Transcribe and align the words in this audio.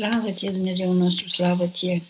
Slavă 0.00 0.30
ție, 0.30 0.50
Dumnezeu 0.50 0.92
nostru, 0.92 1.28
slavă 1.28 1.66
ție! 1.66 2.02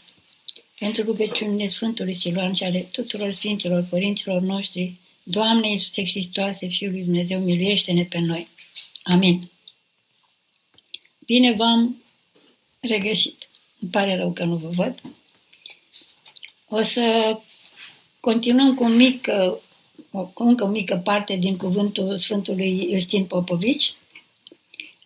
Pentru 0.78 1.02
rugăciunile 1.02 1.66
Sfântului 1.66 2.14
Siluan 2.14 2.54
și 2.54 2.64
ale 2.64 2.78
tuturor 2.80 3.32
Sfinților 3.32 3.86
Părinților 3.90 4.40
noștri, 4.40 4.94
Doamne 5.22 5.68
Iisuse 5.68 6.04
Hristoase, 6.04 6.66
Fiul 6.66 6.90
lui 6.90 7.02
Dumnezeu, 7.02 7.40
miluiește-ne 7.40 8.04
pe 8.04 8.18
noi. 8.18 8.48
Amin. 9.02 9.50
Bine 11.18 11.52
v-am 11.52 12.02
regăsit. 12.80 13.48
Îmi 13.80 13.90
pare 13.90 14.16
rău 14.16 14.32
că 14.32 14.44
nu 14.44 14.56
vă 14.56 14.68
văd. 14.68 15.00
O 16.68 16.82
să 16.82 17.38
continuăm 18.20 18.74
cu, 18.74 18.84
un 18.84 18.96
mic, 18.96 19.28
cu 20.10 20.42
încă 20.42 20.64
o 20.64 20.68
mică 20.68 20.96
parte 20.96 21.36
din 21.36 21.56
cuvântul 21.56 22.18
Sfântului 22.18 22.90
Iustin 22.90 23.24
Popovici. 23.24 23.94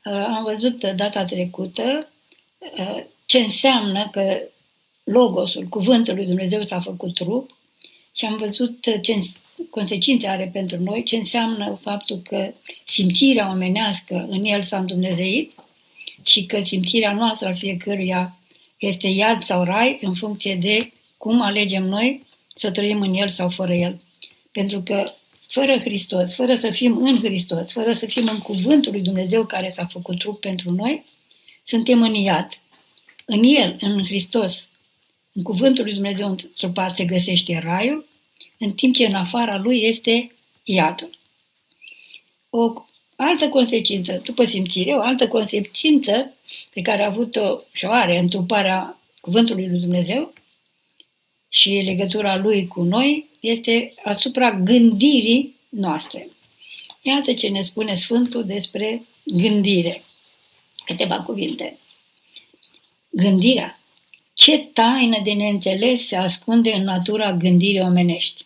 Am 0.03 0.43
văzut 0.43 0.85
data 0.85 1.25
trecută 1.25 2.09
ce 3.27 3.39
înseamnă 3.39 4.09
că 4.13 4.41
Logosul, 5.05 5.65
cuvântul 5.65 6.15
lui 6.15 6.27
Dumnezeu 6.27 6.63
s-a 6.63 6.81
făcut 6.81 7.15
trup 7.15 7.57
și 8.17 8.25
am 8.25 8.37
văzut 8.37 9.01
ce 9.03 9.21
consecințe 9.71 10.27
are 10.27 10.51
pentru 10.53 10.83
noi, 10.83 11.03
ce 11.03 11.17
înseamnă 11.17 11.79
faptul 11.83 12.17
că 12.17 12.53
simțirea 12.87 13.51
omenească 13.51 14.27
în 14.31 14.45
el 14.45 14.63
s-a 14.63 14.79
îndumnezeit 14.79 15.53
și 16.23 16.47
că 16.47 16.61
simțirea 16.65 17.13
noastră 17.13 17.47
al 17.47 17.57
fiecăruia 17.57 18.37
este 18.79 19.09
iad 19.09 19.43
sau 19.43 19.65
rai 19.65 19.99
în 20.01 20.15
funcție 20.15 20.55
de 20.55 20.93
cum 21.17 21.41
alegem 21.43 21.85
noi 21.85 22.27
să 22.55 22.71
trăim 22.71 23.01
în 23.01 23.15
el 23.15 23.29
sau 23.29 23.49
fără 23.49 23.75
el. 23.75 24.01
Pentru 24.53 24.81
că 24.81 25.05
fără 25.47 25.79
Hristos, 25.79 26.35
fără 26.35 26.55
să 26.55 26.71
fim 26.71 26.97
în 26.97 27.17
Hristos, 27.17 27.73
fără 27.73 27.93
să 27.93 28.07
fim 28.07 28.29
în 28.29 28.39
cuvântul 28.39 28.93
lui 28.93 29.01
Dumnezeu 29.01 29.45
care 29.45 29.71
s-a 29.71 29.87
făcut 29.87 30.19
trup 30.19 30.41
pentru 30.41 30.71
noi, 30.71 31.05
suntem 31.65 32.03
în 32.03 32.15
iad. 32.15 32.49
În 33.25 33.43
El, 33.43 33.77
în 33.81 34.05
Hristos, 34.05 34.69
în 35.33 35.43
cuvântul 35.43 35.85
lui 35.85 35.93
Dumnezeu 35.93 36.29
întrupat 36.29 36.97
se 36.97 37.05
găsește 37.05 37.61
raiul, 37.65 38.07
în 38.59 38.73
timp 38.73 38.95
ce 38.95 39.07
în 39.07 39.15
afara 39.15 39.59
lui 39.59 39.83
este 39.83 40.35
iadul. 40.65 41.19
O 42.51 42.85
altă 43.17 43.49
consecință, 43.49 44.21
după 44.25 44.45
simțire, 44.45 44.93
o 44.93 45.01
altă 45.01 45.29
consecință 45.29 46.33
pe 46.73 46.81
care 46.81 47.03
a 47.03 47.07
avut-o 47.07 47.61
și 47.73 47.85
o 47.85 47.91
are 47.91 48.19
întruparea 48.19 49.01
cuvântului 49.21 49.69
lui 49.69 49.81
Dumnezeu 49.81 50.33
și 51.49 51.71
legătura 51.71 52.37
lui 52.37 52.67
cu 52.67 52.83
noi 52.83 53.29
este 53.41 53.95
asupra 54.05 54.53
gândirii 54.53 55.55
noastre. 55.69 56.29
Iată 57.03 57.33
ce 57.33 57.49
ne 57.49 57.63
spune 57.63 57.95
Sfântul 57.95 58.45
despre 58.45 59.03
gândire. 59.25 60.03
Câteva 60.85 61.23
cuvinte. 61.23 61.79
Gândirea. 63.11 63.79
Ce 64.35 64.59
taină 64.59 65.21
de 65.25 65.33
neînțeles 65.33 66.07
se 66.07 66.17
ascunde 66.17 66.73
în 66.73 66.83
natura 66.83 67.33
gândirii 67.33 67.81
omenești? 67.81 68.45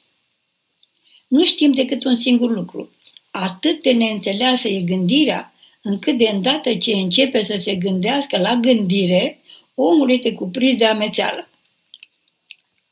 Nu 1.29 1.45
știm 1.45 1.73
decât 1.73 2.05
un 2.05 2.17
singur 2.17 2.51
lucru. 2.51 2.91
Atât 3.31 3.83
de 3.83 3.93
neînțeleasă 3.93 4.69
e 4.69 4.81
gândirea, 4.81 5.53
încât 5.83 6.19
de 6.19 6.29
îndată 6.29 6.75
ce 6.75 6.93
începe 6.93 7.45
să 7.45 7.57
se 7.59 7.75
gândească 7.75 8.39
la 8.39 8.55
gândire, 8.55 9.41
omul 9.75 10.11
este 10.11 10.33
cuprins 10.33 10.79
de 10.79 10.85
amețeală. 10.85 11.49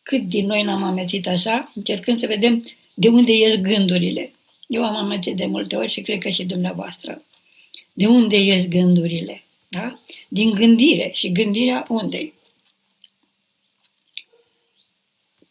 Cât 0.03 0.23
din 0.23 0.47
noi 0.47 0.63
n-am 0.63 0.83
amețit 0.83 1.27
așa, 1.27 1.73
încercând 1.75 2.21
să 2.21 2.27
vedem 2.27 2.67
de 2.95 3.09
unde 3.09 3.33
ies 3.33 3.57
gândurile. 3.57 4.33
Eu 4.67 4.85
am 4.85 4.97
amețit 4.97 5.37
de 5.37 5.47
multe 5.47 5.77
ori 5.77 5.93
și 5.93 6.01
cred 6.01 6.19
că 6.19 6.29
și 6.29 6.45
dumneavoastră. 6.45 7.23
De 7.97 8.07
unde 8.07 8.37
ies 8.37 8.69
gândurile? 8.69 9.45
Da? 9.69 9.99
Din 10.29 10.51
gândire. 10.51 11.11
Și 11.15 11.33
gândirea 11.33 11.87
unde 11.89 12.33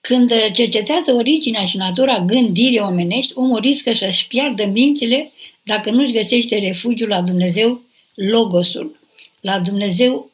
Când 0.01 0.31
cercetează 0.53 1.11
originea 1.13 1.65
și 1.65 1.77
natura 1.77 2.19
gândirii 2.19 2.79
omenești, 2.79 3.31
omul 3.35 3.59
riscă 3.59 3.93
să-și 3.93 4.27
piardă 4.27 4.65
mințile 4.65 5.31
dacă 5.63 5.91
nu-și 5.91 6.11
găsește 6.11 6.59
refugiul 6.59 7.07
la 7.07 7.21
Dumnezeu, 7.21 7.81
Logosul, 8.15 8.99
la 9.41 9.59
Dumnezeu, 9.59 10.31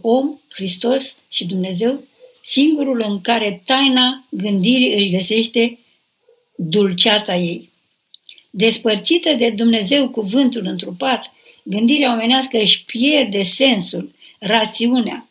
om, 0.00 0.38
Hristos 0.48 1.16
și 1.28 1.44
Dumnezeu, 1.44 2.04
singurul 2.44 3.04
în 3.06 3.20
care 3.20 3.62
taina 3.64 4.26
gândirii 4.30 4.94
își 4.94 5.16
găsește 5.16 5.78
dulceața 6.56 7.36
ei. 7.36 7.71
Despărțită 8.54 9.32
de 9.32 9.50
Dumnezeu 9.50 10.08
cuvântul 10.08 10.66
întrupat, 10.66 11.32
Gândirea 11.62 12.12
omenească 12.12 12.58
își 12.58 12.84
pierde 12.84 13.42
sensul, 13.42 14.14
rațiunea, 14.38 15.28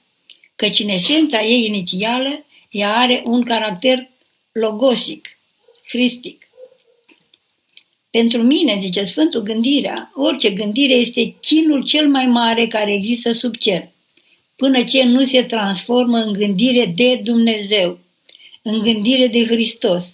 căci 0.56 0.80
în 0.80 0.90
esența 0.90 1.44
ei 1.44 1.66
inițială 1.66 2.46
ea 2.70 2.98
are 2.98 3.22
un 3.26 3.44
caracter 3.44 4.10
logosic, 4.52 5.38
hristic. 5.88 6.48
Pentru 8.10 8.42
mine, 8.42 8.78
zice 8.81 9.04
Sfântul 9.04 9.42
Gândirea, 9.42 10.12
orice 10.16 10.50
gândire 10.50 10.94
este 10.94 11.36
chinul 11.42 11.86
cel 11.86 12.10
mai 12.10 12.26
mare 12.26 12.68
care 12.68 12.94
există 12.94 13.31
sub 13.31 13.56
cer, 13.56 13.90
până 14.56 14.84
ce 14.84 15.04
nu 15.04 15.26
se 15.26 15.44
transformă 15.44 16.18
în 16.18 16.34
gândire 16.34 16.86
de 16.86 17.16
Dumnezeu, 17.24 18.00
în 18.62 18.81
gândire 18.81 19.28
de 19.28 19.46
Hristos, 19.46 20.06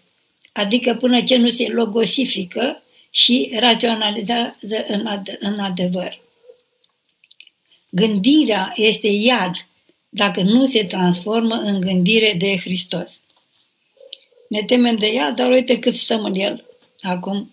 adică 0.52 0.94
până 0.94 1.24
ce 1.24 1.38
nu 1.38 1.50
se 1.50 1.68
logosifică 1.68 2.82
și 3.18 3.54
raționalizează 3.60 4.86
în, 4.88 5.08
ad- 5.08 5.38
în 5.40 5.60
adevăr. 5.60 6.20
Gândirea 7.90 8.72
este 8.76 9.08
iad 9.08 9.68
dacă 10.10 10.42
nu 10.42 10.68
se 10.68 10.84
transformă 10.84 11.56
în 11.56 11.82
gândire 11.82 12.34
de 12.38 12.58
Hristos. 12.58 13.22
Ne 14.50 14.64
temem 14.64 14.98
de 14.98 15.08
ea, 15.08 15.32
dar 15.32 15.52
uite 15.52 15.80
cât 15.80 15.94
stăm 15.94 16.24
în 16.24 16.34
el 16.34 16.66
acum. 17.02 17.52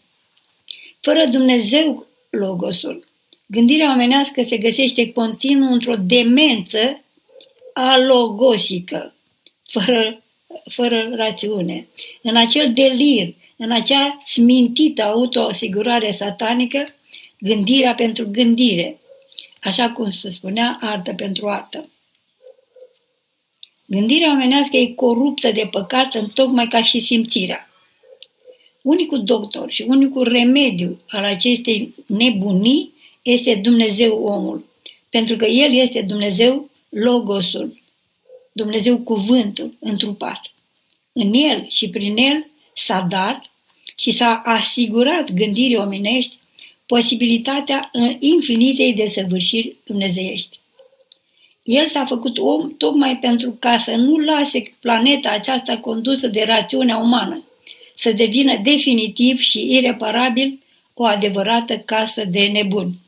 Fără 1.01 1.25
Dumnezeu, 1.25 2.07
Logosul, 2.31 3.07
gândirea 3.47 3.93
omenească 3.93 4.43
se 4.43 4.57
găsește 4.57 5.13
continuu 5.13 5.73
într-o 5.73 5.97
demență 5.97 7.03
alogosică, 7.73 9.15
fără, 9.67 10.23
fără 10.71 11.11
rațiune, 11.15 11.87
în 12.23 12.37
acel 12.37 12.73
delir 12.73 13.35
în 13.65 13.71
acea 13.71 14.19
smintită 14.27 15.03
autoasigurare 15.03 16.13
satanică, 16.13 16.95
gândirea 17.39 17.95
pentru 17.95 18.29
gândire, 18.31 18.99
așa 19.63 19.91
cum 19.91 20.11
se 20.11 20.31
spunea 20.31 20.77
artă 20.81 21.13
pentru 21.15 21.49
artă. 21.49 21.89
Gândirea 23.87 24.31
omenească 24.31 24.77
e 24.77 24.87
coruptă 24.87 25.53
de 25.53 25.69
păcat 25.71 26.15
în 26.15 26.29
tocmai 26.29 26.67
ca 26.67 26.83
și 26.83 27.01
simțirea. 27.01 27.69
Unicul 28.83 29.25
doctor 29.25 29.71
și 29.71 29.83
unicul 29.83 30.29
remediu 30.29 31.01
al 31.09 31.25
acestei 31.25 31.95
nebunii 32.07 32.93
este 33.23 33.55
Dumnezeu 33.55 34.25
omul, 34.25 34.65
pentru 35.11 35.37
că 35.37 35.45
El 35.45 35.75
este 35.75 36.03
Dumnezeu 36.03 36.71
Logosul, 36.89 37.83
Dumnezeu 38.53 38.99
cuvântul 38.99 39.75
întrupat. 39.79 40.41
În 41.13 41.33
El 41.33 41.67
și 41.69 41.89
prin 41.89 42.17
El 42.17 42.47
s-a 42.75 43.01
dat 43.01 43.53
și 43.97 44.11
s-a 44.11 44.43
asigurat 44.45 45.33
gândirii 45.33 45.77
omenești 45.77 46.39
posibilitatea 46.87 47.91
infinitei 48.19 48.93
de 48.95 49.11
săvârșiri 49.15 49.77
dumnezeiești. 49.85 50.59
El 51.63 51.89
s-a 51.89 52.05
făcut 52.05 52.39
om 52.39 52.77
tocmai 52.77 53.19
pentru 53.19 53.51
ca 53.51 53.79
să 53.79 53.91
nu 53.91 54.17
lase 54.17 54.75
planeta 54.81 55.31
aceasta 55.31 55.79
condusă 55.79 56.27
de 56.27 56.43
rațiunea 56.47 56.97
umană, 56.97 57.45
să 57.97 58.13
devină 58.13 58.57
definitiv 58.57 59.39
și 59.39 59.77
ireparabil 59.77 60.63
o 60.95 61.05
adevărată 61.05 61.79
casă 61.79 62.25
de 62.25 62.47
nebuni. 62.47 63.03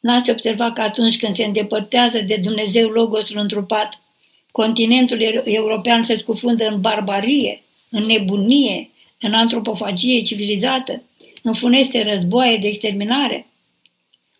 N-ați 0.00 0.30
observat 0.30 0.74
că 0.74 0.80
atunci 0.80 1.18
când 1.18 1.36
se 1.36 1.44
îndepărtează 1.44 2.20
de 2.20 2.36
Dumnezeu 2.42 2.88
Logosul 2.88 3.38
întrupat, 3.38 4.00
continentul 4.50 5.20
european 5.44 6.04
se 6.04 6.18
scufundă 6.18 6.66
în 6.66 6.80
barbarie, 6.80 7.63
în 7.94 8.02
nebunie, 8.02 8.90
în 9.20 9.34
antropofagie 9.34 10.22
civilizată, 10.22 11.02
în 11.42 11.54
funeste 11.54 12.02
războaie 12.12 12.56
de 12.56 12.68
exterminare. 12.68 13.46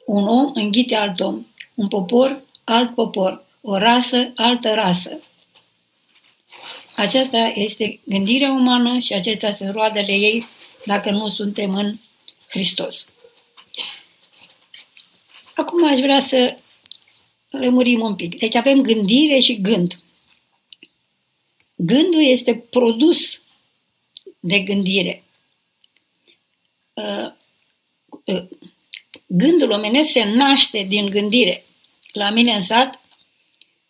Un 0.06 0.26
om 0.26 0.50
înghite 0.54 0.94
alt 0.94 1.20
om, 1.20 1.46
un 1.74 1.88
popor 1.88 2.42
alt 2.64 2.94
popor, 2.94 3.44
o 3.60 3.76
rasă 3.76 4.32
altă 4.34 4.74
rasă. 4.74 5.20
Aceasta 6.96 7.52
este 7.54 8.00
gândirea 8.04 8.50
umană 8.50 8.98
și 8.98 9.12
acestea 9.12 9.52
sunt 9.54 9.70
roadele 9.70 10.12
ei 10.12 10.46
dacă 10.84 11.10
nu 11.10 11.28
suntem 11.28 11.74
în 11.74 11.98
Hristos. 12.48 13.06
Acum 15.54 15.86
aș 15.86 16.00
vrea 16.00 16.20
să 16.20 16.56
lămurim 17.50 18.00
un 18.00 18.14
pic. 18.14 18.38
Deci 18.38 18.54
avem 18.54 18.80
gândire 18.80 19.38
și 19.38 19.60
gând. 19.60 19.98
Gândul 21.76 22.22
este 22.22 22.64
produs 22.70 23.42
de 24.46 24.58
gândire. 24.58 25.24
Uh, 26.92 27.32
uh, 28.24 28.44
gândul 29.26 29.70
omenesc 29.70 30.10
se 30.10 30.24
naște 30.24 30.82
din 30.82 31.10
gândire. 31.10 31.64
La 32.12 32.30
mine 32.30 32.52
în 32.52 32.62
sat 32.62 33.00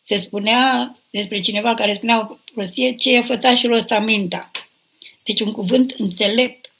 se 0.02 0.18
spunea 0.18 0.96
despre 1.10 1.40
cineva 1.40 1.74
care 1.74 1.94
spunea 1.94 2.20
o 2.20 2.36
prostie, 2.52 2.94
ce 2.94 3.16
e 3.16 3.22
fătașul 3.22 3.72
ăsta 3.72 4.00
mintea. 4.00 4.50
Deci 5.22 5.40
un 5.40 5.52
cuvânt 5.52 5.90
înțelept. 5.90 6.72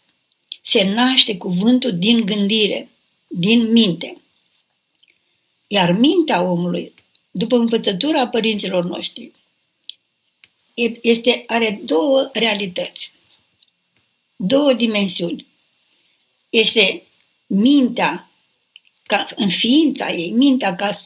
Se 0.63 0.83
naște 0.83 1.37
cuvântul 1.37 1.99
din 1.99 2.25
gândire, 2.25 2.89
din 3.27 3.73
minte. 3.73 4.17
Iar 5.67 5.93
mintea 5.93 6.43
omului, 6.43 6.93
după 7.31 7.57
învățătura 7.57 8.29
părinților 8.29 8.85
noștri, 8.85 9.33
este, 11.03 11.45
are 11.47 11.81
două 11.85 12.31
realități, 12.33 13.14
două 14.37 14.73
dimensiuni. 14.73 15.47
Este 16.51 17.03
mintea 17.47 18.31
ca 19.07 19.29
în 19.37 19.49
ființa 19.49 20.13
ei, 20.13 20.31
mintea 20.31 20.75
ca 20.75 21.01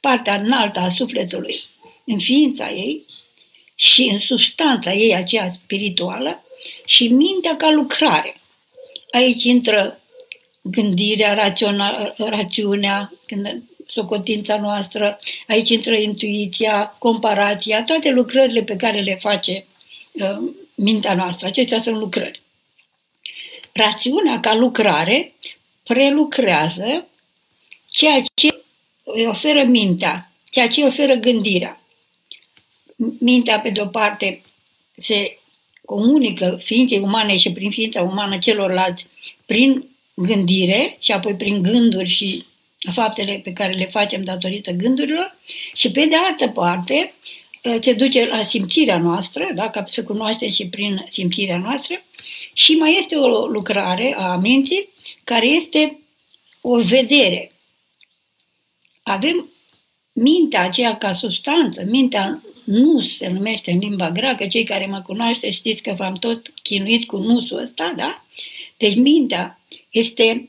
partea 0.00 0.34
înaltă 0.34 0.78
a 0.78 0.88
sufletului, 0.88 1.60
în 2.04 2.18
ființa 2.18 2.70
ei 2.70 3.04
și 3.74 4.02
în 4.12 4.18
substanța 4.18 4.92
ei 4.92 5.14
aceea 5.14 5.52
spirituală 5.52 6.44
și 6.84 7.08
mintea 7.08 7.56
ca 7.56 7.70
lucrare. 7.70 8.40
Aici 9.10 9.44
intră 9.44 10.00
gândirea, 10.62 11.34
raționa, 11.34 12.14
rațiunea, 12.16 13.12
socotința 13.86 14.60
noastră, 14.60 15.18
aici 15.46 15.70
intră 15.70 15.94
intuiția, 15.94 16.96
comparația, 16.98 17.84
toate 17.84 18.10
lucrările 18.10 18.62
pe 18.62 18.76
care 18.76 19.00
le 19.00 19.16
face 19.20 19.66
uh, 20.12 20.38
mintea 20.74 21.14
noastră. 21.14 21.46
Acestea 21.46 21.82
sunt 21.82 21.96
lucrări. 21.96 22.42
Rațiunea 23.76 24.40
ca 24.40 24.54
lucrare 24.54 25.34
prelucrează 25.82 27.06
ceea 27.90 28.22
ce 28.34 28.62
oferă 29.26 29.64
mintea, 29.64 30.32
ceea 30.50 30.68
ce 30.68 30.84
oferă 30.84 31.14
gândirea. 31.14 31.80
Mintea, 33.18 33.60
pe 33.60 33.70
de-o 33.70 33.86
parte, 33.86 34.42
se 34.96 35.38
comunică 35.84 36.60
ființei 36.62 36.98
umane 36.98 37.36
și 37.36 37.52
prin 37.52 37.70
ființa 37.70 38.02
umană 38.02 38.38
celorlalți 38.38 39.06
prin 39.46 39.88
gândire 40.14 40.96
și 41.00 41.12
apoi 41.12 41.34
prin 41.34 41.62
gânduri 41.62 42.08
și 42.08 42.44
faptele 42.92 43.40
pe 43.44 43.52
care 43.52 43.72
le 43.72 43.86
facem 43.86 44.24
datorită 44.24 44.70
gândurilor 44.70 45.36
și 45.74 45.90
pe 45.90 46.06
de 46.06 46.16
altă 46.16 46.48
parte 46.48 47.14
se 47.80 47.92
duce 47.92 48.26
la 48.26 48.42
simțirea 48.42 48.98
noastră, 48.98 49.50
da? 49.54 49.70
ca 49.70 49.84
să 49.86 50.04
cunoaștem 50.04 50.50
și 50.50 50.68
prin 50.68 51.06
simțirea 51.08 51.58
noastră 51.58 52.02
și 52.52 52.72
mai 52.72 52.96
este 52.98 53.16
o 53.16 53.46
lucrare 53.46 54.14
a 54.18 54.36
minții 54.36 54.88
care 55.24 55.46
este 55.46 55.98
o 56.60 56.80
vedere. 56.80 57.52
Avem 59.02 59.48
mintea 60.12 60.62
aceea 60.62 60.96
ca 60.96 61.12
substanță, 61.12 61.82
mintea 61.86 62.42
nu 62.64 63.00
se 63.00 63.28
numește 63.28 63.70
în 63.70 63.78
limba 63.78 64.10
greacă, 64.10 64.46
cei 64.46 64.64
care 64.64 64.86
mă 64.86 65.02
cunoaște 65.06 65.50
știți 65.50 65.82
că 65.82 65.94
v-am 65.96 66.14
tot 66.14 66.52
chinuit 66.62 67.06
cu 67.06 67.16
nusul 67.16 67.58
ăsta, 67.58 67.92
da? 67.96 68.24
Deci 68.76 68.96
mintea 68.96 69.60
este, 69.90 70.48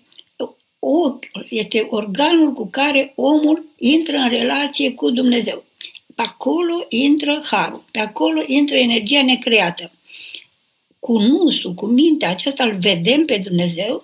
o, 0.79 1.17
este 1.49 1.87
organul 1.89 2.53
cu 2.53 2.67
care 2.67 3.13
omul 3.15 3.65
intră 3.77 4.17
în 4.17 4.29
relație 4.29 4.93
cu 4.93 5.09
Dumnezeu. 5.09 5.63
Pe 6.15 6.21
acolo 6.21 6.85
intră 6.89 7.41
harul, 7.45 7.85
pe 7.91 7.99
acolo 7.99 8.41
intră 8.45 8.75
energia 8.75 9.23
necreată. 9.23 9.91
Cu 10.99 11.17
nusul, 11.17 11.73
cu 11.73 11.85
mintea 11.85 12.29
aceasta 12.29 12.63
îl 12.63 12.77
vedem 12.79 13.25
pe 13.25 13.37
Dumnezeu 13.37 14.03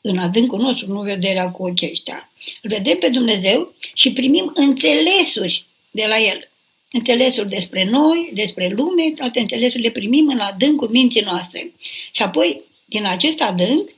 în 0.00 0.18
adâncul 0.18 0.58
nostru, 0.58 0.92
nu 0.92 1.00
vederea 1.00 1.50
cu 1.50 1.66
ochii 1.66 1.90
ăștia. 1.90 2.30
Îl 2.62 2.70
vedem 2.70 2.96
pe 2.98 3.08
Dumnezeu 3.08 3.74
și 3.94 4.12
primim 4.12 4.52
înțelesuri 4.54 5.66
de 5.90 6.04
la 6.08 6.18
El. 6.18 6.48
Înțelesuri 6.92 7.48
despre 7.48 7.84
noi, 7.84 8.30
despre 8.34 8.72
lume, 8.76 9.10
toate 9.10 9.40
înțelesurile 9.40 9.90
primim 9.90 10.28
în 10.28 10.38
adâncul 10.38 10.88
minții 10.88 11.20
noastre. 11.20 11.72
Și 12.12 12.22
apoi, 12.22 12.60
din 12.84 13.06
acest 13.06 13.40
adânc, 13.40 13.90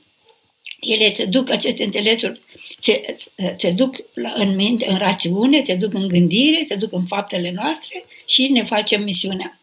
ele 0.79 1.13
se 1.13 1.25
duc, 1.25 1.49
aceste 1.49 1.83
înțelesuri 1.83 2.41
se, 2.79 3.17
se 3.57 3.71
duc 3.71 3.95
la, 4.13 4.33
în 4.35 4.55
minte, 4.55 4.89
în 4.89 4.97
rațiune, 4.97 5.63
se 5.65 5.75
duc 5.75 5.93
în 5.93 6.07
gândire, 6.07 6.65
se 6.67 6.75
duc 6.75 6.93
în 6.93 7.05
faptele 7.05 7.51
noastre 7.51 8.05
și 8.25 8.47
ne 8.47 8.63
facem 8.63 9.03
misiunea. 9.03 9.59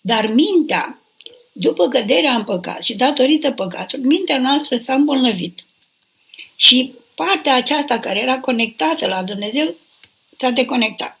Dar 0.00 0.26
mintea 0.26 1.00
după 1.52 1.88
căderea 1.88 2.34
în 2.34 2.44
păcat 2.44 2.82
și 2.82 2.94
datorită 2.94 3.52
păcatului, 3.52 4.06
mintea 4.06 4.38
noastră 4.38 4.78
s-a 4.78 4.94
îmbolnăvit. 4.94 5.64
Și 6.56 6.92
partea 7.14 7.54
aceasta 7.54 7.98
care 7.98 8.20
era 8.20 8.38
conectată 8.38 9.06
la 9.06 9.22
Dumnezeu 9.22 9.74
s-a 10.38 10.50
deconectat. 10.50 11.18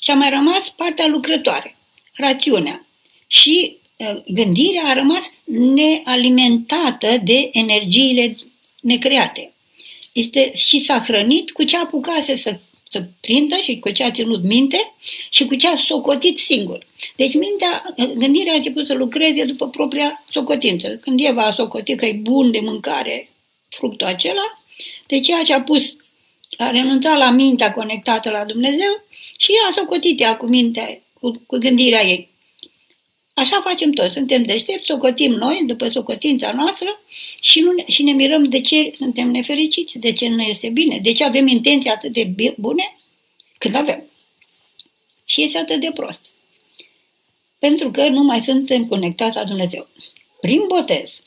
Și 0.00 0.10
a 0.10 0.14
mai 0.14 0.30
rămas 0.30 0.68
partea 0.68 1.06
lucrătoare, 1.06 1.76
rațiunea. 2.12 2.86
Și 3.26 3.76
ă, 3.76 3.85
gândirea 4.26 4.82
a 4.84 4.92
rămas 4.92 5.30
nealimentată 5.74 7.20
de 7.24 7.50
energiile 7.52 8.36
necreate. 8.80 9.52
Este, 10.12 10.52
și 10.54 10.78
s-a 10.78 11.02
hrănit 11.06 11.50
cu 11.50 11.62
ce 11.62 11.76
apucase 11.76 12.36
să 12.36 12.58
să 12.90 13.04
prindă 13.20 13.56
și 13.62 13.78
cu 13.78 13.90
ce 13.90 14.04
a 14.04 14.10
ținut 14.10 14.42
minte 14.42 14.94
și 15.30 15.46
cu 15.46 15.54
ce 15.54 15.68
a 15.68 15.76
socotit 15.76 16.38
singur. 16.38 16.86
Deci 17.16 17.34
mintea, 17.34 17.94
gândirea 17.96 18.52
a 18.52 18.56
început 18.56 18.86
să 18.86 18.94
lucreze 18.94 19.44
după 19.44 19.68
propria 19.68 20.24
socotință. 20.30 20.88
Când 20.88 21.20
Eva 21.22 21.42
a 21.42 21.52
socotit 21.52 21.98
că 21.98 22.06
e 22.06 22.12
bun 22.12 22.50
de 22.50 22.60
mâncare 22.60 23.30
fructul 23.68 24.06
acela, 24.06 24.62
de 25.06 25.20
ceea 25.20 25.42
ce 25.42 25.54
a 25.54 25.62
pus, 25.62 25.96
a 26.56 26.70
renunțat 26.70 27.18
la 27.18 27.30
mintea 27.30 27.72
conectată 27.72 28.30
la 28.30 28.44
Dumnezeu 28.44 29.04
și 29.36 29.52
a 29.68 29.72
socotit 29.72 30.20
ea 30.20 30.36
cu 30.36 30.46
mintea, 30.46 31.02
cu, 31.20 31.42
cu 31.46 31.56
gândirea 31.58 32.04
ei. 32.04 32.28
Așa 33.38 33.60
facem 33.60 33.90
toți, 33.90 34.12
suntem 34.12 34.42
deștepți, 34.42 34.86
socotim 34.86 35.32
noi 35.32 35.62
după 35.66 35.88
socotința 35.88 36.52
noastră 36.52 37.00
și, 37.40 37.60
nu 37.60 37.72
ne, 37.72 37.84
și 37.86 38.02
ne 38.02 38.12
mirăm 38.12 38.44
de 38.44 38.60
ce 38.60 38.92
suntem 38.94 39.30
nefericiți, 39.30 39.98
de 39.98 40.12
ce 40.12 40.28
nu 40.28 40.42
este 40.42 40.68
bine, 40.68 40.98
de 40.98 41.12
ce 41.12 41.24
avem 41.24 41.46
intenții 41.46 41.90
atât 41.90 42.12
de 42.12 42.54
bune 42.56 42.98
când 43.58 43.74
avem. 43.74 44.04
Și 45.26 45.42
este 45.42 45.58
atât 45.58 45.80
de 45.80 45.90
prost. 45.94 46.20
Pentru 47.58 47.90
că 47.90 48.08
nu 48.08 48.22
mai 48.22 48.40
suntem 48.40 48.86
conectați 48.86 49.36
la 49.36 49.44
Dumnezeu. 49.44 49.88
Prin 50.40 50.62
botez, 50.66 51.20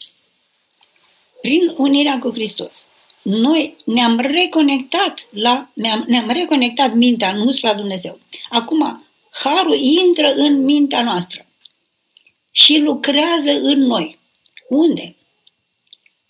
prin 1.41 1.73
unirea 1.77 2.19
cu 2.19 2.31
Hristos, 2.31 2.85
noi 3.21 3.75
ne-am 3.85 4.19
reconectat 4.19 5.27
la, 5.31 5.69
ne-am, 5.73 6.05
ne-am 6.07 6.29
reconectat 6.29 6.93
mintea 6.93 7.33
noastră 7.33 7.67
la 7.67 7.73
Dumnezeu. 7.73 8.19
Acum, 8.49 9.05
harul 9.43 9.75
intră 9.75 10.33
în 10.33 10.63
mintea 10.63 11.03
noastră 11.03 11.43
și 12.51 12.79
lucrează 12.79 13.51
în 13.51 13.79
noi. 13.79 14.17
Unde? 14.69 15.15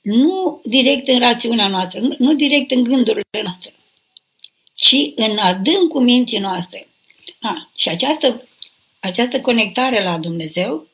Nu 0.02 0.62
direct 0.64 1.08
în 1.08 1.20
rațiunea 1.20 1.68
noastră, 1.68 2.00
nu, 2.00 2.16
nu 2.18 2.34
direct 2.34 2.72
în 2.72 2.84
gândurile 2.84 3.42
noastre, 3.44 3.74
ci 4.74 4.96
în 5.16 5.38
adâncul 5.38 6.02
minții 6.02 6.40
noastre. 6.40 6.88
A, 7.42 7.70
și 7.76 7.90
această, 7.90 8.48
această 9.00 9.42
conectare 9.42 10.04
la 10.04 10.18
Dumnezeu 10.18 10.88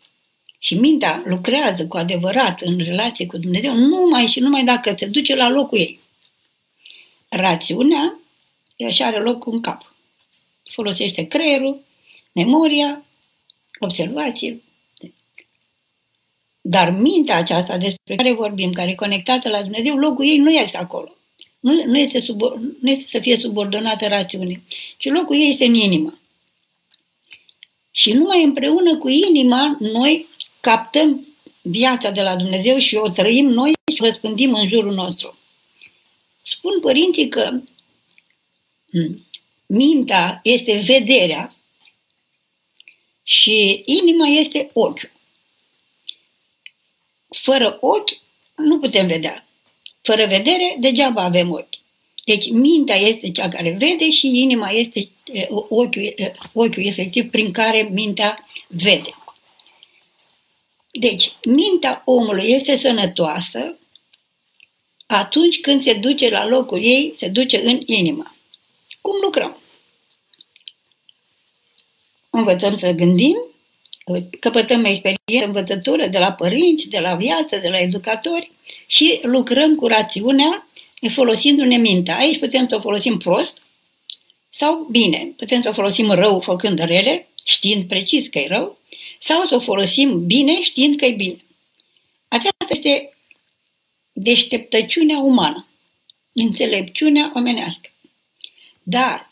și 0.60 0.76
mintea 0.76 1.24
lucrează 1.26 1.88
cu 1.88 1.98
adevărat 1.98 2.62
în 2.62 2.78
relație 2.78 3.26
cu 3.26 3.38
Dumnezeu 3.38 3.74
numai 3.74 4.28
și 4.28 4.40
numai 4.40 4.64
dacă 4.64 4.96
se 4.98 5.06
duce 5.06 5.36
la 5.36 5.50
locul 5.50 5.78
ei. 5.78 6.00
Rațiunea 7.30 8.20
așa 8.88 9.06
are 9.06 9.20
loc 9.20 9.46
în 9.46 9.62
cap. 9.62 9.94
Folosește 10.72 11.28
creierul, 11.28 11.84
memoria, 12.32 13.06
observație, 13.80 14.62
dar 16.68 16.90
mintea 16.90 17.38
aceasta 17.38 17.78
despre 17.78 18.16
care 18.16 18.34
vorbim, 18.34 18.72
care 18.72 18.90
e 18.92 18.96
conectată 18.96 19.50
la 19.50 19.62
Dumnezeu, 19.62 19.96
locul 19.96 20.26
ei 20.26 20.38
nu 20.38 20.52
este 20.52 20.78
acolo. 20.78 21.16
Nu, 21.60 21.84
nu, 21.86 21.98
este, 21.98 22.20
sub, 22.20 22.42
nu 22.82 22.90
este 22.90 23.08
să 23.08 23.20
fie 23.20 23.38
subordonată 23.38 24.08
rațiunii, 24.08 24.64
ci 24.98 25.06
locul 25.06 25.36
ei 25.36 25.50
este 25.50 25.66
în 25.66 25.74
inimă. 25.74 26.20
Și 27.92 28.14
numai 28.14 28.44
împreună 28.44 28.98
cu 28.98 29.10
inima 29.10 29.78
noi 29.80 30.28
captăm 30.62 31.28
viața 31.62 32.12
de 32.12 32.22
la 32.22 32.36
Dumnezeu 32.36 32.78
și 32.78 32.96
o 32.96 33.10
trăim 33.10 33.48
noi 33.48 33.72
și 33.96 34.02
o 34.02 34.06
răspândim 34.06 34.54
în 34.54 34.68
jurul 34.68 34.94
nostru. 34.94 35.38
Spun 36.44 36.80
părinții 36.80 37.30
că 37.30 37.60
mintea 39.66 40.40
este 40.44 40.84
vederea 40.86 41.56
și 43.24 43.84
inima 43.86 44.28
este 44.28 44.70
ochiul. 44.74 45.15
Fără 47.38 47.78
ochi 47.82 48.18
nu 48.56 48.80
putem 48.80 49.08
vedea. 49.08 49.46
Fără 50.02 50.26
vedere, 50.26 50.76
degeaba 50.80 51.24
avem 51.24 51.52
ochi. 51.52 51.78
Deci 52.26 52.50
mintea 52.50 52.96
este 52.96 53.32
cea 53.32 53.50
care 53.50 53.72
vede 53.72 54.12
și 54.12 54.42
inima 54.42 54.70
este 54.70 55.10
ochiul, 55.50 56.14
ochiul 56.54 56.86
efectiv 56.86 57.30
prin 57.30 57.52
care 57.52 57.82
mintea 57.82 58.48
vede. 58.68 59.14
Deci, 60.92 61.36
mintea 61.44 62.02
omului 62.06 62.50
este 62.50 62.78
sănătoasă 62.78 63.78
atunci 65.06 65.60
când 65.60 65.82
se 65.82 65.94
duce 65.94 66.30
la 66.30 66.48
locul 66.48 66.84
ei, 66.84 67.14
se 67.16 67.28
duce 67.28 67.62
în 67.64 67.82
inimă. 67.86 68.36
Cum 69.02 69.14
lucrăm? 69.22 69.60
învățăm 72.38 72.78
să 72.78 72.92
gândim, 72.92 73.38
căpătăm 74.40 74.86
experiență, 74.86 75.46
învățătură 75.46 76.08
de 76.08 76.20
la 76.20 76.32
părinți, 76.32 76.90
de 76.90 77.00
la 77.00 77.16
viață, 77.16 77.58
de 77.58 77.70
la 77.70 77.80
educatori 77.80 78.52
și 78.88 79.20
lucrăm 79.24 79.76
cu 79.76 79.88
rațiunea 79.88 80.68
folosindu-ne 81.10 81.78
mintea. 81.78 82.18
Aici 82.18 82.40
putem 82.40 82.68
să 82.68 82.76
o 82.76 82.80
folosim 82.80 83.18
prost 83.18 83.62
sau 84.50 84.88
bine. 84.92 85.34
Putem 85.36 85.62
să 85.62 85.70
o 85.70 85.74
folosim 85.74 86.12
rău 86.12 86.40
făcând 86.40 86.80
rele, 86.80 87.28
știind 87.44 87.88
precis 87.88 88.28
că 88.28 88.40
e 88.40 88.48
rău, 88.48 88.78
sau 89.20 89.46
să 89.48 89.56
o 89.56 89.60
folosim 89.60 90.26
bine 90.26 90.62
știind 90.62 90.96
că 90.96 91.06
e 91.06 91.12
bine. 91.12 91.38
Aceasta 92.28 92.66
este 92.70 93.14
deșteptăciunea 94.14 95.20
umană, 95.20 95.68
înțelepciunea 96.34 97.32
omenească. 97.36 97.90
Dar 98.84 99.32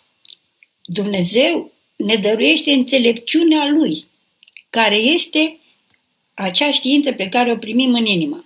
Dumnezeu 0.86 1.72
ne 1.96 2.16
dăruiește 2.16 2.72
înțelepciunea 2.72 3.66
Lui, 3.66 4.06
care 4.74 4.96
este 4.96 5.60
acea 6.34 6.72
știință 6.72 7.12
pe 7.12 7.30
care 7.30 7.52
o 7.52 7.58
primim 7.58 7.94
în 7.94 8.06
inimă 8.06 8.46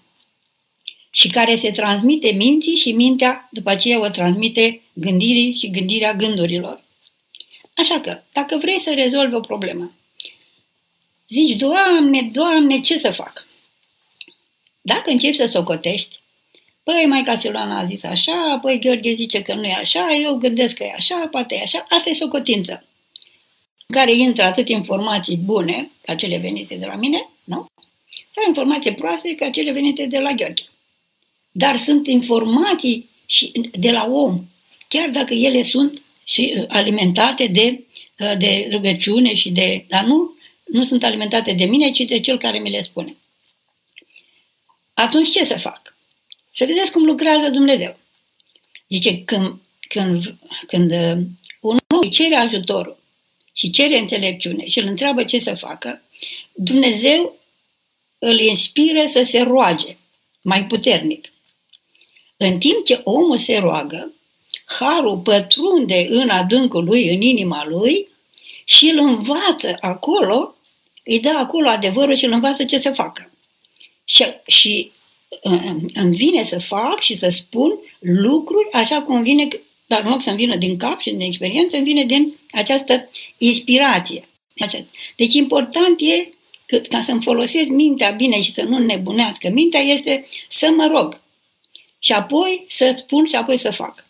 și 1.11 1.27
care 1.27 1.55
se 1.55 1.71
transmite 1.71 2.31
minții 2.31 2.75
și 2.75 2.91
mintea 2.91 3.47
după 3.51 3.69
aceea 3.69 3.99
o 3.99 4.07
transmite 4.07 4.81
gândirii 4.93 5.57
și 5.57 5.69
gândirea 5.69 6.13
gândurilor. 6.13 6.83
Așa 7.73 7.99
că, 7.99 8.21
dacă 8.33 8.57
vrei 8.57 8.79
să 8.79 8.93
rezolvi 8.93 9.35
o 9.35 9.39
problemă, 9.39 9.93
zici, 11.27 11.55
Doamne, 11.55 12.21
Doamne, 12.21 12.79
ce 12.79 12.97
să 12.97 13.11
fac? 13.11 13.47
Dacă 14.81 15.11
începi 15.11 15.35
să 15.35 15.45
socotești, 15.45 16.19
păi 16.83 17.05
Maica 17.07 17.37
Siloana 17.37 17.79
a 17.79 17.85
zis 17.85 18.03
așa, 18.03 18.59
păi 18.61 18.79
Gheorghe 18.79 19.13
zice 19.13 19.41
că 19.41 19.53
nu 19.53 19.63
e 19.63 19.73
așa, 19.73 20.07
eu 20.21 20.35
gândesc 20.35 20.75
că 20.75 20.83
e 20.83 20.93
așa, 20.95 21.27
poate 21.31 21.55
e 21.55 21.61
așa, 21.61 21.85
asta 21.89 22.09
e 22.09 22.13
socotință. 22.13 22.87
În 23.89 23.95
care 23.95 24.13
intră 24.13 24.43
atât 24.43 24.69
informații 24.69 25.37
bune, 25.37 25.91
ca 26.01 26.15
cele 26.15 26.37
venite 26.37 26.75
de 26.75 26.85
la 26.85 26.95
mine, 26.95 27.29
nu? 27.43 27.65
Sau 28.29 28.43
informații 28.47 28.93
proaste, 28.93 29.35
ca 29.35 29.49
cele 29.49 29.71
venite 29.71 30.05
de 30.05 30.19
la 30.19 30.31
Gheorghe. 30.31 30.63
Dar 31.51 31.77
sunt 31.77 32.07
informații 32.07 33.09
și 33.25 33.51
de 33.71 33.91
la 33.91 34.05
om, 34.05 34.43
chiar 34.87 35.09
dacă 35.09 35.33
ele 35.33 35.63
sunt 35.63 36.01
și 36.23 36.53
uh, 36.57 36.65
alimentate 36.67 37.47
de, 37.47 37.83
uh, 38.19 38.37
de 38.37 38.67
rugăciune 38.71 39.35
și 39.35 39.49
de... 39.51 39.85
Dar 39.87 40.03
nu, 40.03 40.35
nu 40.63 40.83
sunt 40.83 41.03
alimentate 41.03 41.53
de 41.53 41.65
mine, 41.65 41.91
ci 41.91 42.01
de 42.01 42.19
cel 42.19 42.37
care 42.37 42.59
mi 42.59 42.69
le 42.69 42.81
spune. 42.81 43.15
Atunci 44.93 45.29
ce 45.29 45.45
să 45.45 45.57
fac? 45.57 45.95
Să 46.55 46.65
vedeți 46.65 46.91
cum 46.91 47.05
lucrează 47.05 47.49
Dumnezeu. 47.49 47.97
Zice, 48.89 49.23
când, 49.23 49.61
când, 49.87 50.35
când 50.67 50.91
uh, 50.91 51.17
un 51.59 51.77
om 51.93 51.99
îi 52.01 52.09
cere 52.09 52.35
ajutorul 52.35 52.96
și 53.57 53.69
cere 53.69 53.97
înțelepciune 53.97 54.69
și 54.69 54.79
îl 54.79 54.87
întreabă 54.87 55.23
ce 55.23 55.39
să 55.39 55.55
facă, 55.55 56.01
Dumnezeu 56.53 57.37
îl 58.19 58.39
inspiră 58.39 59.05
să 59.07 59.23
se 59.23 59.41
roage 59.41 59.97
mai 60.41 60.65
puternic. 60.65 61.31
În 62.37 62.57
timp 62.57 62.85
ce 62.85 63.01
omul 63.03 63.37
se 63.37 63.57
roagă, 63.57 64.13
harul 64.65 65.17
pătrunde 65.17 66.07
în 66.09 66.29
adâncul 66.29 66.83
lui, 66.83 67.13
în 67.13 67.21
inima 67.21 67.65
lui 67.67 68.07
și 68.65 68.89
îl 68.89 68.97
învață 68.97 69.77
acolo, 69.79 70.55
îi 71.03 71.19
dă 71.19 71.29
acolo 71.29 71.69
adevărul 71.69 72.15
și 72.15 72.25
îl 72.25 72.31
învață 72.31 72.65
ce 72.65 72.79
să 72.79 72.91
facă. 72.91 73.31
Și, 74.05 74.25
și 74.47 74.91
îmi 75.93 76.15
vine 76.15 76.43
să 76.43 76.59
fac 76.59 76.99
și 76.99 77.17
să 77.17 77.29
spun 77.29 77.79
lucruri 77.99 78.71
așa 78.71 79.01
cum 79.01 79.23
vine, 79.23 79.47
dar 79.87 80.03
în 80.03 80.09
loc 80.09 80.21
să-mi 80.21 80.37
vină 80.37 80.55
din 80.55 80.77
cap 80.77 80.99
și 80.99 81.09
din 81.09 81.19
experiență, 81.19 81.75
îmi 81.75 81.85
vine 81.85 82.03
din 82.05 82.37
această 82.51 83.09
inspirație. 83.37 84.27
Deci 85.15 85.33
important 85.33 85.99
e 86.01 86.29
că, 86.65 86.77
ca 86.77 87.01
să-mi 87.01 87.21
folosesc 87.21 87.67
mintea 87.67 88.09
bine 88.09 88.41
și 88.41 88.53
să 88.53 88.61
nu 88.61 88.77
nebunească 88.77 89.49
mintea, 89.49 89.79
este 89.79 90.27
să 90.49 90.69
mă 90.75 90.87
rog. 90.91 91.21
Și 91.99 92.11
apoi 92.11 92.65
să 92.69 92.95
spun 92.97 93.27
și 93.27 93.35
apoi 93.35 93.57
să 93.57 93.71
fac. 93.71 94.07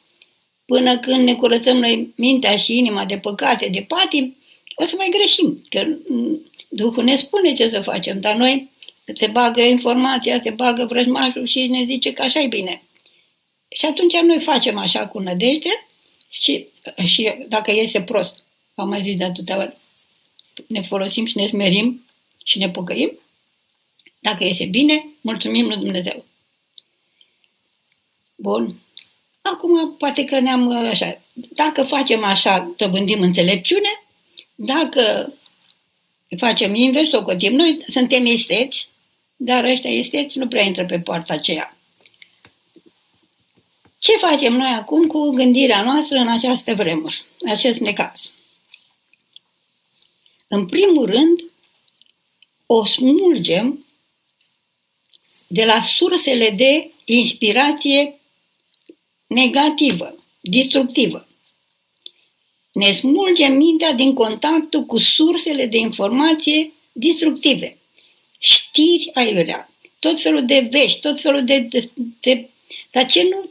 Până 0.65 0.97
când 0.99 1.23
ne 1.23 1.35
curățăm 1.35 1.77
noi 1.77 2.13
mintea 2.15 2.57
și 2.57 2.77
inima 2.77 3.05
de 3.05 3.17
păcate, 3.17 3.67
de 3.71 3.85
patim, 3.87 4.35
o 4.75 4.85
să 4.85 4.93
mai 4.97 5.09
greșim. 5.11 5.61
Că 5.69 5.87
Duhul 6.69 7.03
ne 7.03 7.15
spune 7.15 7.53
ce 7.53 7.69
să 7.69 7.81
facem, 7.81 8.19
dar 8.19 8.35
noi 8.35 8.69
se 9.15 9.27
bagă 9.27 9.61
informația, 9.61 10.41
se 10.43 10.49
bagă 10.49 10.85
vrăjmașul 10.85 11.47
și 11.47 11.67
ne 11.67 11.83
zice 11.83 12.13
că 12.13 12.21
așa 12.21 12.39
e 12.39 12.47
bine. 12.47 12.81
Și 13.69 13.85
atunci 13.85 14.13
noi 14.13 14.39
facem 14.39 14.77
așa 14.77 15.07
cu 15.07 15.19
nădejde 15.19 15.87
și, 16.29 16.67
și 17.05 17.33
dacă 17.47 17.71
iese 17.71 18.01
prost, 18.01 18.43
am 18.75 18.89
mai 18.89 19.01
zis 19.01 19.17
de 19.17 19.23
atâtea 19.23 19.57
ori, 19.57 19.77
ne 20.67 20.81
folosim 20.81 21.25
și 21.25 21.37
ne 21.37 21.47
smerim 21.47 22.05
și 22.43 22.57
ne 22.57 22.69
pocăim. 22.69 23.19
Dacă 24.19 24.43
iese 24.43 24.65
bine, 24.65 25.05
mulțumim 25.21 25.67
lui 25.67 25.77
Dumnezeu. 25.77 26.25
Bun. 28.35 28.75
Acum, 29.41 29.95
poate 29.97 30.23
că 30.23 30.39
ne-am 30.39 30.71
așa. 30.71 31.21
Dacă 31.33 31.83
facem 31.83 32.23
așa, 32.23 32.73
dobândim 32.77 33.21
înțelepciune, 33.21 34.03
dacă 34.55 35.33
facem 36.37 36.75
invers, 36.75 37.11
o 37.11 37.23
cotim. 37.23 37.55
Noi 37.55 37.83
suntem 37.87 38.25
esteți, 38.25 38.89
dar 39.35 39.63
ăștia 39.63 39.89
esteți 39.89 40.37
nu 40.37 40.47
prea 40.47 40.63
intră 40.63 40.85
pe 40.85 40.99
poarta 40.99 41.33
aceea. 41.33 41.76
Ce 43.99 44.17
facem 44.17 44.53
noi 44.53 44.69
acum 44.69 45.07
cu 45.07 45.29
gândirea 45.29 45.83
noastră 45.83 46.17
în 46.17 46.27
această 46.27 46.75
vremuri, 46.75 47.25
acest 47.47 47.79
necaz? 47.79 48.31
În 50.47 50.65
primul 50.65 51.05
rând, 51.05 51.43
o 52.65 52.85
smulgem 52.85 53.85
de 55.47 55.65
la 55.65 55.81
sursele 55.81 56.49
de 56.49 56.91
inspirație 57.05 58.19
negativă, 59.27 60.23
destructivă. 60.41 61.27
Ne 62.71 62.93
smulgem 62.93 63.53
mintea 63.53 63.93
din 63.93 64.13
contactul 64.13 64.85
cu 64.85 64.97
sursele 64.97 65.65
de 65.65 65.77
informație 65.77 66.71
destructive. 66.91 67.77
Știri 68.39 69.09
aiurea, 69.13 69.69
tot 69.99 70.21
felul 70.21 70.45
de 70.45 70.67
vești, 70.71 70.99
tot 70.99 71.21
felul 71.21 71.43
de... 71.43 71.59
de, 71.59 71.89
de 72.19 72.49
dar 72.91 73.05
ce 73.05 73.23
nu, 73.23 73.49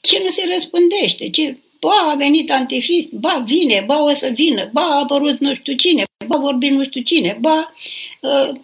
ce 0.00 0.22
nu 0.22 0.30
se 0.30 0.50
răspândește? 0.54 1.30
Ce, 1.30 1.56
ba, 1.80 2.10
a 2.10 2.14
venit 2.14 2.50
antichrist, 2.50 3.10
ba, 3.10 3.42
vine, 3.46 3.82
ba, 3.86 4.02
o 4.02 4.14
să 4.14 4.28
vină, 4.28 4.70
ba, 4.72 4.80
a 4.80 4.98
apărut 4.98 5.38
nu 5.38 5.54
știu 5.54 5.74
cine, 5.74 6.04
ba, 6.26 6.36
vorbim 6.36 6.74
nu 6.74 6.84
știu 6.84 7.02
cine, 7.02 7.36
ba, 7.40 7.74
uh, 8.20 8.60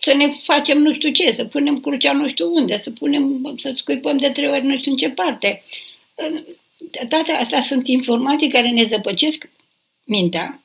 să 0.00 0.14
ne 0.14 0.28
facem 0.42 0.78
nu 0.78 0.94
știu 0.94 1.10
ce, 1.10 1.32
să 1.32 1.44
punem 1.44 1.80
crucea 1.80 2.12
nu 2.12 2.28
știu 2.28 2.52
unde, 2.52 2.80
să 2.82 2.90
punem, 2.90 3.54
să 3.58 3.72
scuipăm 3.76 4.16
de 4.16 4.30
trei 4.30 4.48
ori 4.48 4.64
nu 4.64 4.76
știu 4.76 4.90
în 4.90 4.96
ce 4.96 5.10
parte. 5.10 5.62
Toate 7.08 7.32
astea 7.32 7.62
sunt 7.62 7.88
informații 7.88 8.48
care 8.48 8.70
ne 8.70 8.84
zăpăcesc 8.84 9.50
mintea 10.04 10.62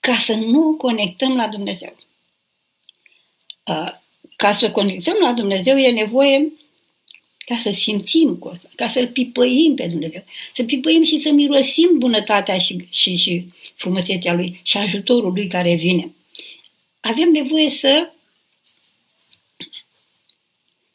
ca 0.00 0.14
să 0.14 0.34
nu 0.34 0.74
conectăm 0.74 1.36
la 1.36 1.48
Dumnezeu. 1.48 1.96
Ca 4.36 4.52
să 4.52 4.70
conectăm 4.70 5.16
la 5.20 5.32
Dumnezeu 5.32 5.76
e 5.76 5.90
nevoie 5.90 6.52
ca 7.46 7.58
să 7.58 7.70
simțim 7.70 8.36
cu 8.36 8.48
asta, 8.48 8.68
ca 8.74 8.88
să-L 8.88 9.08
pipăim 9.08 9.74
pe 9.74 9.86
Dumnezeu, 9.86 10.24
să 10.54 10.64
pipăim 10.64 11.04
și 11.04 11.18
să 11.18 11.30
mirosim 11.30 11.88
bunătatea 11.98 12.58
și, 12.58 12.86
și, 12.90 13.16
și 13.16 13.44
frumusețea 13.74 14.34
Lui 14.34 14.60
și 14.62 14.76
ajutorul 14.76 15.32
Lui 15.32 15.46
care 15.46 15.74
vine 15.74 16.10
avem 17.06 17.30
nevoie 17.30 17.70
să... 17.70 18.10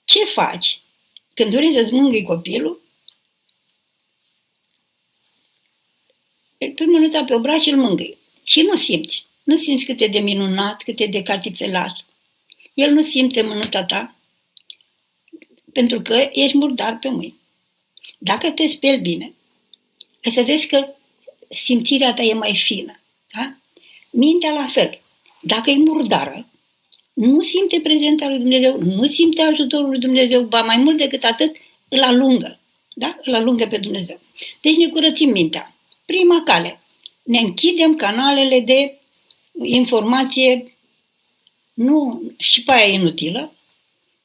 Ce 0.06 0.26
faci 0.26 0.80
când 1.34 1.54
vrei 1.54 1.74
să-ți 1.74 1.94
mângâi 1.94 2.24
copilul? 2.24 2.82
Îl 6.58 6.72
pui 6.72 6.86
mânuța 6.86 7.24
pe 7.24 7.34
obraj 7.34 7.62
și 7.62 7.70
îl 7.70 7.78
mângâi. 7.78 8.18
Și 8.44 8.62
nu 8.62 8.76
simți. 8.76 9.26
Nu 9.44 9.58
simți 9.58 9.86
cât 9.86 10.00
e 10.00 10.08
de 10.08 10.20
minunat, 10.20 10.84
cât 10.84 11.00
e 11.00 11.06
de 11.06 11.24
catifelat. 11.24 12.06
El 12.74 12.92
nu 12.92 13.02
simte 13.02 13.42
mânuța 13.42 13.84
ta 13.84 14.16
pentru 15.74 16.02
că 16.02 16.30
ești 16.32 16.58
murdar 16.58 16.98
pe 17.00 17.10
mâini. 17.10 17.40
Dacă 18.18 18.52
te 18.52 18.68
speli 18.68 19.02
bine, 19.02 19.34
ai 20.24 20.32
să 20.32 20.42
vezi 20.42 20.68
că 20.68 20.88
simțirea 21.50 22.14
ta 22.14 22.22
e 22.22 22.34
mai 22.34 22.56
fină. 22.56 23.00
Da? 23.36 23.50
Mintea 24.10 24.52
la 24.52 24.68
fel. 24.68 25.02
Dacă 25.42 25.70
e 25.70 25.76
murdară, 25.76 26.48
nu 27.14 27.42
simte 27.42 27.80
prezența 27.80 28.28
lui 28.28 28.38
Dumnezeu, 28.38 28.82
nu 28.82 29.08
simte 29.08 29.42
ajutorul 29.42 29.90
lui 29.90 30.00
Dumnezeu, 30.00 30.44
ba 30.44 30.62
mai 30.62 30.78
mult 30.78 30.98
decât 30.98 31.24
atât, 31.24 31.56
îl 31.90 32.04
alungă. 32.04 32.60
Da? 32.94 33.20
Îl 33.24 33.36
alungă 33.36 33.68
pe 33.68 33.78
Dumnezeu. 33.78 34.20
Deci 34.62 34.76
ne 34.76 34.88
curățim 34.88 35.30
mintea. 35.30 35.76
Prima 36.06 36.44
cale. 36.46 36.80
Ne 37.24 37.40
închidem 37.40 37.96
canalele 37.96 38.60
de 38.60 39.00
informație 39.64 40.76
nu 41.74 42.22
și 42.38 42.64
pe 42.64 42.72
aia 42.72 42.94
inutilă, 42.94 43.54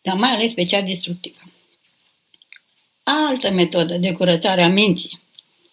dar 0.06 0.16
mai 0.16 0.30
ales 0.30 0.52
pe 0.52 0.64
cea 0.64 0.80
destructivă. 0.80 1.38
Altă 3.02 3.50
metodă 3.50 3.96
de 3.96 4.12
curățare 4.12 4.62
a 4.62 4.68
minții 4.68 5.20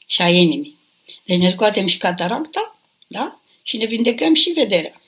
și 0.07 0.21
a 0.21 0.29
inimii. 0.29 0.77
Deci 1.25 1.37
ne 1.37 1.51
scoatem 1.51 1.87
și 1.87 1.97
cataracta, 1.97 2.79
da? 3.07 3.39
și 3.63 3.77
ne 3.77 3.85
vindecăm 3.85 4.33
și 4.33 4.49
vederea. 4.49 5.01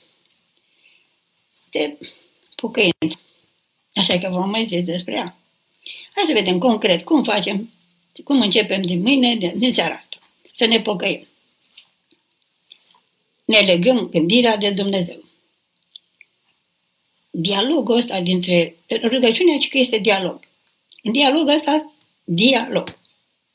De 1.70 1.98
pocăință. 2.54 3.20
Așa 3.94 4.18
că 4.18 4.28
vom 4.28 4.50
mai 4.50 4.66
zis 4.66 4.82
despre 4.82 5.14
ea. 5.14 5.36
Hai 6.14 6.24
să 6.26 6.32
vedem 6.32 6.58
concret 6.58 7.04
cum 7.04 7.22
facem, 7.22 7.72
cum 8.24 8.40
începem 8.40 8.82
din 8.82 9.00
mâine, 9.00 9.36
de, 9.36 9.52
din 9.56 9.74
seara 9.74 9.94
asta. 9.94 10.16
Să 10.54 10.66
ne 10.66 10.80
pocăim. 10.80 11.26
Ne 13.44 13.58
legăm 13.58 14.08
gândirea 14.08 14.56
de 14.56 14.70
Dumnezeu. 14.70 15.25
Dialogul 17.38 17.96
ăsta 17.96 18.20
dintre 18.20 18.76
rugăciunea, 19.02 19.58
că 19.70 19.78
este 19.78 19.98
dialog. 19.98 20.40
În 21.02 21.12
dialogul 21.12 21.54
ăsta, 21.54 21.92
dialog. 22.24 22.98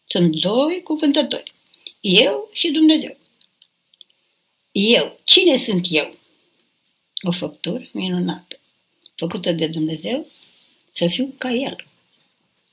Sunt 0.06 0.36
doi 0.36 0.82
cuvântători. 0.84 1.54
Eu 2.00 2.50
și 2.54 2.72
Dumnezeu. 2.72 3.18
Eu. 4.72 5.20
Cine 5.24 5.58
sunt 5.58 5.86
eu? 5.90 6.16
O 7.22 7.32
făptură 7.32 7.90
minunată, 7.92 8.60
făcută 9.16 9.52
de 9.52 9.68
Dumnezeu, 9.68 10.28
să 10.92 11.08
fiu 11.08 11.34
ca 11.38 11.52
El. 11.52 11.88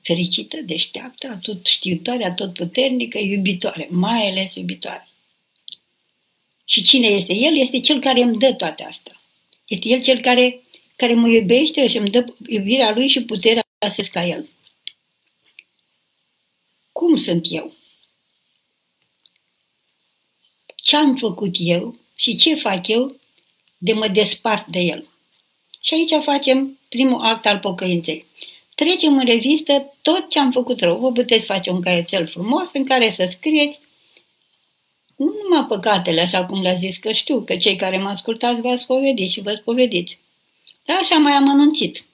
Fericită, 0.01 0.57
deșteaptă, 0.57 1.27
atot 1.27 1.65
știutoare, 1.65 2.25
atot 2.25 2.53
puternică, 2.53 3.17
iubitoare, 3.17 3.87
mai 3.91 4.29
ales 4.29 4.55
iubitoare. 4.55 5.07
Și 6.65 6.83
cine 6.83 7.07
este 7.07 7.33
El? 7.33 7.57
Este 7.57 7.79
Cel 7.79 7.99
care 7.99 8.21
îmi 8.21 8.37
dă 8.37 8.53
toate 8.53 8.83
astea. 8.83 9.21
Este 9.69 9.87
El 9.87 10.01
cel 10.01 10.19
care, 10.21 10.61
care 10.99 11.13
mă 11.13 11.27
iubește 11.27 11.87
și 11.87 11.97
îmi 11.97 12.09
dă 12.09 12.25
iubirea 12.47 12.91
Lui 12.91 13.07
și 13.07 13.23
puterea 13.23 13.63
să 13.91 14.07
ca 14.11 14.25
El. 14.25 14.49
Cum 16.91 17.15
sunt 17.15 17.45
eu? 17.49 17.73
Ce 20.75 20.95
am 20.95 21.15
făcut 21.15 21.55
eu 21.57 21.95
și 22.15 22.35
ce 22.35 22.55
fac 22.55 22.87
eu 22.87 23.15
de 23.77 23.93
mă 23.93 24.07
despart 24.07 24.67
de 24.67 24.79
El? 24.79 25.07
Și 25.81 25.93
aici 25.93 26.23
facem 26.23 26.79
primul 26.89 27.21
act 27.21 27.45
al 27.45 27.59
pocăinței. 27.59 28.25
Trecem 28.75 29.17
în 29.17 29.25
revistă 29.25 29.93
tot 30.01 30.29
ce 30.29 30.39
am 30.39 30.51
făcut 30.51 30.79
rău. 30.79 30.99
Vă 30.99 31.11
puteți 31.11 31.45
face 31.45 31.69
un 31.69 31.81
caietel 31.81 32.27
frumos 32.27 32.73
în 32.73 32.85
care 32.85 33.11
să 33.11 33.27
scrieți 33.29 33.79
nu 35.15 35.33
numai 35.43 35.65
păcatele, 35.67 36.21
așa 36.21 36.45
cum 36.45 36.61
le-a 36.61 36.73
zis, 36.73 36.97
că 36.97 37.11
știu 37.11 37.41
că 37.41 37.57
cei 37.57 37.75
care 37.75 37.97
mă 37.97 38.09
ascultați 38.09 38.61
v-ați 38.61 38.81
spovedit 38.81 39.31
și 39.31 39.41
vă 39.41 39.53
spovediți. 39.53 40.19
Dar 40.89 40.97
așa 40.97 41.15
mai 41.15 41.33
am 41.33 41.49
anunțit. 41.49 42.05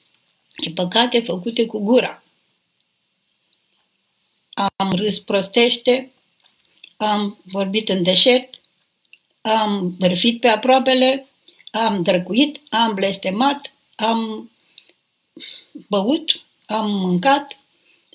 Și 0.61 0.71
păcate 0.71 1.19
făcute 1.19 1.65
cu 1.65 1.79
gura. 1.79 2.23
Am 4.53 4.91
râs 4.91 5.19
prostește, 5.19 6.11
am 6.97 7.37
vorbit 7.43 7.89
în 7.89 8.03
deșert, 8.03 8.61
am 9.41 9.95
bărfit 9.97 10.39
pe 10.39 10.47
aproapele, 10.47 11.27
am 11.71 12.03
drăcuit, 12.03 12.61
am 12.69 12.93
blestemat, 12.93 13.73
am 13.95 14.51
băut, 15.87 16.41
am 16.65 16.91
mâncat, 16.91 17.59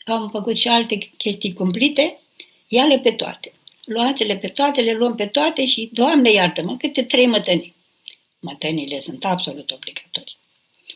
am 0.07 0.29
făcut 0.31 0.57
și 0.57 0.69
alte 0.69 1.11
chestii 1.17 1.52
cumplite, 1.52 2.21
ia-le 2.69 2.99
pe 2.99 3.12
toate. 3.12 3.52
Luați-le 3.85 4.37
pe 4.37 4.49
toate, 4.49 4.81
le 4.81 4.93
luăm 4.93 5.14
pe 5.14 5.26
toate 5.26 5.67
și, 5.67 5.90
Doamne 5.93 6.31
iartă-mă, 6.31 6.76
câte 6.76 7.02
trei 7.02 7.26
mătănii. 7.26 7.75
Mătănile 8.40 9.00
sunt 9.00 9.25
absolut 9.25 9.71
obligatorii. 9.71 10.38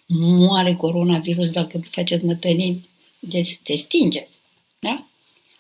Moare 0.07 0.75
coronavirus 0.75 1.51
dacă 1.51 1.81
faceți 1.91 2.25
mătănii, 2.25 2.89
de 3.19 3.59
te 3.63 3.77
stinge. 3.77 4.27
Da? 4.79 5.07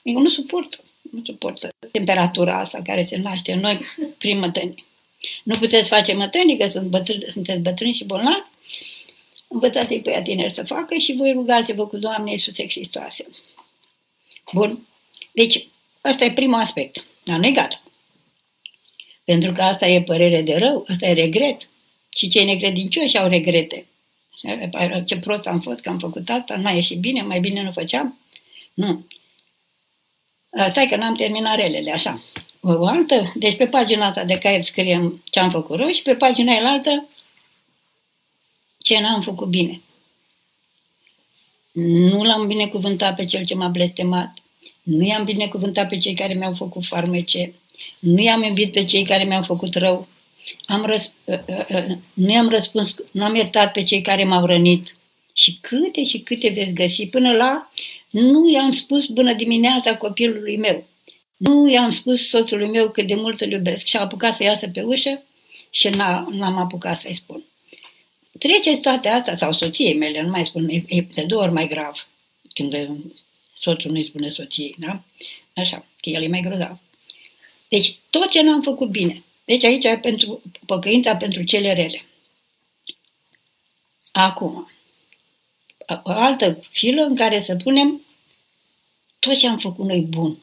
Eu 0.02 0.20
nu 0.20 0.28
suportă, 0.28 0.84
nu 1.10 1.22
suportă 1.24 1.68
temperatura 1.90 2.58
asta 2.58 2.82
care 2.84 3.04
se 3.04 3.16
naște 3.16 3.52
în 3.52 3.60
noi 3.60 3.80
prin 4.18 4.38
mătănii. 4.38 4.84
Nu 5.44 5.58
puteți 5.58 5.88
face 5.88 6.12
mătănii, 6.12 6.58
că 6.58 6.68
sunt 6.68 6.88
bătrâni, 6.88 7.24
sunteți 7.30 7.60
bătrâni 7.60 7.94
și 7.94 8.04
bolnavi, 8.04 8.48
învățați-i 9.48 10.00
pe 10.00 10.10
ea 10.10 10.22
tineri 10.22 10.54
să 10.54 10.64
facă 10.64 10.96
și 10.96 11.12
voi 11.12 11.32
rugați-vă 11.32 11.86
cu 11.86 11.96
Doamne 11.96 12.30
Iisuse 12.30 12.68
Hristoase. 12.68 13.26
Bun. 14.52 14.86
Deci, 15.32 15.66
ăsta 16.04 16.24
e 16.24 16.32
primul 16.32 16.58
aspect. 16.58 17.04
Am 17.26 17.40
negat. 17.40 17.82
Pentru 19.24 19.52
că 19.52 19.62
asta 19.62 19.86
e 19.86 20.02
părere 20.02 20.42
de 20.42 20.56
rău, 20.56 20.86
asta 20.88 21.06
e 21.06 21.12
regret. 21.12 21.68
Și 22.16 22.28
cei 22.28 22.44
necredincioși 22.44 23.18
au 23.18 23.28
regrete. 23.28 23.86
Ce 25.06 25.18
prost 25.18 25.46
am 25.46 25.60
fost 25.60 25.80
că 25.80 25.88
am 25.88 25.98
făcut 25.98 26.28
asta, 26.28 26.56
nu 26.56 26.66
a 26.66 26.70
ieșit 26.70 26.98
bine, 26.98 27.22
mai 27.22 27.40
bine 27.40 27.62
nu 27.62 27.72
făceam. 27.72 28.18
Nu. 28.74 29.06
Stai 30.70 30.86
că 30.86 30.96
n-am 30.96 31.14
terminat 31.14 31.56
relele, 31.56 31.92
așa. 31.92 32.22
O 32.60 32.86
altă, 32.86 33.32
deci 33.34 33.56
pe 33.56 33.66
pagina 33.66 34.06
asta 34.06 34.24
de 34.24 34.38
caiet 34.38 34.64
scriem 34.64 35.22
ce 35.30 35.40
am 35.40 35.50
făcut 35.50 35.76
rău 35.76 35.88
și 35.88 36.02
pe 36.02 36.14
pagina 36.14 36.52
elaltă 36.52 37.08
ce 38.78 39.00
n-am 39.00 39.22
făcut 39.22 39.48
bine. 39.48 39.80
Nu 41.72 42.22
l-am 42.22 42.46
binecuvântat 42.46 43.16
pe 43.16 43.24
cel 43.24 43.44
ce 43.44 43.54
m-a 43.54 43.68
blestemat. 43.68 44.34
Nu 44.82 45.02
i-am 45.02 45.24
binecuvântat 45.24 45.88
pe 45.88 45.98
cei 45.98 46.14
care 46.14 46.34
mi-au 46.34 46.54
făcut 46.54 46.86
farmece. 46.86 47.54
Nu 47.98 48.20
i-am 48.20 48.42
iubit 48.42 48.72
pe 48.72 48.84
cei 48.84 49.04
care 49.04 49.24
mi-au 49.24 49.42
făcut 49.42 49.74
rău. 49.74 50.08
Am 50.66 50.92
răsp- 50.92 51.24
uh, 51.24 51.38
uh, 51.46 51.68
uh, 51.68 51.96
nu 52.12 52.32
i-am 52.32 52.48
răspuns, 52.48 52.94
nu 53.10 53.24
am 53.24 53.34
iertat 53.34 53.72
pe 53.72 53.82
cei 53.82 54.02
care 54.02 54.24
m-au 54.24 54.46
rănit. 54.46 54.96
Și 55.32 55.58
câte 55.60 56.04
și 56.04 56.18
câte 56.18 56.48
veți 56.48 56.72
găsi 56.72 57.06
până 57.06 57.32
la 57.32 57.70
nu 58.10 58.50
i-am 58.50 58.70
spus 58.70 59.06
bună 59.06 59.32
dimineața 59.32 59.96
copilului 59.96 60.56
meu. 60.56 60.86
Nu 61.36 61.70
i-am 61.70 61.90
spus 61.90 62.28
soțului 62.28 62.68
meu 62.68 62.90
cât 62.90 63.06
de 63.06 63.14
mult 63.14 63.40
îl 63.40 63.50
iubesc 63.50 63.86
și 63.86 63.96
a 63.96 64.00
apucat 64.00 64.36
să 64.36 64.42
iasă 64.42 64.68
pe 64.68 64.82
ușă 64.82 65.22
și 65.70 65.88
n-am 65.88 66.56
apucat 66.58 66.98
să-i 66.98 67.14
spun. 67.14 67.44
Treceți 68.38 68.80
toate 68.80 69.08
astea, 69.08 69.36
sau 69.36 69.52
soției 69.52 69.94
mele, 69.94 70.22
nu 70.22 70.28
mai 70.28 70.46
spun, 70.46 70.68
e 70.68 71.00
de 71.14 71.24
două 71.26 71.42
ori 71.42 71.52
mai 71.52 71.68
grav 71.68 72.08
când 72.52 72.88
soțul 73.54 73.90
nu-i 73.90 74.04
spune 74.04 74.28
soției, 74.28 74.74
da? 74.78 75.02
Așa, 75.54 75.76
că 75.76 76.10
el 76.10 76.22
e 76.22 76.28
mai 76.28 76.40
grozav. 76.40 76.78
Deci 77.68 77.96
tot 78.10 78.30
ce 78.30 78.42
n-am 78.42 78.62
făcut 78.62 78.88
bine. 78.88 79.22
Deci 79.44 79.64
aici 79.64 79.84
e 79.84 79.98
pentru 79.98 80.42
păcăința 80.66 81.16
pentru 81.16 81.42
cele 81.42 81.72
rele. 81.72 82.04
Acum, 84.12 84.70
o 86.02 86.10
altă 86.10 86.64
filă 86.70 87.02
în 87.02 87.16
care 87.16 87.40
să 87.40 87.56
punem 87.56 88.00
tot 89.18 89.36
ce 89.38 89.48
am 89.48 89.58
făcut 89.58 89.86
noi 89.86 90.00
bun. 90.00 90.38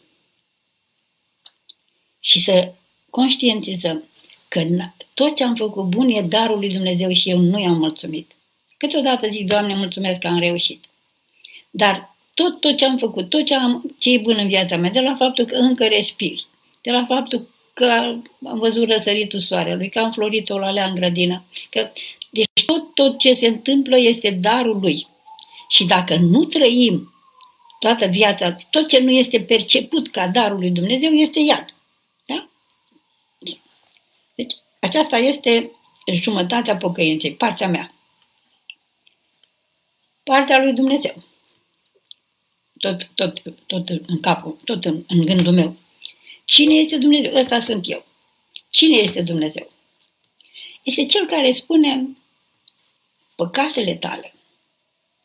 Și 2.19 2.39
să 2.39 2.73
conștientizăm 3.09 4.03
că 4.47 4.65
tot 5.13 5.35
ce 5.35 5.43
am 5.43 5.55
făcut 5.55 5.85
bun 5.85 6.09
e 6.09 6.21
darul 6.21 6.59
lui 6.59 6.69
Dumnezeu 6.69 7.13
și 7.13 7.29
eu 7.29 7.37
nu 7.37 7.59
i-am 7.59 7.77
mulțumit. 7.77 8.31
Câteodată 8.77 9.27
zic, 9.27 9.47
Doamne, 9.47 9.75
mulțumesc 9.75 10.19
că 10.19 10.27
am 10.27 10.39
reușit. 10.39 10.85
Dar 11.69 12.15
tot, 12.33 12.59
tot 12.59 12.77
ce 12.77 12.85
am 12.85 12.97
făcut, 12.97 13.29
tot 13.29 13.45
ce, 13.45 13.55
am, 13.55 13.95
ce 13.97 14.11
e 14.11 14.17
bun 14.17 14.37
în 14.37 14.47
viața 14.47 14.77
mea, 14.77 14.89
de 14.89 14.99
la 14.99 15.15
faptul 15.15 15.45
că 15.45 15.55
încă 15.55 15.87
respir, 15.87 16.39
de 16.81 16.91
la 16.91 17.05
faptul 17.05 17.49
că 17.81 17.91
am 18.47 18.59
văzut 18.59 18.89
răsăritul 18.89 19.39
soarelui, 19.39 19.89
că 19.89 19.99
am 19.99 20.11
florit 20.11 20.49
o 20.49 20.57
lalea 20.57 20.85
în 20.85 20.95
grădină, 20.95 21.43
că, 21.69 21.91
deci 22.29 22.65
tot, 22.65 22.93
tot 22.93 23.19
ce 23.19 23.33
se 23.33 23.47
întâmplă 23.47 23.97
este 23.97 24.29
darul 24.29 24.79
lui. 24.79 25.07
Și 25.69 25.85
dacă 25.85 26.15
nu 26.15 26.45
trăim 26.45 27.13
toată 27.79 28.05
viața, 28.05 28.55
tot 28.69 28.87
ce 28.87 28.99
nu 28.99 29.09
este 29.11 29.41
perceput 29.41 30.07
ca 30.07 30.27
darul 30.27 30.59
lui 30.59 30.69
Dumnezeu 30.69 31.11
este 31.11 31.39
iad. 31.39 31.65
Da? 32.25 32.49
Deci, 34.35 34.53
aceasta 34.79 35.17
este 35.17 35.71
jumătatea 36.13 36.77
pocăinței, 36.77 37.33
partea 37.33 37.67
mea. 37.67 37.93
Partea 40.23 40.59
lui 40.61 40.73
Dumnezeu. 40.73 41.23
Tot, 42.79 43.09
tot, 43.15 43.41
tot 43.65 43.89
în 43.89 44.19
capul, 44.19 44.57
tot 44.65 44.85
în, 44.85 45.03
în 45.07 45.25
gândul 45.25 45.53
meu. 45.53 45.75
Cine 46.51 46.73
este 46.73 46.97
Dumnezeu? 46.97 47.35
Ăsta 47.35 47.59
sunt 47.59 47.89
eu. 47.89 48.05
Cine 48.69 48.97
este 48.97 49.21
Dumnezeu? 49.21 49.71
Este 50.83 51.05
cel 51.05 51.25
care 51.25 51.51
spune 51.51 52.07
păcatele 53.35 53.95
tale 53.95 54.33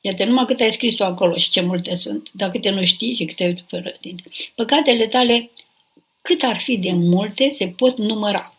Iată, 0.01 0.25
numai 0.25 0.45
cât 0.45 0.61
ai 0.61 0.73
scris 0.73 0.95
tu 0.95 1.05
acolo 1.05 1.37
și 1.37 1.51
ce 1.51 1.61
multe 1.61 1.95
sunt, 1.95 2.31
dar 2.33 2.51
câte 2.51 2.71
nu 2.71 2.85
știi 2.85 3.17
și 3.17 3.25
câte 3.25 3.65
fără 3.69 3.97
tine. 4.01 4.23
Păcatele 4.55 5.07
tale, 5.07 5.51
cât 6.23 6.43
ar 6.43 6.59
fi 6.59 6.79
de 6.79 6.93
multe, 6.93 7.53
se 7.53 7.69
pot 7.69 7.99
număra. 7.99 8.55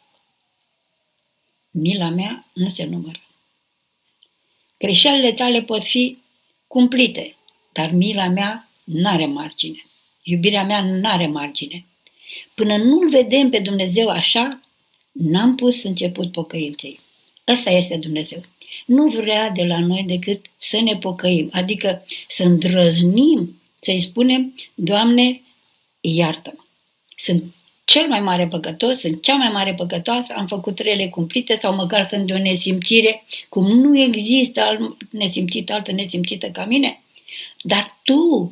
Mila 1.72 2.10
mea 2.10 2.48
nu 2.54 2.70
se 2.70 2.84
numără. 2.84 3.20
Greșelile 4.78 5.32
tale 5.32 5.62
pot 5.62 5.84
fi 5.84 6.18
cumplite, 6.68 7.36
dar 7.72 7.92
mila 7.92 8.28
mea 8.28 8.70
n-are 8.84 9.26
margine. 9.26 9.86
Iubirea 10.24 10.64
mea 10.64 10.82
n-are 10.82 11.28
margine. 11.28 11.86
Până 12.54 12.78
nu-L 12.78 13.10
vedem 13.10 13.50
pe 13.50 13.60
Dumnezeu 13.60 14.08
așa, 14.08 14.60
n-am 15.12 15.56
pus 15.56 15.84
început 15.84 16.32
pocăinței. 16.32 17.00
Ăsta 17.48 17.70
este 17.70 17.96
Dumnezeu 17.98 18.42
nu 18.86 19.08
vrea 19.08 19.50
de 19.50 19.63
la 19.63 19.80
noi 19.80 20.04
decât 20.08 20.46
să 20.58 20.82
ne 20.82 20.98
pocăim, 20.98 21.50
adică 21.52 22.06
să 22.30 22.44
îndrăznim, 22.44 23.62
să-i 23.80 24.02
spunem, 24.02 24.56
Doamne, 24.74 25.42
iartă-mă. 26.02 26.63
Sunt 27.18 27.44
cel 27.86 28.08
mai 28.08 28.20
mare 28.20 28.48
păcătos, 28.48 29.00
sunt 29.00 29.22
cea 29.22 29.36
mai 29.36 29.50
mare 29.50 29.74
păcătoasă, 29.74 30.34
am 30.36 30.48
făcut 30.48 30.80
rele 30.80 31.08
cumplite 31.08 31.58
sau 31.62 31.76
măcar 31.76 32.08
sunt 32.08 32.26
de 32.26 32.34
o 32.34 32.38
nesimțire, 32.38 33.24
cum 33.50 33.68
nu 33.68 34.00
există 34.00 34.62
alt 34.62 35.12
nesimțit, 35.12 35.72
altă 35.72 35.92
nesimțită 35.92 36.50
ca 36.50 36.66
mine, 36.66 37.02
dar 37.62 38.00
tu 38.04 38.52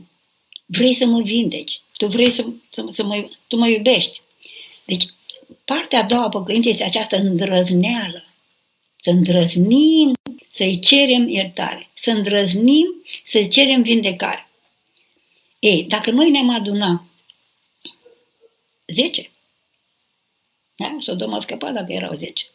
vrei 0.66 0.94
să 0.94 1.06
mă 1.06 1.22
vindeci, 1.22 1.82
tu 1.98 2.08
vrei 2.08 2.32
să, 2.32 2.46
să, 2.70 2.88
să 2.92 3.04
mă, 3.04 3.30
tu 3.48 3.56
mă 3.56 3.68
iubești. 3.68 4.22
Deci, 4.86 5.06
partea 5.66 6.00
a 6.00 6.04
doua 6.04 6.24
a 6.24 6.30
păcăinței 6.30 6.72
este 6.72 6.84
această 6.84 7.16
îndrăzneală. 7.16 8.26
Să 9.02 9.10
îndrăznim 9.10 10.14
să-i 10.52 10.80
cerem 10.80 11.28
iertare, 11.28 11.90
să 11.94 12.12
îndrăznim 12.12 13.04
să-i 13.26 13.48
cerem 13.48 13.82
vindecare. 13.82 14.50
Ei, 15.60 15.84
dacă 15.84 16.12
noi 16.12 16.30
ne-am 16.30 16.50
adunat 16.50 17.02
10, 18.88 19.30
da? 20.76 20.98
Sodoma 21.00 21.38
a 21.38 21.40
scăpat 21.40 21.74
dacă 21.74 21.92
erau 21.92 22.14
10. 22.14 22.46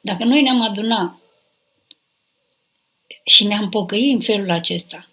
Dacă 0.00 0.24
noi 0.24 0.42
ne-am 0.42 0.60
adunat 0.60 1.18
și 3.24 3.44
ne-am 3.44 3.68
pocăit 3.68 4.14
în 4.14 4.20
felul 4.20 4.50
acesta 4.50 5.08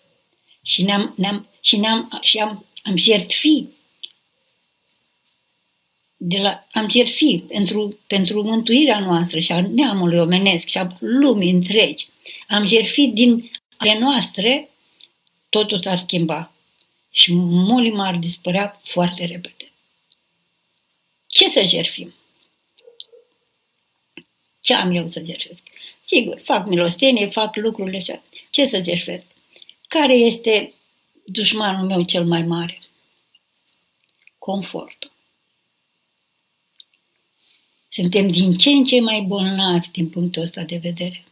și 0.65 0.83
ne-am, 0.83 1.13
ne-am, 1.17 1.47
și 1.61 1.77
ne-am, 1.77 2.19
și 2.21 2.37
am, 2.37 2.65
am 2.83 2.97
jertfi 2.97 3.63
de 6.17 6.37
la, 6.37 6.67
am 6.71 6.89
jertfi 6.89 7.37
pentru, 7.39 7.99
pentru 8.07 8.43
mântuirea 8.43 8.99
noastră 8.99 9.39
și 9.39 9.51
a 9.51 9.67
neamului 9.67 10.19
omenesc 10.19 10.67
și 10.67 10.77
a 10.77 10.97
lumii 10.99 11.51
întregi. 11.51 12.07
Am 12.47 12.67
jertfi 12.67 13.07
din 13.07 13.51
ale 13.77 13.99
noastre, 13.99 14.69
totul 15.49 15.81
s-ar 15.81 15.97
schimba 15.97 16.51
și 17.09 17.33
mulima 17.33 18.07
ar 18.07 18.15
dispărea 18.15 18.79
foarte 18.83 19.25
repede. 19.25 19.71
Ce 21.27 21.49
să 21.49 21.65
jertfim? 21.67 22.13
Ce 24.61 24.73
am 24.73 24.91
eu 24.91 25.09
să 25.09 25.23
jertfesc? 25.25 25.63
Sigur, 26.01 26.39
fac 26.43 26.67
milostenie, 26.67 27.27
fac 27.27 27.55
lucrurile 27.55 27.97
așa. 27.97 28.23
Ce 28.49 28.65
să 28.65 28.81
jertfesc? 28.83 29.34
Care 29.87 30.13
este 30.13 30.73
dușmanul 31.25 31.87
meu 31.87 32.03
cel 32.03 32.25
mai 32.25 32.43
mare? 32.43 32.79
Confortul. 34.37 35.11
Suntem 37.89 38.27
din 38.27 38.57
ce 38.57 38.69
în 38.69 38.83
ce 38.83 39.01
mai 39.01 39.21
bolnavi 39.21 39.91
din 39.91 40.09
punctul 40.09 40.41
ăsta 40.41 40.61
de 40.61 40.77
vedere. 40.77 41.23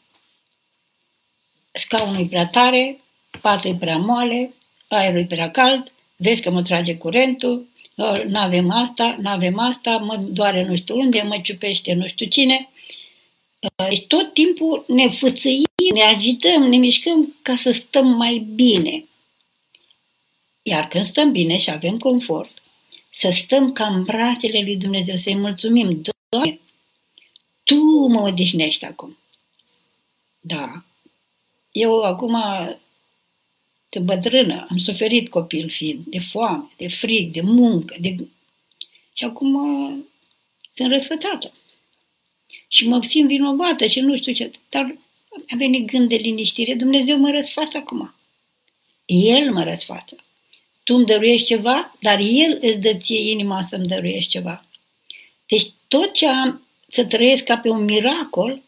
Scaunul 1.71 2.21
e 2.21 2.27
prea 2.27 2.47
tare, 2.47 2.99
patul 3.41 3.71
e 3.71 3.75
prea 3.75 3.97
moale, 3.97 4.53
aerul 4.87 5.19
e 5.19 5.25
prea 5.25 5.51
cald, 5.51 5.91
vezi 6.15 6.41
că 6.41 6.49
mă 6.49 6.61
trage 6.61 6.97
curentul, 6.97 7.67
nu 8.27 8.39
avem 8.39 8.71
asta, 8.71 9.17
nu 9.21 9.29
avem 9.29 9.59
asta, 9.59 9.97
mă 9.97 10.15
doare 10.15 10.65
nu 10.65 10.75
știu 10.75 10.99
unde, 10.99 11.21
mă 11.21 11.39
ciupește 11.43 11.93
nu 11.93 12.07
știu 12.07 12.25
cine. 12.25 12.69
Deci 13.89 14.07
tot 14.07 14.33
timpul 14.33 14.85
ne 14.87 15.09
fățăim, 15.09 15.72
ne 15.93 16.01
agităm, 16.01 16.63
ne 16.63 16.77
mișcăm 16.77 17.35
ca 17.41 17.55
să 17.55 17.71
stăm 17.71 18.07
mai 18.07 18.37
bine. 18.37 19.05
Iar 20.61 20.87
când 20.87 21.05
stăm 21.05 21.31
bine 21.31 21.59
și 21.59 21.69
avem 21.69 21.97
confort, 21.97 22.61
să 23.13 23.29
stăm 23.29 23.71
ca 23.71 23.85
în 23.85 24.03
brațele 24.03 24.61
lui 24.61 24.77
Dumnezeu, 24.77 25.15
să-i 25.15 25.35
mulțumim. 25.35 26.01
Doamne, 26.29 26.59
Tu 27.63 28.07
mă 28.07 28.21
odihnești 28.21 28.85
acum. 28.85 29.17
Da. 30.39 30.83
Eu 31.71 32.01
acum 32.01 32.35
de 33.89 33.99
bătrână, 33.99 34.65
am 34.69 34.77
suferit 34.77 35.29
copil 35.29 35.69
fiind, 35.69 36.05
de 36.05 36.19
foame, 36.19 36.69
de 36.77 36.87
frig, 36.87 37.31
de 37.31 37.41
muncă, 37.41 37.95
de... 37.99 38.15
și 39.13 39.23
acum 39.23 39.55
sunt 40.73 40.91
răsfățată. 40.91 41.53
Și 42.67 42.87
mă 42.87 43.03
simt 43.03 43.27
vinovată 43.27 43.87
și 43.87 43.99
nu 43.99 44.17
știu 44.17 44.33
ce, 44.33 44.51
dar 44.69 44.97
a 45.49 45.55
venit 45.57 45.85
gând 45.85 46.09
de 46.09 46.15
liniștire, 46.15 46.73
Dumnezeu 46.73 47.17
mă 47.17 47.29
răsfață 47.29 47.77
acum. 47.77 48.15
El 49.05 49.53
mă 49.53 49.63
răsfață. 49.63 50.15
Tu 50.83 50.95
îmi 50.95 51.05
dăruiești 51.05 51.47
ceva, 51.47 51.95
dar 51.99 52.19
El 52.19 52.57
îți 52.61 52.77
dă 52.77 52.93
ție 52.93 53.31
inima 53.31 53.65
să-mi 53.69 53.85
dăruiești 53.85 54.29
ceva. 54.29 54.65
Deci 55.45 55.71
tot 55.87 56.13
ce 56.13 56.27
am 56.27 56.67
să 56.87 57.05
trăiesc 57.05 57.43
ca 57.43 57.57
pe 57.57 57.69
un 57.69 57.83
miracol, 57.83 58.61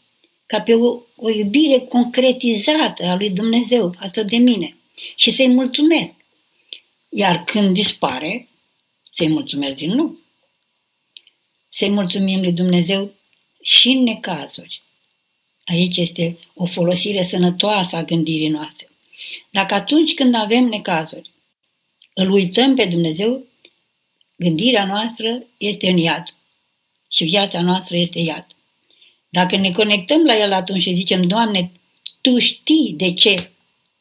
ca 0.46 0.62
pe 0.62 0.74
o, 0.74 1.02
o 1.16 1.30
iubire 1.30 1.80
concretizată 1.80 3.06
a 3.06 3.16
lui 3.16 3.30
Dumnezeu 3.30 3.96
față 4.00 4.24
de 4.24 4.38
mine 4.38 4.78
și 5.16 5.32
să-i 5.32 5.48
mulțumesc. 5.48 6.14
Iar 7.10 7.44
când 7.44 7.74
dispare, 7.74 8.48
să-i 9.14 9.28
mulțumesc 9.28 9.76
din 9.76 9.92
nou. 9.92 10.18
Să-i 11.70 11.90
mulțumim 11.90 12.40
lui 12.40 12.52
Dumnezeu 12.52 13.14
și 13.62 13.90
în 13.90 14.04
necazuri. 14.04 14.82
Aici 15.66 15.98
este 15.98 16.38
o 16.54 16.66
folosire 16.66 17.24
sănătoasă 17.24 17.96
a 17.96 18.04
gândirii 18.04 18.48
noastre. 18.48 18.90
Dacă 19.50 19.74
atunci 19.74 20.14
când 20.14 20.36
avem 20.36 20.64
necazuri, 20.64 21.32
îl 22.14 22.32
uităm 22.32 22.76
pe 22.76 22.86
Dumnezeu, 22.86 23.46
gândirea 24.36 24.86
noastră 24.86 25.44
este 25.58 25.90
în 25.90 25.98
iad 25.98 26.34
și 27.12 27.24
viața 27.24 27.62
noastră 27.62 27.98
este 27.98 28.20
iad. 28.20 28.46
Dacă 29.30 29.56
ne 29.56 29.72
conectăm 29.72 30.24
la 30.26 30.38
El 30.38 30.54
atunci 30.54 30.82
și 30.82 30.94
zicem, 30.94 31.22
Doamne, 31.22 31.72
Tu 32.22 32.40
știi 32.40 32.94
de 32.98 33.14
ce 33.14 33.50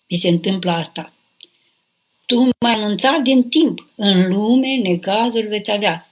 mi 0.09 0.19
se 0.19 0.29
întâmplă 0.29 0.71
asta. 0.71 1.13
Tu 2.27 2.49
m-ai 2.61 2.73
anunțat 2.73 3.21
din 3.21 3.49
timp. 3.49 3.89
În 3.95 4.29
lume 4.29 4.75
necazuri 4.75 5.47
veți 5.47 5.71
avea. 5.71 6.09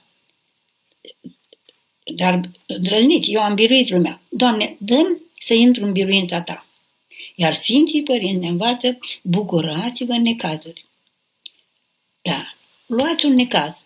Dar, 2.15 2.49
drăznici, 2.79 3.27
eu 3.27 3.41
am 3.41 3.55
biruit 3.55 3.89
lumea. 3.89 4.21
Doamne, 4.29 4.75
dăm 4.79 5.22
să 5.43 5.53
intru 5.53 5.85
în 5.85 5.91
biruința 5.91 6.41
ta. 6.41 6.65
Iar 7.35 7.53
Sfinții 7.53 8.03
Părinți 8.03 8.39
ne 8.39 8.47
învață, 8.47 8.99
bucurați-vă 9.21 10.11
în 10.11 10.21
necazuri. 10.21 10.85
Da, 12.21 12.55
luați 12.85 13.25
un 13.25 13.33
necaz 13.33 13.85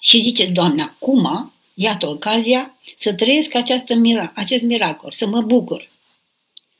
și 0.00 0.20
ziceți, 0.20 0.50
Doamne, 0.50 0.82
acum, 0.82 1.52
iată 1.74 2.08
ocazia 2.08 2.78
să 2.98 3.14
trăiesc 3.14 3.54
această 3.54 3.94
mira, 3.94 4.32
acest 4.34 4.62
miracol, 4.62 5.10
să 5.10 5.26
mă 5.26 5.40
bucur. 5.40 5.90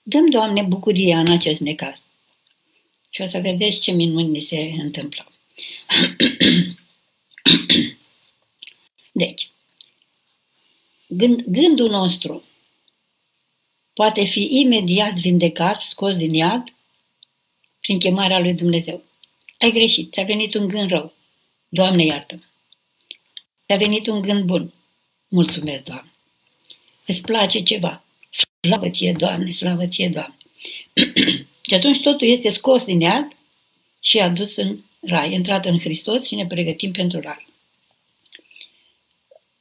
Dăm, 0.03 0.31
Doamne, 0.31 0.63
bucuria 0.63 1.19
în 1.19 1.31
acest 1.31 1.61
necaz. 1.61 2.03
Și 3.11 3.21
o 3.21 3.27
să 3.27 3.39
vedeți 3.39 3.79
ce 3.79 3.91
minuni 3.91 4.29
mi 4.29 4.41
se 4.41 4.75
întâmplă. 4.79 5.33
deci, 9.13 9.51
gând, 11.07 11.43
gândul 11.47 11.91
nostru 11.91 12.43
poate 13.95 14.25
fi 14.25 14.49
imediat 14.51 15.13
vindecat, 15.13 15.81
scos 15.81 16.17
din 16.17 16.35
iad, 16.35 16.75
prin 17.81 17.99
chemarea 17.99 18.39
lui 18.39 18.55
Dumnezeu. 18.55 19.03
Ai 19.59 19.73
greșit, 19.73 20.13
ți-a 20.13 20.25
venit 20.25 20.55
un 20.55 20.69
gând 20.69 20.91
rău. 20.91 21.13
Doamne, 21.69 22.05
iartă-mă. 22.05 22.43
Ți-a 23.67 23.77
venit 23.77 24.07
un 24.07 24.21
gând 24.21 24.45
bun. 24.45 24.73
Mulțumesc, 25.29 25.83
Doamne. 25.83 26.13
Îți 27.07 27.21
place 27.21 27.63
ceva. 27.63 28.05
Slavă 28.61 28.89
ție, 28.89 29.13
Doamne, 29.13 29.53
slavă 29.53 29.87
ție, 29.87 30.09
Doamne. 30.09 30.37
Și 31.69 31.75
atunci 31.75 32.01
totul 32.01 32.29
este 32.29 32.51
scos 32.51 32.85
din 32.85 33.01
iad 33.01 33.37
și 34.01 34.19
adus 34.19 34.57
în 34.57 34.79
rai, 35.01 35.33
intrat 35.33 35.65
în 35.65 35.79
Hristos 35.79 36.27
și 36.27 36.35
ne 36.35 36.47
pregătim 36.47 36.93
pentru 36.93 37.21
rai. 37.21 37.47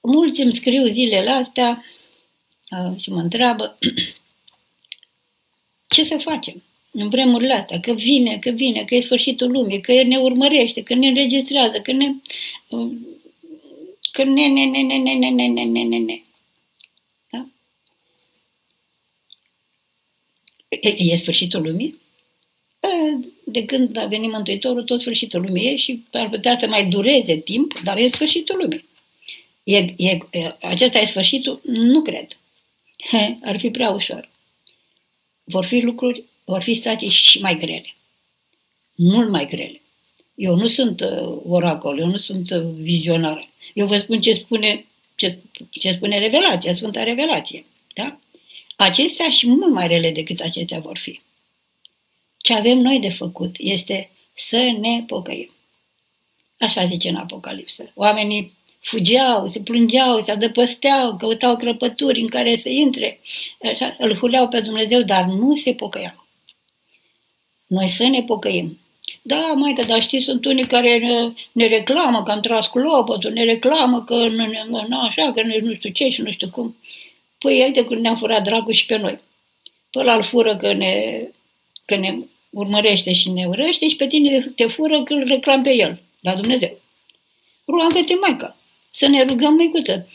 Mulți 0.01 0.41
îmi 0.41 0.55
scriu 0.55 0.85
zilele 0.85 1.29
astea 1.29 1.85
și 2.97 3.09
mă 3.09 3.19
întreabă 3.19 3.77
ce 5.93 6.03
să 6.03 6.17
facem 6.17 6.63
în 6.91 7.09
vremurile 7.09 7.53
astea, 7.53 7.79
că 7.79 7.93
vine, 7.93 8.37
că 8.37 8.49
vine, 8.49 8.83
că 8.83 8.95
e 8.95 8.99
sfârșitul 8.99 9.51
lumii, 9.51 9.81
că 9.81 10.03
ne 10.03 10.17
urmărește, 10.17 10.83
că 10.83 10.93
ne 10.93 11.07
înregistrează, 11.07 11.81
că 11.81 11.91
ne... 11.91 12.13
că 14.11 14.23
ne, 14.23 14.47
ne, 14.47 14.65
ne, 14.65 14.81
ne, 14.81 14.97
ne, 14.97 15.13
ne, 15.13 15.29
ne, 15.29 15.47
ne, 15.47 15.63
ne, 15.63 15.83
ne, 15.83 15.97
ne. 15.97 16.21
E, 20.69 20.93
e 20.97 21.15
sfârșitul 21.15 21.61
lumii? 21.61 22.01
De 23.43 23.65
când 23.65 23.97
a 23.97 24.05
venit 24.05 24.31
Mântuitorul, 24.31 24.83
tot 24.83 24.99
sfârșitul 24.99 25.41
lumii 25.41 25.67
e 25.67 25.75
și 25.75 26.03
ar 26.11 26.29
putea 26.29 26.57
să 26.59 26.67
mai 26.67 26.85
dureze 26.85 27.35
timp, 27.35 27.79
dar 27.83 27.97
e 27.97 28.07
sfârșitul 28.07 28.57
lumii. 28.57 28.85
E, 29.63 29.93
e, 29.97 30.17
acesta 30.61 30.99
e 30.99 31.05
sfârșitul? 31.05 31.61
Nu 31.63 32.01
cred. 32.01 32.27
He, 33.09 33.37
ar 33.43 33.59
fi 33.59 33.71
prea 33.71 33.89
ușor. 33.89 34.29
Vor 35.43 35.65
fi 35.65 35.79
lucruri, 35.79 36.23
vor 36.43 36.61
fi 36.61 36.73
situații 36.73 37.09
și 37.09 37.41
mai 37.41 37.57
grele. 37.57 37.95
Mult 38.95 39.29
mai 39.29 39.47
grele. 39.47 39.81
Eu 40.35 40.55
nu 40.55 40.67
sunt 40.67 41.01
uh, 41.01 41.37
oracol, 41.47 41.99
eu 41.99 42.07
nu 42.07 42.17
sunt 42.17 42.51
uh, 42.51 42.63
vizionar. 42.75 43.49
Eu 43.73 43.87
vă 43.87 43.97
spun 43.97 44.21
ce 44.21 44.33
spune, 44.33 44.85
ce, 45.15 45.37
ce 45.69 45.91
spune 45.91 46.19
revelația, 46.19 46.73
Sfânta 46.73 47.03
Revelație. 47.03 47.65
Da? 47.93 48.19
Acestea 48.75 49.29
și 49.29 49.47
mult 49.47 49.71
mai 49.71 49.87
rele 49.87 50.11
decât 50.11 50.39
acestea 50.39 50.79
vor 50.79 50.97
fi. 50.97 51.19
Ce 52.37 52.53
avem 52.53 52.77
noi 52.77 52.99
de 52.99 53.09
făcut 53.09 53.55
este 53.57 54.09
să 54.37 54.57
ne 54.79 55.03
pocăim. 55.07 55.51
Așa 56.59 56.85
zice 56.85 57.09
în 57.09 57.15
Apocalipsă. 57.15 57.91
Oamenii 57.95 58.53
fugeau, 58.83 59.47
se 59.47 59.59
plângeau, 59.59 60.21
se 60.21 60.31
adăpăsteau, 60.31 61.15
căutau 61.17 61.57
crăpături 61.57 62.19
în 62.19 62.27
care 62.27 62.55
să 62.57 62.69
intre, 62.69 63.19
așa, 63.71 63.95
îl 63.99 64.15
huleau 64.15 64.47
pe 64.47 64.59
Dumnezeu, 64.59 65.01
dar 65.01 65.25
nu 65.25 65.55
se 65.55 65.73
pocăiau. 65.73 66.25
Noi 67.67 67.87
să 67.87 68.07
ne 68.07 68.23
pocăim. 68.23 68.77
Da, 69.21 69.53
mai 69.55 69.73
că, 69.73 69.83
dar 69.83 70.01
știți, 70.01 70.23
sunt 70.23 70.45
unii 70.45 70.67
care 70.67 70.97
ne, 70.97 71.31
ne 71.51 71.67
reclamă 71.67 72.23
că 72.23 72.31
am 72.31 72.41
tras 72.41 72.67
cu 72.67 72.77
lopotul, 72.77 73.31
ne 73.31 73.43
reclamă 73.43 74.03
că 74.03 74.27
nu, 74.27 74.45
nu 74.87 74.99
așa, 74.99 75.31
că 75.35 75.41
nu, 75.43 75.67
nu 75.67 75.73
știu 75.73 75.89
ce 75.89 76.09
și 76.09 76.21
nu 76.21 76.31
știu 76.31 76.49
cum. 76.49 76.77
Păi, 77.37 77.63
uite 77.63 77.83
cum 77.83 77.97
ne-a 77.97 78.15
furat 78.15 78.43
dragul 78.43 78.73
și 78.73 78.85
pe 78.85 78.97
noi. 78.97 79.19
Păi 79.91 80.15
îl 80.15 80.23
fură 80.23 80.57
că 80.57 80.73
ne, 80.73 81.21
că 81.85 81.95
ne 81.95 82.17
urmărește 82.49 83.13
și 83.13 83.29
ne 83.29 83.45
urăște 83.45 83.89
și 83.89 83.95
pe 83.95 84.07
tine 84.07 84.45
te 84.55 84.65
fură 84.65 85.03
că 85.03 85.13
îl 85.13 85.23
reclam 85.27 85.61
pe 85.61 85.73
el, 85.73 86.01
la 86.19 86.35
Dumnezeu. 86.35 86.79
Roagă-te, 87.65 88.15
Maica, 88.15 88.55
să 88.93 89.07
ne 89.07 89.23
rugăm, 89.23 89.53
măicuță. 89.53 90.09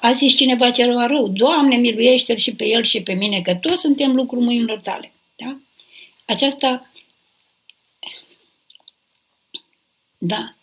A 0.00 0.12
zis 0.12 0.34
cineva 0.34 0.70
ceva 0.70 1.06
rău, 1.06 1.28
Doamne, 1.28 1.76
miluiește-l 1.76 2.36
și 2.36 2.54
pe 2.54 2.66
el 2.66 2.84
și 2.84 3.02
pe 3.02 3.12
mine, 3.12 3.40
că 3.40 3.54
toți 3.54 3.80
suntem 3.80 4.14
lucruri 4.14 4.44
mâinilor 4.44 4.80
tale. 4.80 5.12
Da? 5.36 5.56
Aceasta, 6.26 6.90
da, 10.18 10.54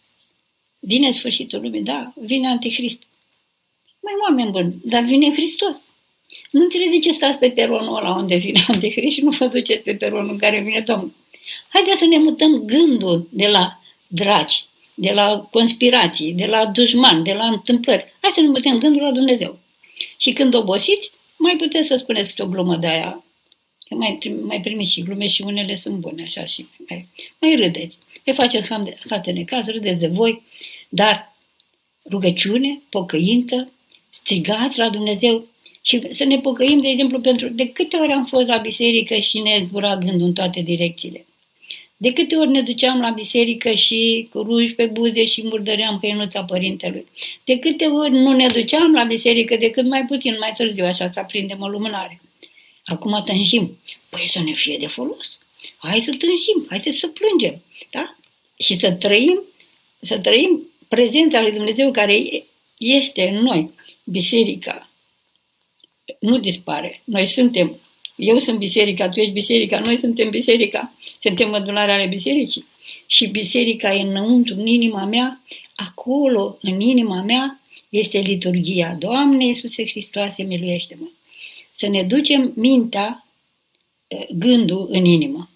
vine 0.80 1.12
sfârșitul 1.12 1.62
lumii, 1.62 1.82
da, 1.82 2.14
vine 2.16 2.48
Antichrist. 2.48 3.02
Mai 4.00 4.14
oameni 4.22 4.52
buni, 4.52 4.76
dar 4.84 5.04
vine 5.04 5.32
Hristos. 5.32 5.82
Nu 6.52 6.62
înțelege 6.62 7.00
ce 7.00 7.12
stați 7.12 7.38
pe 7.38 7.50
peronul 7.50 7.98
ăla 7.98 8.16
unde 8.16 8.36
vine 8.36 8.64
Antichrist 8.68 9.16
și 9.16 9.22
nu 9.22 9.30
vă 9.30 9.48
duceți 9.48 9.84
pe 9.84 9.96
peronul 9.96 10.30
în 10.30 10.38
care 10.38 10.62
vine 10.62 10.80
Domnul. 10.80 11.14
Haideți 11.70 12.00
să 12.00 12.06
ne 12.06 12.18
mutăm 12.18 12.66
gândul 12.66 13.28
de 13.30 13.48
la 13.48 13.82
dragi, 14.08 14.66
de 14.94 15.12
la 15.12 15.48
conspirații, 15.52 16.34
de 16.34 16.46
la 16.46 16.66
dușman, 16.66 17.24
de 17.24 17.34
la 17.34 17.46
întâmplări. 17.46 18.06
Hai 18.22 18.32
să 18.34 18.42
ne 18.42 18.48
mutăm 18.48 18.80
gândul 18.80 19.02
la 19.02 19.12
Dumnezeu. 19.12 19.60
Și 20.18 20.34
când 20.34 20.54
obosiți, 20.54 21.12
mai 21.38 21.56
puteți 21.58 21.88
să 21.88 21.96
spuneți 21.96 22.30
câte 22.30 22.44
o 22.44 22.48
glumă 22.48 22.76
de 22.76 22.88
aia. 22.88 23.24
Că 23.88 23.96
mai, 23.96 24.20
mai 24.42 24.62
primiți 24.62 24.92
și 24.92 25.02
glume 25.02 25.28
și 25.28 25.42
unele 25.42 25.76
sunt 25.76 25.96
bune, 25.96 26.24
așa, 26.24 26.46
și 26.46 26.66
mai, 26.90 27.08
mai 27.40 27.56
râdeți. 27.56 27.98
Mai 28.26 28.36
faceți 28.36 28.70
hate 29.10 29.32
necaz, 29.32 29.66
râdeți 29.66 30.00
de 30.00 30.08
voi, 30.08 30.44
dar 30.90 31.36
rugăciune, 32.10 32.82
pocăință, 32.90 33.72
strigați 34.10 34.78
la 34.78 34.90
Dumnezeu 34.90 35.48
și 35.82 36.10
să 36.12 36.24
ne 36.24 36.40
pocăim, 36.40 36.80
de 36.80 36.88
exemplu, 36.88 37.20
pentru 37.20 37.50
de 37.50 37.72
câte 37.72 37.98
ori 37.98 38.12
am 38.12 38.26
fost 38.26 38.48
la 38.48 38.58
biserică 38.58 39.16
și 39.16 39.40
ne 39.40 39.64
zbura 39.68 39.98
gândul 39.98 40.28
în 40.28 40.34
toate 40.34 40.62
direcțiile. 40.62 41.26
De 42.04 42.14
câte 42.14 42.36
ori 42.36 42.50
ne 42.50 42.62
duceam 42.62 43.00
la 43.00 43.10
biserică 43.10 43.72
și 43.72 44.28
cu 44.32 44.42
ruși 44.42 44.74
pe 44.74 44.86
buze 44.86 45.28
și 45.28 45.44
murdăream 45.44 46.00
căinuța 46.00 46.44
părintelui. 46.44 47.06
De 47.44 47.60
câte 47.60 47.86
ori 47.86 48.12
nu 48.12 48.36
ne 48.36 48.48
duceam 48.48 48.94
la 48.94 49.04
biserică 49.04 49.56
decât 49.56 49.86
mai 49.86 50.06
puțin, 50.06 50.36
mai 50.40 50.54
târziu, 50.58 50.86
așa 50.86 51.12
să 51.12 51.20
aprindem 51.20 51.62
o 51.62 51.68
lumânare. 51.68 52.22
Acum 52.86 53.22
tânjim. 53.26 53.78
Păi 54.10 54.30
să 54.30 54.40
ne 54.40 54.52
fie 54.52 54.78
de 54.78 54.88
folos. 54.88 55.40
Hai 55.78 56.02
să 56.02 56.12
tânjim, 56.12 56.66
hai 56.70 56.94
să 56.94 57.08
plângem. 57.08 57.62
Da? 57.92 58.16
Și 58.58 58.76
să 58.76 58.92
trăim, 58.92 59.42
să 60.02 60.18
trăim 60.18 60.62
prezența 60.88 61.42
lui 61.42 61.52
Dumnezeu 61.52 61.92
care 61.92 62.22
este 62.78 63.28
în 63.28 63.44
noi. 63.44 63.72
Biserica 64.04 64.90
nu 66.20 66.38
dispare. 66.38 67.02
Noi 67.04 67.26
suntem. 67.26 67.80
Eu 68.16 68.40
sunt 68.40 68.58
biserica, 68.58 69.10
tu 69.10 69.20
ești 69.20 69.32
biserica, 69.32 69.80
noi 69.80 69.98
suntem 69.98 70.30
biserica. 70.30 70.94
Suntem 71.22 71.54
adunarea 71.54 71.94
ale 71.94 72.08
bisericii. 72.08 72.66
Și 73.08 73.28
biserica 73.28 73.94
e 73.94 74.02
înăuntru, 74.02 74.56
în 74.56 74.68
inima 74.68 75.06
mea, 75.06 75.42
acolo, 75.76 76.58
în 76.62 76.80
inima 76.80 77.22
mea, 77.22 77.60
este 77.90 78.18
liturgia. 78.18 78.96
Doamne 79.00 79.46
Iisuse 79.46 79.86
Hristoase, 79.86 80.44
miluiește-mă! 80.44 81.08
Să 81.76 81.88
ne 81.88 82.04
ducem 82.04 82.52
mintea, 82.56 83.28
gândul 84.30 84.88
în 84.92 85.06
inimă. 85.06 85.50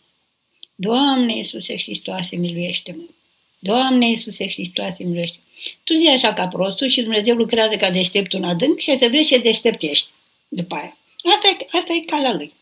Doamne 0.76 1.36
Iisuse 1.36 1.78
Hristoase, 1.78 2.36
miluiește-mă! 2.36 3.04
Doamne 3.60 4.10
Iisuse 4.10 4.48
Hristoase, 4.48 5.04
miluiește 5.04 5.38
Tu 5.84 5.94
zi 5.94 6.08
așa 6.08 6.34
ca 6.34 6.48
prostul 6.48 6.90
și 6.90 7.02
Dumnezeu 7.02 7.36
lucrează 7.36 7.76
ca 7.76 7.92
deșteptul 7.92 8.40
în 8.40 8.46
adânc 8.46 8.80
și 8.80 8.98
să 8.98 9.08
vezi 9.12 9.28
ce 9.28 9.38
deștept 9.38 9.82
ești 9.82 10.08
după 10.48 10.76
aia. 10.76 10.97
Asta 11.36 11.48
e, 11.48 11.66
asta 11.78 11.94
e 11.94 12.00
calea 12.00 12.34
lui. 12.34 12.54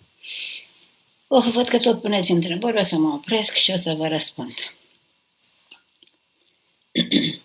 Oh, 1.28 1.45
văd 1.54 1.67
că 1.67 1.78
tot 1.78 2.01
puneți 2.01 2.32
întrebări, 2.32 2.78
o 2.78 2.84
să 2.84 2.97
mă 2.97 3.13
opresc 3.13 3.54
și 3.54 3.71
o 3.71 3.78
să 3.78 3.93
vă 3.93 4.08
răspund. 4.08 4.54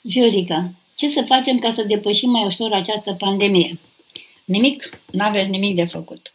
Viorica, 0.00 0.72
ce 0.96 1.08
să 1.08 1.24
facem 1.26 1.58
ca 1.58 1.72
să 1.72 1.82
depășim 1.82 2.30
mai 2.30 2.44
ușor 2.44 2.72
această 2.72 3.12
pandemie? 3.12 3.78
Nimic, 4.44 5.00
nu 5.10 5.24
aveți 5.24 5.48
nimic 5.48 5.76
de 5.76 5.84
făcut. 5.84 6.34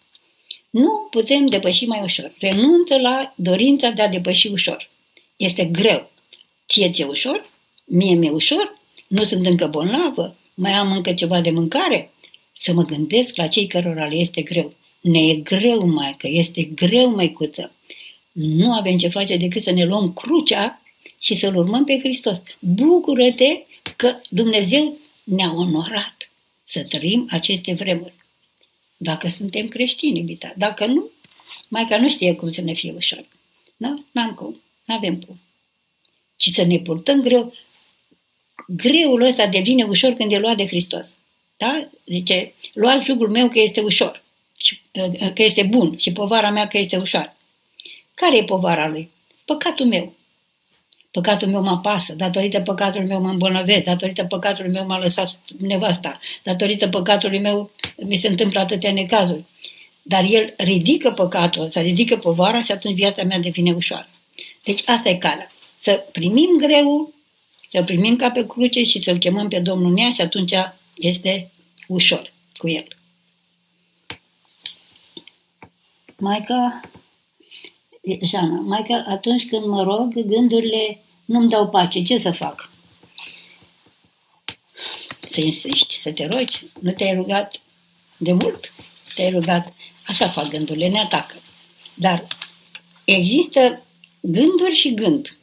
Nu 0.70 1.08
putem 1.10 1.46
depăși 1.46 1.86
mai 1.86 2.02
ușor. 2.02 2.34
Renunță 2.40 2.98
la 2.98 3.34
dorința 3.36 3.90
de 3.90 4.02
a 4.02 4.08
depăși 4.08 4.48
ușor. 4.48 4.90
Este 5.36 5.66
greu. 5.66 6.12
Ție 6.68 6.92
ți-e 6.92 7.06
ușor? 7.06 7.50
Mie 7.86 8.14
mi-e 8.14 8.30
ușor? 8.30 8.80
Nu 9.08 9.24
sunt 9.24 9.46
încă 9.46 9.68
bolnavă? 9.68 10.36
Mai 10.60 10.72
am 10.72 10.92
încă 10.92 11.14
ceva 11.14 11.42
de 11.42 11.52
mâncare? 11.52 12.12
Să 12.58 12.74
mă 12.74 12.84
gândesc 12.84 13.36
la 13.36 13.48
cei 13.48 13.68
cărora 13.68 14.06
le 14.06 14.16
este 14.16 14.42
greu. 14.42 14.74
Ne 15.02 15.28
e 15.28 15.36
greu, 15.36 15.88
mai 15.88 16.16
că 16.18 16.28
este 16.28 16.64
greu, 16.64 17.10
măicuță. 17.10 17.72
Nu 18.32 18.74
avem 18.74 18.98
ce 18.98 19.08
face 19.08 19.38
decât 19.38 19.62
să 19.62 19.72
ne 19.72 19.86
luăm 19.86 20.14
crucea 20.14 20.82
și 21.20 21.36
să-L 21.36 21.56
urmăm 21.56 21.84
pe 21.84 22.00
Hristos. 22.00 22.42
Bucură-te 22.60 23.64
că 23.96 24.22
Dumnezeu 24.30 24.98
ne-a 25.24 25.54
onorat 25.56 26.30
să 26.66 26.84
trăim 26.84 27.28
aceste 27.32 27.74
vremuri. 27.74 28.14
Dacă 28.98 29.30
suntem 29.30 29.68
creștini, 29.68 30.20
iubita. 30.20 30.54
Dacă 30.58 30.86
nu, 30.86 31.10
mai 31.68 31.86
ca 31.86 31.98
nu 31.98 32.10
știe 32.10 32.36
cum 32.36 32.50
să 32.50 32.62
ne 32.62 32.74
fie 32.74 32.94
ușor. 32.96 33.26
Nu? 33.78 34.04
N-am 34.12 34.34
cum. 34.34 34.62
N-avem 34.86 35.16
cum. 35.16 35.40
Și 36.40 36.54
să 36.54 36.64
ne 36.64 36.80
purtăm 36.80 37.22
greu. 37.22 37.54
Greul 38.68 39.22
ăsta 39.22 39.48
devine 39.48 39.84
ușor 39.84 40.14
când 40.14 40.32
e 40.32 40.38
luat 40.38 40.58
de 40.58 40.68
Hristos. 40.68 41.06
Da? 41.58 41.88
Zice, 42.06 42.54
luați 42.74 43.06
jugul 43.06 43.30
meu 43.30 43.50
că 43.50 43.60
este 43.60 43.82
ușor, 43.82 44.24
și, 44.58 44.82
că 45.34 45.44
este 45.44 45.64
bun 45.64 45.98
și 45.98 46.12
povara 46.12 46.50
mea 46.50 46.68
că 46.68 46.78
este 46.78 46.98
ușoară. 46.98 47.36
Care 48.14 48.38
e 48.38 48.44
povara 48.44 48.88
lui? 48.88 49.12
Păcatul 49.46 49.86
meu. 49.86 50.16
Păcatul 51.12 51.48
meu 51.48 51.62
mă 51.62 51.80
pasă, 51.80 52.14
datorită 52.14 52.60
păcatului 52.60 53.08
meu 53.08 53.22
mă 53.22 53.30
îmbolnăvesc, 53.30 53.84
datorită 53.84 54.24
păcatului 54.24 54.72
meu 54.72 54.86
m-a 54.86 55.00
lăsat 55.00 55.36
nevasta, 55.60 56.20
datorită 56.44 56.88
păcatului 56.88 57.40
meu 57.40 57.72
mi 57.96 58.16
se 58.16 58.28
întâmplă 58.28 58.60
atâtea 58.60 58.92
necazuri. 58.92 59.44
Dar 60.02 60.26
el 60.30 60.54
ridică 60.58 61.12
păcatul, 61.12 61.70
să 61.70 61.80
ridică 61.80 62.18
povara 62.18 62.62
și 62.62 62.72
atunci 62.72 62.96
viața 62.96 63.24
mea 63.24 63.40
devine 63.40 63.72
ușoară. 63.72 64.10
Deci 64.64 64.82
asta 64.86 65.10
e 65.10 65.16
calea. 65.16 65.52
Să 65.80 66.06
primim 66.12 66.58
greu, 66.58 67.14
să 67.70 67.84
primim 67.84 68.16
ca 68.16 68.32
pe 68.32 68.46
cruce 68.46 68.84
și 68.84 69.02
să-L 69.02 69.18
chemăm 69.18 69.48
pe 69.48 69.60
Domnul 69.60 69.92
mea 69.92 70.14
și 70.14 70.22
atunci 70.22 70.54
este 70.96 71.52
ușor 71.88 72.34
cu 72.58 72.70
el. 72.70 72.88
Maica, 76.18 76.82
Jana, 78.22 78.60
Maica, 78.60 79.04
atunci 79.08 79.48
când 79.48 79.66
mă 79.66 79.84
rog, 79.84 80.14
gândurile 80.14 81.00
nu-mi 81.26 81.50
dau 81.50 81.70
pace. 81.70 82.04
Ce 82.04 82.18
să 82.18 82.32
fac? 82.32 82.72
Să 85.30 85.42
insisti, 85.42 85.98
să 85.98 86.12
te 86.12 86.26
rogi. 86.26 86.66
Nu 86.82 86.92
te-ai 86.92 87.16
rugat 87.16 87.62
de 88.18 88.34
mult? 88.34 88.74
Te-ai 89.16 89.32
rugat. 89.32 89.74
Așa 90.06 90.30
fac 90.30 90.48
gândurile, 90.48 90.88
ne 90.88 91.00
atacă. 91.00 91.36
Dar 91.94 92.28
există 93.06 93.86
gânduri 94.20 94.76
și 94.76 94.94
gând. 94.94 95.37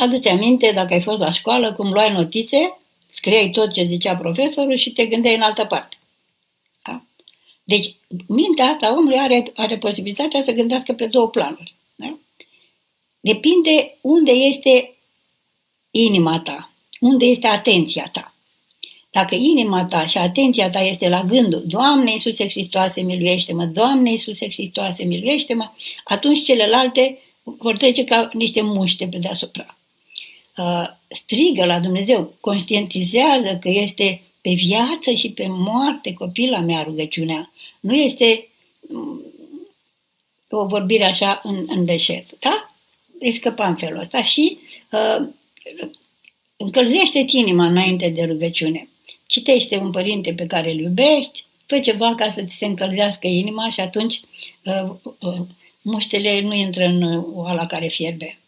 Adu-ți 0.00 0.28
aminte, 0.28 0.70
dacă 0.74 0.94
ai 0.94 1.02
fost 1.02 1.20
la 1.20 1.32
școală, 1.32 1.72
cum 1.72 1.92
luai 1.92 2.12
notițe, 2.12 2.78
scriai 3.08 3.50
tot 3.50 3.72
ce 3.72 3.84
zicea 3.84 4.16
profesorul 4.16 4.76
și 4.76 4.90
te 4.90 5.06
gândeai 5.06 5.34
în 5.34 5.40
altă 5.40 5.64
parte. 5.64 5.96
Da? 6.82 7.02
Deci, 7.64 7.94
mintea 8.26 8.64
asta 8.66 8.96
omului 8.96 9.18
are, 9.18 9.52
are 9.54 9.78
posibilitatea 9.78 10.42
să 10.44 10.52
gândească 10.52 10.92
pe 10.92 11.06
două 11.06 11.28
planuri. 11.28 11.74
Da? 11.94 12.18
Depinde 13.20 13.96
unde 14.00 14.30
este 14.30 14.94
inima 15.90 16.40
ta, 16.40 16.72
unde 17.00 17.24
este 17.24 17.46
atenția 17.46 18.08
ta. 18.12 18.34
Dacă 19.10 19.34
inima 19.34 19.84
ta 19.84 20.06
și 20.06 20.18
atenția 20.18 20.70
ta 20.70 20.80
este 20.80 21.08
la 21.08 21.22
gândul 21.22 21.62
Doamne 21.66 22.12
Iisuse 22.12 22.48
Hristoase, 22.48 23.00
miluiește-mă, 23.00 23.64
Doamne 23.64 24.10
Iisuse 24.10 24.48
Hristoase, 24.48 25.04
miluiește-mă, 25.04 25.70
atunci 26.04 26.44
celelalte 26.44 27.18
vor 27.42 27.76
trece 27.76 28.04
ca 28.04 28.30
niște 28.32 28.62
muște 28.62 29.06
pe 29.06 29.16
deasupra. 29.16 29.74
Uh, 30.60 30.88
strigă 31.08 31.64
la 31.64 31.80
Dumnezeu, 31.80 32.34
conștientizează 32.40 33.58
că 33.60 33.68
este 33.68 34.22
pe 34.40 34.50
viață 34.50 35.10
și 35.10 35.30
pe 35.30 35.46
moarte 35.48 36.12
copila 36.12 36.60
mea 36.60 36.82
rugăciunea. 36.82 37.52
Nu 37.80 37.94
este 37.94 38.48
mm, 38.88 39.22
o 40.48 40.66
vorbire 40.66 41.04
așa 41.04 41.40
în, 41.42 41.64
în 41.68 41.84
deșert, 41.84 42.38
da? 42.38 42.74
îi 43.20 43.34
scăpa 43.34 43.66
în 43.66 43.76
felul 43.76 43.98
ăsta 43.98 44.22
și 44.22 44.58
uh, 44.92 45.28
încălzește 46.56 47.24
inima 47.26 47.66
înainte 47.66 48.08
de 48.08 48.22
rugăciune. 48.22 48.88
Citește 49.26 49.76
un 49.76 49.90
părinte 49.90 50.32
pe 50.32 50.46
care 50.46 50.70
îl 50.70 50.78
iubești, 50.78 51.44
fă 51.66 51.78
ceva 51.78 52.14
ca 52.14 52.30
să 52.30 52.42
ți 52.42 52.56
se 52.56 52.66
încălzească 52.66 53.26
inima 53.26 53.70
și 53.70 53.80
atunci 53.80 54.20
uh, 54.64 54.90
uh, 55.18 55.40
muștele 55.82 56.40
nu 56.40 56.54
intră 56.54 56.84
în 56.84 57.24
oala 57.34 57.66
care 57.66 57.86
fierbe. 57.86 58.38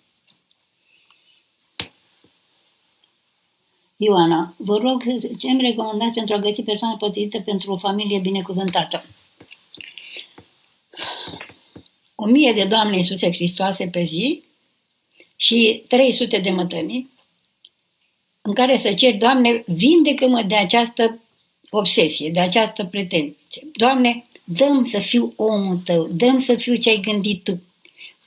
Ioana, 4.04 4.54
vă 4.56 4.76
rog 4.76 5.02
ce 5.38 5.48
îmi 5.48 5.60
recomandați 5.60 6.14
pentru 6.14 6.34
a 6.34 6.38
găsi 6.38 6.62
persoană 6.62 6.96
potrivită 6.96 7.40
pentru 7.40 7.72
o 7.72 7.76
familie 7.76 8.18
binecuvântată? 8.18 9.04
O 12.14 12.26
mie 12.26 12.52
de 12.52 12.64
Doamne 12.64 12.96
Iisuse 12.96 13.30
Hristoase 13.32 13.86
pe 13.86 14.02
zi 14.02 14.42
și 15.36 15.82
300 15.88 16.38
de 16.38 16.50
mătănii 16.50 17.10
în 18.40 18.54
care 18.54 18.76
să 18.76 18.92
cer, 18.92 19.16
Doamne, 19.16 19.64
vindecă-mă 19.66 20.42
de 20.42 20.54
această 20.54 21.18
obsesie, 21.70 22.30
de 22.30 22.40
această 22.40 22.84
pretenție. 22.84 23.66
Doamne, 23.72 24.24
dăm 24.44 24.84
să 24.84 24.98
fiu 24.98 25.32
omul 25.36 25.76
tău, 25.76 26.08
dăm 26.12 26.38
să 26.38 26.54
fiu 26.54 26.74
ce 26.74 26.88
ai 26.88 27.00
gândit 27.00 27.44
tu. 27.44 27.62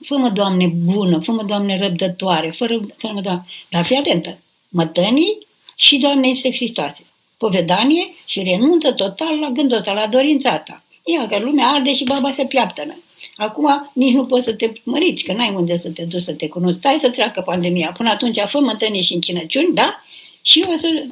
Fă-mă, 0.06 0.30
Doamne, 0.30 0.68
bună, 0.68 1.20
fă-mă, 1.20 1.44
Doamne, 1.44 1.78
răbdătoare, 1.78 2.50
fă-mă, 2.50 3.22
Doamne, 3.22 3.46
dar 3.70 3.86
fii 3.86 3.98
atentă, 3.98 4.40
mătănii 4.70 5.45
și 5.76 5.98
Doamne 5.98 6.28
Iisuse 6.28 6.52
Hristoase. 6.52 7.06
Povedanie 7.38 8.14
și 8.26 8.44
renunță 8.44 8.94
total 8.94 9.40
la 9.40 9.50
gândul 9.50 9.78
ăsta, 9.78 9.94
la 9.94 10.08
dorința 10.08 10.58
ta. 10.60 10.84
Ia 11.06 11.28
că 11.28 11.40
lumea 11.40 11.68
arde 11.68 11.96
și 11.96 12.04
baba 12.04 12.32
se 12.32 12.46
piaptănă. 12.46 13.00
Acum 13.36 13.92
nici 13.94 14.14
nu 14.14 14.26
poți 14.26 14.44
să 14.44 14.54
te 14.54 14.72
măriți, 14.84 15.24
că 15.24 15.34
n-ai 15.34 15.54
unde 15.54 15.78
să 15.78 15.90
te 15.90 16.04
duci 16.04 16.22
să 16.22 16.34
te 16.34 16.48
cunoști. 16.48 16.80
Stai 16.80 16.98
să 17.00 17.10
treacă 17.10 17.42
pandemia. 17.42 17.92
Până 17.92 18.10
atunci 18.10 18.40
fă 18.40 18.60
mătănii 18.60 19.04
și 19.04 19.14
închinăciuni, 19.14 19.74
da? 19.74 20.04
Și 20.42 20.66
o 20.68 20.78
să, 20.78 21.06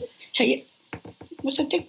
o 1.43 1.51
să 1.51 1.63
te... 1.63 1.83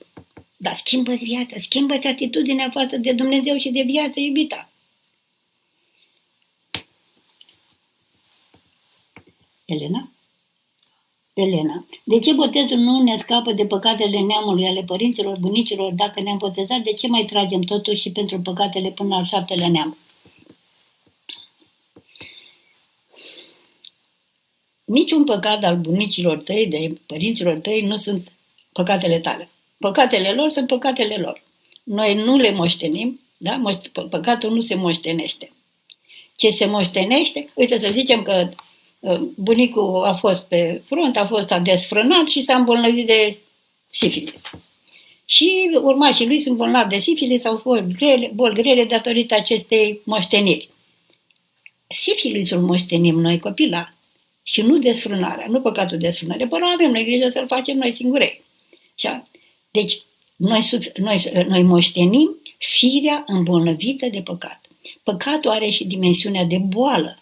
Dar 0.56 0.76
schimbă-ți 0.76 1.24
viața, 1.24 1.56
schimbă-ți 1.58 2.06
atitudinea 2.06 2.70
față 2.70 2.96
de 2.96 3.12
Dumnezeu 3.12 3.58
și 3.58 3.68
de 3.68 3.82
viață 3.82 4.20
iubita. 4.20 4.70
Elena? 9.64 10.13
Elena, 11.34 11.86
de 12.04 12.18
ce 12.18 12.32
botezul 12.32 12.78
nu 12.78 13.02
ne 13.02 13.16
scapă 13.16 13.52
de 13.52 13.66
păcatele 13.66 14.20
neamului 14.20 14.66
ale 14.66 14.82
părinților, 14.82 15.38
bunicilor? 15.38 15.92
Dacă 15.92 16.20
ne-am 16.20 16.36
botezat, 16.36 16.80
de 16.80 16.92
ce 16.92 17.06
mai 17.06 17.24
tragem 17.24 17.60
totuși 17.60 18.00
și 18.00 18.10
pentru 18.10 18.40
păcatele 18.40 18.90
până 18.90 19.14
al 19.14 19.24
șaptele 19.24 19.66
neam? 19.66 19.98
Niciun 24.84 25.24
păcat 25.24 25.64
al 25.64 25.76
bunicilor 25.76 26.38
tăi, 26.38 26.66
de 26.66 27.00
părinților 27.06 27.58
tăi, 27.58 27.80
nu 27.80 27.96
sunt 27.96 28.32
păcatele 28.72 29.18
tale. 29.18 29.48
Păcatele 29.78 30.32
lor 30.32 30.50
sunt 30.50 30.66
păcatele 30.66 31.16
lor. 31.16 31.42
Noi 31.82 32.14
nu 32.14 32.36
le 32.36 32.52
moștenim, 32.52 33.20
da? 33.36 33.60
Păcatul 34.10 34.50
nu 34.50 34.60
se 34.60 34.74
moștenește. 34.74 35.52
Ce 36.36 36.50
se 36.50 36.66
moștenește? 36.66 37.48
Uite, 37.54 37.78
să 37.78 37.88
zicem 37.92 38.22
că 38.22 38.48
Uh, 38.48 38.63
bunicul 39.34 40.04
a 40.04 40.14
fost 40.14 40.44
pe 40.44 40.82
front, 40.86 41.16
a 41.16 41.26
fost 41.26 41.50
a 41.50 41.58
desfrânat 41.58 42.28
și 42.28 42.42
s-a 42.42 42.56
îmbolnăvit 42.56 43.06
de 43.06 43.38
sifilis. 43.88 44.40
Și 45.24 45.70
urmașii 45.82 46.26
lui 46.26 46.40
sunt 46.40 46.56
bolnavi 46.56 46.94
de 46.94 46.98
sifilis 46.98 47.40
sau 47.40 47.60
boli 47.64 47.94
grele, 47.96 48.30
boli 48.34 48.54
grele 48.54 48.84
datorită 48.84 49.34
acestei 49.34 50.00
moșteniri. 50.04 50.68
Sifilisul 51.86 52.60
moștenim 52.60 53.20
noi 53.20 53.38
copila 53.38 53.92
și 54.42 54.62
nu 54.62 54.78
desfrânarea, 54.78 55.46
nu 55.48 55.60
păcatul 55.60 55.98
desfrânare. 55.98 56.46
Până 56.46 56.64
avem 56.74 56.90
noi 56.90 57.04
grijă 57.04 57.28
să-l 57.28 57.46
facem 57.46 57.76
noi 57.76 57.92
singurei. 57.92 58.42
Deci, 59.70 60.02
noi, 60.36 60.68
noi, 60.96 61.44
noi 61.48 61.62
moștenim 61.62 62.36
firea 62.58 63.24
îmbolnăvită 63.26 64.06
de 64.06 64.20
păcat. 64.22 64.60
Păcatul 65.02 65.50
are 65.50 65.70
și 65.70 65.84
dimensiunea 65.84 66.44
de 66.44 66.58
boală. 66.58 67.18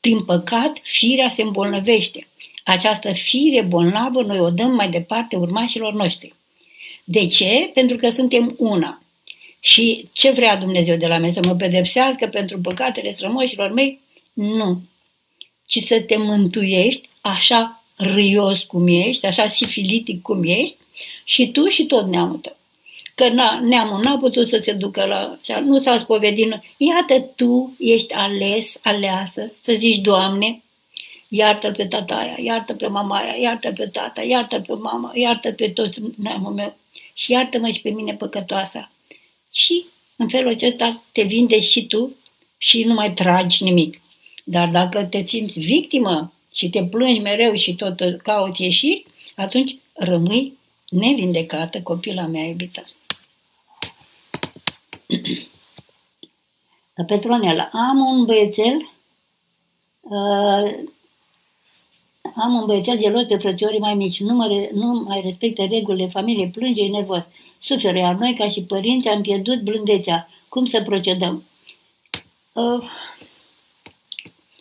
Prin 0.00 0.24
păcat, 0.24 0.78
firea 0.82 1.32
se 1.34 1.42
îmbolnăvește. 1.42 2.26
Această 2.64 3.12
fire 3.12 3.62
bolnavă 3.62 4.22
noi 4.22 4.38
o 4.38 4.50
dăm 4.50 4.70
mai 4.70 4.90
departe 4.90 5.36
urmașilor 5.36 5.92
noștri. 5.92 6.34
De 7.04 7.26
ce? 7.26 7.70
Pentru 7.74 7.96
că 7.96 8.10
suntem 8.10 8.54
una. 8.58 9.02
Și 9.60 10.04
ce 10.12 10.30
vrea 10.30 10.56
Dumnezeu 10.56 10.96
de 10.96 11.06
la 11.06 11.18
mine? 11.18 11.32
Să 11.32 11.40
mă 11.44 11.54
pedepsească 11.54 12.26
pentru 12.26 12.60
păcatele 12.60 13.12
strămoșilor 13.14 13.72
mei? 13.72 14.00
Nu. 14.32 14.80
Ci 15.64 15.78
să 15.78 16.00
te 16.00 16.16
mântuiești 16.16 17.08
așa 17.20 17.84
râios 17.96 18.60
cum 18.60 18.88
ești, 18.88 19.26
așa 19.26 19.48
sifilitic 19.48 20.22
cum 20.22 20.44
ești, 20.44 20.76
și 21.24 21.50
tu 21.50 21.68
și 21.68 21.84
tot 21.84 22.06
neamul 22.06 22.38
tău 22.38 22.57
că 23.18 23.28
na, 23.28 23.60
neamul 23.62 24.00
n-a 24.02 24.16
putut 24.16 24.48
să 24.48 24.58
se 24.62 24.72
ducă 24.72 25.04
la... 25.04 25.38
Nu 25.60 25.78
s-a 25.78 25.98
spovedit. 25.98 26.48
Iată, 26.76 27.20
tu 27.36 27.74
ești 27.78 28.14
ales, 28.14 28.78
aleasă, 28.82 29.52
să 29.60 29.72
zici, 29.72 30.00
Doamne, 30.00 30.62
iartă 31.28 31.70
pe 31.70 31.86
tata 31.86 32.16
aia, 32.16 32.36
iartă 32.42 32.74
pe 32.74 32.86
mama 32.86 33.16
aia, 33.16 33.34
iartă 33.40 33.72
pe 33.72 33.86
tata, 33.86 34.22
iartă 34.22 34.60
pe 34.60 34.72
mama, 34.72 35.10
iartă 35.14 35.52
pe 35.52 35.68
toți 35.68 36.00
neamul 36.16 36.52
meu 36.52 36.76
și 37.14 37.32
iartă-mă 37.32 37.68
și 37.70 37.80
pe 37.80 37.90
mine 37.90 38.14
păcătoasa. 38.14 38.90
Și 39.52 39.84
în 40.16 40.28
felul 40.28 40.52
acesta 40.52 41.02
te 41.12 41.22
vindești 41.22 41.70
și 41.70 41.86
tu 41.86 42.16
și 42.58 42.84
nu 42.84 42.94
mai 42.94 43.12
tragi 43.12 43.62
nimic. 43.62 44.00
Dar 44.44 44.68
dacă 44.68 45.04
te 45.04 45.24
simți 45.24 45.60
victimă 45.60 46.32
și 46.54 46.68
te 46.68 46.84
plângi 46.84 47.20
mereu 47.20 47.54
și 47.54 47.74
tot 47.74 48.20
cauți 48.22 48.62
ieșiri, 48.62 49.04
atunci 49.36 49.76
rămâi 49.92 50.52
nevindecată 50.88 51.80
copila 51.80 52.26
mea 52.26 52.42
iubită. 52.42 52.84
Petronela, 57.06 57.68
am 57.72 57.98
un 57.98 58.24
băiețel 58.24 58.90
uh, 60.00 60.86
am 62.34 62.54
un 62.54 62.64
băiețel 62.66 62.98
gelos 62.98 63.26
pe 63.26 63.36
frățiorii 63.36 63.78
mai 63.78 63.94
mici, 63.94 64.20
nu, 64.20 64.34
mă, 64.34 64.68
nu 64.72 64.86
mai 65.06 65.20
respectă 65.20 65.64
regulile 65.64 66.08
familiei, 66.08 66.48
plânge, 66.48 66.82
e 66.82 66.88
nervos, 66.88 67.22
suferă, 67.58 67.98
iar 67.98 68.14
noi 68.14 68.34
ca 68.34 68.48
și 68.48 68.62
părinți 68.62 69.08
am 69.08 69.22
pierdut 69.22 69.62
blândețea. 69.62 70.28
Cum 70.48 70.64
să 70.64 70.82
procedăm? 70.82 71.44
Uh, 72.52 72.82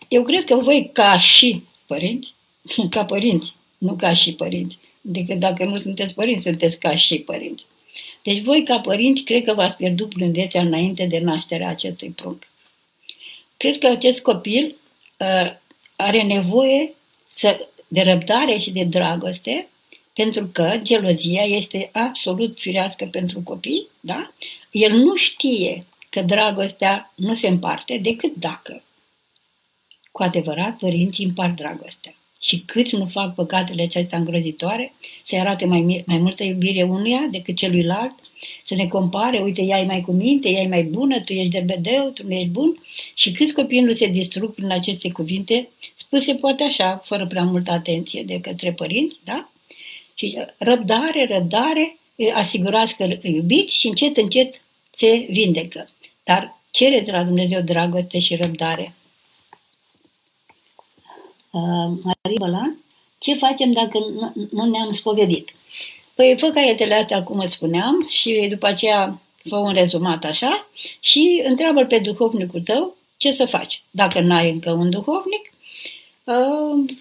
eu 0.07 0.23
cred 0.23 0.43
că 0.43 0.55
voi 0.55 0.89
ca 0.93 1.19
și 1.19 1.63
părinți, 1.87 2.33
ca 2.89 3.05
părinți, 3.05 3.55
nu 3.77 3.93
ca 3.93 4.13
și 4.13 4.33
părinți, 4.33 4.79
decât 5.01 5.39
dacă 5.39 5.65
nu 5.65 5.77
sunteți 5.77 6.13
părinți, 6.13 6.43
sunteți 6.43 6.79
ca 6.79 6.95
și 6.95 7.19
părinți. 7.19 7.65
Deci 8.27 8.41
voi, 8.41 8.63
ca 8.63 8.79
părinți, 8.79 9.23
cred 9.23 9.43
că 9.43 9.53
v-ați 9.53 9.75
pierdut 9.75 10.13
blândețea 10.13 10.61
înainte 10.61 11.05
de 11.05 11.19
nașterea 11.19 11.69
acestui 11.69 12.09
prunc. 12.09 12.47
Cred 13.57 13.77
că 13.77 13.87
acest 13.87 14.21
copil 14.21 14.75
uh, 15.17 15.51
are 15.95 16.21
nevoie 16.21 16.93
să, 17.33 17.67
de 17.87 18.01
răbdare 18.01 18.57
și 18.57 18.71
de 18.71 18.83
dragoste, 18.83 19.67
pentru 20.13 20.49
că 20.53 20.79
gelozia 20.83 21.41
este 21.41 21.89
absolut 21.93 22.59
firească 22.59 23.05
pentru 23.05 23.41
copii, 23.41 23.87
da? 23.99 24.31
El 24.71 24.91
nu 24.91 25.15
știe 25.15 25.85
că 26.09 26.21
dragostea 26.21 27.13
nu 27.15 27.35
se 27.35 27.47
împarte 27.47 27.97
decât 27.97 28.35
dacă 28.35 28.83
cu 30.11 30.23
adevărat 30.23 30.77
părinții 30.77 31.25
împart 31.25 31.55
dragostea. 31.55 32.16
Și 32.41 32.63
câți 32.65 32.95
nu 32.95 33.05
fac 33.05 33.35
păcatele 33.35 33.83
acestea 33.83 34.17
îngrozitoare, 34.17 34.93
să 35.23 35.35
arate 35.35 35.65
mai, 35.65 36.03
mai 36.05 36.17
multă 36.17 36.43
iubire 36.43 36.83
unuia 36.83 37.27
decât 37.31 37.55
celuilalt, 37.55 38.15
să 38.63 38.75
ne 38.75 38.87
compare, 38.87 39.39
uite, 39.39 39.61
ea 39.61 39.79
e 39.79 39.85
mai 39.85 40.01
cu 40.01 40.11
minte, 40.11 40.49
ea 40.49 40.61
e 40.61 40.67
mai 40.67 40.83
bună, 40.83 41.19
tu 41.19 41.33
ești 41.33 41.51
derbedeu, 41.51 42.09
tu 42.09 42.23
nu 42.27 42.33
ești 42.33 42.47
bun. 42.47 42.83
Și 43.13 43.31
câți 43.31 43.53
copii 43.53 43.79
nu 43.79 43.93
se 43.93 44.07
distrug 44.07 44.53
prin 44.53 44.71
aceste 44.71 45.11
cuvinte, 45.11 45.69
spuse 45.95 46.33
poate 46.33 46.63
așa, 46.63 47.01
fără 47.05 47.27
prea 47.27 47.43
multă 47.43 47.71
atenție 47.71 48.23
de 48.23 48.39
către 48.39 48.71
părinți, 48.71 49.19
da? 49.23 49.49
Și 50.15 50.37
răbdare, 50.57 51.27
răbdare, 51.29 51.97
asigurați 52.33 52.95
că 52.95 53.17
iubiți 53.21 53.75
și 53.75 53.87
încet, 53.87 54.17
încet 54.17 54.61
se 54.95 55.25
vindecă. 55.29 55.89
Dar 56.23 56.59
cereți 56.71 57.11
la 57.11 57.23
Dumnezeu 57.23 57.61
dragoste 57.61 58.19
și 58.19 58.35
răbdare. 58.35 58.93
Uh, 61.57 61.97
Marie 62.03 62.37
Bălan, 62.37 62.77
ce 63.17 63.35
facem 63.35 63.71
dacă 63.71 63.99
nu 64.51 64.65
ne-am 64.65 64.91
spovedit? 64.91 65.49
Păi 66.15 66.35
fă 66.37 66.47
caietele 66.47 66.93
astea, 66.93 67.23
cum 67.23 67.39
îți 67.39 67.53
spuneam, 67.53 68.05
și 68.09 68.47
după 68.49 68.67
aceea 68.67 69.21
fă 69.49 69.55
un 69.55 69.73
rezumat 69.73 70.25
așa 70.25 70.69
și 70.99 71.41
întreabă 71.45 71.83
pe 71.83 71.99
duhovnicul 71.99 72.61
tău 72.61 72.95
ce 73.17 73.31
să 73.31 73.45
faci. 73.45 73.81
Dacă 73.91 74.19
n-ai 74.19 74.49
încă 74.49 74.71
un 74.71 74.89
duhovnic, 74.89 75.51
uh, 76.23 76.95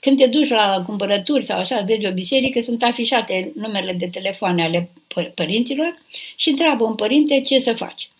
când 0.00 0.18
te 0.18 0.26
duci 0.26 0.48
la 0.48 0.82
cumpărături 0.86 1.44
sau 1.44 1.58
așa, 1.58 1.80
vezi 1.80 2.06
o 2.06 2.12
biserică, 2.12 2.60
sunt 2.60 2.82
afișate 2.82 3.52
numerele 3.54 3.92
de 3.92 4.08
telefoane 4.08 4.62
ale 4.62 4.90
părinților 5.34 6.02
și 6.36 6.48
întreabă 6.48 6.84
un 6.84 6.94
părinte 6.94 7.40
ce 7.40 7.58
să 7.58 7.74
faci. 7.74 8.10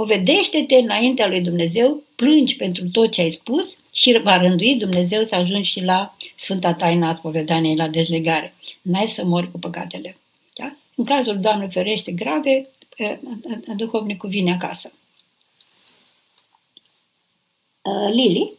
Povedește-te 0.00 0.74
înaintea 0.74 1.28
lui 1.28 1.40
Dumnezeu, 1.40 2.02
plângi 2.16 2.56
pentru 2.56 2.88
tot 2.88 3.10
ce 3.10 3.20
ai 3.20 3.30
spus 3.30 3.76
și 3.92 4.20
va 4.22 4.36
rândui 4.36 4.76
Dumnezeu 4.76 5.24
să 5.24 5.34
ajungi 5.34 5.70
și 5.70 5.80
la 5.80 6.16
Sfânta 6.36 6.74
Taina 6.74 7.08
a 7.08 7.14
povedaniei, 7.14 7.76
la 7.76 7.88
dezlegare. 7.88 8.54
N-ai 8.82 9.08
să 9.08 9.24
mori 9.24 9.50
cu 9.50 9.58
păcatele. 9.58 10.16
Da? 10.54 10.76
În 10.94 11.04
cazul, 11.04 11.38
Doamne 11.40 11.68
ferește, 11.68 12.12
grave, 12.12 12.68
duhovnicul 13.76 14.28
vine 14.28 14.52
acasă. 14.52 14.92
Lili? 18.12 18.52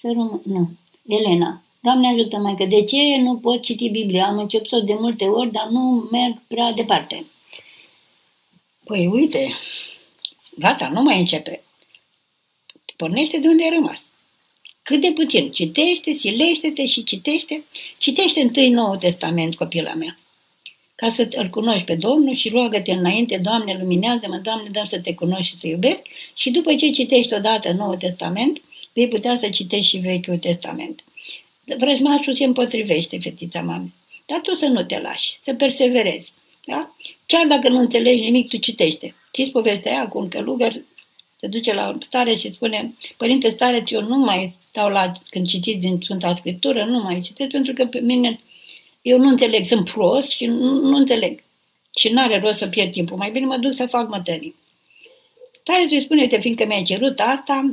Să 0.00 0.08
rum- 0.08 0.42
nu. 0.44 0.70
Elena. 1.06 1.62
Doamne 1.80 2.08
ajută 2.08 2.36
mai 2.36 2.54
că 2.54 2.64
de 2.64 2.84
ce 2.84 3.16
nu 3.16 3.36
pot 3.36 3.62
citi 3.62 3.88
Biblia? 3.88 4.26
Am 4.26 4.38
început 4.38 4.86
de 4.86 4.94
multe 4.94 5.24
ori, 5.24 5.52
dar 5.52 5.68
nu 5.68 6.08
merg 6.10 6.40
prea 6.46 6.72
departe. 6.72 7.24
Păi 8.84 9.06
uite, 9.06 9.56
gata, 10.58 10.88
nu 10.88 11.02
mai 11.02 11.18
începe. 11.18 11.62
Pornește 12.96 13.38
de 13.38 13.48
unde 13.48 13.62
ai 13.62 13.70
rămas. 13.70 14.06
Cât 14.82 15.00
de 15.00 15.12
puțin. 15.12 15.50
Citește, 15.50 16.12
silește-te 16.12 16.86
și 16.86 17.04
citește. 17.04 17.64
Citește 17.98 18.40
întâi 18.40 18.68
Noul 18.68 18.96
Testament, 18.96 19.54
copila 19.54 19.94
mea. 19.94 20.14
Ca 20.94 21.10
să 21.10 21.28
îl 21.30 21.48
cunoști 21.48 21.84
pe 21.84 21.94
Domnul 21.94 22.36
și 22.36 22.48
roagă-te 22.48 22.92
înainte, 22.92 23.36
Doamne, 23.36 23.78
luminează-mă, 23.80 24.36
Doamne, 24.36 24.68
dăm 24.68 24.86
să 24.86 25.00
te 25.00 25.14
cunoști 25.14 25.44
și 25.44 25.50
să 25.50 25.56
te 25.60 25.66
iubesc. 25.66 26.02
Și 26.34 26.50
după 26.50 26.74
ce 26.74 26.90
citești 26.90 27.34
odată 27.34 27.72
Noul 27.72 27.96
Testament, 27.96 28.62
vei 28.92 29.08
putea 29.08 29.38
să 29.38 29.48
citești 29.48 29.86
și 29.86 29.96
Vechiul 29.96 30.38
Testament. 30.38 31.04
Vrăjmașul 31.78 32.34
se 32.34 32.44
împotrivește, 32.44 33.18
fetița 33.18 33.60
mame. 33.60 33.92
Dar 34.26 34.40
tu 34.40 34.54
să 34.54 34.66
nu 34.66 34.84
te 34.84 35.00
lași, 35.00 35.38
să 35.42 35.54
perseverezi. 35.54 36.32
Da? 36.64 36.96
Chiar 37.26 37.46
dacă 37.46 37.68
nu 37.68 37.78
înțelegi 37.78 38.20
nimic, 38.20 38.48
tu 38.48 38.56
citește. 38.56 39.14
Știți 39.38 39.52
povestea 39.52 39.92
aia 39.92 40.08
cu 40.08 40.18
un 40.18 40.28
călugăr 40.28 40.72
se 41.40 41.46
duce 41.46 41.74
la 41.74 41.98
stare 42.00 42.34
și 42.34 42.52
spune, 42.52 42.94
Părinte 43.16 43.50
stare, 43.50 43.84
eu 43.86 44.02
nu 44.02 44.16
mai 44.16 44.56
stau 44.68 44.90
la, 44.90 45.12
când 45.30 45.46
citiți 45.46 45.78
din 45.78 46.00
Sfânta 46.02 46.34
Scriptură, 46.34 46.84
nu 46.84 46.98
mai 46.98 47.20
citesc 47.20 47.50
pentru 47.50 47.72
că 47.72 47.86
pe 47.86 48.00
mine, 48.00 48.40
eu 49.02 49.18
nu 49.18 49.28
înțeleg, 49.28 49.64
sunt 49.64 49.90
prost 49.90 50.30
și 50.30 50.46
nu, 50.46 50.72
nu 50.72 50.96
înțeleg. 50.96 51.42
Și 51.98 52.08
nu 52.08 52.22
are 52.22 52.38
rost 52.38 52.58
să 52.58 52.66
pierd 52.66 52.92
timpul, 52.92 53.16
mai 53.16 53.30
bine 53.30 53.46
mă 53.46 53.56
duc 53.56 53.74
să 53.74 53.86
fac 53.86 54.08
mătării. 54.08 54.54
Tare 55.62 55.86
îi 55.90 56.02
spune, 56.02 56.26
te 56.26 56.40
fiindcă 56.40 56.66
mi-ai 56.66 56.82
cerut 56.82 57.18
asta, 57.20 57.72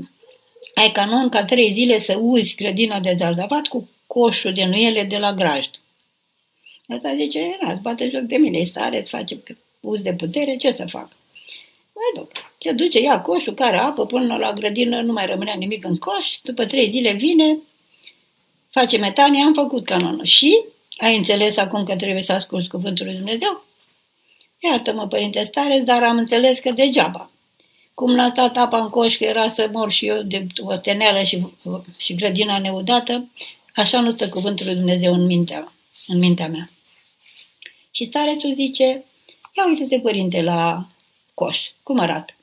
ai 0.75 0.89
canon 0.91 1.29
ca 1.29 1.45
trei 1.45 1.73
zile 1.73 1.99
să 1.99 2.17
uzi 2.21 2.55
grădina 2.55 2.99
de 2.99 3.15
zarzavat 3.17 3.67
cu 3.67 3.89
coșul 4.07 4.53
de 4.53 4.65
nuiele 4.65 5.03
de 5.03 5.17
la 5.17 5.33
grajd. 5.33 5.69
Asta 6.87 7.15
zice, 7.15 7.39
era, 7.39 7.71
îți 7.71 7.81
bate 7.81 8.09
joc 8.13 8.21
de 8.21 8.37
mine, 8.37 8.57
e 8.57 8.65
stare, 8.65 8.99
îți 8.99 9.09
face 9.09 9.43
uz 9.79 10.01
de 10.01 10.13
putere, 10.13 10.55
ce 10.55 10.73
să 10.73 10.85
fac? 10.89 11.14
Mai 11.95 12.23
duc. 12.23 12.31
Se 12.57 12.71
duce, 12.71 12.99
ia 12.99 13.21
coșul, 13.21 13.53
care 13.53 13.77
apă, 13.77 14.05
până 14.05 14.37
la 14.37 14.53
grădină, 14.53 15.01
nu 15.01 15.11
mai 15.11 15.25
rămânea 15.25 15.53
nimic 15.53 15.85
în 15.85 15.97
coș, 15.97 16.27
după 16.43 16.65
trei 16.65 16.89
zile 16.89 17.11
vine, 17.11 17.57
face 18.69 18.97
metanie, 18.97 19.43
am 19.43 19.53
făcut 19.53 19.85
canonul. 19.85 20.25
Și 20.25 20.63
ai 20.97 21.17
înțeles 21.17 21.57
acum 21.57 21.83
că 21.83 21.95
trebuie 21.95 22.23
să 22.23 22.31
asculți 22.31 22.67
cuvântul 22.67 23.05
lui 23.05 23.15
Dumnezeu? 23.15 23.63
Iartă-mă, 24.59 25.07
părinte 25.07 25.43
stare, 25.43 25.79
dar 25.79 26.03
am 26.03 26.17
înțeles 26.17 26.59
că 26.59 26.71
degeaba. 26.71 27.29
Cum 27.93 28.15
l-a 28.15 28.29
stat 28.29 28.57
apa 28.57 28.79
în 28.79 28.89
coș, 28.89 29.17
că 29.17 29.23
era 29.23 29.49
să 29.49 29.69
mor 29.71 29.91
și 29.91 30.07
eu 30.07 30.21
de 30.21 30.47
o 30.61 30.77
teneală 30.77 31.23
și, 31.23 31.47
și 31.97 32.15
grădina 32.15 32.59
neudată, 32.59 33.29
așa 33.75 33.99
nu 33.99 34.11
stă 34.11 34.29
cuvântul 34.29 34.65
lui 34.65 34.75
Dumnezeu 34.75 35.13
în 35.13 35.25
mintea, 35.25 35.73
în 36.07 36.17
mintea 36.17 36.47
mea. 36.47 36.69
Și 37.91 38.05
starețul 38.05 38.53
zice, 38.53 39.05
ia 39.57 39.67
uite-te, 39.67 39.99
părinte, 39.99 40.41
la 40.41 40.87
coș. 41.35 41.59
Cum 41.83 41.99
arată? 41.99 42.33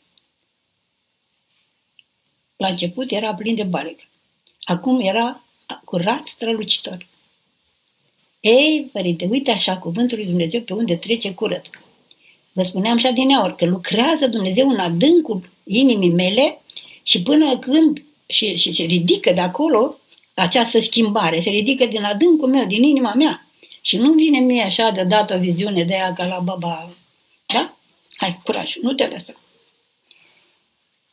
La 2.57 2.69
început 2.69 3.11
era 3.11 3.35
plin 3.35 3.55
de 3.55 3.63
baleg. 3.63 3.97
Acum 4.65 5.01
era 5.01 5.45
curat, 5.85 6.27
strălucitor. 6.27 7.07
Ei, 8.41 8.89
părinte, 8.93 9.27
uite 9.31 9.51
așa 9.51 9.77
cuvântul 9.77 10.19
lui 10.19 10.27
Dumnezeu 10.27 10.61
pe 10.61 10.73
unde 10.73 10.97
trece 10.97 11.35
curăț. 11.35 11.69
Vă 12.53 12.63
spuneam 12.63 12.97
și 12.97 13.07
adineaori 13.07 13.57
că 13.57 13.65
lucrează 13.65 14.27
Dumnezeu 14.27 14.69
în 14.69 14.79
adâncul 14.79 15.51
inimii 15.65 16.11
mele 16.11 16.61
și 17.03 17.23
până 17.23 17.59
când 17.59 18.05
și, 18.27 18.57
și 18.57 18.73
se 18.73 18.83
ridică 18.83 19.33
de 19.33 19.41
acolo 19.41 19.97
această 20.35 20.81
schimbare, 20.81 21.41
se 21.41 21.51
ridică 21.51 21.87
din 21.87 22.05
adâncul 22.05 22.49
meu, 22.49 22.67
din 22.67 22.83
inima 22.83 23.15
mea. 23.15 23.47
Și 23.81 23.97
nu 23.97 24.13
vine 24.13 24.39
mie 24.39 24.63
așa 24.63 24.91
de 24.91 25.03
dat 25.03 25.31
o 25.31 25.39
viziune 25.39 25.85
de 25.85 25.95
ea 25.95 26.13
ca 26.13 26.27
la 26.27 26.39
baba. 26.39 26.91
Da? 27.47 27.77
Hai, 28.23 28.41
curaj, 28.45 28.75
nu 28.83 28.93
te 28.93 29.07
lăsa. 29.07 29.33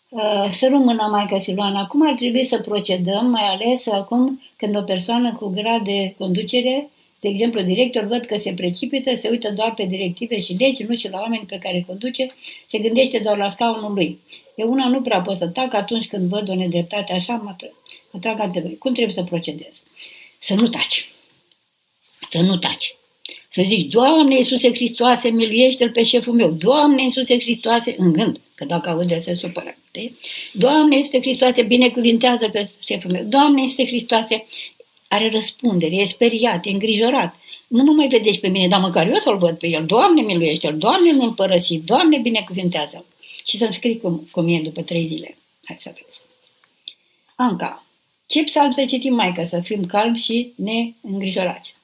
Uh, 0.10 0.50
să 0.52 0.68
rămână 0.68 1.08
Maica 1.12 1.40
Siloana. 1.40 1.88
Cum 1.88 2.08
ar 2.08 2.14
trebui 2.14 2.46
să 2.46 2.60
procedăm, 2.60 3.30
mai 3.30 3.48
ales 3.48 3.88
acum 3.88 4.42
când 4.56 4.76
o 4.76 4.82
persoană 4.82 5.34
cu 5.34 5.48
grad 5.48 5.84
de 5.84 6.16
conducere 6.18 6.90
de 7.20 7.28
exemplu, 7.28 7.62
director 7.62 8.04
văd 8.04 8.26
că 8.26 8.38
se 8.38 8.54
precipită, 8.54 9.16
se 9.16 9.30
uită 9.30 9.52
doar 9.52 9.74
pe 9.74 9.84
directive 9.84 10.42
și 10.42 10.54
legi, 10.54 10.84
nu 10.84 10.96
și 10.96 11.10
la 11.10 11.20
oameni 11.20 11.46
pe 11.46 11.58
care 11.58 11.84
conduce, 11.88 12.28
se 12.68 12.78
gândește 12.78 13.20
doar 13.20 13.38
la 13.38 13.50
scaunul 13.50 13.94
lui. 13.94 14.20
Eu 14.56 14.72
una 14.72 14.88
nu 14.88 15.02
prea 15.02 15.22
pot 15.22 15.38
să 15.38 15.48
tac 15.48 15.74
atunci 15.74 16.08
când 16.08 16.30
văd 16.30 16.50
o 16.50 16.56
nedreptate 16.56 17.14
așa, 17.14 17.34
mă, 17.34 17.56
mă 18.12 18.20
trag 18.20 18.40
antebăi. 18.40 18.78
Cum 18.78 18.94
trebuie 18.94 19.14
să 19.14 19.24
procedez? 19.24 19.84
Să 20.40 20.56
nu 20.56 20.68
taci. 20.68 21.12
Să 22.30 22.42
nu 22.42 22.58
taci. 22.58 22.96
Să 23.52 23.64
zici, 23.66 23.92
Doamne 23.92 24.38
Iisuse 24.38 24.74
Hristoase, 24.74 25.30
miluiește-l 25.30 25.92
pe 25.92 26.04
șeful 26.04 26.34
meu. 26.34 26.52
Doamne 26.52 27.04
Iisuse 27.04 27.40
Hristoase, 27.40 27.96
în 27.98 28.14
gând, 28.14 28.42
că 28.56 28.66
dacă 28.66 28.90
aude 28.90 29.20
se 29.20 29.36
supără. 29.36 29.78
De? 29.92 30.12
Doamne 30.54 30.96
Iisuse 30.96 31.20
Hristoase, 31.20 31.64
binecuvintează 31.64 32.50
pe 32.50 32.70
șeful 32.86 33.12
meu. 33.12 33.24
Doamne 33.24 33.62
Iisuse 33.62 33.86
Hristoase, 33.86 34.46
are 35.08 35.30
răspundere, 35.30 35.96
e 35.96 36.06
speriat, 36.06 36.66
e 36.66 36.70
îngrijorat. 36.70 37.36
Nu 37.68 37.84
mă 37.84 37.92
mai 37.92 38.08
vedeți 38.08 38.40
pe 38.40 38.48
mine, 38.48 38.68
dar 38.68 38.80
măcar 38.80 39.08
eu 39.08 39.16
să-l 39.20 39.38
văd 39.38 39.58
pe 39.58 39.68
el. 39.68 39.86
Doamne, 39.86 40.22
miluiește-l, 40.22 40.78
Doamne, 40.78 41.12
nu-l 41.12 41.34
părăsi, 41.34 41.78
Doamne, 41.78 42.18
binecuvintează-l. 42.18 43.06
Și 43.46 43.58
să-mi 43.58 43.74
scrii 43.74 43.98
cum, 43.98 44.28
cum 44.32 44.48
e 44.48 44.60
după 44.60 44.82
trei 44.82 45.08
zile. 45.08 45.38
Hai 45.64 45.78
să 45.80 45.94
vezi. 45.94 46.22
Anca, 47.36 47.86
ce 48.26 48.44
psalm 48.44 48.72
să 48.72 48.86
citim, 48.86 49.14
mai 49.14 49.34
ca 49.34 49.46
să 49.46 49.60
fim 49.60 49.86
calmi 49.86 50.18
și 50.18 50.54
neîngrijorați? 50.56 51.76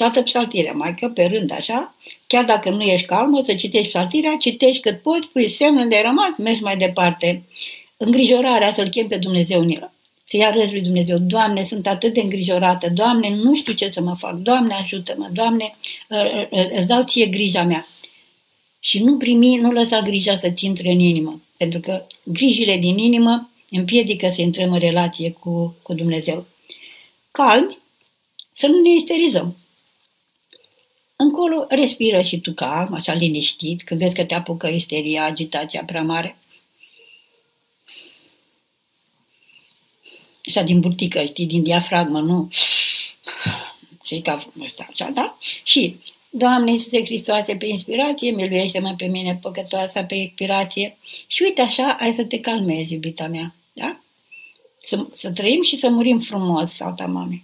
Toată 0.00 0.22
psaltirea, 0.22 0.72
mai 0.72 0.94
că 0.94 1.08
pe 1.08 1.24
rând 1.24 1.52
așa, 1.52 1.94
chiar 2.26 2.44
dacă 2.44 2.70
nu 2.70 2.80
ești 2.80 3.06
calmă, 3.06 3.42
să 3.44 3.54
citești 3.54 3.88
psaltirea, 3.88 4.36
citești 4.38 4.82
cât 4.82 5.02
poți, 5.02 5.26
pui 5.32 5.48
semnul 5.48 5.88
de 5.88 6.00
rămas, 6.04 6.30
mergi 6.38 6.62
mai 6.62 6.76
departe. 6.76 7.42
Îngrijorarea 7.96 8.72
să-L 8.72 8.88
chem 8.88 9.08
pe 9.08 9.16
Dumnezeu 9.16 9.60
în 9.60 9.68
el 9.68 9.92
să-i 10.24 10.44
arăți 10.44 10.72
lui 10.72 10.80
Dumnezeu, 10.80 11.18
Doamne, 11.18 11.64
sunt 11.64 11.86
atât 11.86 12.14
de 12.14 12.20
îngrijorată, 12.20 12.90
Doamne, 12.90 13.34
nu 13.34 13.56
știu 13.56 13.72
ce 13.72 13.90
să 13.90 14.00
mă 14.00 14.14
fac, 14.18 14.34
Doamne, 14.34 14.74
ajută-mă, 14.74 15.28
Doamne, 15.32 15.76
ă, 16.10 16.16
ă, 16.16 16.48
ă, 16.52 16.68
îți 16.76 16.86
dau 16.86 17.02
ție 17.02 17.26
grija 17.26 17.64
mea. 17.64 17.86
Și 18.80 19.02
nu 19.02 19.16
primi, 19.16 19.56
nu 19.56 19.72
lăsa 19.72 20.00
grija 20.00 20.36
să-ți 20.36 20.64
intre 20.64 20.90
în 20.90 20.98
inimă, 20.98 21.40
pentru 21.56 21.80
că 21.80 22.06
grijile 22.22 22.76
din 22.76 22.98
inimă 22.98 23.50
împiedică 23.70 24.30
să 24.32 24.40
intrăm 24.40 24.72
în 24.72 24.78
relație 24.78 25.30
cu, 25.30 25.76
cu 25.82 25.94
Dumnezeu. 25.94 26.46
Calmi, 27.30 27.78
să 28.52 28.66
nu 28.66 28.80
ne 28.80 28.94
isterizăm. 28.94 29.56
Încolo 31.22 31.66
respiră 31.68 32.22
și 32.22 32.40
tu 32.40 32.52
calm, 32.52 32.94
așa 32.94 33.12
liniștit, 33.12 33.82
când 33.82 34.00
vezi 34.00 34.14
că 34.14 34.24
te 34.24 34.34
apucă 34.34 34.66
isteria, 34.66 35.24
agitația 35.24 35.82
prea 35.84 36.02
mare. 36.02 36.38
așa 40.46 40.62
din 40.62 40.80
burtică, 40.80 41.24
știi, 41.24 41.46
din 41.46 41.62
diafragmă, 41.62 42.20
nu? 42.20 42.48
Și 44.04 44.20
ca 44.20 44.52
ăsta, 44.64 44.86
așa, 44.90 45.10
da? 45.10 45.38
Și, 45.64 45.96
Doamne 46.30 46.70
Iisuse 46.70 47.04
Hristoase, 47.04 47.56
pe 47.56 47.66
inspirație, 47.66 48.30
miluiește-mă 48.30 48.94
pe 48.96 49.06
mine 49.06 49.38
păcătoasa 49.42 50.04
pe 50.04 50.14
expirație. 50.14 50.96
Și 51.26 51.42
uite 51.42 51.60
așa, 51.60 51.96
ai 52.00 52.14
să 52.14 52.24
te 52.24 52.40
calmezi, 52.40 52.92
iubita 52.92 53.26
mea, 53.26 53.54
da? 53.72 54.00
Să, 54.82 55.06
să 55.14 55.30
trăim 55.30 55.62
și 55.62 55.76
să 55.76 55.88
murim 55.88 56.18
frumos, 56.18 56.74
salta 56.74 57.06
mame. 57.06 57.42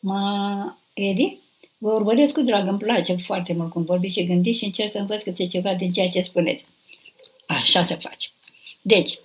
Ma, 0.00 0.78
Edi? 0.92 1.41
Vă 1.82 1.92
urmăresc 1.92 2.32
cu 2.32 2.40
drag, 2.40 2.68
îmi 2.68 2.78
place 2.78 3.14
foarte 3.14 3.52
mult 3.52 3.70
cum 3.70 3.84
vorbiți 3.84 4.18
și 4.18 4.26
gândiți 4.26 4.58
și 4.58 4.64
încerc 4.64 4.90
să 4.90 4.98
învăț 4.98 5.22
câte 5.22 5.46
ceva 5.46 5.74
din 5.74 5.92
ceea 5.92 6.08
ce 6.08 6.22
spuneți. 6.22 6.64
Așa 7.46 7.84
se 7.84 7.94
face. 7.94 8.28
Deci, 8.82 9.18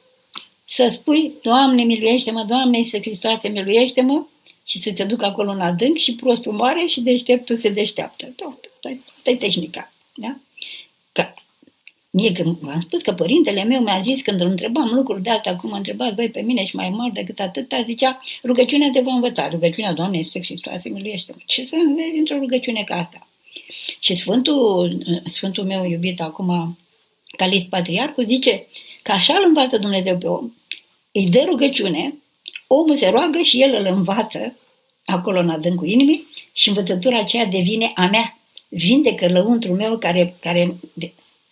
să 0.67 0.89
spui, 0.91 1.33
Doamne, 1.41 1.83
miluiește-mă, 1.83 2.43
Doamne, 2.43 2.83
să 2.83 2.97
Hristoase, 2.97 3.47
miluiește-mă 3.47 4.25
și 4.65 4.81
să 4.81 4.93
te 4.93 5.03
duc 5.03 5.21
acolo 5.21 5.51
în 5.51 5.61
adânc 5.61 5.97
și 5.97 6.15
prostul 6.15 6.53
moare 6.53 6.85
și 6.87 7.01
deșteptul 7.01 7.57
se 7.57 7.69
deșteaptă. 7.69 8.33
Asta 9.15 9.29
e 9.29 9.35
tehnica. 9.35 9.91
Da? 10.15 10.37
Că, 12.11 12.17
mie 12.17 12.31
că 12.31 12.43
v-am 12.59 12.79
spus 12.79 13.01
că 13.01 13.13
părintele 13.13 13.63
meu 13.63 13.81
mi-a 13.81 13.99
zis 13.99 14.21
când 14.21 14.41
îl 14.41 14.47
întrebam 14.47 14.93
lucruri 14.93 15.21
de 15.21 15.29
astea, 15.29 15.55
cum 15.55 15.69
mă 15.69 15.75
întrebați 15.75 16.15
voi 16.15 16.29
pe 16.29 16.41
mine 16.41 16.65
și 16.65 16.75
mai 16.75 16.89
mari 16.89 17.13
decât 17.13 17.39
atâta, 17.39 17.83
zicea, 17.85 18.21
rugăciunea 18.43 18.89
te 18.93 18.99
va 18.99 19.13
învăța, 19.13 19.49
rugăciunea 19.49 19.93
Doamne 19.93 20.17
este 20.17 20.39
Hristoase, 20.39 20.89
miluiește-mă. 20.89 21.37
Ce 21.45 21.65
să 21.65 21.75
înveți 21.75 22.17
într-o 22.17 22.37
rugăciune 22.37 22.83
ca 22.83 22.95
asta? 22.95 23.27
Și 23.99 24.15
Sfântul, 24.15 24.97
Sfântul 25.25 25.63
meu 25.63 25.85
iubit 25.85 26.21
acum, 26.21 26.77
Calist 27.37 27.65
Patriarhul, 27.65 28.25
zice 28.25 28.65
Că 29.03 29.11
așa 29.11 29.33
îl 29.33 29.43
învață 29.47 29.77
Dumnezeu 29.77 30.17
pe 30.17 30.27
om. 30.27 30.51
Îi 31.11 31.29
dă 31.29 31.43
rugăciune, 31.45 32.13
omul 32.67 32.97
se 32.97 33.09
roagă 33.09 33.41
și 33.41 33.61
el 33.61 33.75
îl 33.79 33.85
învață 33.85 34.55
acolo 35.05 35.39
în 35.39 35.49
adâncul 35.49 35.87
inimii 35.87 36.27
și 36.53 36.67
învățătura 36.67 37.19
aceea 37.19 37.45
devine 37.45 37.91
a 37.95 38.05
mea. 38.05 38.37
Vindecă 38.69 39.27
lăuntru 39.27 39.73
meu 39.73 39.97
care, 39.97 40.35
care 40.39 40.75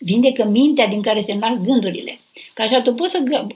vindecă 0.06 0.44
mintea 0.44 0.86
din 0.86 1.02
care 1.02 1.22
se 1.26 1.34
nasc 1.34 1.60
gândurile. 1.60 2.18
Că 2.54 2.62
așa 2.62 2.80
tu 2.80 2.94
poți 2.94 3.12
să 3.12 3.46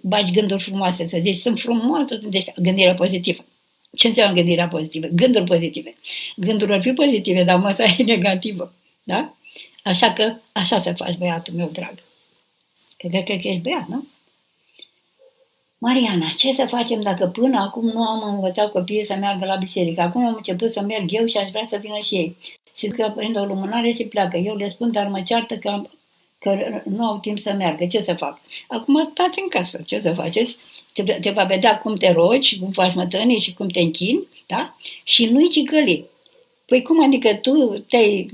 bagi 0.00 0.32
gânduri 0.32 0.62
frumoase, 0.62 1.06
să 1.06 1.18
zici, 1.20 1.36
sunt 1.36 1.58
frumoase, 1.58 2.18
sunt 2.20 2.30
deci, 2.30 2.52
gândirea 2.56 2.94
pozitivă. 2.94 3.44
Ce 3.96 4.08
înseamnă 4.08 4.34
gândirea 4.34 4.68
pozitivă? 4.68 5.06
Gânduri 5.06 5.44
pozitive. 5.44 5.94
Gânduri 6.36 6.72
ar 6.72 6.80
fi 6.80 6.92
pozitive, 6.92 7.44
dar 7.44 7.56
masa 7.58 7.84
e 7.84 8.02
negativă. 8.02 8.72
Da? 9.04 9.34
Așa 9.82 10.12
că 10.12 10.34
așa 10.52 10.80
să 10.82 10.92
faci, 10.96 11.16
băiatul 11.16 11.54
meu 11.54 11.70
drag. 11.72 11.94
Că 12.96 13.08
cred 13.08 13.24
că 13.24 13.32
ești 13.32 13.60
băiat, 13.60 13.86
nu? 13.88 14.06
Mariana, 15.78 16.28
ce 16.36 16.52
să 16.52 16.64
facem 16.66 17.00
dacă 17.00 17.26
până 17.26 17.58
acum 17.58 17.84
nu 17.84 18.02
am 18.02 18.34
învățat 18.34 18.70
copiii 18.70 19.04
să 19.04 19.14
meargă 19.14 19.44
la 19.44 19.56
biserică? 19.56 20.00
Acum 20.00 20.26
am 20.26 20.34
început 20.36 20.72
să 20.72 20.80
merg 20.80 21.12
eu 21.12 21.26
și 21.26 21.36
aș 21.36 21.50
vrea 21.50 21.64
să 21.68 21.76
vină 21.76 21.98
și 22.04 22.14
ei. 22.14 22.36
Simt 22.72 22.94
că 22.94 23.12
prind 23.16 23.36
o 23.36 23.44
lumânare 23.44 23.92
și 23.92 24.04
pleacă. 24.04 24.36
Eu 24.36 24.54
le 24.54 24.68
spun, 24.68 24.92
dar 24.92 25.06
mă 25.08 25.22
ceartă 25.22 25.56
că, 25.56 25.68
am, 25.68 25.90
că 26.38 26.82
nu 26.84 27.04
au 27.04 27.18
timp 27.18 27.38
să 27.38 27.52
meargă. 27.52 27.86
Ce 27.86 28.02
să 28.02 28.14
fac? 28.14 28.40
Acum 28.68 29.10
stați 29.12 29.40
în 29.40 29.48
casă. 29.48 29.80
Ce 29.86 30.00
să 30.00 30.12
faceți? 30.12 30.56
Te, 30.92 31.02
te 31.02 31.30
va 31.30 31.44
vedea 31.44 31.78
cum 31.78 31.94
te 31.94 32.12
rogi, 32.12 32.58
cum 32.58 32.70
faci 32.70 32.94
mătănii 32.94 33.40
și 33.40 33.54
cum 33.54 33.68
te 33.68 33.80
închini, 33.80 34.26
da? 34.46 34.76
Și 35.04 35.26
nu-i 35.26 35.48
cicăli. 35.48 36.04
Păi 36.66 36.82
cum 36.82 37.04
adică 37.04 37.34
tu 37.34 37.84
te-ai 37.86 38.30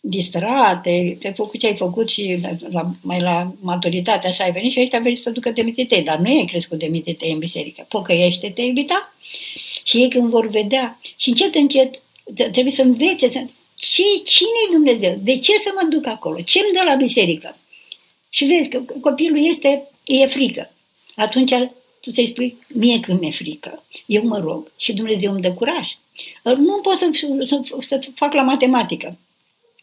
distrat, 0.00 0.82
te, 0.82 1.16
te 1.20 1.30
făcut 1.30 1.60
ce 1.60 1.66
ai 1.66 1.76
făcut 1.76 2.08
și 2.08 2.40
la, 2.70 2.90
mai 3.00 3.20
la 3.20 3.52
maturitate 3.60 4.26
așa 4.26 4.44
ai 4.44 4.52
venit 4.52 4.72
și 4.72 4.80
ăștia 4.80 5.00
vrei 5.00 5.16
să 5.16 5.30
ducă 5.30 5.50
de 5.50 5.62
mititei, 5.62 6.02
dar 6.02 6.18
nu 6.18 6.36
ai 6.36 6.44
crescut 6.44 6.78
de 6.78 6.86
mititei 6.86 7.32
în 7.32 7.38
biserică. 7.38 7.86
Pocăiește-te, 7.88 8.62
iubita, 8.62 9.14
și 9.84 9.96
ei 9.96 10.08
când 10.08 10.30
vor 10.30 10.48
vedea 10.48 11.00
și 11.16 11.28
încet, 11.28 11.54
încet 11.54 12.00
trebuie 12.34 12.72
să 12.72 12.82
învețe 12.82 13.50
să... 13.84 13.92
Ce, 13.94 14.02
cine 14.24 14.48
e 14.68 14.72
Dumnezeu? 14.72 15.18
De 15.22 15.38
ce 15.38 15.52
să 15.58 15.72
mă 15.74 15.88
duc 15.90 16.06
acolo? 16.06 16.40
Ce 16.40 16.58
îmi 16.58 16.78
dă 16.78 16.82
la 16.84 16.94
biserică? 16.94 17.56
Și 18.28 18.44
vezi 18.44 18.68
că 18.68 18.82
copilul 19.00 19.46
este, 19.46 19.88
e 20.04 20.26
frică. 20.26 20.72
Atunci 21.16 21.52
tu 22.00 22.12
să-i 22.12 22.26
spui, 22.26 22.56
mie 22.66 23.00
când 23.00 23.20
mi-e 23.20 23.30
frică, 23.30 23.84
eu 24.06 24.26
mă 24.26 24.38
rog 24.38 24.70
și 24.76 24.92
Dumnezeu 24.92 25.32
îmi 25.32 25.40
dă 25.40 25.52
curaj. 25.52 25.88
Nu 26.42 26.80
pot 26.82 26.98
să, 26.98 27.10
să, 27.44 27.60
să 27.80 28.00
fac 28.14 28.32
la 28.32 28.42
matematică. 28.42 29.18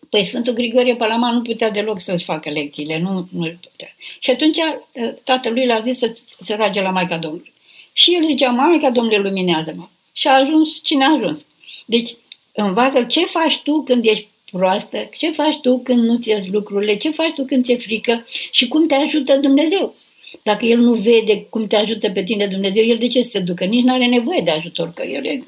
Păi 0.09 0.23
Sfântul 0.23 0.53
Grigorie 0.53 0.95
Palama 0.95 1.31
nu 1.31 1.41
putea 1.41 1.69
deloc 1.69 2.01
să-și 2.01 2.23
facă 2.23 2.49
lecțiile, 2.49 2.99
nu, 2.99 3.27
nu 3.31 3.53
putea. 3.61 3.95
Și 4.19 4.29
atunci 4.29 4.57
ă, 4.57 5.07
tatălui 5.23 5.65
l-a 5.65 5.79
zis 5.79 5.97
să 5.97 6.17
se 6.43 6.55
roage 6.55 6.81
la 6.81 6.89
Maica 6.89 7.17
Domnului. 7.17 7.53
Și 7.93 8.13
el 8.15 8.23
zicea, 8.23 8.51
Maica 8.51 8.89
Domnului 8.89 9.23
luminează-mă. 9.23 9.87
Și 10.11 10.27
a 10.27 10.33
ajuns 10.33 10.79
cine 10.83 11.03
a 11.03 11.11
ajuns. 11.11 11.45
Deci, 11.85 12.15
învață 12.53 13.03
ce 13.03 13.25
faci 13.25 13.61
tu 13.63 13.81
când 13.81 14.05
ești 14.05 14.27
proastă, 14.51 15.09
ce 15.17 15.31
faci 15.31 15.59
tu 15.61 15.79
când 15.79 16.03
nu 16.03 16.17
ți 16.17 16.49
lucrurile, 16.51 16.97
ce 16.97 17.11
faci 17.11 17.33
tu 17.33 17.45
când 17.45 17.63
ți-e 17.63 17.77
frică 17.77 18.25
și 18.51 18.67
cum 18.67 18.87
te 18.87 18.95
ajută 18.95 19.37
Dumnezeu. 19.37 19.95
Dacă 20.43 20.65
el 20.65 20.79
nu 20.79 20.93
vede 20.93 21.43
cum 21.43 21.67
te 21.67 21.75
ajută 21.75 22.11
pe 22.11 22.23
tine 22.23 22.47
Dumnezeu, 22.47 22.83
el 22.83 22.97
de 22.97 23.07
ce 23.07 23.23
să 23.23 23.29
se 23.29 23.39
ducă? 23.39 23.65
Nici 23.65 23.83
nu 23.83 23.93
are 23.93 24.05
nevoie 24.05 24.41
de 24.41 24.51
ajutor, 24.51 24.91
că 24.93 25.03
el 25.03 25.25
e 25.25 25.43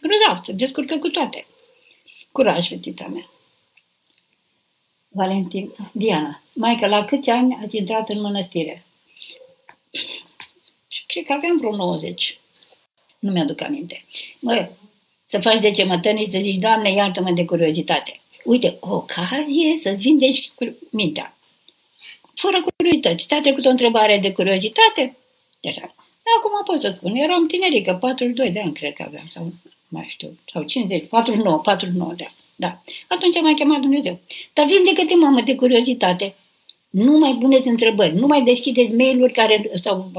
grozav, 0.00 0.44
se 0.44 0.52
descurcă 0.52 0.96
cu 0.96 1.08
toate. 1.08 1.46
Curaj, 2.32 2.68
fetița 2.68 3.06
mea. 3.06 3.30
Valentin, 5.08 5.72
Diana, 5.92 6.42
Maica, 6.54 6.86
la 6.86 7.04
câți 7.04 7.30
ani 7.30 7.58
ați 7.62 7.76
intrat 7.76 8.08
în 8.08 8.20
mănăstire? 8.20 8.84
Cred 11.06 11.24
că 11.24 11.32
aveam 11.32 11.56
vreo 11.56 11.76
90. 11.76 12.38
Nu 13.18 13.30
mi-aduc 13.30 13.60
aminte. 13.60 14.04
Mă, 14.40 14.68
să 15.30 15.38
faci 15.40 15.60
10 15.60 15.84
mătăni 15.84 16.24
și 16.24 16.30
să 16.30 16.38
zici, 16.40 16.60
Doamne, 16.60 16.90
iartă-mă 16.90 17.30
de 17.30 17.44
curiozitate. 17.44 18.20
Uite, 18.44 18.76
o 18.80 18.94
ocazie 18.94 19.78
să-ți 19.82 20.02
vindești 20.02 20.52
mintea. 20.90 21.36
Fără 22.34 22.64
curiozități. 22.76 23.26
Te-a 23.26 23.40
trecut 23.40 23.64
o 23.64 23.68
întrebare 23.68 24.18
de 24.18 24.32
curiozitate? 24.32 25.16
Deja. 25.60 25.94
Acum 26.36 26.64
pot 26.64 26.80
să 26.80 26.94
spun, 26.96 27.14
eram 27.14 27.46
tinerică, 27.46 27.94
42 28.00 28.50
de 28.50 28.60
ani 28.60 28.72
cred 28.72 28.92
că 28.92 29.04
aveam, 29.06 29.28
sau 29.32 29.52
mai 29.88 30.06
știu, 30.08 30.38
sau 30.52 30.62
50, 30.62 31.08
49, 31.08 31.58
49 31.58 32.12
de 32.16 32.24
ani. 32.24 32.34
Da. 32.56 32.82
Atunci 33.08 33.40
m-a 33.40 33.54
chemat 33.54 33.80
Dumnezeu. 33.80 34.18
Dar 34.52 34.66
vindecă-te, 34.66 35.14
mamă, 35.14 35.40
de 35.40 35.54
curiozitate. 35.54 36.34
Nu 36.90 37.18
mai 37.18 37.36
puneți 37.40 37.68
întrebări, 37.68 38.14
nu 38.14 38.26
mai 38.26 38.42
deschideți 38.42 38.92
mail-uri 38.92 39.32
care, 39.32 39.70
sau 39.82 40.10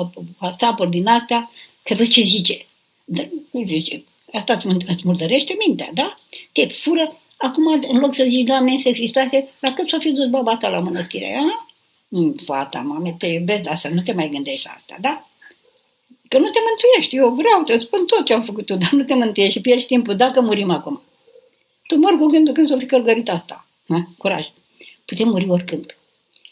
whatsapp 0.42 0.86
din 0.86 1.08
astea, 1.08 1.52
că 1.84 1.94
văd 1.94 2.08
ce 2.08 2.22
zice. 2.22 2.66
Dar, 3.06 3.30
nu 3.52 3.66
zice, 3.68 4.04
asta 4.34 4.60
îți 4.88 5.02
murdărește 5.04 5.56
mintea, 5.68 5.90
da? 5.94 6.20
Te 6.52 6.68
fură. 6.68 7.20
Acum, 7.38 7.68
în 7.88 8.00
loc 8.00 8.14
să 8.14 8.24
zici, 8.28 8.46
Doamne, 8.46 8.74
este 8.74 8.94
Hristoase, 8.94 9.50
la 9.60 9.74
cât 9.74 9.90
s-o 9.90 10.00
fi 10.00 10.12
dus 10.12 10.28
baba 10.28 10.54
ta 10.54 10.70
la 10.70 10.80
mănăstire, 10.80 11.36
a? 11.38 11.68
Mm, 12.08 12.36
fata, 12.46 12.80
mame, 12.80 13.16
te 13.18 13.26
iubesc, 13.26 13.62
dar 13.62 13.78
să 13.78 13.88
nu 13.88 14.02
te 14.02 14.14
mai 14.14 14.30
gândești 14.30 14.66
la 14.66 14.72
asta, 14.72 14.98
da? 15.02 15.30
Că 16.28 16.38
nu 16.38 16.46
te 16.46 16.60
mântuiești, 16.68 17.16
eu 17.16 17.30
vreau, 17.34 17.64
te 17.64 17.80
spun 17.80 18.06
tot 18.06 18.26
ce 18.26 18.34
am 18.34 18.44
făcut 18.44 18.66
tu, 18.66 18.76
dar 18.76 18.92
nu 18.92 19.04
te 19.04 19.14
mântuiești 19.14 19.54
și 19.54 19.62
pierzi 19.62 19.88
timpul 19.88 20.16
dacă 20.16 20.42
murim 20.42 20.70
acum. 20.70 21.02
Tu 21.88 21.98
mor 21.98 22.18
cu 22.18 22.26
gândul 22.26 22.54
când 22.54 22.68
s-o 22.68 22.78
fi 22.78 22.86
călgărit 22.86 23.30
asta. 23.30 23.68
Ha? 23.88 24.10
Curaj. 24.18 24.48
Putem 25.06 25.28
muri 25.28 25.50
oricând. 25.50 25.98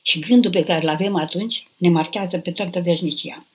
Și 0.01 0.19
gândul 0.19 0.51
pe 0.51 0.63
care 0.63 0.82
îl 0.82 0.89
avem 0.89 1.15
atunci 1.15 1.67
ne 1.78 1.89
marchează 1.89 2.38
pe 2.38 2.51
toată 2.51 2.80
veșnicia. 2.80 3.45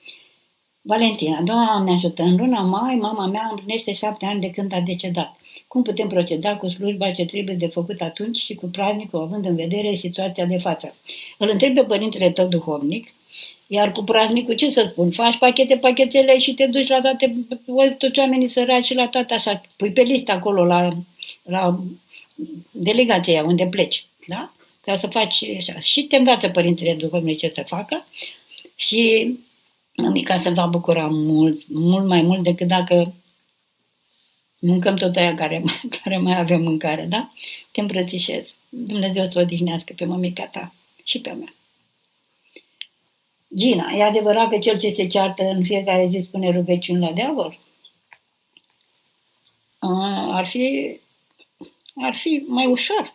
Valentina, 0.85 1.41
Doamne 1.41 1.91
ajută, 1.91 2.23
în 2.23 2.35
luna 2.35 2.61
mai 2.61 2.95
mama 2.95 3.25
mea 3.25 3.47
împlinește 3.49 3.93
șapte 3.93 4.25
ani 4.25 4.41
de 4.41 4.49
când 4.49 4.73
a 4.73 4.79
decedat. 4.79 5.35
Cum 5.67 5.81
putem 5.81 6.07
proceda 6.07 6.55
cu 6.55 6.67
slujba 6.67 7.11
ce 7.11 7.25
trebuie 7.25 7.55
de 7.55 7.67
făcut 7.67 8.01
atunci 8.01 8.37
și 8.37 8.55
cu 8.55 8.65
praznicul, 8.65 9.21
având 9.21 9.45
în 9.45 9.55
vedere 9.55 9.93
situația 9.93 10.45
de 10.45 10.57
față? 10.57 10.95
Îl 11.37 11.49
întreb 11.49 11.75
pe 11.75 11.83
părintele 11.83 12.29
tău 12.29 12.47
duhovnic, 12.47 13.13
iar 13.67 13.91
cu 13.91 14.03
praznicul 14.03 14.55
ce 14.55 14.69
să 14.69 14.87
spun? 14.91 15.11
Faci 15.11 15.37
pachete, 15.37 15.75
pachetele 15.75 16.39
și 16.39 16.53
te 16.53 16.67
duci 16.67 16.87
la 16.87 17.01
toate, 17.01 17.45
toți 17.97 18.19
oamenii 18.19 18.47
săraci 18.47 18.85
și 18.85 18.93
la 18.93 19.07
toate 19.07 19.33
așa. 19.33 19.61
Pui 19.75 19.91
pe 19.91 20.01
listă 20.01 20.31
acolo 20.31 20.65
la 20.65 20.97
la 21.43 21.79
delegația 22.71 23.43
unde 23.43 23.67
pleci, 23.67 24.05
da? 24.27 24.53
Ca 24.81 24.95
să 24.95 25.07
faci 25.07 25.43
așa. 25.57 25.79
Și 25.79 26.03
te 26.03 26.15
învață 26.15 26.49
Părintele 26.49 26.93
Duhovnic 26.93 27.37
ce 27.37 27.51
să 27.53 27.63
facă 27.65 28.05
și 28.75 29.33
mămica 29.95 30.39
se 30.39 30.49
va 30.49 30.65
bucura 30.65 31.07
mult, 31.07 31.67
mult 31.67 32.05
mai 32.05 32.21
mult 32.21 32.43
decât 32.43 32.67
dacă 32.67 33.13
mâncăm 34.59 34.95
tot 34.95 35.15
aia 35.15 35.35
care, 35.35 35.63
care 36.01 36.17
mai 36.17 36.39
avem 36.39 36.61
mâncare, 36.61 37.05
da? 37.05 37.31
Te 37.71 37.81
îmbrățișez. 37.81 38.55
Dumnezeu 38.69 39.27
să 39.27 39.39
o 39.39 39.41
odihnească 39.41 39.93
pe 39.95 40.05
mămica 40.05 40.45
ta 40.45 40.73
și 41.03 41.19
pe 41.19 41.31
mea. 41.31 41.53
Gina, 43.55 43.91
e 43.91 44.03
adevărat 44.03 44.49
că 44.49 44.57
cel 44.57 44.79
ce 44.79 44.89
se 44.89 45.07
ceartă 45.07 45.43
în 45.43 45.63
fiecare 45.63 46.07
zi 46.07 46.19
spune 46.23 46.49
rugăciuni 46.49 46.99
la 46.99 47.11
diavol? 47.11 47.59
Ar 50.31 50.47
fi 50.47 50.97
ar 51.95 52.15
fi 52.15 52.43
mai 52.47 52.65
ușor. 52.65 53.13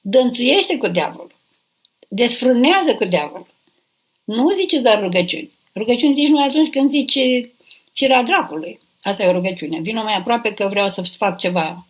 Dănțuiește 0.00 0.78
cu 0.78 0.86
diavolul. 0.86 1.34
Desfrânează 2.08 2.94
cu 2.94 3.04
diavolul. 3.04 3.46
Nu 4.24 4.54
zice 4.54 4.78
doar 4.78 5.02
rugăciuni. 5.02 5.50
Rugăciuni 5.76 6.12
zici 6.12 6.28
numai 6.28 6.46
atunci 6.46 6.70
când 6.70 6.90
zice 6.90 7.50
firea 7.92 8.22
dracului. 8.22 8.80
Asta 9.02 9.22
e 9.22 9.28
o 9.28 9.32
rugăciune. 9.32 9.80
Vino 9.80 10.02
mai 10.02 10.16
aproape 10.16 10.52
că 10.52 10.68
vreau 10.68 10.88
să 10.88 11.02
fac 11.02 11.38
ceva, 11.38 11.86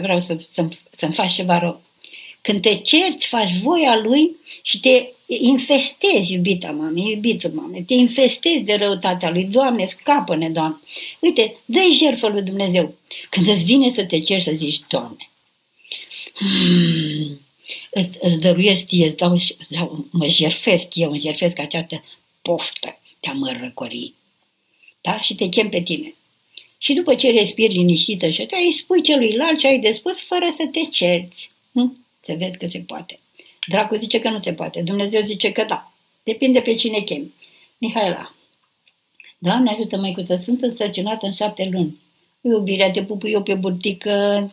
vreau 0.00 0.20
să, 0.20 0.36
să, 0.50 0.68
să-mi 0.96 1.14
faci 1.14 1.34
ceva 1.34 1.58
rău. 1.58 1.80
Când 2.40 2.60
te 2.60 2.74
cerți, 2.74 3.26
faci 3.26 3.56
voia 3.58 3.96
lui 3.96 4.36
și 4.62 4.80
te 4.80 5.06
infestezi, 5.26 6.32
iubita 6.32 6.70
mame, 6.70 7.00
iubitul 7.00 7.50
mame, 7.50 7.82
te 7.86 7.94
infestezi 7.94 8.60
de 8.60 8.74
răutatea 8.74 9.30
lui. 9.30 9.44
Doamne, 9.44 9.86
scapă-ne, 9.86 10.50
Doamne. 10.50 10.80
Uite, 11.18 11.56
dă-i 11.64 11.96
jertfă 11.98 12.28
lui 12.28 12.42
Dumnezeu. 12.42 12.94
Când 13.30 13.46
îți 13.48 13.64
vine 13.64 13.90
să 13.90 14.04
te 14.04 14.20
cerți, 14.20 14.44
să 14.44 14.52
zici, 14.54 14.80
Doamne, 14.88 15.30
hmm, 16.34 17.40
îți, 17.90 18.18
îți 18.20 18.38
dăruiesc 18.38 18.84
ție, 18.84 19.06
îți 19.06 19.16
dau, 19.16 19.36
dau, 19.68 20.06
mă 20.10 20.26
jerfesc 20.26 20.86
eu, 20.94 21.10
îmi 21.10 21.20
jerfesc 21.20 21.58
această 21.58 22.04
poftă 22.42 22.96
de 23.22 23.30
a 23.30 23.32
mă 23.32 23.56
răcori. 23.60 24.14
Da? 25.00 25.20
Și 25.20 25.34
te 25.34 25.48
chem 25.48 25.68
pe 25.68 25.80
tine. 25.80 26.14
Și 26.78 26.92
după 26.92 27.14
ce 27.14 27.30
respiri 27.30 27.72
liniștită 27.72 28.30
și 28.30 28.46
te 28.46 28.56
îi 28.56 28.72
spui 28.72 29.02
celuilalt 29.02 29.58
ce 29.58 29.66
ai 29.66 29.78
de 29.78 29.92
spus 29.92 30.20
fără 30.20 30.48
să 30.50 30.68
te 30.72 30.80
cerți. 30.80 31.50
Hm? 31.72 32.06
Se 32.20 32.34
vede 32.34 32.56
că 32.56 32.66
se 32.66 32.78
poate. 32.78 33.20
Dracu 33.68 33.94
zice 33.94 34.20
că 34.20 34.30
nu 34.30 34.38
se 34.38 34.52
poate. 34.52 34.82
Dumnezeu 34.82 35.22
zice 35.22 35.52
că 35.52 35.64
da. 35.64 35.92
Depinde 36.22 36.60
pe 36.60 36.74
cine 36.74 37.00
chemi. 37.00 37.32
Mihaela. 37.78 38.34
Doamne 39.38 39.70
ajută 39.70 39.96
măicuță, 39.96 40.36
sunt 40.36 40.62
însărcinată 40.62 41.26
în 41.26 41.32
șapte 41.32 41.68
luni. 41.72 41.98
Iubirea, 42.40 42.90
te 42.90 43.04
pup 43.04 43.22
eu 43.24 43.42
pe 43.42 43.54
burtică. 43.54 44.52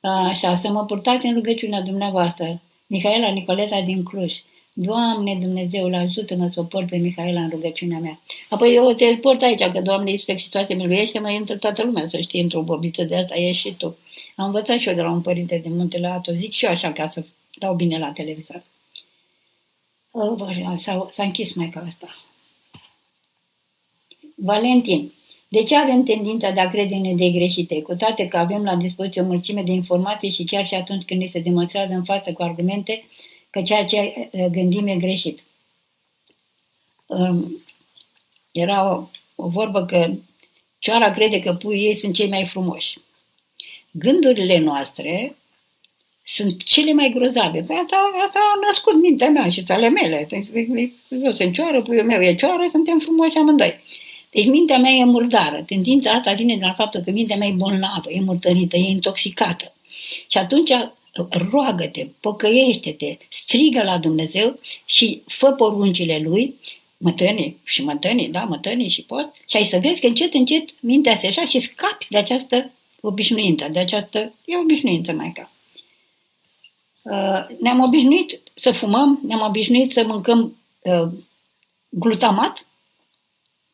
Așa, 0.00 0.56
să 0.56 0.68
mă 0.68 0.84
purtați 0.84 1.26
în 1.26 1.34
rugăciunea 1.34 1.80
dumneavoastră. 1.80 2.60
Mihaela 2.86 3.30
Nicoleta 3.30 3.80
din 3.80 4.02
Cluj. 4.02 4.32
Doamne 4.74 5.38
Dumnezeu, 5.40 5.94
ajută-mă 5.94 6.48
să 6.48 6.60
o 6.60 6.64
port 6.64 6.88
pe 6.88 6.96
Mihaela 6.96 7.40
în 7.40 7.48
rugăciunea 7.48 7.98
mea. 7.98 8.20
Apoi 8.48 8.74
eu 8.74 8.92
te 8.92 9.16
port 9.20 9.42
aici, 9.42 9.72
că 9.72 9.80
Doamne 9.80 10.10
Iisuse 10.10 10.34
Hristoase 10.34 10.74
miluiește, 10.74 11.18
mă 11.18 11.30
intră 11.30 11.56
toată 11.56 11.82
lumea 11.82 12.08
să 12.08 12.20
știe 12.20 12.42
într-o 12.42 12.62
bobiță 12.62 13.04
de 13.04 13.16
asta, 13.16 13.34
ești 13.34 13.68
și 13.68 13.74
tu. 13.74 13.96
Am 14.36 14.44
învățat 14.44 14.78
și 14.78 14.88
eu 14.88 14.94
de 14.94 15.02
la 15.02 15.10
un 15.10 15.20
părinte 15.20 15.58
din 15.62 15.76
Muntele 15.76 16.06
Ato, 16.06 16.32
zic 16.32 16.52
și 16.52 16.64
eu 16.64 16.70
așa 16.70 16.92
ca 16.92 17.08
să 17.08 17.24
dau 17.58 17.74
bine 17.74 17.98
la 17.98 18.12
televizor. 18.12 18.62
Oh, 20.10 20.74
s-a, 20.76 21.08
s-a 21.10 21.22
închis 21.22 21.52
mai 21.52 21.68
ca 21.68 21.84
asta. 21.86 22.06
Valentin, 24.34 25.12
de 25.48 25.62
ce 25.62 25.76
avem 25.76 26.02
tendința 26.02 26.50
de 26.50 26.60
a 26.60 26.70
crede 26.70 26.94
în 26.94 27.04
idei 27.04 27.32
greșite, 27.32 27.82
cu 27.82 27.94
toate 27.94 28.28
că 28.28 28.36
avem 28.36 28.62
la 28.62 28.76
dispoziție 28.76 29.20
o 29.20 29.24
mulțime 29.24 29.62
de 29.62 29.72
informații 29.72 30.30
și 30.30 30.44
chiar 30.44 30.66
și 30.66 30.74
atunci 30.74 31.04
când 31.04 31.20
ne 31.20 31.26
se 31.26 31.38
demonstrează 31.38 31.92
în 31.94 32.04
față 32.04 32.32
cu 32.32 32.42
argumente 32.42 33.04
că 33.52 33.62
ceea 33.62 33.84
ce 33.84 33.96
eh, 34.30 34.46
gândim 34.50 34.86
e 34.86 34.96
greșit? 34.96 35.42
Era 38.52 38.94
o, 38.94 39.08
o 39.34 39.48
vorbă 39.48 39.84
că 39.84 40.10
cioara 40.78 41.12
crede 41.12 41.40
că 41.40 41.54
puii 41.54 41.86
ei 41.86 41.94
sunt 41.94 42.14
cei 42.14 42.28
mai 42.28 42.46
frumoși. 42.46 42.98
Gândurile 43.90 44.58
noastre 44.58 45.36
sunt 46.24 46.64
cele 46.64 46.92
mai 46.92 47.10
grozave. 47.14 47.62
Păi 47.62 47.76
asta, 47.82 47.96
asta 48.26 48.38
a 48.38 48.66
născut 48.66 49.00
mintea 49.00 49.28
mea 49.28 49.50
și 49.50 49.62
ale 49.66 49.88
mele. 49.88 50.28
Eu 51.08 51.32
sunt 51.32 51.54
cioară, 51.54 51.82
puiul 51.82 52.04
meu 52.04 52.22
e 52.22 52.34
cioară, 52.34 52.66
suntem 52.70 52.98
frumoși 52.98 53.36
amândoi. 53.36 53.80
Deci 54.30 54.46
mintea 54.46 54.78
mea 54.78 54.92
e 54.92 55.04
murdară. 55.04 55.62
Tendința 55.66 56.10
asta 56.10 56.32
vine 56.32 56.56
de 56.56 56.64
la 56.64 56.72
faptul 56.72 57.00
că 57.00 57.10
mintea 57.10 57.36
mea 57.36 57.48
e 57.48 57.52
bolnavă, 57.52 58.10
e 58.10 58.20
murtărită, 58.20 58.76
e 58.76 58.88
intoxicată. 58.88 59.72
Și 60.28 60.38
atunci 60.38 60.70
roagă-te, 61.50 62.06
pocăiește-te, 62.20 63.16
strigă 63.28 63.82
la 63.82 63.98
Dumnezeu 63.98 64.58
și 64.84 65.22
fă 65.26 65.52
poruncile 65.52 66.18
Lui, 66.24 66.54
mătănii 66.96 67.60
și 67.64 67.82
mătănii, 67.82 68.28
da, 68.28 68.44
mătănii 68.44 68.88
și 68.88 69.02
pot, 69.02 69.30
și 69.46 69.56
ai 69.56 69.64
să 69.64 69.78
vezi 69.82 70.00
că 70.00 70.06
încet, 70.06 70.34
încet 70.34 70.70
mintea 70.80 71.18
se 71.18 71.26
așa 71.26 71.44
și 71.44 71.58
scapi 71.58 72.06
de 72.08 72.18
această 72.18 72.70
obișnuință, 73.00 73.68
de 73.68 73.78
această, 73.78 74.32
e 74.44 74.56
obișnuință 74.56 75.12
mai 75.12 75.32
ca. 75.34 75.50
Uh, 77.02 77.56
ne-am 77.60 77.80
obișnuit 77.80 78.40
să 78.54 78.72
fumăm, 78.72 79.20
ne-am 79.26 79.40
obișnuit 79.40 79.92
să 79.92 80.04
mâncăm 80.06 80.56
uh, 80.80 81.08
glutamat, 81.88 82.66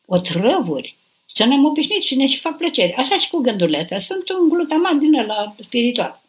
oțrăvuri, 0.05 0.95
să 1.33 1.45
ne-am 1.45 1.65
obișnuit 1.65 2.03
și 2.03 2.15
ne 2.15 2.27
și 2.27 2.39
fac 2.39 2.57
plăcere. 2.57 2.95
Așa 2.97 3.17
și 3.17 3.29
cu 3.29 3.37
gândurile 3.37 3.77
astea. 3.77 3.99
Sunt 3.99 4.29
un 4.29 4.49
glutamat 4.49 4.95
din 4.95 5.13
ăla 5.13 5.55
spiritual. 5.59 6.21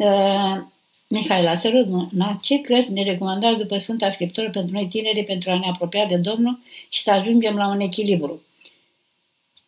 Uh, 0.00 0.62
Mihaela, 1.08 1.54
să 1.54 1.70
rog, 1.74 2.08
ce 2.40 2.60
cărți 2.60 2.92
ne 2.92 3.02
recomandați 3.02 3.56
după 3.56 3.78
Sfânta 3.78 4.10
Scriptură 4.10 4.50
pentru 4.50 4.72
noi 4.72 4.88
tineri 4.88 5.24
pentru 5.24 5.50
a 5.50 5.58
ne 5.58 5.66
apropia 5.66 6.06
de 6.06 6.16
Domnul 6.16 6.58
și 6.88 7.02
să 7.02 7.10
ajungem 7.10 7.56
la 7.56 7.68
un 7.68 7.80
echilibru? 7.80 8.42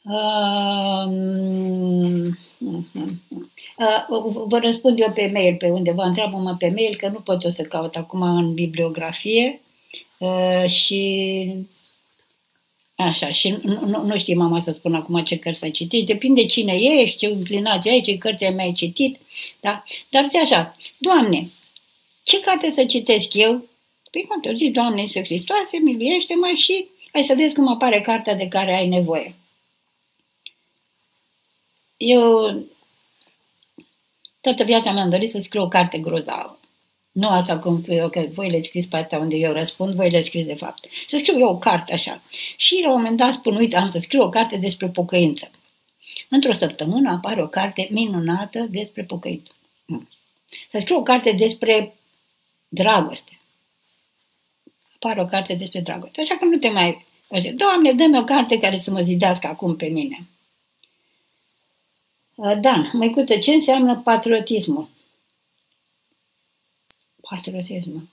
Uh, 0.02 1.06
uh, 3.76 4.06
vă 4.46 4.58
răspund 4.58 4.98
eu 4.98 5.12
pe 5.12 5.30
mail, 5.32 5.56
pe 5.56 5.70
undeva, 5.70 6.04
întreabă-mă 6.04 6.56
pe 6.58 6.68
mail, 6.68 6.96
că 6.96 7.08
nu 7.08 7.18
pot 7.18 7.44
eu 7.44 7.50
să 7.50 7.62
caut 7.62 7.96
acum 7.96 8.22
în 8.22 8.54
bibliografie 8.54 9.60
uh, 10.18 10.64
și 10.66 11.66
Așa, 13.02 13.32
și 13.32 13.48
nu, 13.62 13.80
nu, 13.86 14.04
nu 14.04 14.18
știu 14.18 14.36
mama 14.36 14.60
să 14.60 14.70
spun 14.70 14.94
acum 14.94 15.24
ce 15.24 15.38
cărți 15.38 15.64
ai 15.64 15.70
citit, 15.70 16.06
depinde 16.06 16.46
cine 16.46 16.72
ești, 16.72 17.16
ce 17.16 17.28
inclinație 17.28 17.90
ai, 17.90 18.00
ce 18.00 18.18
cărți 18.18 18.44
ai 18.44 18.54
mai 18.54 18.72
citit, 18.76 19.18
da? 19.60 19.84
Dar 20.08 20.26
zi 20.28 20.36
așa, 20.36 20.76
Doamne, 20.98 21.50
ce 22.22 22.40
carte 22.40 22.70
să 22.70 22.84
citesc 22.84 23.34
eu? 23.34 23.68
Păi 24.10 24.24
cum 24.28 24.40
te 24.40 24.54
zic, 24.54 24.72
Doamne, 24.72 25.00
Iisus 25.00 25.22
Hristoase, 25.22 25.78
miluiește-mă 25.78 26.52
și 26.56 26.88
ai 27.12 27.22
să 27.22 27.34
vezi 27.34 27.54
cum 27.54 27.68
apare 27.68 28.00
cartea 28.00 28.34
de 28.34 28.48
care 28.48 28.74
ai 28.74 28.88
nevoie. 28.88 29.34
Eu 31.96 32.54
toată 34.40 34.64
viața 34.64 34.92
mea 34.92 35.02
am 35.02 35.10
dorit 35.10 35.30
să 35.30 35.38
scriu 35.38 35.62
o 35.62 35.68
carte 35.68 35.98
grozavă. 35.98 36.58
Nu 37.12 37.28
asta 37.28 37.58
cum 37.58 37.82
eu, 37.86 38.08
că 38.08 38.26
voi 38.34 38.50
le 38.50 38.60
scris 38.60 38.86
pe 38.86 38.96
asta 38.96 39.18
unde 39.18 39.36
eu 39.36 39.52
răspund, 39.52 39.94
voi 39.94 40.10
le 40.10 40.22
scris 40.22 40.44
de 40.44 40.54
fapt. 40.54 40.84
Să 41.08 41.16
scriu 41.16 41.38
eu 41.38 41.48
o 41.48 41.58
carte 41.58 41.92
așa. 41.92 42.22
Și 42.56 42.80
la 42.82 42.90
un 42.90 42.96
moment 42.96 43.16
dat 43.16 43.32
spun, 43.32 43.56
uite, 43.56 43.76
am 43.76 43.90
să 43.90 43.98
scriu 43.98 44.22
o 44.22 44.28
carte 44.28 44.56
despre 44.56 44.88
pocăință. 44.88 45.50
Într-o 46.28 46.52
săptămână 46.52 47.10
apare 47.10 47.42
o 47.42 47.46
carte 47.46 47.88
minunată 47.90 48.58
despre 48.58 49.02
pocăință. 49.02 49.52
Hmm. 49.86 50.08
Să 50.70 50.78
scriu 50.78 50.96
o 50.96 51.02
carte 51.02 51.32
despre 51.32 51.94
dragoste. 52.68 53.40
Apare 54.94 55.20
o 55.20 55.26
carte 55.26 55.54
despre 55.54 55.80
dragoste. 55.80 56.20
Așa 56.20 56.36
că 56.36 56.44
nu 56.44 56.56
te 56.56 56.68
mai... 56.68 57.06
Doamne, 57.54 57.92
dă-mi 57.92 58.18
o 58.18 58.24
carte 58.24 58.58
care 58.58 58.78
să 58.78 58.90
mă 58.90 59.00
zidească 59.00 59.46
acum 59.46 59.76
pe 59.76 59.86
mine. 59.86 60.26
Dan, 62.60 62.90
măicuță, 62.92 63.36
ce 63.36 63.52
înseamnă 63.52 64.00
patriotismul? 64.04 64.88
Patriotism. 67.34 68.08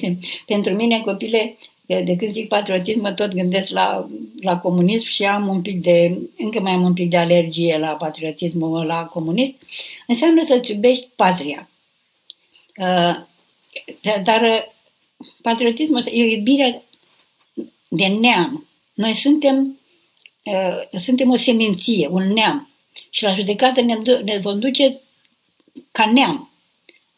Pentru 0.46 0.74
mine, 0.74 1.00
copile, 1.00 1.56
de 1.86 2.16
când 2.18 2.32
zic 2.32 2.48
patriotism, 2.48 3.00
mă 3.00 3.12
tot 3.12 3.32
gândesc 3.34 3.70
la, 3.70 4.08
la 4.40 4.58
comunism 4.58 5.08
și 5.08 5.24
am 5.24 5.48
un 5.48 5.62
pic 5.62 5.80
de, 5.82 6.18
încă 6.38 6.60
mai 6.60 6.72
am 6.72 6.82
un 6.82 6.92
pic 6.92 7.10
de 7.10 7.16
alergie 7.16 7.78
la 7.78 7.92
patriotismul 7.92 8.86
la 8.86 9.04
comunist. 9.04 9.52
Înseamnă 10.06 10.44
să-ți 10.44 10.70
iubești 10.70 11.08
patria. 11.16 11.68
Uh, 12.76 13.16
dar 14.22 14.42
uh, 14.42 14.62
patriotismul 15.42 16.04
e 16.12 16.22
o 16.22 16.26
iubire 16.26 16.82
de 17.88 18.06
neam. 18.06 18.66
Noi 18.94 19.14
suntem, 19.14 19.80
uh, 20.44 21.00
suntem 21.00 21.30
o 21.30 21.36
seminție, 21.36 22.08
un 22.10 22.32
neam. 22.32 22.68
Și 23.10 23.22
la 23.22 23.34
judecată 23.34 23.80
ne, 23.80 23.94
ne 24.24 24.38
vom 24.38 24.58
duce 24.58 25.00
ca 25.92 26.10
neam. 26.10 26.48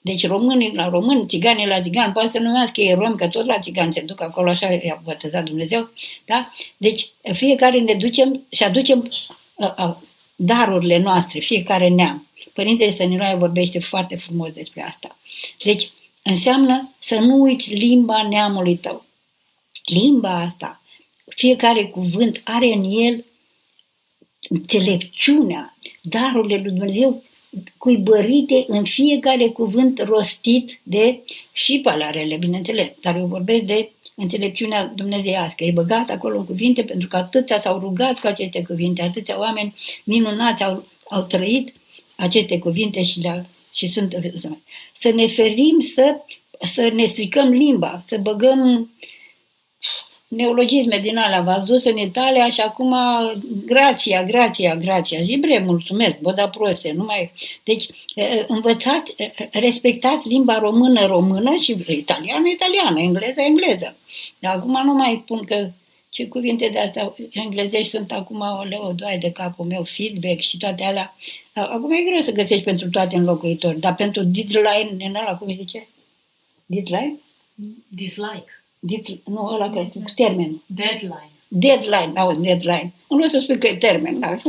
Deci 0.07 0.27
românii 0.27 0.75
la 0.75 0.89
român, 0.89 1.29
țiganii 1.29 1.67
la 1.67 1.83
țigan, 1.83 2.13
poate 2.13 2.29
să 2.29 2.39
numească 2.39 2.81
ei 2.81 2.95
rom, 2.95 3.15
că 3.15 3.29
tot 3.29 3.47
la 3.47 3.59
țigan 3.59 3.91
se 3.91 4.01
duc 4.01 4.21
acolo, 4.21 4.51
așa 4.51 4.73
i-a 4.73 5.01
bătăzat 5.05 5.45
Dumnezeu. 5.45 5.89
Da? 6.25 6.53
Deci 6.77 7.09
fiecare 7.33 7.81
ne 7.81 7.95
ducem 7.95 8.47
și 8.51 8.63
aducem 8.63 9.13
uh, 9.55 9.75
uh, 9.79 9.97
darurile 10.37 10.99
noastre, 10.99 11.39
fiecare 11.39 11.89
neam. 11.89 12.27
Părintele 12.53 12.91
Săniloae 12.91 13.35
vorbește 13.35 13.79
foarte 13.79 14.17
frumos 14.17 14.51
despre 14.53 14.83
asta. 14.83 15.19
Deci 15.65 15.91
înseamnă 16.23 16.95
să 17.01 17.19
nu 17.19 17.41
uiți 17.41 17.75
limba 17.75 18.29
neamului 18.29 18.77
tău. 18.77 19.05
Limba 19.85 20.41
asta, 20.41 20.83
fiecare 21.29 21.85
cuvânt 21.85 22.41
are 22.45 22.67
în 22.73 22.85
el 22.91 23.25
înțelepciunea, 24.49 25.77
darurile 26.03 26.57
lui 26.57 26.73
Dumnezeu 26.73 27.23
cuibărite 27.79 28.65
în 28.69 28.85
fiecare 28.85 29.47
cuvânt 29.49 30.03
rostit 30.03 30.81
de 30.83 31.21
și 31.53 31.81
palarele, 31.83 32.37
bineînțeles, 32.37 32.91
dar 33.01 33.17
eu 33.17 33.27
vorbesc 33.27 33.63
de 33.63 33.91
înțelepciunea 34.15 34.93
dumnezeiască. 34.95 35.65
E 35.65 35.71
băgat 35.71 36.11
acolo 36.11 36.39
în 36.39 36.45
cuvinte 36.45 36.83
pentru 36.83 37.09
că 37.09 37.17
atâția 37.17 37.61
s-au 37.61 37.79
rugat 37.79 38.19
cu 38.19 38.27
aceste 38.27 38.63
cuvinte, 38.63 39.03
atâția 39.03 39.39
oameni 39.39 39.75
minunați 40.05 40.65
au, 40.65 40.85
au 41.09 41.23
trăit 41.23 41.75
aceste 42.17 42.59
cuvinte 42.59 43.05
și, 43.05 43.21
la, 43.23 43.45
și 43.73 43.87
sunt... 43.87 44.17
Să 44.99 45.11
ne 45.11 45.27
ferim 45.27 45.81
să, 45.95 46.17
să 46.61 46.91
ne 46.95 47.05
stricăm 47.05 47.49
limba, 47.49 48.05
să 48.07 48.19
băgăm 48.19 48.91
neologisme 50.29 50.99
din 50.99 51.17
alea, 51.17 51.41
v-ați 51.41 51.67
dus 51.67 51.85
în 51.85 51.97
Italia 51.97 52.51
și 52.51 52.61
acum 52.61 52.95
grația, 53.67 54.25
grația, 54.25 54.77
grația. 54.77 55.21
Zibre, 55.21 55.59
mulțumesc, 55.59 56.19
vă 56.19 56.33
da 56.33 56.49
proste, 56.49 56.93
nu 56.93 57.05
mai... 57.05 57.33
Deci, 57.65 57.87
învățați, 58.47 59.15
respectați 59.53 60.29
limba 60.29 60.59
română, 60.59 61.07
română 61.07 61.57
și 61.61 61.77
italiană, 61.87 62.49
italiană, 62.49 63.01
engleză, 63.01 63.41
engleză. 63.41 63.97
Dar 64.39 64.57
acum 64.57 64.81
nu 64.85 64.93
mai 64.93 65.21
spun 65.25 65.45
că 65.45 65.71
ce 66.09 66.27
cuvinte 66.27 66.69
de 66.69 66.79
astea 66.79 67.15
englezești 67.31 67.89
sunt 67.89 68.13
acum, 68.13 68.41
o 68.41 68.63
leu, 68.63 68.93
doai 68.97 69.19
de 69.19 69.31
capul 69.31 69.65
meu, 69.65 69.83
feedback 69.83 70.41
și 70.41 70.57
toate 70.57 70.85
alea. 70.85 71.17
Acum 71.53 71.93
e 71.93 72.11
greu 72.11 72.23
să 72.23 72.33
găsești 72.33 72.65
pentru 72.65 72.91
toate 72.91 73.17
înlocuitori, 73.17 73.81
dar 73.81 73.95
pentru 73.95 74.23
deadline, 74.23 75.05
în 75.05 75.15
ăla, 75.15 75.37
cum 75.39 75.49
se 75.49 75.55
zice? 75.55 75.89
Deadline? 76.67 77.19
Dislike. 77.89 78.65
Dit, 78.79 79.07
nu, 79.25 79.47
ăla 79.47 79.71
că 79.71 79.89
termen. 80.15 80.63
Deadline. 80.67 81.31
Deadline, 81.49 82.13
auzi, 82.15 82.41
deadline. 82.41 82.93
Nu 83.09 83.17
vreau 83.17 83.31
să 83.31 83.39
spun 83.39 83.59
că 83.59 83.67
e 83.67 83.77
termen, 83.77 84.21
dar 84.21 84.41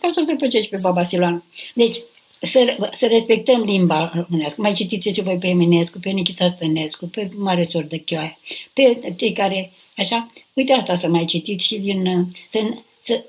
ca 0.00 0.12
să 0.14 0.36
te 0.48 0.60
și 0.62 0.68
pe 0.68 0.78
Baba 0.82 1.04
Siloana. 1.04 1.42
Deci, 1.74 1.96
să, 2.40 2.90
să 2.96 3.06
respectăm 3.06 3.62
limba 3.62 4.12
românească. 4.14 4.60
Mai 4.60 4.72
citiți 4.72 5.10
ce 5.10 5.22
voi 5.22 5.36
pe 5.36 5.46
Eminescu, 5.46 5.98
pe 5.98 6.10
Nichita 6.10 6.48
Stănescu, 6.48 7.06
pe 7.06 7.30
Mare 7.36 7.68
Sor 7.70 7.82
de 7.82 7.98
Chioaia, 7.98 8.38
pe 8.72 9.14
cei 9.16 9.32
care, 9.32 9.70
așa, 9.96 10.32
uite 10.52 10.72
asta 10.72 10.96
să 10.96 11.08
mai 11.08 11.24
citiți 11.24 11.64
și 11.64 11.78
din, 11.78 12.28
să, 12.50 12.74
să, 13.02 13.24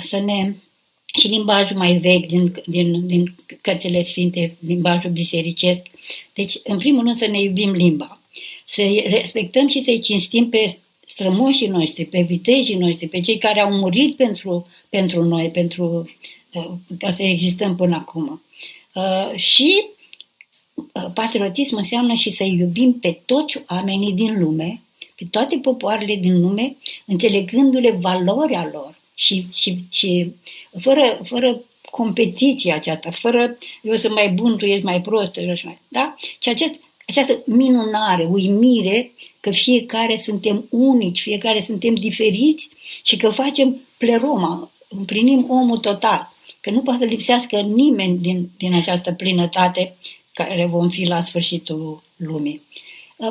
să 0.00 0.18
ne 0.18 0.54
și 1.18 1.28
limbajul 1.28 1.76
mai 1.76 1.98
vechi 1.98 2.26
din, 2.26 2.62
din, 2.66 3.06
din 3.06 3.34
cărțile 3.60 4.02
sfinte, 4.02 4.56
limbajul 4.66 5.10
bisericesc. 5.10 5.80
Deci, 6.34 6.58
în 6.64 6.78
primul 6.78 7.04
rând, 7.04 7.16
să 7.16 7.26
ne 7.26 7.40
iubim 7.40 7.70
limba, 7.70 8.20
să 8.66 8.82
respectăm 9.06 9.68
și 9.68 9.82
să-i 9.82 10.00
cinstim 10.00 10.48
pe 10.48 10.78
strămoșii 11.06 11.66
noștri, 11.66 12.04
pe 12.04 12.20
vitejii 12.20 12.76
noștri, 12.76 13.06
pe 13.06 13.20
cei 13.20 13.38
care 13.38 13.60
au 13.60 13.70
murit 13.70 14.16
pentru, 14.16 14.66
pentru 14.88 15.24
noi, 15.24 15.50
pentru 15.50 16.10
uh, 16.52 16.70
ca 16.98 17.10
să 17.10 17.22
existăm 17.22 17.76
până 17.76 17.94
acum. 17.94 18.42
Uh, 18.94 19.32
și 19.34 19.84
uh, 20.74 21.10
patriotism 21.14 21.76
înseamnă 21.76 22.14
și 22.14 22.30
să 22.30 22.44
iubim 22.44 22.92
pe 22.92 23.20
toți 23.24 23.62
oamenii 23.68 24.12
din 24.12 24.38
lume, 24.38 24.82
pe 25.16 25.24
toate 25.30 25.58
popoarele 25.58 26.16
din 26.16 26.40
lume, 26.40 26.76
înțelegându-le 27.06 27.90
valoarea 27.90 28.70
lor 28.72 28.98
și, 29.14 29.46
și, 29.54 29.78
și 29.90 30.32
fără, 30.80 31.20
fără 31.24 31.60
competiția 31.90 32.74
aceasta, 32.74 33.10
fără 33.10 33.58
eu 33.82 33.96
sunt 33.96 34.14
mai 34.14 34.28
bun, 34.28 34.56
tu 34.56 34.64
ești 34.64 34.84
mai 34.84 35.00
prost, 35.00 35.34
și 35.34 35.64
mai, 35.64 35.78
da? 35.88 36.14
Și 36.40 36.48
acest, 36.48 36.74
această 37.06 37.42
minunare, 37.46 38.24
uimire 38.24 39.12
că 39.40 39.50
fiecare 39.50 40.16
suntem 40.16 40.66
unici, 40.70 41.20
fiecare 41.20 41.60
suntem 41.60 41.94
diferiți 41.94 42.68
și 43.02 43.16
că 43.16 43.30
facem 43.30 43.80
pleroma, 43.98 44.70
împlinim 44.88 45.46
omul 45.50 45.78
total, 45.78 46.32
că 46.60 46.70
nu 46.70 46.80
poate 46.80 46.98
să 46.98 47.04
lipsească 47.04 47.60
nimeni 47.60 48.18
din, 48.18 48.50
din 48.56 48.74
această 48.74 49.12
plinătate 49.12 49.94
care 50.32 50.66
vom 50.66 50.88
fi 50.88 51.04
la 51.04 51.22
sfârșitul 51.22 52.02
lumii. 52.16 52.62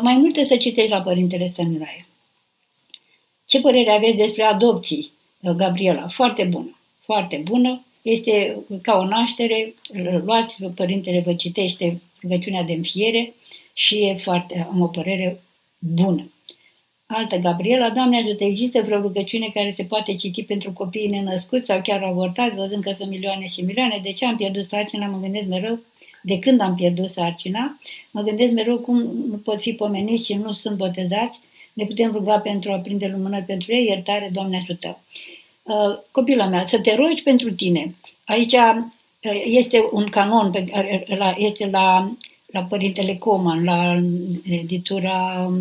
Mai 0.01 0.13
multe 0.13 0.43
să 0.43 0.55
citești 0.55 0.89
la 0.89 1.01
Părintele 1.01 1.49
Stăniraie. 1.53 2.05
Ce 3.45 3.61
părere 3.61 3.91
aveți 3.91 4.15
despre 4.15 4.43
adopții, 4.43 5.11
Gabriela? 5.55 6.07
Foarte 6.07 6.43
bună, 6.43 6.77
foarte 6.99 7.41
bună. 7.43 7.85
Este 8.01 8.57
ca 8.81 8.97
o 8.97 9.05
naștere, 9.05 9.73
luați, 10.23 10.63
Părintele 10.75 11.21
vă 11.25 11.33
citește 11.33 12.01
rugăciunea 12.21 12.63
de 12.63 12.73
înfiere 12.73 13.33
și 13.73 14.03
e 14.03 14.15
foarte, 14.15 14.67
am 14.71 14.81
o 14.81 14.87
părere 14.87 15.41
bună. 15.79 16.31
Altă 17.05 17.35
Gabriela, 17.35 17.89
Doamne 17.89 18.17
ajută, 18.17 18.43
există 18.43 18.81
vreo 18.81 18.99
rugăciune 18.99 19.49
care 19.53 19.73
se 19.75 19.83
poate 19.83 20.15
citi 20.15 20.43
pentru 20.43 20.71
copiii 20.71 21.07
nenăscuți 21.07 21.65
sau 21.65 21.81
chiar 21.81 22.03
avortați, 22.03 22.55
văzând 22.55 22.83
că 22.83 22.91
sunt 22.91 23.09
milioane 23.09 23.47
și 23.47 23.61
milioane, 23.61 23.99
de 24.03 24.11
ce 24.11 24.25
am 24.25 24.35
pierdut 24.35 24.67
sarcina, 24.67 25.05
mă 25.05 25.19
gândesc 25.19 25.47
mereu, 25.47 25.79
de 26.21 26.39
când 26.39 26.61
am 26.61 26.75
pierdut 26.75 27.09
sarcina, 27.09 27.79
mă 28.11 28.21
gândesc 28.21 28.51
mereu 28.51 28.77
cum 28.77 28.97
nu 29.29 29.37
pot 29.43 29.61
fi 29.61 29.73
pomeniți 29.73 30.25
și 30.25 30.33
nu 30.33 30.53
sunt 30.53 30.77
botezați, 30.77 31.39
ne 31.73 31.85
putem 31.85 32.11
ruga 32.11 32.39
pentru 32.39 32.71
a 32.71 32.77
prinde 32.77 33.07
lumânări 33.07 33.45
pentru 33.45 33.73
ei, 33.73 33.85
iertare, 33.85 34.29
Doamne 34.33 34.57
ajută. 34.57 34.99
Uh, 35.63 35.99
copila 36.11 36.47
mea, 36.47 36.67
să 36.67 36.79
te 36.79 36.95
rogi 36.95 37.23
pentru 37.23 37.53
tine. 37.53 37.95
Aici 38.25 38.53
uh, 38.53 38.77
este 39.45 39.87
un 39.91 40.09
canon 40.09 40.51
pe 40.51 40.63
care 40.63 41.35
este 41.37 41.65
la 41.65 42.11
la 42.51 42.63
Părintele 42.63 43.15
Coman, 43.15 43.63
la 43.63 44.01
editura 44.49 45.51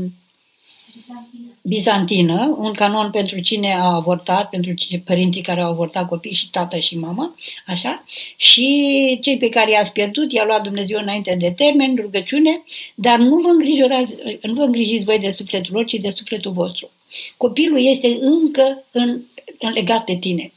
bizantină, 1.62 2.56
un 2.58 2.72
canon 2.72 3.10
pentru 3.10 3.40
cine 3.40 3.74
a 3.74 3.84
avortat, 3.84 4.48
pentru 4.48 4.74
părinții 5.04 5.42
care 5.42 5.60
au 5.60 5.70
avortat 5.70 6.08
copii 6.08 6.32
și 6.32 6.50
tată 6.50 6.78
și 6.78 6.98
mamă, 6.98 7.34
așa, 7.66 8.04
și 8.36 9.18
cei 9.22 9.36
pe 9.36 9.48
care 9.48 9.70
i-ați 9.70 9.92
pierdut, 9.92 10.32
i-a 10.32 10.44
luat 10.44 10.62
Dumnezeu 10.62 11.00
înainte 11.00 11.36
de 11.38 11.52
termen, 11.52 11.96
rugăciune, 11.96 12.62
dar 12.94 13.18
nu 13.18 13.36
vă 13.36 13.48
îngrijorați, 13.48 14.16
nu 14.42 14.54
vă 14.54 14.62
îngrijiți 14.62 15.04
voi 15.04 15.18
de 15.18 15.30
sufletul 15.30 15.74
lor, 15.74 15.84
ci 15.84 15.94
de 15.94 16.10
sufletul 16.10 16.52
vostru. 16.52 16.90
Copilul 17.36 17.86
este 17.86 18.16
încă 18.20 18.84
în, 18.90 19.20
în 19.58 19.72
legat 19.72 20.04
de 20.04 20.16
tine. 20.16 20.52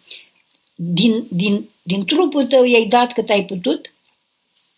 Din, 0.75 1.25
din, 1.29 1.69
din 1.83 2.05
trupul 2.05 2.47
tău 2.47 2.63
i-ai 2.63 2.85
dat 2.85 3.13
cât 3.13 3.29
ai 3.29 3.45
putut, 3.45 3.93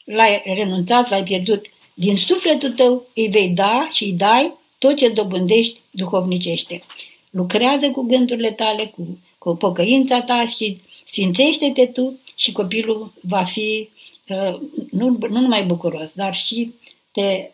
l-ai 0.03 0.41
renunțat, 0.45 1.09
l-ai 1.09 1.23
pierdut. 1.23 1.65
Din 1.93 2.17
sufletul 2.17 2.71
tău 2.71 3.07
îi 3.15 3.27
vei 3.27 3.49
da 3.49 3.89
și 3.91 4.03
îi 4.03 4.13
dai 4.13 4.53
tot 4.77 4.95
ce 4.97 5.09
dobândești 5.09 5.81
duhovnicește. 5.91 6.83
Lucrează 7.29 7.91
cu 7.91 8.01
gândurile 8.01 8.51
tale, 8.51 8.85
cu, 8.85 9.19
cu 9.37 9.55
pocăința 9.55 10.21
ta 10.21 10.47
și 10.47 10.81
sfințește-te 11.05 11.85
tu 11.85 12.19
și 12.35 12.51
copilul 12.51 13.13
va 13.21 13.43
fi 13.43 13.89
uh, 14.27 14.55
nu, 14.91 15.17
nu 15.29 15.39
numai 15.39 15.63
bucuros, 15.63 16.11
dar 16.13 16.35
și 16.35 16.73
te 17.11 17.51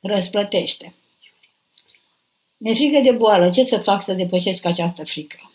răsplătește. 0.00 0.94
Mi-e 2.56 2.74
frică 2.74 3.00
de 3.00 3.10
boală. 3.10 3.50
Ce 3.50 3.64
să 3.64 3.78
fac 3.78 4.02
să 4.02 4.12
depășesc 4.12 4.64
această 4.64 5.04
frică? 5.04 5.52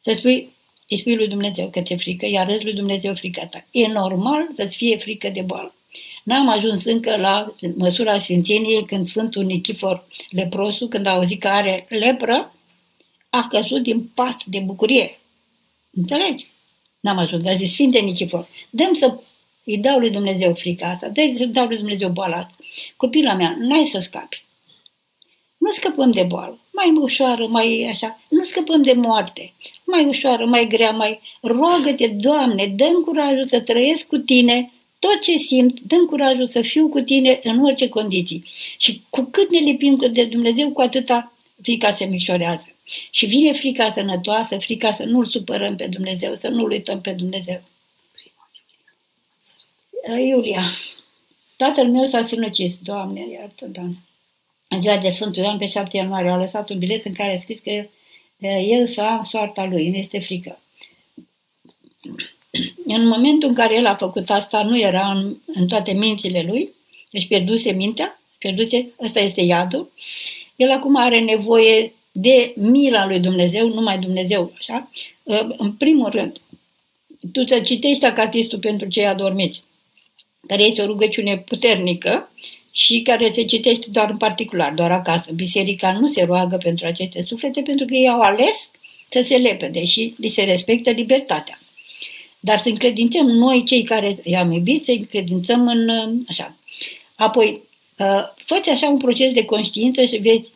Să 0.00 0.14
spui, 0.16 0.51
îi 0.92 0.98
spui 0.98 1.16
lui 1.16 1.28
Dumnezeu 1.28 1.68
că 1.68 1.80
ți-e 1.80 1.96
frică, 1.96 2.26
iar 2.26 2.46
arăți 2.46 2.64
lui 2.64 2.74
Dumnezeu 2.74 3.14
frica 3.14 3.46
ta. 3.46 3.64
E 3.70 3.86
normal 3.86 4.48
să-ți 4.56 4.76
fie 4.76 4.96
frică 4.96 5.28
de 5.28 5.42
boală. 5.42 5.74
N-am 6.24 6.48
ajuns 6.48 6.84
încă 6.84 7.16
la 7.16 7.54
măsura 7.76 8.18
Sfințeniei 8.18 8.84
când 8.84 9.06
Sfântul 9.06 9.44
Nichifor 9.44 10.06
leprosul, 10.30 10.88
când 10.88 11.06
a 11.06 11.10
auzit 11.10 11.40
că 11.40 11.48
are 11.48 11.86
lepră, 11.88 12.54
a 13.30 13.46
căzut 13.50 13.82
din 13.82 14.10
pat 14.14 14.44
de 14.44 14.58
bucurie. 14.58 15.18
Înțelegi? 15.90 16.46
N-am 17.00 17.18
ajuns, 17.18 17.46
a 17.46 17.54
zis 17.54 17.72
Sfinte 17.72 17.98
Nichifor, 17.98 18.48
dăm 18.70 18.94
să 18.94 19.18
îi 19.64 19.78
dau 19.78 19.98
lui 19.98 20.10
Dumnezeu 20.10 20.54
frica 20.54 20.88
asta, 20.88 21.08
dă 21.08 21.34
să 21.36 21.44
dau 21.44 21.66
lui 21.66 21.76
Dumnezeu 21.76 22.08
boala 22.08 22.36
asta. 22.36 22.56
Copila 22.96 23.34
mea, 23.34 23.56
n-ai 23.58 23.86
să 23.86 24.00
scapi. 24.00 24.44
Nu 25.58 25.70
scăpăm 25.70 26.10
de 26.10 26.22
boală, 26.22 26.60
mai 26.72 26.90
ușoară, 27.00 27.46
mai 27.46 27.88
așa, 27.90 28.20
nu 28.28 28.44
scăpăm 28.44 28.82
de 28.82 28.92
moarte, 28.92 29.52
mai 29.92 30.04
ușoară, 30.04 30.44
mai 30.44 30.66
grea, 30.66 30.90
mai... 30.90 31.20
Roagă-te, 31.40 32.06
Doamne, 32.08 32.66
dăm 32.66 33.02
curajul 33.04 33.46
să 33.46 33.60
trăiesc 33.60 34.06
cu 34.06 34.16
Tine 34.16 34.72
tot 34.98 35.20
ce 35.20 35.36
simt, 35.36 35.80
dăm 35.80 36.06
curajul 36.06 36.46
să 36.46 36.60
fiu 36.60 36.88
cu 36.88 37.00
Tine 37.00 37.40
în 37.42 37.64
orice 37.64 37.88
condiții. 37.88 38.44
Și 38.78 39.02
cu 39.10 39.22
cât 39.22 39.50
ne 39.50 39.58
lipim 39.58 40.06
de 40.12 40.24
Dumnezeu, 40.24 40.70
cu 40.70 40.80
atâta 40.80 41.32
frica 41.62 41.92
se 41.92 42.04
micșorează. 42.04 42.66
Și 43.10 43.26
vine 43.26 43.52
frica 43.52 43.92
sănătoasă, 43.92 44.58
frica 44.58 44.92
să 44.92 45.04
nu-L 45.04 45.26
supărăm 45.26 45.76
pe 45.76 45.86
Dumnezeu, 45.86 46.34
să 46.36 46.48
nu-L 46.48 46.70
uităm 46.70 47.00
pe 47.00 47.12
Dumnezeu. 47.12 47.62
Iulia, 50.18 50.62
tatăl 51.56 51.88
meu 51.88 52.06
s-a 52.06 52.24
sinucis, 52.24 52.78
Doamne, 52.82 53.26
iartă, 53.30 53.66
Doamne 53.66 53.96
în 54.72 54.80
ziua 54.80 54.98
de 54.98 55.08
Sfântul 55.08 55.42
Ioan, 55.42 55.58
pe 55.58 55.66
7 55.66 55.96
ianuarie, 55.96 56.30
a 56.30 56.36
lăsat 56.36 56.70
un 56.70 56.78
bilet 56.78 57.04
în 57.04 57.12
care 57.12 57.36
a 57.36 57.40
scris 57.40 57.60
că 57.60 57.70
el 58.48 58.86
să 58.86 59.00
am 59.00 59.24
soarta 59.24 59.64
lui, 59.64 59.86
îmi 59.86 59.98
este 59.98 60.20
frică. 60.20 60.60
În 62.84 63.06
momentul 63.06 63.48
în 63.48 63.54
care 63.54 63.74
el 63.74 63.86
a 63.86 63.94
făcut 63.94 64.30
asta, 64.30 64.62
nu 64.62 64.78
era 64.78 65.10
în, 65.10 65.36
în 65.46 65.66
toate 65.66 65.92
mințile 65.92 66.42
lui, 66.42 66.72
deci 67.10 67.26
pierduse 67.26 67.72
mintea, 67.72 68.20
pierduse, 68.38 68.92
ăsta 69.02 69.20
este 69.20 69.40
iadul. 69.40 69.92
El 70.56 70.70
acum 70.70 70.96
are 70.96 71.20
nevoie 71.20 71.92
de 72.12 72.52
mila 72.56 73.06
lui 73.06 73.20
Dumnezeu, 73.20 73.68
numai 73.68 73.98
Dumnezeu, 73.98 74.52
așa. 74.58 74.90
În 75.56 75.72
primul 75.72 76.10
rând, 76.10 76.40
tu 77.32 77.46
să 77.46 77.60
citești 77.60 78.04
acatistul 78.04 78.58
pentru 78.58 78.88
cei 78.88 79.06
adormiți, 79.06 79.64
care 80.46 80.62
este 80.62 80.82
o 80.82 80.86
rugăciune 80.86 81.38
puternică 81.38 82.30
și 82.74 83.02
care 83.02 83.30
se 83.34 83.44
citește 83.44 83.86
doar 83.90 84.10
în 84.10 84.16
particular, 84.16 84.72
doar 84.72 84.92
acasă. 84.92 85.32
Biserica 85.32 85.92
nu 85.92 86.08
se 86.08 86.24
roagă 86.24 86.56
pentru 86.56 86.86
aceste 86.86 87.22
suflete 87.22 87.62
pentru 87.62 87.86
că 87.86 87.94
ei 87.94 88.08
au 88.08 88.20
ales 88.20 88.70
să 89.08 89.22
se 89.24 89.36
lepede 89.36 89.84
și 89.84 90.14
li 90.18 90.28
se 90.28 90.42
respectă 90.42 90.90
libertatea. 90.90 91.58
Dar 92.40 92.58
să 92.58 92.68
încredințăm 92.68 93.26
noi, 93.26 93.64
cei 93.64 93.82
care 93.82 94.16
i-am 94.24 94.52
iubit, 94.52 94.84
să 94.84 94.90
încredințăm 94.90 95.68
în 95.68 95.88
așa. 96.28 96.56
Apoi, 97.14 97.60
uh, 97.98 98.22
fă 98.36 98.60
așa 98.70 98.88
un 98.88 98.98
proces 98.98 99.32
de 99.32 99.44
conștiință 99.44 100.04
și 100.04 100.16
vezi 100.16 100.50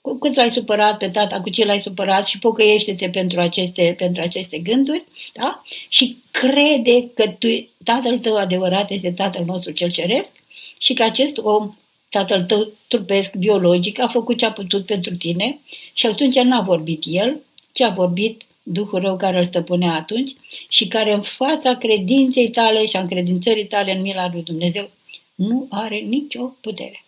cu 0.00 0.18
cât 0.18 0.34
l-ai 0.34 0.50
supărat 0.50 0.98
pe 0.98 1.08
tata, 1.08 1.40
cu 1.40 1.50
ce 1.50 1.64
l-ai 1.64 1.80
supărat 1.80 2.26
și 2.26 2.38
pocăiește-te 2.38 3.08
pentru 3.08 3.40
aceste, 3.40 3.94
pentru 3.98 4.22
aceste 4.22 4.58
gânduri, 4.58 5.04
da? 5.32 5.62
Și 5.88 6.16
crede 6.30 7.10
că 7.14 7.28
tu, 7.38 7.68
tatăl 7.84 8.18
tău 8.18 8.36
adevărat 8.36 8.90
este 8.90 9.12
tatăl 9.12 9.44
nostru 9.44 9.72
cel 9.72 9.90
ceresc 9.90 10.32
și 10.78 10.94
că 10.94 11.02
acest 11.02 11.38
om, 11.38 11.76
tatăl 12.08 12.44
tău 12.44 12.68
trupesc, 12.88 13.34
biologic, 13.34 14.00
a 14.00 14.06
făcut 14.06 14.38
ce 14.38 14.46
a 14.46 14.52
putut 14.52 14.86
pentru 14.86 15.14
tine 15.14 15.58
și 15.92 16.06
atunci 16.06 16.38
n-a 16.38 16.60
vorbit 16.60 17.02
el, 17.06 17.40
ci 17.72 17.80
a 17.80 17.88
vorbit 17.88 18.42
Duhul 18.70 19.00
rău 19.00 19.16
care 19.16 19.38
îl 19.38 19.44
stăpânea 19.44 19.94
atunci 19.94 20.32
și 20.68 20.88
care 20.88 21.12
în 21.12 21.22
fața 21.22 21.76
credinței 21.76 22.50
tale 22.50 22.86
și 22.86 22.96
a 22.96 23.00
încredințării 23.00 23.66
tale 23.66 23.92
în 23.92 24.00
mila 24.00 24.30
lui 24.32 24.42
Dumnezeu 24.42 24.90
nu 25.34 25.66
are 25.70 25.98
nicio 25.98 26.44
putere. 26.60 27.04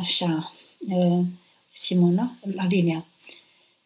Așa, 0.00 0.52
Simona, 1.76 2.36
Lavinia. 2.54 3.06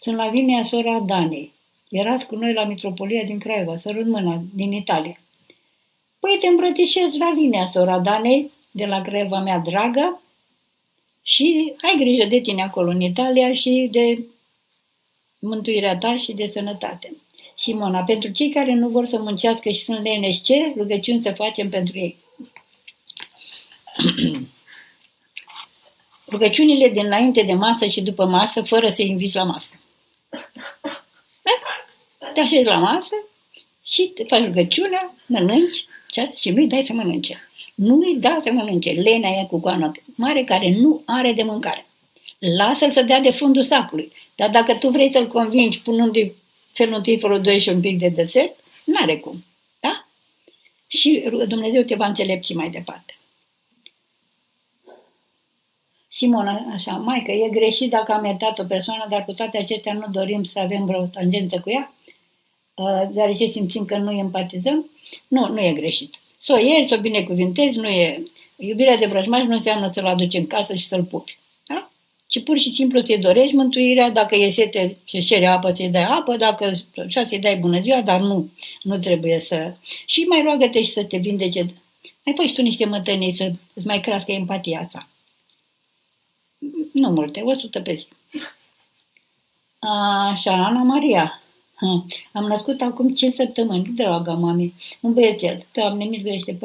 Sunt 0.00 0.16
Lavinia, 0.16 0.62
sora 0.62 1.00
Danei. 1.00 1.52
Erați 1.90 2.26
cu 2.26 2.36
noi 2.36 2.52
la 2.52 2.64
Mitropolia 2.64 3.24
din 3.24 3.38
Craiova, 3.38 3.76
sărut 3.76 4.06
mâna, 4.06 4.42
din 4.54 4.72
Italia. 4.72 5.18
Păi 6.22 6.36
te 6.40 6.46
îmbrățișez 6.46 7.16
la 7.18 7.32
vinea, 7.34 7.66
sora 7.66 7.98
Danei, 7.98 8.50
de 8.70 8.86
la 8.86 9.00
greva 9.00 9.38
mea 9.38 9.58
dragă, 9.58 10.22
și 11.22 11.74
ai 11.80 11.94
grijă 11.98 12.28
de 12.28 12.40
tine 12.40 12.62
acolo 12.62 12.90
în 12.90 13.00
Italia 13.00 13.54
și 13.54 13.88
de 13.90 14.24
mântuirea 15.38 15.98
ta 15.98 16.16
și 16.16 16.32
de 16.32 16.46
sănătate. 16.52 17.16
Simona, 17.56 18.02
pentru 18.02 18.30
cei 18.30 18.50
care 18.50 18.74
nu 18.74 18.88
vor 18.88 19.06
să 19.06 19.18
muncească 19.18 19.68
și 19.68 19.82
sunt 19.82 20.02
leneși, 20.02 20.40
ce 20.40 20.72
rugăciuni 20.76 21.22
să 21.22 21.32
facem 21.32 21.68
pentru 21.68 21.98
ei? 21.98 22.16
Rugăciunile 26.32 26.88
dinainte 26.88 27.42
de 27.42 27.52
masă 27.52 27.86
și 27.86 28.00
după 28.00 28.24
masă, 28.24 28.62
fără 28.62 28.88
să-i 28.88 29.08
inviți 29.08 29.36
la 29.36 29.42
masă. 29.44 29.74
Da? 31.42 32.30
Te 32.34 32.40
așezi 32.40 32.64
la 32.64 32.78
masă 32.78 33.14
și 33.84 34.02
te 34.02 34.24
faci 34.24 34.44
rugăciunea, 34.44 35.14
mănânci 35.26 35.84
și 36.34 36.50
nu-i 36.50 36.66
dai 36.66 36.82
să 36.82 36.92
mănânce. 36.92 37.48
Nu-i 37.74 38.16
dai 38.16 38.38
să 38.42 38.50
mănânce. 38.52 38.90
Lena 38.90 39.28
e 39.28 39.46
cu 39.50 39.58
goană 39.58 39.90
mare 40.04 40.44
care 40.44 40.70
nu 40.70 41.02
are 41.04 41.32
de 41.32 41.42
mâncare. 41.42 41.86
Lasă-l 42.38 42.90
să 42.90 43.02
dea 43.02 43.20
de 43.20 43.30
fundul 43.30 43.62
sacului. 43.62 44.12
Dar 44.34 44.50
dacă 44.50 44.74
tu 44.74 44.88
vrei 44.88 45.12
să-l 45.12 45.26
convingi 45.26 45.80
punând-i 45.80 46.32
felul 46.72 46.94
întâi, 46.94 47.18
felul 47.18 47.40
doi 47.40 47.60
și 47.60 47.68
un 47.68 47.80
pic 47.80 47.98
de 47.98 48.08
desert, 48.08 48.56
n-are 48.84 49.16
cum. 49.16 49.44
Da? 49.80 50.06
Și 50.86 51.28
Dumnezeu 51.48 51.82
te 51.82 51.94
va 51.94 52.06
înțelepți 52.06 52.54
mai 52.54 52.70
departe. 52.70 53.16
Simona, 56.08 56.66
așa, 56.72 56.92
mai 56.92 57.22
că 57.22 57.30
e 57.30 57.48
greșit 57.48 57.90
dacă 57.90 58.12
am 58.12 58.24
iertat 58.24 58.58
o 58.58 58.64
persoană, 58.64 59.06
dar 59.08 59.24
cu 59.24 59.32
toate 59.32 59.58
acestea 59.58 59.92
nu 59.92 60.06
dorim 60.10 60.42
să 60.42 60.58
avem 60.58 60.84
vreo 60.84 61.06
tangență 61.06 61.60
cu 61.60 61.70
ea, 61.70 61.92
uh, 61.96 62.12
deoarece 63.10 63.46
simțim 63.46 63.84
că 63.84 63.96
nu 63.96 64.12
empatizăm. 64.12 64.90
Nu, 65.28 65.48
nu 65.48 65.60
e 65.60 65.72
greșit. 65.72 66.14
Să 66.38 66.52
o 66.52 66.58
ieri, 66.58 66.88
să 66.88 66.94
o 66.98 67.00
binecuvintezi, 67.00 67.78
nu 67.78 67.88
e... 67.88 68.22
Iubirea 68.56 68.96
de 68.96 69.06
vrăjmaș 69.06 69.42
nu 69.42 69.54
înseamnă 69.54 69.90
să-l 69.92 70.06
aduci 70.06 70.34
în 70.34 70.46
casă 70.46 70.74
și 70.74 70.86
să-l 70.86 71.04
pupi. 71.04 71.38
Da? 71.66 71.90
Ci 72.26 72.42
pur 72.42 72.58
și 72.58 72.72
simplu 72.72 73.02
să-i 73.02 73.18
dorești 73.18 73.54
mântuirea, 73.54 74.10
dacă 74.10 74.36
e 74.36 74.50
sete 74.50 74.96
și 75.04 75.24
cere 75.24 75.46
apă, 75.46 75.72
să-i 75.72 75.88
dai 75.88 76.04
apă, 76.04 76.36
dacă 76.36 76.72
așa 77.06 77.26
să-i 77.26 77.38
dai 77.38 77.56
bună 77.56 77.80
ziua, 77.80 78.00
dar 78.00 78.20
nu, 78.20 78.50
nu 78.82 78.98
trebuie 78.98 79.40
să... 79.40 79.74
Și 80.06 80.22
mai 80.22 80.42
roagă-te 80.42 80.82
și 80.82 80.90
să 80.90 81.04
te 81.04 81.16
vindece. 81.16 81.74
Mai 82.24 82.34
faci 82.36 82.52
tu 82.52 82.62
niște 82.62 82.84
mătănii 82.84 83.32
să 83.32 83.52
îți 83.74 83.86
mai 83.86 84.00
crească 84.00 84.32
empatia 84.32 84.80
asta. 84.80 85.08
Nu 86.92 87.08
multe, 87.08 87.40
100 87.40 87.80
pe 87.80 87.94
zi. 87.94 88.06
Așa, 90.32 90.52
Ana 90.52 90.82
Maria. 90.82 91.41
Am 92.32 92.44
născut 92.46 92.80
acum 92.80 93.14
5 93.14 93.32
săptămâni, 93.32 93.92
dragă 93.96 94.32
mami, 94.32 94.74
un 95.00 95.12
băiețel. 95.12 95.66
Doamne, 95.72 96.04
miluiește 96.04 96.58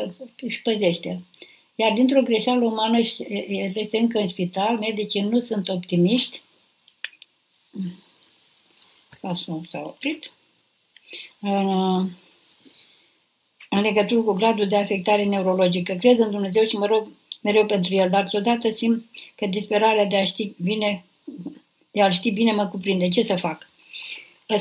și 0.48 0.62
păzește 0.62 1.22
Iar 1.76 1.94
dintr-o 1.94 2.22
greșeală 2.22 2.66
umană 2.66 3.00
este 3.74 3.98
încă 3.98 4.20
în 4.20 4.28
spital, 4.28 4.78
medicii 4.78 5.22
nu 5.22 5.40
sunt 5.40 5.70
optimiști. 5.70 6.42
Casul 9.22 9.62
s-a 9.70 9.82
oprit. 9.86 10.32
În 13.70 13.82
legătură 13.82 14.22
cu 14.22 14.34
gradul 14.34 14.68
de 14.68 14.76
afectare 14.76 15.24
neurologică. 15.24 15.94
Cred 15.94 16.20
în 16.20 16.32
Dumnezeu 16.32 16.66
și 16.66 16.76
mă 16.76 16.86
rog 16.86 17.08
mereu 17.42 17.66
pentru 17.66 17.94
el, 17.94 18.10
dar 18.10 18.28
deodată 18.32 18.72
simt 18.72 19.06
că 19.36 19.46
disperarea 19.46 20.06
de 20.06 20.18
a 20.18 20.26
ști 20.26 20.54
bine, 20.62 21.06
de 21.92 22.02
a 22.02 22.12
ști 22.12 22.32
bine 22.32 22.52
mă 22.52 22.68
cuprinde. 22.68 23.08
Ce 23.08 23.24
să 23.24 23.36
fac? 23.36 23.70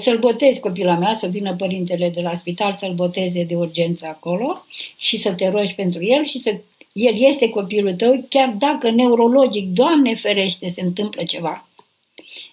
Să-l 0.00 0.18
botezi 0.18 0.60
copila 0.60 0.98
mea, 0.98 1.16
să 1.18 1.26
vină 1.26 1.54
părintele 1.54 2.10
de 2.10 2.20
la 2.20 2.36
spital 2.36 2.74
să-l 2.78 2.94
boteze 2.94 3.42
de 3.44 3.54
urgență 3.54 4.06
acolo 4.06 4.64
și 4.96 5.16
să 5.16 5.32
te 5.32 5.48
rogi 5.48 5.74
pentru 5.74 6.04
el 6.04 6.26
și 6.26 6.38
să 6.38 6.58
el 6.92 7.14
este 7.16 7.48
copilul 7.48 7.94
tău, 7.94 8.24
chiar 8.28 8.48
dacă 8.58 8.90
neurologic, 8.90 9.68
Doamne 9.68 10.14
ferește, 10.14 10.70
se 10.70 10.80
întâmplă 10.80 11.24
ceva. 11.24 11.68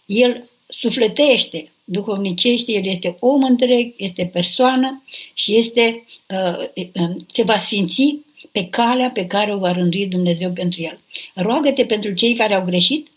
El 0.05 0.49
sufletește, 0.67 1.71
duhovnicește, 1.83 2.71
el 2.71 2.85
este 2.85 3.15
om 3.19 3.43
întreg, 3.43 3.93
este 3.97 4.29
persoană 4.33 5.03
și 5.33 5.57
este, 5.57 6.05
uh, 6.29 6.85
uh, 6.93 7.15
se 7.27 7.43
va 7.43 7.57
sfinți 7.57 8.15
pe 8.51 8.65
calea 8.65 9.09
pe 9.09 9.25
care 9.25 9.53
o 9.53 9.57
va 9.57 9.71
rândui 9.71 10.07
Dumnezeu 10.07 10.51
pentru 10.51 10.81
el. 10.81 10.99
Roagă-te 11.33 11.85
pentru 11.85 12.11
cei 12.11 12.33
care 12.33 12.53
au 12.53 12.65
greșit, 12.65 13.07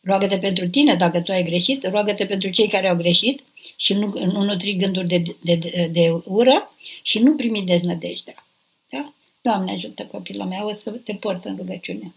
roagă-te 0.00 0.38
pentru 0.38 0.68
tine 0.68 0.94
dacă 0.94 1.20
tu 1.20 1.32
ai 1.32 1.44
greșit, 1.44 1.86
roagă-te 1.90 2.26
pentru 2.26 2.48
cei 2.48 2.68
care 2.68 2.88
au 2.88 2.96
greșit 2.96 3.42
și 3.76 3.94
nu, 3.94 4.06
nu 4.06 4.42
nutri 4.42 4.76
gânduri 4.76 5.06
de, 5.06 5.22
de, 5.40 5.54
de, 5.54 5.88
de 5.92 6.20
ură 6.24 6.74
și 7.02 7.18
nu 7.18 7.34
primi 7.34 7.62
deznădejdea. 7.62 8.46
Da? 8.90 9.12
Doamne 9.40 9.72
ajută 9.72 10.02
copilul 10.04 10.46
meu, 10.46 10.68
o 10.68 10.72
să 10.72 10.90
te 10.90 11.12
port 11.12 11.44
în 11.44 11.56
rugăciune. 11.56 12.14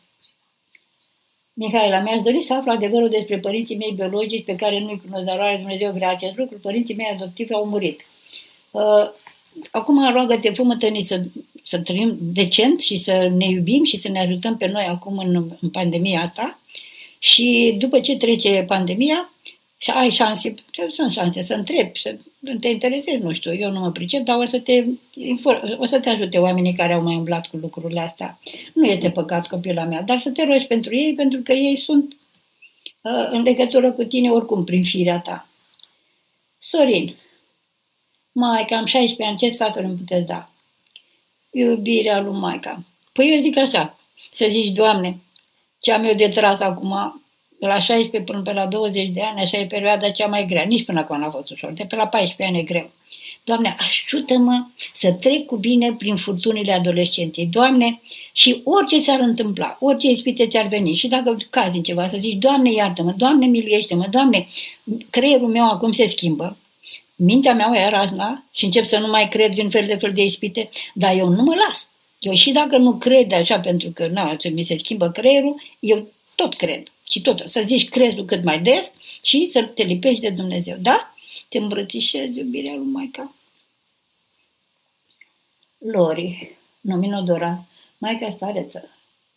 Mihaela, 1.54 2.00
mi-aș 2.00 2.22
dori 2.22 2.42
să 2.42 2.54
aflu 2.54 2.72
adevărul 2.72 3.10
despre 3.10 3.40
părinții 3.40 3.78
mei 3.78 3.92
biologici 3.96 4.46
pe 4.46 4.56
care 4.56 4.80
nu-i 4.80 5.02
cunosc, 5.06 5.26
dar 5.26 5.40
oare 5.40 5.58
Dumnezeu 5.58 5.92
vrea 5.92 6.10
acest 6.10 6.38
lucru. 6.38 6.58
Părinții 6.58 6.96
mei 6.96 7.12
adoptivi 7.14 7.54
au 7.54 7.66
murit. 7.66 8.06
Uh, 8.72 9.10
acum 9.72 10.12
roagă-te, 10.12 10.50
fă 10.50 10.78
să 11.02 11.24
să 11.64 11.80
trăim 11.80 12.18
decent 12.22 12.80
și 12.80 12.98
să 12.98 13.32
ne 13.38 13.46
iubim 13.46 13.84
și 13.84 13.98
să 13.98 14.10
ne 14.10 14.20
ajutăm 14.20 14.58
pe 14.58 14.68
noi 14.68 14.84
acum 14.84 15.18
în, 15.18 15.52
în 15.62 15.70
pandemia 15.70 16.22
asta. 16.22 16.60
Și 17.20 17.76
după 17.78 18.00
ce 18.00 18.16
trece 18.16 18.64
pandemia, 18.68 19.33
și 19.84 19.90
ai 19.90 20.10
șanse, 20.10 20.56
sunt 20.92 21.12
șanse 21.12 21.42
să 21.42 21.54
întrebi, 21.54 22.00
să 22.00 22.16
te 22.60 22.68
interesezi, 22.68 23.24
nu 23.24 23.34
știu, 23.34 23.54
eu 23.54 23.72
nu 23.72 23.80
mă 23.80 23.92
pricep, 23.92 24.24
dar 24.24 24.38
o 24.38 24.46
să 24.46 24.60
te, 24.60 24.86
o 25.78 25.86
să 25.86 26.00
te 26.00 26.10
ajute 26.10 26.38
oamenii 26.38 26.74
care 26.74 26.94
au 26.94 27.02
mai 27.02 27.16
umblat 27.16 27.48
cu 27.48 27.58
lucrurile 27.58 28.00
astea. 28.00 28.40
Nu 28.74 28.86
este 28.86 29.12
păcat 29.12 29.48
copila 29.48 29.84
mea, 29.84 30.02
dar 30.02 30.20
să 30.20 30.30
te 30.30 30.44
rogi 30.46 30.66
pentru 30.66 30.96
ei, 30.96 31.14
pentru 31.14 31.40
că 31.40 31.54
ei 31.54 31.78
sunt 31.78 32.18
uh, 33.02 33.28
în 33.32 33.42
legătură 33.42 33.92
cu 33.92 34.04
tine 34.04 34.32
oricum 34.32 34.64
prin 34.64 34.84
firea 34.84 35.20
ta. 35.20 35.48
Sorin, 36.60 37.16
mai 38.32 38.66
cam 38.66 38.86
16 38.86 39.24
ani, 39.24 39.38
ce 39.38 39.50
sfaturi 39.50 39.86
îmi 39.86 39.98
puteți 39.98 40.26
da? 40.26 40.50
iubirea 41.52 42.22
lui 42.22 42.40
Maica. 42.40 42.84
Păi 43.14 43.34
eu 43.34 43.42
zic 43.42 43.58
așa, 43.58 43.98
să 44.32 44.48
zici, 44.50 44.72
Doamne, 44.72 45.18
ce 45.80 45.92
am 45.92 46.04
eu 46.04 46.16
de 46.16 46.28
tras 46.28 46.60
acum, 46.60 47.23
de 47.64 47.70
la 47.70 47.80
16 47.80 48.32
până 48.32 48.42
pe 48.42 48.54
la 48.54 48.66
20 48.66 49.10
de 49.10 49.22
ani, 49.22 49.42
așa 49.42 49.58
e 49.58 49.66
perioada 49.66 50.10
cea 50.10 50.28
mai 50.28 50.46
grea. 50.46 50.64
Nici 50.64 50.86
până 50.86 51.00
acum 51.00 51.20
n-a 51.20 51.30
fost 51.30 51.50
ușor, 51.50 51.72
de 51.72 51.86
pe 51.86 51.96
la 51.96 52.08
14 52.08 52.44
ani 52.44 52.60
e 52.60 52.74
greu. 52.74 52.90
Doamne, 53.44 53.76
ajută-mă 53.80 54.66
să 54.96 55.12
trec 55.12 55.46
cu 55.46 55.56
bine 55.56 55.94
prin 55.94 56.16
furtunile 56.16 56.74
adolescenței. 56.74 57.46
Doamne, 57.46 58.02
și 58.34 58.62
orice 58.64 59.00
s-ar 59.00 59.20
întâmpla, 59.20 59.78
orice 59.80 60.08
ispite 60.08 60.48
ți-ar 60.48 60.68
veni, 60.68 60.96
și 60.96 61.08
dacă 61.08 61.38
cazi 61.50 61.76
în 61.76 61.84
ceva, 61.84 62.08
să 62.08 62.18
zici, 62.20 62.38
Doamne, 62.38 62.72
iartă-mă, 62.72 63.14
Doamne, 63.18 63.46
miluiește-mă, 63.46 64.08
Doamne, 64.12 64.48
creierul 65.10 65.48
meu 65.48 65.70
acum 65.70 65.92
se 65.92 66.08
schimbă, 66.08 66.58
mintea 67.16 67.54
mea 67.54 67.86
e 67.86 67.90
razna 67.90 68.44
și 68.52 68.66
încep 68.66 68.88
să 68.88 68.98
nu 68.98 69.08
mai 69.08 69.28
cred 69.28 69.54
din 69.54 69.70
fel 69.70 69.86
de 69.86 69.96
fel 69.96 70.12
de 70.12 70.24
ispite, 70.24 70.70
dar 70.94 71.18
eu 71.18 71.28
nu 71.28 71.44
mă 71.44 71.56
las. 71.56 71.90
Eu 72.20 72.34
și 72.34 72.52
dacă 72.52 72.78
nu 72.78 72.94
cred 72.94 73.34
așa, 73.34 73.60
pentru 73.60 73.90
că 73.90 74.08
na, 74.08 74.38
mi 74.54 74.64
se 74.64 74.78
schimbă 74.78 75.10
creierul, 75.10 75.62
eu 75.80 76.08
tot 76.36 76.54
cred. 76.54 76.93
Și 77.14 77.22
tot, 77.22 77.44
să 77.48 77.64
zici 77.66 77.90
crezul 77.90 78.26
cât 78.26 78.44
mai 78.44 78.60
des 78.60 78.92
și 79.22 79.50
să 79.52 79.64
te 79.64 79.84
lipești 79.84 80.22
de 80.22 80.30
Dumnezeu. 80.30 80.78
Da? 80.82 81.14
Te 81.50 81.58
îmbrățișezi 81.58 82.38
iubirea 82.38 82.74
lui 82.76 82.86
Maica. 82.86 83.36
Lori, 85.78 86.58
Nominodora, 86.82 87.66
Maica 87.98 88.32
stareță. 88.36 88.90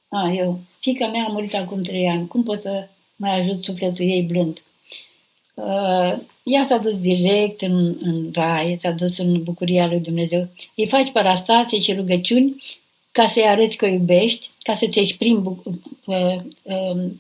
A, 0.08 0.28
eu, 0.28 0.60
fica 0.80 1.06
mea 1.06 1.24
a 1.24 1.30
murit 1.32 1.54
acum 1.54 1.82
trei 1.82 2.08
ani. 2.08 2.26
Cum 2.26 2.42
pot 2.42 2.60
să 2.60 2.88
mai 3.16 3.40
ajut 3.40 3.64
sufletul 3.64 4.04
ei 4.04 4.22
blând? 4.22 4.62
Uh, 5.54 6.14
ea 6.42 6.66
s-a 6.68 6.76
dus 6.76 7.00
direct 7.00 7.60
în, 7.62 7.96
în 8.00 8.30
rai, 8.32 8.78
s-a 8.80 8.90
dus 8.90 9.18
în 9.18 9.42
bucuria 9.42 9.86
lui 9.86 10.00
Dumnezeu. 10.00 10.48
Îi 10.74 10.88
faci 10.88 11.12
parastase 11.12 11.80
și 11.80 11.92
rugăciuni 11.92 12.62
ca 13.12 13.28
să-i 13.28 13.46
arăți 13.48 13.76
că 13.76 13.86
iubești, 13.86 14.50
ca 14.58 14.74
să-ți 14.74 14.98
exprimi 14.98 15.40
bu- 15.40 15.62
uh, 16.04 16.36
uh, 16.62 17.10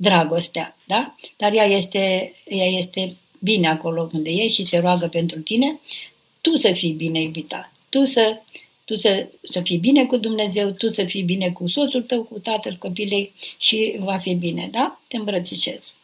dragostea, 0.00 0.76
da? 0.84 1.14
Dar 1.36 1.52
ea 1.52 1.64
este, 1.64 2.34
ea 2.44 2.66
este 2.66 3.16
bine 3.38 3.68
acolo 3.68 4.10
unde 4.12 4.30
e 4.30 4.48
și 4.48 4.66
se 4.66 4.78
roagă 4.78 5.06
pentru 5.06 5.38
tine, 5.38 5.80
tu 6.40 6.56
să 6.56 6.72
fii 6.72 6.92
bine 6.92 7.20
iubita, 7.20 7.72
tu 7.88 8.04
să, 8.04 8.40
tu 8.84 8.96
să, 8.96 9.28
să 9.42 9.60
fii 9.60 9.78
bine 9.78 10.04
cu 10.04 10.16
Dumnezeu, 10.16 10.70
tu 10.70 10.88
să 10.88 11.04
fii 11.04 11.22
bine 11.22 11.50
cu 11.50 11.68
soțul 11.68 12.02
tău, 12.02 12.22
cu 12.22 12.38
tatăl 12.38 12.76
copilei 12.78 13.32
și 13.58 13.96
va 13.98 14.16
fi 14.16 14.34
bine, 14.34 14.68
da? 14.70 15.00
Te 15.08 15.16
îmbrățișez. 15.16 15.94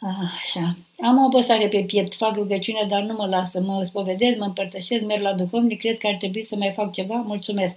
Așa. 0.00 0.76
Am 1.00 1.18
o 1.18 1.26
apăsare 1.26 1.68
pe 1.68 1.84
piept, 1.84 2.14
fac 2.14 2.34
rugăciune, 2.34 2.86
dar 2.88 3.02
nu 3.02 3.14
mă 3.14 3.26
lasă. 3.26 3.60
Mă 3.60 3.84
spovedez, 3.84 4.36
mă 4.36 4.44
împărtășesc, 4.44 5.02
merg 5.02 5.22
la 5.22 5.32
duhovnic, 5.32 5.78
cred 5.78 5.98
că 5.98 6.06
ar 6.06 6.16
trebui 6.16 6.44
să 6.44 6.56
mai 6.56 6.72
fac 6.72 6.92
ceva. 6.92 7.14
Mulțumesc! 7.14 7.76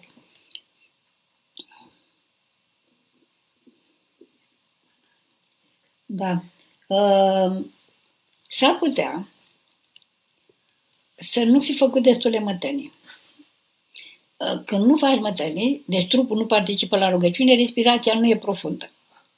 Da. 6.16 6.44
Uh, 6.88 7.66
s-ar 8.50 8.76
putea 8.80 9.28
să 11.16 11.44
nu 11.44 11.60
fi 11.60 11.78
făcut 11.78 12.04
destule 12.04 12.40
mătănii. 12.40 12.94
Uh, 14.38 14.62
când 14.66 14.86
nu 14.86 14.98
faci 14.98 15.20
mătănii, 15.20 15.84
deci 15.86 16.08
trupul 16.08 16.38
nu 16.38 16.46
participă 16.46 16.98
la 16.98 17.10
rugăciune, 17.10 17.56
respirația 17.56 18.14
nu 18.14 18.30
e 18.30 18.38
profundă. 18.38 18.92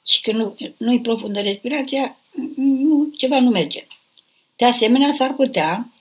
și 0.06 0.20
că 0.20 0.32
nu, 0.32 0.56
nu-i 0.76 1.00
profundă 1.00 1.40
respirația, 1.40 2.16
nu, 2.56 3.10
ceva 3.16 3.40
nu 3.40 3.50
merge. 3.50 3.86
De 4.56 4.64
asemenea, 4.64 5.12
s-ar 5.12 5.34
putea 5.34 5.92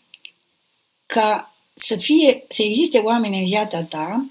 ca 1.06 1.56
să 1.76 1.96
fie, 1.96 2.44
să 2.50 2.62
existe 2.62 2.98
oameni 2.98 3.38
în 3.38 3.46
viața 3.46 3.84
ta 3.84 4.26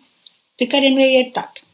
pe 0.54 0.66
care 0.66 0.88
nu 0.88 0.96
ai 0.96 1.12
iertat. 1.12 1.64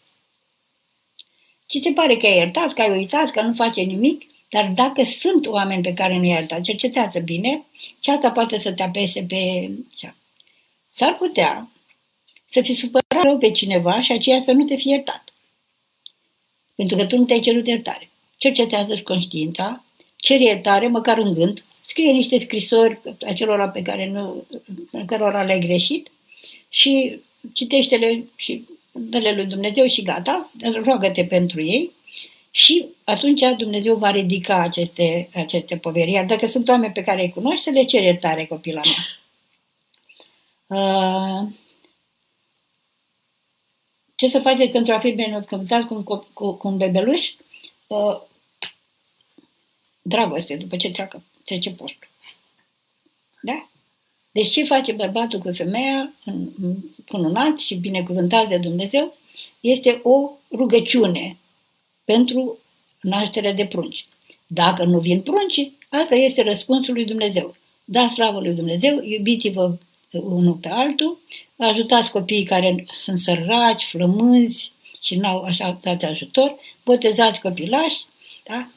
Ți 1.69 1.81
se 1.83 1.93
pare 1.93 2.17
că 2.17 2.27
ai 2.27 2.37
iertat, 2.37 2.73
că 2.73 2.83
ai 2.83 2.91
uitat, 2.91 3.31
că 3.31 3.41
nu 3.41 3.55
face 3.55 3.81
nimic, 3.81 4.32
dar 4.53 4.73
dacă 4.75 5.05
sunt 5.05 5.47
oameni 5.47 5.83
pe 5.83 5.95
care 5.95 6.17
nu 6.17 6.25
i-ai 6.25 6.39
iertat, 6.39 6.63
cercetează 6.63 7.19
bine 7.19 7.65
și 8.01 8.11
asta 8.11 8.31
poate 8.31 8.59
să 8.59 8.73
te 8.73 8.83
apese 8.83 9.23
pe... 9.23 9.71
Așa. 9.95 10.17
S-ar 10.95 11.17
putea 11.17 11.71
să 12.47 12.61
fi 12.63 12.75
supărat 12.75 13.23
rău 13.23 13.39
pe 13.39 13.51
cineva 13.51 14.03
și 14.03 14.13
aceea 14.13 14.43
să 14.43 14.53
nu 14.53 14.65
te 14.65 14.77
fi 14.77 14.89
iertat. 14.89 15.25
Pentru 16.75 16.97
că 16.97 17.07
tu 17.07 17.17
nu 17.17 17.25
te-ai 17.25 17.41
cerut 17.41 17.67
iertare. 17.67 18.11
Cercetează-și 18.37 19.03
conștiința, 19.03 19.85
cere 20.17 20.45
iertare, 20.45 20.89
măcar 20.89 21.19
în 21.19 21.35
gând, 21.35 21.65
scrie 21.81 22.13
niște 22.13 22.39
scrisori 22.39 23.01
acelora 23.27 23.69
pe 23.69 23.83
care 23.83 24.09
nu, 24.09 24.45
pe 24.91 25.05
care 25.07 25.45
le-ai 25.45 25.61
greșit 25.61 26.11
și 26.69 27.21
citește-le 27.53 28.25
și 28.37 28.65
dă-le 28.91 29.35
lui 29.35 29.47
Dumnezeu 29.47 29.87
și 29.87 30.03
gata, 30.03 30.51
roagă-te 30.85 31.25
pentru 31.25 31.63
ei 31.63 31.91
și 32.55 32.87
atunci 33.05 33.41
Dumnezeu 33.57 33.97
va 33.97 34.11
ridica 34.11 34.61
aceste, 34.61 35.29
aceste 35.35 35.77
poveri. 35.77 36.11
Iar 36.11 36.25
dacă 36.25 36.47
sunt 36.47 36.69
oameni 36.69 36.93
pe 36.93 37.03
care 37.03 37.23
îi 37.23 37.31
cunoști, 37.31 37.63
să 37.63 37.71
le 37.71 37.85
ceri 37.85 38.05
iertare, 38.05 38.47
copila 38.47 38.81
mea. 38.85 39.07
Uh, 40.73 41.49
ce 44.15 44.29
să 44.29 44.41
faceți 44.41 44.71
pentru 44.71 44.93
a 44.93 44.99
fi 44.99 45.11
binecuvântați 45.11 45.87
cu, 45.87 46.03
cu, 46.03 46.27
cu, 46.33 46.53
cu 46.53 46.69
un 46.69 46.77
bebeluș? 46.77 47.27
Uh, 47.87 48.21
dragoste, 50.03 50.57
după 50.57 50.77
ce 50.77 50.91
treacă, 50.91 51.23
trece 51.45 51.71
postul. 51.71 52.09
Da? 53.43 53.69
Deci 54.31 54.51
ce 54.51 54.65
face 54.65 54.93
bărbatul 54.93 55.39
cu 55.39 55.53
femeia, 55.53 56.13
cununat 57.09 57.59
și 57.59 57.75
binecuvântat 57.75 58.49
de 58.49 58.57
Dumnezeu, 58.57 59.17
este 59.61 60.01
o 60.03 60.31
rugăciune 60.51 61.37
pentru 62.05 62.59
nașterea 63.01 63.53
de 63.53 63.67
prunci. 63.67 64.05
Dacă 64.47 64.85
nu 64.85 64.99
vin 64.99 65.21
prunci, 65.21 65.71
asta 65.89 66.15
este 66.15 66.43
răspunsul 66.43 66.95
lui 66.95 67.05
Dumnezeu. 67.05 67.55
Da 67.85 68.09
slavă 68.09 68.41
lui 68.41 68.55
Dumnezeu, 68.55 69.03
iubiți-vă 69.03 69.77
unul 70.11 70.55
pe 70.55 70.69
altul, 70.69 71.19
ajutați 71.57 72.11
copiii 72.11 72.45
care 72.45 72.87
sunt 72.93 73.19
săraci, 73.19 73.85
flămânzi 73.85 74.73
și 75.03 75.17
n-au 75.17 75.43
așa 75.43 75.79
dați 75.83 76.05
ajutor, 76.05 76.55
botezați 76.85 77.41
copilași, 77.41 78.05
da? 78.45 78.69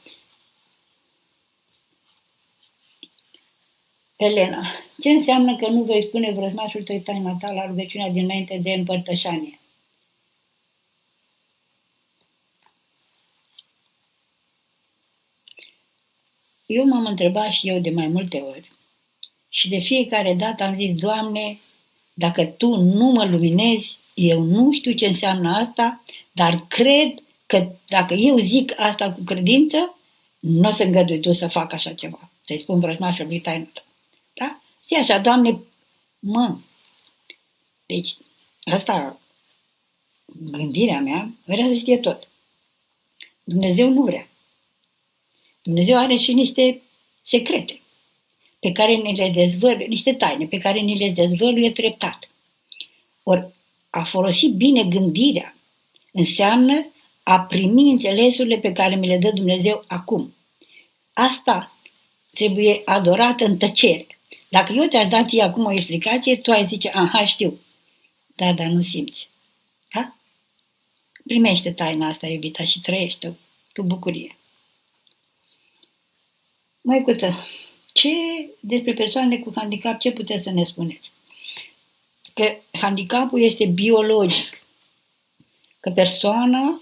Elena, 4.16 4.66
ce 5.02 5.10
înseamnă 5.10 5.56
că 5.56 5.68
nu 5.68 5.84
vei 5.84 6.04
spune 6.04 6.32
vrăjmașul 6.32 6.84
tăi 6.84 7.02
taina 7.02 7.38
ta 7.40 7.52
la 7.52 7.66
rugăciunea 7.66 8.10
dinainte 8.10 8.60
de 8.64 8.72
împărtășanie? 8.72 9.60
Eu 16.66 16.86
m-am 16.86 17.06
întrebat 17.06 17.52
și 17.52 17.68
eu 17.68 17.80
de 17.80 17.90
mai 17.90 18.08
multe 18.08 18.38
ori 18.38 18.72
și 19.50 19.70
de 19.70 19.78
fiecare 19.78 20.34
dată 20.34 20.64
am 20.64 20.76
zis, 20.76 20.96
Doamne, 20.96 21.60
dacă 22.14 22.46
Tu 22.46 22.76
nu 22.76 23.06
mă 23.06 23.26
luminezi, 23.26 23.98
eu 24.14 24.42
nu 24.42 24.72
știu 24.74 24.92
ce 24.92 25.08
înseamnă 25.08 25.50
asta, 25.50 26.04
dar 26.32 26.66
cred 26.68 27.14
că 27.46 27.68
dacă 27.88 28.14
eu 28.14 28.38
zic 28.38 28.80
asta 28.80 29.12
cu 29.12 29.24
credință, 29.24 29.98
nu 30.40 30.70
o 30.70 30.72
să 30.72 30.84
îngădui 30.84 31.20
Tu 31.20 31.34
să 31.34 31.48
fac 31.48 31.74
așa 31.74 31.94
ceva. 31.94 32.30
Să-i 32.46 32.60
spun 32.60 32.80
vrăjmașului 32.80 33.40
taină 33.40 33.68
Da? 34.34 34.62
Zi 34.88 34.94
așa, 34.94 35.20
Doamne, 35.20 35.60
mă. 36.20 36.58
Deci, 37.86 38.18
asta, 38.64 39.20
gândirea 40.26 41.00
mea, 41.00 41.32
vrea 41.46 41.68
să 41.68 41.76
știe 41.76 41.98
tot. 41.98 42.30
Dumnezeu 43.44 43.90
nu 43.90 44.02
vrea. 44.02 44.28
Dumnezeu 45.66 45.98
are 45.98 46.16
și 46.18 46.34
niște 46.34 46.82
secrete 47.24 47.82
pe 48.60 48.72
care 48.72 48.94
ni 48.94 49.16
le 49.16 49.30
dezvăluie, 49.30 49.86
niște 49.86 50.14
taine 50.14 50.46
pe 50.46 50.58
care 50.58 50.80
ni 50.80 50.98
le 50.98 51.10
dezvăluie 51.10 51.72
treptat. 51.72 52.30
Ori 53.24 53.48
a 53.90 54.04
folosi 54.04 54.48
bine 54.48 54.84
gândirea 54.84 55.56
înseamnă 56.12 56.86
a 57.24 57.40
primi 57.40 57.92
înțelesurile 57.92 58.58
pe 58.58 58.72
care 58.72 58.96
mi 58.96 59.08
le 59.08 59.18
dă 59.18 59.32
Dumnezeu 59.32 59.84
acum. 59.88 60.34
Asta 61.14 61.78
trebuie 62.34 62.82
adorată 62.86 63.46
în 63.46 63.58
tăcere. 63.58 64.08
Dacă 64.50 64.74
eu 64.74 64.86
te-aș 64.86 65.08
da 65.08 65.26
ție 65.26 65.42
acum 65.42 65.66
o 65.66 65.72
explicație, 65.72 66.36
tu 66.36 66.52
ai 66.52 66.66
zice, 66.66 66.90
aha, 66.90 67.26
știu. 67.26 67.60
Da, 68.36 68.54
dar 68.54 68.68
nu 68.68 68.82
simți. 68.82 69.30
Da? 69.94 70.16
Primește 71.26 71.72
taina 71.72 72.08
asta, 72.08 72.28
iubita, 72.28 72.64
și 72.64 72.82
trăiește-o 72.82 73.32
cu 73.74 73.84
bucurie. 73.84 74.38
Măicuță, 76.88 77.34
ce 77.94 78.10
despre 78.60 78.94
persoanele 78.94 79.42
cu 79.42 79.52
handicap, 79.56 80.00
ce 80.00 80.12
puteți 80.12 80.44
să 80.44 80.52
ne 80.52 80.64
spuneți? 80.64 81.12
Că 82.34 82.56
handicapul 82.72 83.42
este 83.42 83.66
biologic. 83.66 84.64
Că 85.80 85.90
persoana, 85.90 86.82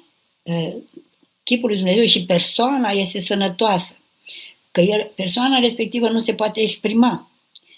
chipul 1.43 1.69
lui 1.69 1.77
Dumnezeu 1.77 2.05
și 2.05 2.25
persoana 2.25 2.89
este 2.89 3.19
sănătoasă. 3.19 3.95
Că 4.71 4.81
el, 4.81 5.11
persoana 5.15 5.59
respectivă 5.59 6.09
nu 6.09 6.19
se 6.19 6.33
poate 6.33 6.61
exprima. 6.61 7.29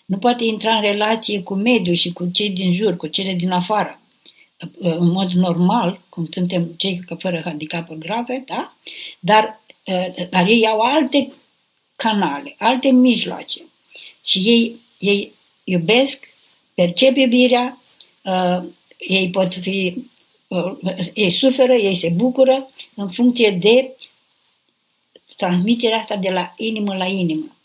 Nu 0.06 0.18
poate 0.18 0.44
intra 0.44 0.76
în 0.76 0.82
relație 0.82 1.42
cu 1.42 1.54
mediul 1.54 1.96
și 1.96 2.14
cu 2.14 2.30
cei 2.34 2.50
din 2.50 2.76
jur, 2.76 2.96
cu 2.96 3.08
cele 3.08 3.34
din 3.34 3.52
afară. 3.52 4.00
În 4.80 5.08
mod 5.08 5.32
normal, 5.32 6.02
cum 6.10 6.28
suntem 6.32 6.66
cei 6.78 7.04
fără 7.20 7.42
handicapuri 7.44 8.00
grave, 8.00 8.44
da? 8.48 8.76
Dar, 9.20 9.62
dar 10.30 10.48
ei 10.48 10.68
au 10.68 10.80
alte 10.80 11.32
canale, 11.96 12.56
alte 12.58 12.92
mijloace. 12.92 13.62
Și 14.24 14.40
ei, 14.40 14.80
ei 15.00 15.34
iubesc, 15.64 16.20
percep 16.74 17.16
iubirea, 17.18 17.82
uh, 18.24 18.64
ei 18.98 19.30
pot 19.30 19.54
fi, 19.54 19.96
uh, 20.48 20.74
ei 21.14 21.32
suferă, 21.32 21.74
ei 21.74 21.96
se 21.96 22.10
bucură 22.10 22.70
în 22.96 23.10
funcție 23.10 23.52
de 23.52 23.96
transmiterea 25.36 26.00
asta 26.00 26.16
de 26.16 26.30
la 26.30 26.54
inimă 26.58 26.96
la 26.96 27.06
inimă. 27.06 27.56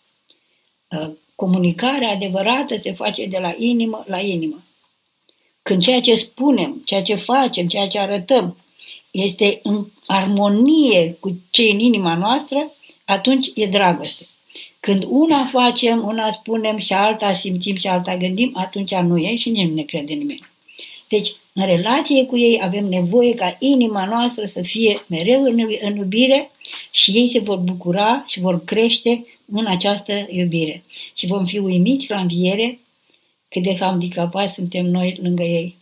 Uh, 0.89 1.11
comunicarea 1.35 2.11
adevărată 2.11 2.77
se 2.77 2.93
face 2.93 3.27
de 3.27 3.39
la 3.39 3.55
inimă 3.59 4.05
la 4.07 4.19
inimă. 4.19 4.63
Când 5.63 5.83
ceea 5.83 6.01
ce 6.01 6.15
spunem, 6.15 6.83
ceea 6.85 7.03
ce 7.03 7.15
facem, 7.15 7.67
ceea 7.69 7.89
ce 7.89 7.99
arătăm 7.99 8.57
este 9.11 9.61
în 9.63 9.87
armonie 10.07 11.17
cu 11.21 11.37
ce 11.51 11.63
în 11.63 11.79
inima 11.79 12.15
noastră, 12.15 12.71
atunci 13.11 13.51
e 13.55 13.67
dragoste. 13.67 14.27
Când 14.81 15.05
una 15.09 15.49
facem, 15.53 16.05
una 16.07 16.31
spunem 16.31 16.79
și 16.79 16.93
alta 16.93 17.35
simțim 17.35 17.77
și 17.77 17.87
alta 17.87 18.17
gândim, 18.17 18.51
atunci 18.55 18.95
nu 18.95 19.17
e 19.19 19.37
și 19.37 19.51
nici 19.51 19.69
nu 19.69 19.75
ne 19.75 19.83
crede 19.83 20.13
nimeni. 20.13 20.49
Deci, 21.09 21.35
în 21.53 21.67
relație 21.67 22.27
cu 22.27 22.37
ei 22.37 22.61
avem 22.63 22.85
nevoie 22.85 23.35
ca 23.35 23.57
inima 23.59 24.05
noastră 24.05 24.45
să 24.45 24.63
fie 24.63 25.05
mereu 25.07 25.43
în 25.81 25.97
iubire 25.97 26.51
și 26.91 27.11
ei 27.11 27.31
se 27.31 27.39
vor 27.39 27.57
bucura 27.57 28.25
și 28.27 28.41
vor 28.41 28.65
crește 28.65 29.27
în 29.53 29.67
această 29.67 30.27
iubire. 30.29 30.83
Și 31.15 31.27
vom 31.27 31.45
fi 31.45 31.59
uimiți 31.59 32.11
la 32.11 32.21
înviere 32.21 32.79
cât 33.49 33.63
de 33.63 33.77
handicapați 33.77 34.55
suntem 34.55 34.87
noi 34.87 35.19
lângă 35.23 35.43
ei. 35.43 35.77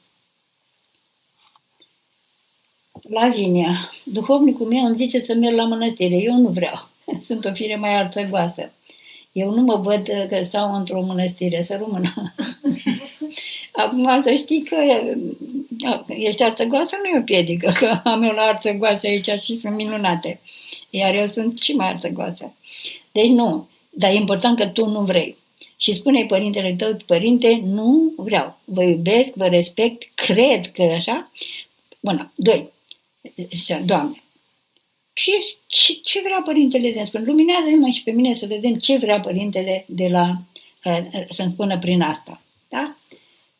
Lavinia, 3.02 3.90
duhovnicul 4.04 4.66
meu 4.66 4.84
îmi 4.84 4.96
zice 4.96 5.20
să 5.20 5.34
merg 5.34 5.56
la 5.56 5.64
mănăstire. 5.64 6.16
Eu 6.16 6.34
nu 6.34 6.48
vreau. 6.48 6.88
Sunt 7.26 7.44
o 7.44 7.52
fire 7.52 7.76
mai 7.76 7.94
arțăgoasă. 7.94 8.72
Eu 9.32 9.50
nu 9.50 9.60
mă 9.60 9.76
văd 9.76 10.08
că 10.28 10.42
stau 10.42 10.74
într-o 10.74 11.02
mănăstire, 11.02 11.62
să 11.62 11.76
rămână. 11.76 12.34
Acum 13.82 14.22
să 14.22 14.34
știi 14.34 14.62
că 14.62 14.76
ești 16.06 16.42
arțăgoasă 16.42 16.96
nu 17.02 17.08
e 17.08 17.18
o 17.18 17.22
piedică, 17.22 17.72
că 17.78 18.00
am 18.04 18.22
eu 18.22 18.32
la 18.32 18.42
arțăgoasă 18.42 19.06
aici 19.06 19.30
și 19.42 19.56
sunt 19.56 19.74
minunate. 19.74 20.40
Iar 20.90 21.14
eu 21.14 21.26
sunt 21.26 21.58
și 21.58 21.72
mai 21.72 21.88
arțăgoasă. 21.88 22.52
Deci 23.12 23.28
nu, 23.28 23.68
dar 23.90 24.10
e 24.10 24.14
important 24.14 24.58
că 24.58 24.66
tu 24.66 24.86
nu 24.86 25.00
vrei. 25.00 25.36
Și 25.76 25.94
spune 25.94 26.24
părintele 26.24 26.74
tău, 26.78 26.96
părinte, 27.06 27.62
nu 27.64 28.12
vreau. 28.16 28.58
Vă 28.64 28.82
iubesc, 28.82 29.32
vă 29.34 29.46
respect, 29.46 30.02
cred 30.14 30.72
că 30.72 30.82
așa. 30.82 31.30
Bună, 32.00 32.32
doi. 32.34 32.68
Doamne, 33.84 34.22
și 35.18 35.32
ce, 35.66 35.92
ce 36.02 36.20
vrea 36.20 36.42
Părintele 36.44 36.92
să-mi 36.92 37.06
spună? 37.06 37.24
Luminează-mă 37.26 37.88
și 37.88 38.02
pe 38.02 38.10
mine 38.10 38.34
să 38.34 38.46
vedem 38.46 38.74
ce 38.74 38.96
vrea 38.96 39.20
Părintele 39.20 39.84
de 39.88 40.08
la, 40.08 40.30
uh, 40.84 40.98
să-mi 41.30 41.50
spună 41.50 41.78
prin 41.78 42.00
asta. 42.00 42.40
Da? 42.68 42.96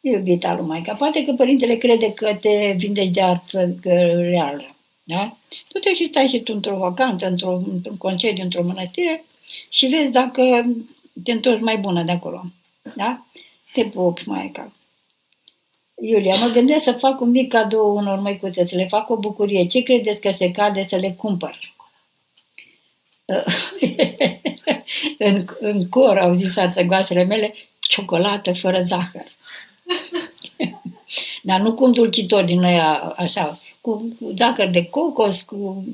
Iubita 0.01 0.55
lui 0.55 0.67
Maica. 0.67 0.95
Poate 0.95 1.25
că 1.25 1.33
Părintele 1.33 1.77
crede 1.77 2.13
că 2.13 2.35
te 2.35 2.75
vindeci 2.77 3.11
de 3.11 3.23
arță 3.23 3.79
reală. 4.19 4.77
Da? 5.05 5.37
Tu 5.69 5.79
te 5.79 5.95
și 5.95 6.09
stai 6.11 6.29
și 6.29 6.41
tu 6.41 6.53
într-o 6.55 6.77
vacanță, 6.77 7.27
într-o, 7.27 7.63
într-un 7.73 7.97
concediu, 7.97 8.43
într-o 8.43 8.63
mănăstire 8.63 9.25
și 9.69 9.87
vezi 9.87 10.11
dacă 10.11 10.67
te 11.25 11.33
întorci 11.33 11.63
mai 11.63 11.79
bună 11.79 12.03
de 12.03 12.13
acolo. 12.13 12.45
Da? 12.97 13.27
Te 13.73 13.85
pupi, 13.85 14.29
maica. 14.29 14.73
Iulia, 16.01 16.35
mă 16.35 16.47
gândesc 16.47 16.83
să 16.83 16.93
fac 16.93 17.21
un 17.21 17.31
mic 17.31 17.53
cadou 17.53 17.97
unor 17.97 18.19
măicuțe, 18.19 18.67
să 18.67 18.77
le 18.77 18.87
fac 18.87 19.11
o 19.11 19.17
bucurie. 19.17 19.67
Ce 19.67 19.83
credeți 19.83 20.21
că 20.21 20.31
se 20.31 20.51
cade 20.51 20.87
să 20.89 20.97
le 20.97 21.13
cumpăr? 21.13 21.59
în, 25.19 25.45
în 25.61 25.89
cor 25.89 26.19
au 26.19 26.33
zis 26.33 26.57
arțăgoasele 26.57 27.25
mele, 27.25 27.55
ciocolată 27.81 28.53
fără 28.53 28.83
zahăr. 28.83 29.27
Dar 31.43 31.61
nu 31.61 31.75
cu 31.75 31.85
un 31.85 31.93
dulcitor 31.93 32.45
din 32.45 32.61
noi 32.61 32.79
așa, 33.17 33.61
cu, 33.81 34.17
cu 34.21 34.33
zahăr 34.37 34.69
de 34.69 34.85
cocos, 34.85 35.43
cu 35.43 35.85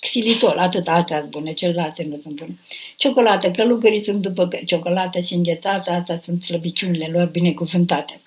xilitol, 0.00 0.58
atât 0.58 0.88
astea 0.88 1.18
sunt 1.18 1.30
bune, 1.30 1.52
celelalte 1.52 2.06
nu 2.10 2.16
sunt 2.22 2.34
bune. 2.34 2.58
Ciocolată, 2.96 3.50
călugării 3.50 4.04
sunt 4.04 4.22
după 4.22 4.48
ciocolată 4.66 5.20
și 5.20 5.34
înghețată, 5.34 5.90
astea 5.90 6.20
sunt 6.22 6.42
slăbiciunile 6.42 7.06
lor 7.12 7.26
binecuvântate. 7.26 8.20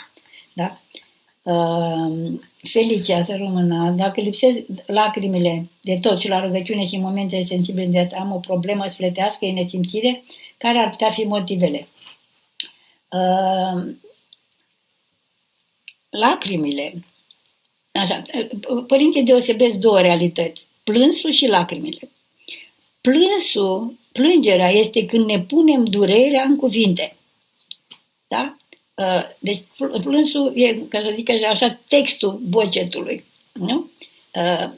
Da? 1.44 1.52
Uh, 1.52 2.40
Felicia 2.64 3.24
să 3.24 3.36
rămână, 3.36 3.92
dacă 3.92 4.22
lipsesc 4.22 4.60
lacrimile 4.86 5.70
de 5.82 5.98
tot 6.02 6.20
și 6.20 6.28
la 6.28 6.46
rugăciune 6.46 6.88
și 6.88 6.96
în 6.96 7.02
momentele 7.02 7.44
sensibile 7.44 7.86
de 7.86 8.16
am 8.16 8.32
o 8.32 8.40
problemă 8.40 8.88
sfletească, 8.88 9.46
e 9.46 9.52
nesimțire, 9.52 10.24
care 10.58 10.78
ar 10.78 10.90
putea 10.90 11.10
fi 11.10 11.24
motivele? 11.24 11.88
Uh, 13.10 13.94
lacrimile. 16.10 16.94
Așa, 17.92 18.22
părinții 18.88 19.24
deosebesc 19.24 19.76
două 19.76 20.02
realități, 20.02 20.68
plânsul 20.84 21.32
și 21.32 21.48
lacrimile. 21.48 22.10
Plânsul, 23.02 23.94
plângerea 24.12 24.70
este 24.70 25.06
când 25.06 25.26
ne 25.26 25.40
punem 25.40 25.84
durerea 25.84 26.44
în 26.44 26.56
cuvinte. 26.56 27.16
Da? 28.28 28.56
Uh, 28.96 29.24
deci 29.40 29.64
plânsul 30.04 30.52
e, 30.56 30.74
ca 30.74 31.02
să 31.02 31.12
zic 31.16 31.30
așa, 31.30 31.50
așa 31.50 31.80
textul 31.88 32.40
bocetului. 32.44 33.26
Nu? 33.52 33.90
Uh, 34.34 34.70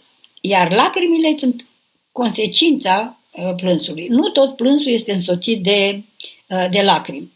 iar 0.41 0.73
lacrimile 0.73 1.35
sunt 1.37 1.67
consecința 2.11 3.19
uh, 3.31 3.53
plânsului. 3.55 4.07
Nu 4.07 4.29
tot 4.29 4.55
plânsul 4.55 4.91
este 4.91 5.13
însoțit 5.13 5.63
de, 5.63 6.03
de 6.69 6.81
lacrimi. 6.81 7.31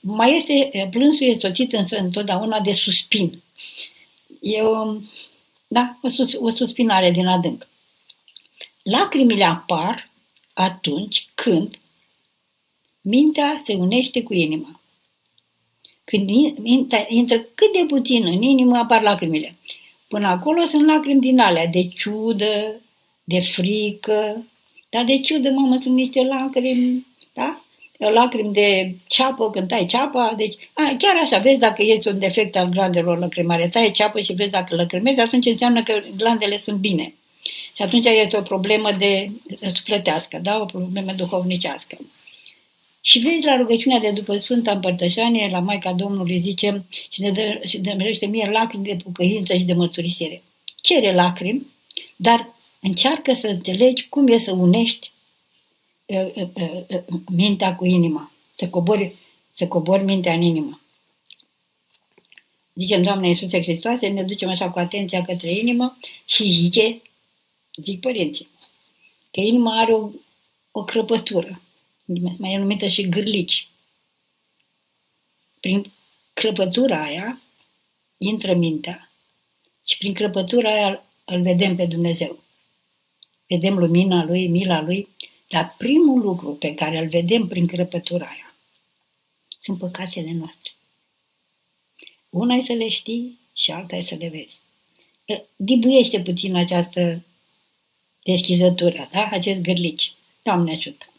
Mai 0.00 0.36
este, 0.36 0.88
plânsul 0.90 1.26
este 1.26 1.46
însoțit 1.46 1.72
însă 1.72 1.98
întotdeauna 1.98 2.60
de 2.60 2.72
suspin. 2.72 3.42
E 4.40 4.62
o, 4.62 4.96
da, 5.66 5.98
o, 6.02 6.08
sus, 6.08 6.32
o 6.32 6.50
suspinare 6.50 7.10
din 7.10 7.26
adânc. 7.26 7.68
Lacrimile 8.82 9.44
apar 9.44 10.10
atunci 10.52 11.28
când 11.34 11.78
mintea 13.00 13.62
se 13.66 13.74
unește 13.74 14.22
cu 14.22 14.34
inima. 14.34 14.80
Când 16.04 16.30
mintea 16.58 17.04
intră 17.08 17.36
cât 17.36 17.72
de 17.72 17.84
puțin 17.88 18.26
în 18.26 18.42
inimă, 18.42 18.76
apar 18.76 19.02
lacrimile. 19.02 19.56
Până 20.08 20.26
acolo 20.26 20.62
sunt 20.64 20.86
lacrimi 20.86 21.20
din 21.20 21.38
alea, 21.38 21.66
de 21.66 21.88
ciudă, 21.88 22.80
de 23.24 23.40
frică, 23.40 24.46
dar 24.88 25.04
de 25.04 25.18
ciudă, 25.18 25.50
mamă, 25.50 25.78
sunt 25.80 25.94
niște 25.94 26.22
lacrimi, 26.22 27.06
da? 27.32 27.64
lacrimi 27.98 28.52
de 28.52 28.94
ceapă 29.06 29.50
când 29.50 29.68
tai 29.68 29.86
ceapa, 29.86 30.34
deci 30.36 30.54
a, 30.72 30.94
chiar 30.98 31.16
așa, 31.22 31.38
vezi 31.38 31.58
dacă 31.58 31.82
este 31.82 32.10
un 32.10 32.18
defect 32.18 32.56
al 32.56 32.68
glandelor 32.68 33.18
lacrimare, 33.18 33.68
tai 33.68 33.90
ceapă 33.90 34.20
și 34.20 34.32
vezi 34.32 34.50
dacă 34.50 34.74
lacrimezi, 34.74 35.20
atunci 35.20 35.46
înseamnă 35.46 35.82
că 35.82 36.02
glandele 36.16 36.58
sunt 36.58 36.76
bine. 36.76 37.14
Și 37.76 37.82
atunci 37.82 38.06
este 38.06 38.36
o 38.36 38.42
problemă 38.42 38.90
de 38.98 39.30
sufletească, 39.74 40.38
da? 40.42 40.60
o 40.60 40.64
problemă 40.64 41.12
duhovnicească. 41.12 41.96
Și 43.06 43.18
vezi 43.18 43.44
la 43.44 43.56
rugăciunea 43.56 43.98
de 43.98 44.10
după 44.10 44.38
Sfânta 44.38 44.72
Împărtășanie, 44.72 45.48
la 45.48 45.58
Maica 45.58 45.92
Domnului 45.92 46.38
zice 46.38 46.84
și 47.10 47.20
ne, 47.20 47.30
dă, 47.30 47.60
și 47.66 47.78
ne 47.78 48.26
mie 48.26 48.50
lacrimi 48.50 48.84
de 48.84 48.96
bucăință 49.04 49.56
și 49.56 49.64
de 49.64 49.72
mărturisire. 49.72 50.42
Cere 50.82 51.14
lacrimi, 51.14 51.66
dar 52.16 52.54
încearcă 52.80 53.32
să 53.32 53.46
înțelegi 53.46 54.08
cum 54.08 54.28
e 54.28 54.38
să 54.38 54.52
unești 54.52 55.12
mintea 57.26 57.74
cu 57.76 57.84
inima. 57.84 58.32
Să 58.54 58.68
cobori, 58.68 59.14
să 59.52 59.66
cobori 59.66 60.04
mintea 60.04 60.32
în 60.32 60.42
inimă. 60.42 60.80
Zicem, 62.74 63.02
Doamne 63.02 63.28
Iisuse 63.28 63.62
Hristoase, 63.62 64.08
ne 64.08 64.22
ducem 64.22 64.48
așa 64.48 64.70
cu 64.70 64.78
atenția 64.78 65.22
către 65.22 65.52
inimă 65.52 65.98
și 66.24 66.48
zice, 66.48 67.02
zic 67.82 68.00
părinții, 68.00 68.48
că 69.30 69.40
inima 69.40 69.80
are 69.80 69.92
o, 69.92 70.08
o 70.70 70.84
crăpătură, 70.84 71.60
mai 72.38 72.52
e 72.52 72.58
numită 72.58 72.88
și 72.88 73.08
gârlici. 73.08 73.68
Prin 75.60 75.92
crăpătura 76.32 77.02
aia 77.02 77.40
intră 78.18 78.54
mintea 78.54 79.12
și 79.84 79.96
prin 79.96 80.14
crăpătura 80.14 80.70
aia 80.70 81.04
îl 81.24 81.42
vedem 81.42 81.76
pe 81.76 81.86
Dumnezeu. 81.86 82.42
Vedem 83.46 83.78
lumina 83.78 84.24
Lui, 84.24 84.48
mila 84.48 84.80
Lui 84.80 85.08
dar 85.54 85.74
primul 85.78 86.20
lucru 86.20 86.54
pe 86.54 86.74
care 86.74 86.98
îl 86.98 87.08
vedem 87.08 87.46
prin 87.46 87.66
crăpătura 87.66 88.26
aia 88.26 88.54
sunt 89.60 89.78
păcatele 89.78 90.32
noastre. 90.32 90.72
Una 92.30 92.54
e 92.54 92.60
să 92.60 92.72
le 92.72 92.88
știi 92.88 93.38
și 93.52 93.70
alta 93.70 93.96
e 93.96 94.00
să 94.00 94.14
le 94.14 94.28
vezi. 94.28 94.60
Dibuiește 95.56 96.20
puțin 96.20 96.56
această 96.56 97.24
deschizătură, 98.22 99.08
da? 99.12 99.28
acest 99.30 99.60
gârlici. 99.60 100.12
Doamne 100.42 100.72
ajută! 100.72 101.13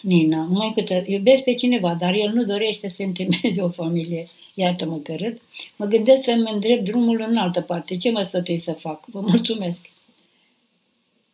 Nina, 0.00 0.42
mai 0.42 0.72
câte, 0.74 1.04
iubesc 1.06 1.42
pe 1.42 1.54
cineva, 1.54 1.94
dar 1.94 2.14
el 2.14 2.32
nu 2.32 2.44
dorește 2.44 2.88
să 2.88 3.02
întemeieze 3.02 3.60
o 3.60 3.70
familie 3.70 4.28
iartă-mă 4.54 4.96
că 4.96 5.14
râd, 5.14 5.40
mă 5.76 5.86
gândesc 5.86 6.24
să-mi 6.24 6.50
îndrept 6.52 6.84
drumul 6.84 7.24
în 7.28 7.36
altă 7.36 7.60
parte. 7.60 7.96
Ce 7.96 8.10
mă 8.10 8.22
sfătui 8.22 8.58
să 8.58 8.72
fac? 8.72 9.04
Vă 9.06 9.20
mulțumesc. 9.20 9.80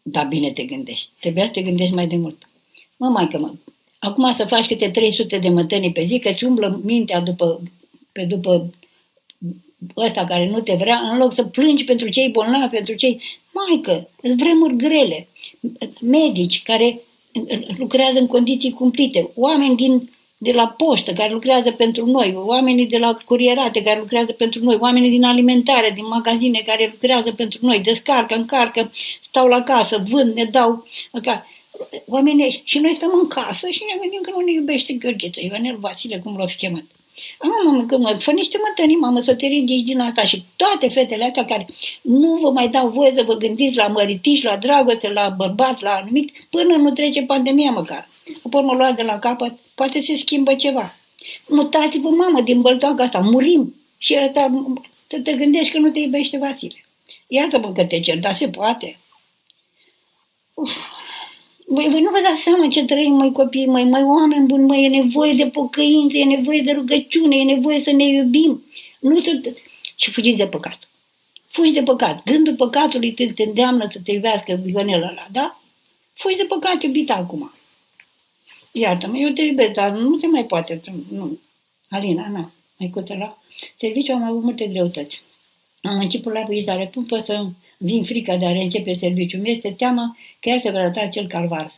Da, 0.03 0.22
bine 0.22 0.51
te 0.51 0.64
gândești. 0.64 1.09
Trebuia 1.20 1.45
să 1.45 1.51
te 1.51 1.62
gândești 1.62 1.95
mai 1.95 2.07
de 2.07 2.16
mult. 2.16 2.49
Mă, 2.97 3.09
mai 3.09 3.28
că 3.28 3.39
mă, 3.39 3.53
acum 3.99 4.33
să 4.35 4.45
faci 4.45 4.66
câte 4.66 4.89
300 4.89 5.39
de 5.39 5.49
mătănii 5.49 5.93
pe 5.93 6.05
zi, 6.05 6.18
că 6.18 6.33
ți 6.33 6.45
umblă 6.45 6.81
mintea 6.85 7.20
după, 7.20 7.61
pe 8.12 8.24
după 8.24 8.74
ăsta 9.97 10.24
care 10.24 10.49
nu 10.49 10.61
te 10.61 10.74
vrea, 10.74 10.99
în 10.99 11.18
loc 11.18 11.33
să 11.33 11.45
plângi 11.45 11.85
pentru 11.85 12.09
cei 12.09 12.31
bolnavi, 12.31 12.74
pentru 12.74 12.95
cei... 12.95 13.20
Maică, 13.53 14.09
vremuri 14.37 14.76
grele, 14.76 15.28
medici 16.01 16.62
care 16.62 17.01
lucrează 17.78 18.19
în 18.19 18.27
condiții 18.27 18.73
cumplite, 18.73 19.31
oameni 19.35 19.77
din 19.77 20.11
de 20.43 20.52
la 20.52 20.66
poștă 20.66 21.12
care 21.12 21.32
lucrează 21.32 21.70
pentru 21.70 22.07
noi, 22.07 22.35
oamenii 22.36 22.86
de 22.86 22.98
la 22.98 23.15
curierate 23.24 23.82
care 23.82 23.98
lucrează 23.98 24.32
pentru 24.32 24.65
noi, 24.65 24.77
oamenii 24.81 25.11
din 25.11 25.24
alimentare, 25.24 25.90
din 25.94 26.07
magazine 26.07 26.62
care 26.66 26.89
lucrează 26.93 27.32
pentru 27.32 27.59
noi, 27.62 27.81
descarcă, 27.81 28.35
încarcă, 28.35 28.93
stau 29.20 29.47
la 29.47 29.62
casă, 29.62 30.02
vând, 30.09 30.35
ne 30.35 30.44
dau. 30.44 30.86
Oamenii 32.07 32.62
și 32.65 32.78
noi 32.78 32.94
stăm 32.94 33.11
în 33.23 33.28
casă 33.28 33.69
și 33.70 33.82
ne 33.93 34.01
gândim 34.01 34.20
că 34.23 34.31
nu 34.31 34.40
ne 34.40 34.52
iubește 34.52 34.93
Gheorgheță, 34.93 35.40
Ionel 35.43 35.77
Vasile, 35.77 36.19
cum 36.19 36.36
l-a 36.36 36.47
fi 36.47 36.57
chemat. 36.57 36.85
Am, 37.38 37.51
mamă, 37.64 37.84
că 37.84 37.98
mă, 37.98 38.16
fă 38.18 38.30
niște 38.30 38.59
mătănii, 38.68 38.97
mamă, 38.97 39.20
să 39.20 39.34
te 39.34 39.47
ridici 39.47 39.84
din 39.84 40.01
asta. 40.01 40.26
Și 40.26 40.44
toate 40.56 40.88
fetele 40.88 41.24
astea 41.24 41.44
care 41.44 41.66
nu 42.02 42.34
vă 42.34 42.51
mai 42.51 42.68
dau 42.68 42.88
voie 42.88 43.12
să 43.14 43.22
vă 43.22 43.34
gândiți 43.34 43.76
la 43.76 43.86
măritiși, 43.86 44.44
la 44.44 44.56
dragoste, 44.56 45.09
la 45.09 45.28
bărbați, 45.28 45.82
la 45.82 46.02
nimic, 46.05 46.47
până 46.51 46.76
nu 46.76 46.90
trece 46.90 47.22
pandemia 47.22 47.70
măcar. 47.70 48.09
Apoi 48.44 48.62
mă 48.62 48.72
luați 48.72 48.97
de 48.97 49.02
la 49.02 49.18
capăt, 49.18 49.59
poate 49.74 50.01
se 50.01 50.16
schimbă 50.16 50.55
ceva. 50.55 50.94
Mutați-vă, 51.48 52.09
mamă, 52.09 52.40
din 52.40 52.60
băltoaca 52.60 53.02
asta, 53.02 53.18
murim. 53.18 53.74
Și 53.98 54.14
asta, 54.14 54.64
te, 55.06 55.20
te 55.20 55.32
gândești 55.32 55.70
că 55.70 55.78
nu 55.78 55.90
te 55.90 55.98
iubește 55.98 56.38
Vasile. 56.38 56.84
Iartă-mă 57.26 57.72
că 57.72 57.84
te 57.84 58.01
cer, 58.01 58.18
dar 58.18 58.34
se 58.34 58.48
poate. 58.48 58.98
Uf. 60.55 60.70
Voi, 61.72 61.88
voi 61.90 62.01
nu 62.01 62.10
vă 62.10 62.20
dați 62.22 62.40
seama 62.40 62.66
ce 62.68 62.84
trăim, 62.84 63.12
mai 63.12 63.32
copii, 63.32 63.66
mai, 63.66 63.84
mai 63.84 64.02
oameni 64.02 64.47
buni, 64.47 64.64
mai 64.64 64.84
e 64.84 64.88
nevoie 64.88 65.32
de 65.32 65.47
pocăință, 65.47 66.16
e 66.16 66.24
nevoie 66.24 66.60
de 66.60 66.72
rugăciune, 66.72 67.36
e 67.36 67.42
nevoie 67.42 67.80
să 67.80 67.90
ne 67.90 68.06
iubim. 68.06 68.64
Nu 69.01 69.20
să... 69.20 69.55
Și 69.94 70.10
fugiți 70.10 70.36
de 70.36 70.47
păcat. 70.47 70.88
Fugi 71.47 71.72
de 71.72 71.82
păcat. 71.82 72.22
Gândul 72.24 72.55
păcatului 72.55 73.12
te, 73.12 73.32
te 73.32 73.42
îndeamnă 73.42 73.86
să 73.90 74.01
te 74.05 74.12
iubească 74.12 74.60
Ionel 74.66 75.02
ăla, 75.02 75.26
da? 75.32 75.60
Fugi 76.12 76.36
de 76.36 76.44
păcat, 76.44 76.82
iubita 76.82 77.14
acum. 77.14 77.52
Iartă-mă, 78.72 79.16
eu 79.16 79.28
te 79.28 79.42
iubesc, 79.42 79.72
dar 79.72 79.90
nu 79.90 80.16
te 80.16 80.26
mai 80.26 80.44
poate. 80.44 80.80
Nu. 81.10 81.38
Alina, 81.88 82.28
na, 82.28 82.52
mai 82.76 82.92
la 83.06 83.38
serviciu 83.76 84.12
am 84.12 84.22
avut 84.22 84.42
multe 84.42 84.66
greutăți. 84.66 85.22
Am 85.82 85.98
început 85.98 86.32
la 86.32 86.42
vizare, 86.42 86.90
cum 86.94 87.05
pot 87.05 87.24
să 87.24 87.47
vin 87.82 88.05
frica 88.05 88.36
de 88.36 88.47
a 88.47 88.52
reîncepe 88.52 88.93
serviciul. 88.93 89.40
Mi-este 89.40 89.73
teama 89.73 90.16
că 90.40 90.48
el 90.48 90.61
se 90.61 90.70
va 90.70 90.78
arăta 90.78 91.07
cel 91.07 91.27
calvar. 91.27 91.73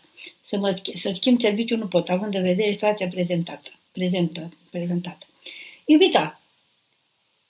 Să, 0.44 0.56
mă, 0.56 0.80
să 0.94 1.10
schimb 1.14 1.40
serviciul 1.40 1.78
nu 1.78 1.86
pot, 1.86 2.08
având 2.08 2.34
în 2.34 2.42
vedere 2.42 2.72
situația 2.72 3.06
prezentată. 3.06 3.70
Prezentă, 3.92 4.52
prezentată. 4.70 5.26
Iubita, 5.84 6.40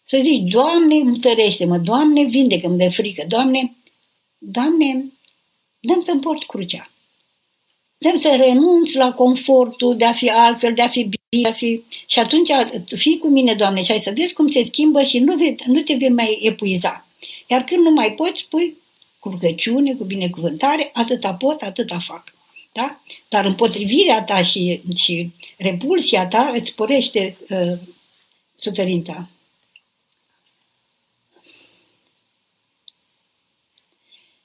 Să 0.05 0.21
zici, 0.23 0.51
Doamne, 0.51 0.95
întărește-mă, 0.95 1.79
Doamne, 1.79 2.25
vindecă-mă 2.25 2.77
de 2.77 2.89
frică, 2.89 3.25
Doamne, 3.29 3.77
Doamne, 4.39 5.05
dăm 5.81 6.03
să-mi 6.03 6.21
port 6.21 6.45
crucea. 6.45 6.91
Dăm 7.99 8.17
să 8.17 8.35
renunț 8.37 8.93
la 8.93 9.13
confortul 9.13 9.97
de 9.97 10.05
a 10.05 10.13
fi 10.13 10.31
altfel, 10.31 10.75
de 10.75 10.83
a 10.83 10.89
fi 10.89 11.09
bine, 11.31 11.49
a 11.49 11.53
fi... 11.53 11.83
Și 12.07 12.19
atunci 12.19 12.51
fii 12.97 13.19
cu 13.19 13.29
mine, 13.29 13.55
Doamne, 13.55 13.83
și 13.83 13.93
ai 13.93 14.01
să 14.01 14.13
vezi 14.15 14.33
cum 14.33 14.49
se 14.49 14.65
schimbă 14.65 15.03
și 15.03 15.19
nu, 15.19 15.37
vei, 15.37 15.57
nu 15.67 15.81
te 15.81 15.95
vei 15.95 16.11
mai 16.11 16.39
epuiza. 16.43 17.07
Iar 17.47 17.63
când 17.63 17.83
nu 17.83 17.91
mai 17.91 18.13
poți, 18.13 18.41
spui 18.41 18.77
cu 19.19 19.29
rugăciune, 19.29 19.95
cu 19.95 20.05
binecuvântare, 20.05 20.91
atâta 20.93 21.35
pot, 21.35 21.61
atâta 21.61 21.99
fac. 21.99 22.35
Da? 22.73 23.01
Dar 23.29 23.45
împotrivirea 23.45 24.23
ta 24.23 24.43
și, 24.43 24.81
și 24.97 25.31
repulsia 25.59 26.27
ta 26.27 26.53
îți 26.55 26.69
sporește 26.69 27.37
uh, 27.49 27.79
suferința. 28.57 29.29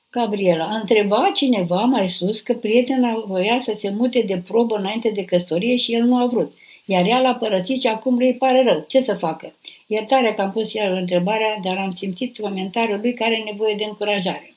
Gabriela, 0.09 0.65
a 0.65 0.75
întrebat 0.75 1.31
cineva 1.31 1.83
mai 1.83 2.09
sus 2.09 2.39
că 2.39 2.53
prietena 2.53 3.23
voia 3.27 3.61
să 3.61 3.75
se 3.77 3.89
mute 3.89 4.21
de 4.21 4.37
probă 4.47 4.75
înainte 4.75 5.09
de 5.09 5.25
căsătorie 5.25 5.77
și 5.77 5.93
el 5.93 6.03
nu 6.03 6.17
a 6.17 6.25
vrut. 6.25 6.53
Iar 6.89 7.05
ea 7.05 7.19
l-a 7.19 7.35
părăsit 7.35 7.81
și 7.81 7.87
acum 7.87 8.17
îi 8.17 8.33
pare 8.33 8.63
rău. 8.63 8.85
Ce 8.87 9.01
să 9.01 9.13
facă? 9.13 9.53
Iertarea 9.87 10.33
că 10.33 10.41
am 10.41 10.51
pus 10.51 10.73
iar 10.73 10.91
întrebarea, 10.91 11.59
dar 11.63 11.77
am 11.77 11.93
simțit 11.93 12.37
comentariul 12.37 12.99
lui 12.99 13.13
care 13.13 13.35
are 13.35 13.43
nevoie 13.43 13.75
de 13.75 13.83
încurajare. 13.83 14.55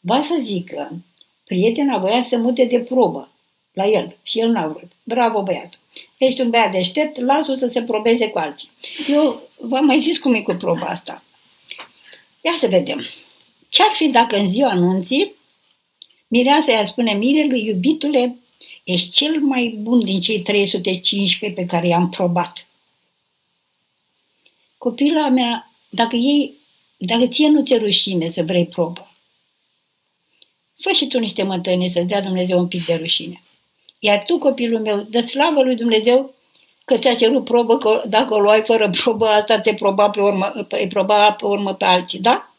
Va 0.00 0.22
să 0.22 0.38
zică, 0.40 0.90
prietena 1.44 1.98
voia 1.98 2.22
să 2.22 2.28
se 2.28 2.36
mute 2.36 2.64
de 2.64 2.78
probă 2.78 3.28
la 3.72 3.86
el 3.86 4.16
și 4.22 4.38
el 4.38 4.50
n-a 4.50 4.66
vrut. 4.66 4.92
Bravo 5.02 5.42
băiatul! 5.42 5.78
Ești 6.18 6.40
un 6.40 6.50
băiat 6.50 6.70
deștept, 6.70 7.20
lasă 7.20 7.54
să 7.54 7.66
se 7.66 7.82
probeze 7.82 8.28
cu 8.28 8.38
alții. 8.38 8.70
Eu 9.08 9.40
v-am 9.56 9.84
mai 9.84 10.00
zis 10.00 10.18
cum 10.18 10.34
e 10.34 10.40
cu 10.40 10.54
proba 10.54 10.86
asta. 10.86 11.22
Ia 12.40 12.56
să 12.58 12.66
vedem. 12.66 13.06
Ce-ar 13.68 13.90
fi 13.92 14.08
dacă 14.08 14.36
în 14.36 14.46
ziua 14.46 14.70
anunții 14.70 15.32
mireasa 16.28 16.72
i-ar 16.72 16.86
spune 16.86 17.12
mirelui, 17.12 17.66
iubitule, 17.66 18.36
ești 18.84 19.08
cel 19.08 19.40
mai 19.40 19.78
bun 19.80 20.04
din 20.04 20.20
cei 20.20 20.38
315 20.38 21.60
pe 21.60 21.66
care 21.66 21.88
i-am 21.88 22.08
probat. 22.08 22.66
Copila 24.78 25.28
mea, 25.28 25.72
dacă 25.88 26.16
ei, 26.16 26.52
dacă 26.96 27.26
ție 27.26 27.48
nu 27.48 27.62
ți-e 27.62 27.76
rușine 27.76 28.30
să 28.30 28.42
vrei 28.42 28.66
probă, 28.66 29.10
fă 30.80 30.90
și 30.90 31.06
tu 31.06 31.18
niște 31.18 31.42
mătăni 31.42 31.88
să-ți 31.88 32.06
dea 32.06 32.20
Dumnezeu 32.20 32.58
un 32.58 32.68
pic 32.68 32.84
de 32.84 32.94
rușine. 32.94 33.42
Iar 33.98 34.22
tu, 34.26 34.38
copilul 34.38 34.80
meu, 34.80 35.06
dă 35.10 35.20
slavă 35.20 35.62
lui 35.62 35.76
Dumnezeu 35.76 36.34
că 36.84 36.96
ți-a 36.96 37.14
cerut 37.14 37.44
probă, 37.44 37.78
că 37.78 38.02
dacă 38.08 38.34
o 38.34 38.40
luai 38.40 38.62
fără 38.62 38.90
probă, 38.90 39.26
asta 39.26 39.60
te 39.60 39.74
proba 39.74 40.10
pe 40.10 40.20
urmă, 40.20 40.66
pe, 40.68 40.86
proba 40.88 41.32
pe 41.32 41.46
urmă 41.46 41.74
pe 41.74 41.84
alții, 41.84 42.18
da? 42.18 42.54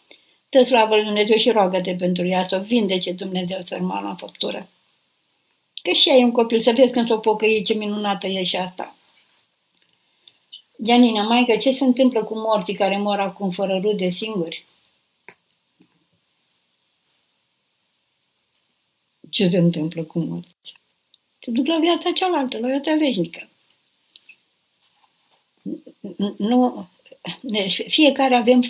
Dă 0.49 0.63
slavă 0.63 0.95
lui 0.95 1.03
Dumnezeu 1.03 1.37
și 1.37 1.49
roagă-te 1.49 1.95
pentru 1.95 2.27
ea 2.27 2.47
să 2.47 2.55
o 2.55 2.63
vindece 2.63 3.11
Dumnezeu 3.11 3.59
sărmana 3.65 4.15
făptură. 4.15 4.67
Că 5.83 5.91
și 5.91 6.09
ai 6.09 6.23
un 6.23 6.31
copil, 6.31 6.59
să 6.59 6.71
vezi 6.71 6.91
când 6.91 7.07
s-o 7.07 7.17
pocăie, 7.17 7.61
ce 7.61 7.73
minunată 7.73 8.27
e 8.27 8.43
și 8.43 8.55
asta. 8.55 8.95
Gianina, 10.83 11.23
maică, 11.23 11.57
ce 11.57 11.71
se 11.71 11.83
întâmplă 11.83 12.23
cu 12.23 12.37
morții 12.37 12.73
care 12.73 12.97
mor 12.97 13.19
acum 13.19 13.51
fără 13.51 13.79
rude 13.81 14.09
singuri? 14.09 14.65
Ce 19.29 19.47
se 19.47 19.57
întâmplă 19.57 20.03
cu 20.03 20.19
morții? 20.19 20.77
Se 21.39 21.51
duc 21.51 21.65
la 21.65 21.79
viața 21.79 22.11
cealaltă, 22.11 22.57
la 22.57 22.67
viața 22.67 22.95
veșnică. 22.95 23.49
Nu, 26.37 26.89
deci 27.41 27.83
fiecare 27.87 28.35
avem 28.35 28.63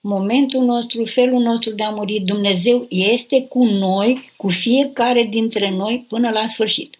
momentul 0.00 0.64
nostru, 0.64 1.04
felul 1.04 1.42
nostru 1.42 1.70
de 1.70 1.82
a 1.82 1.90
muri. 1.90 2.20
Dumnezeu 2.20 2.86
este 2.88 3.46
cu 3.46 3.64
noi, 3.64 4.30
cu 4.36 4.48
fiecare 4.48 5.22
dintre 5.22 5.70
noi, 5.70 6.04
până 6.08 6.30
la 6.30 6.48
sfârșit. 6.48 6.98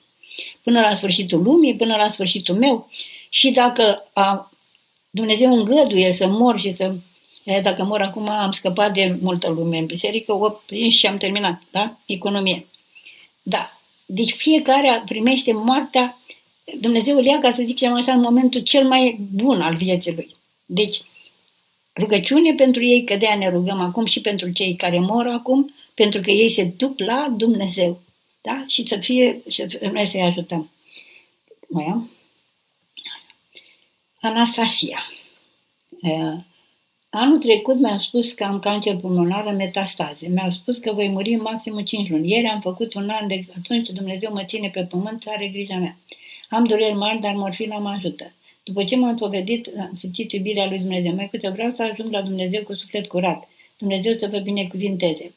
Până 0.63 0.81
la 0.81 0.95
sfârșitul 0.95 1.43
lumii, 1.43 1.77
până 1.77 1.97
la 1.97 2.09
sfârșitul 2.09 2.55
meu. 2.55 2.91
Și 3.29 3.51
dacă 3.51 4.09
a, 4.13 4.53
Dumnezeu 5.11 5.55
îngăduie 5.55 6.13
să 6.13 6.27
mor 6.27 6.61
și 6.61 6.73
să... 6.75 6.95
Dacă 7.63 7.85
mor 7.85 8.01
acum, 8.01 8.29
am 8.29 8.53
scăpat 8.53 8.93
de 8.93 9.19
multă 9.21 9.51
lume 9.51 9.79
în 9.79 9.87
biserică, 9.87 10.33
o 10.33 10.61
și 10.89 11.07
am 11.07 11.17
terminat, 11.17 11.63
da? 11.71 11.99
Economie. 12.07 12.67
Da. 13.43 13.81
Deci 14.07 14.33
fiecare 14.33 15.03
primește 15.07 15.53
moartea, 15.53 16.19
Dumnezeu 16.81 17.17
îl 17.17 17.25
ia, 17.25 17.39
ca 17.39 17.53
să 17.53 17.63
zic 17.67 17.83
așa, 17.83 18.13
în 18.13 18.21
momentul 18.21 18.61
cel 18.61 18.87
mai 18.87 19.19
bun 19.33 19.61
al 19.61 19.75
vieții 19.75 20.15
lui. 20.15 20.37
Deci, 20.67 21.01
Rugăciune 22.01 22.55
pentru 22.55 22.85
ei, 22.85 23.05
că 23.05 23.17
de-aia 23.17 23.37
ne 23.37 23.49
rugăm 23.49 23.81
acum 23.81 24.05
și 24.05 24.21
pentru 24.21 24.51
cei 24.51 24.75
care 24.75 24.99
mor 24.99 25.27
acum, 25.27 25.75
pentru 25.95 26.21
că 26.21 26.31
ei 26.31 26.51
se 26.51 26.65
duc 26.65 26.99
la 26.99 27.35
Dumnezeu. 27.37 28.01
Da? 28.41 28.65
Și 28.67 28.87
să 28.87 28.97
fie, 28.97 29.43
să, 29.51 29.79
noi 29.93 30.07
să-i 30.07 30.23
ajutăm. 30.23 30.71
Mai 31.69 31.85
am? 31.85 32.11
Anastasia. 34.21 35.05
Anul 37.11 37.39
trecut 37.39 37.79
mi-a 37.79 37.99
spus 37.99 38.33
că 38.33 38.45
am 38.45 38.59
cancer 38.59 38.97
pulmonar 38.97 39.47
în 39.47 39.57
metastaze. 39.57 40.29
mi 40.29 40.39
a 40.39 40.49
spus 40.49 40.79
că 40.79 40.93
voi 40.93 41.09
muri 41.09 41.33
în 41.33 41.41
maxim 41.41 41.81
5 41.85 42.09
luni. 42.09 42.31
Ieri 42.31 42.47
am 42.47 42.61
făcut 42.61 42.95
un 42.95 43.09
an 43.09 43.27
de 43.27 43.45
atunci 43.59 43.89
Dumnezeu 43.89 44.33
mă 44.33 44.45
ține 44.45 44.69
pe 44.69 44.85
pământ, 44.85 45.25
are 45.27 45.49
grija 45.49 45.77
mea. 45.77 45.97
Am 46.49 46.65
dureri 46.65 46.95
mari, 46.95 47.21
dar 47.21 47.35
morfina 47.35 47.79
mă 47.79 47.89
ajută. 47.89 48.33
După 48.63 48.85
ce 48.85 48.97
m-am 48.97 49.17
povedit, 49.17 49.71
am 49.79 49.93
simțit 49.97 50.33
iubirea 50.33 50.67
lui 50.67 50.79
Dumnezeu. 50.79 51.15
Mai 51.15 51.29
câte 51.29 51.49
vreau 51.49 51.71
să 51.71 51.83
ajung 51.83 52.13
la 52.13 52.23
Dumnezeu 52.23 52.63
cu 52.63 52.75
suflet 52.75 53.07
curat. 53.07 53.49
Dumnezeu 53.79 54.17
să 54.17 54.27
vă 54.27 54.39
binecuvinteze. 54.39 55.35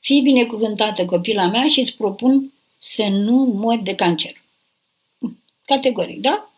Fii 0.00 0.20
binecuvântată, 0.20 1.04
copila 1.04 1.46
mea, 1.46 1.68
și 1.68 1.80
îți 1.80 1.96
propun 1.96 2.52
să 2.78 3.08
nu 3.08 3.34
mori 3.34 3.82
de 3.82 3.94
cancer. 3.94 4.42
Categoric, 5.64 6.20
da? 6.20 6.52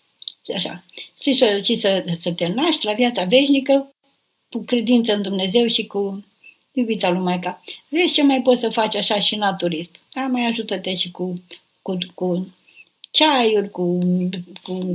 Așa. 0.55 0.85
Și 1.21 1.33
să, 1.33 1.61
și 1.65 1.77
să, 1.77 2.05
să 2.21 2.33
te 2.33 2.47
naști 2.47 2.87
la 2.87 2.93
viața 2.93 3.25
veșnică 3.25 3.95
cu 4.51 4.59
credință 4.59 5.15
în 5.15 5.23
Dumnezeu 5.23 5.67
și 5.67 5.87
cu 5.87 6.25
iubita 6.73 7.11
lui 7.11 7.23
Maica. 7.23 7.63
Vezi 7.89 8.13
ce 8.13 8.23
mai 8.23 8.43
poți 8.43 8.61
să 8.61 8.69
faci 8.69 8.95
așa 8.95 9.21
și 9.21 9.37
naturist. 9.37 10.01
Da, 10.13 10.27
mai 10.27 10.47
ajută-te 10.47 10.97
și 10.97 11.11
cu, 11.11 11.43
cu, 11.83 11.99
cu 12.15 12.55
ceaiuri, 13.15 13.71
cu, 13.71 13.99
cu 14.63 14.95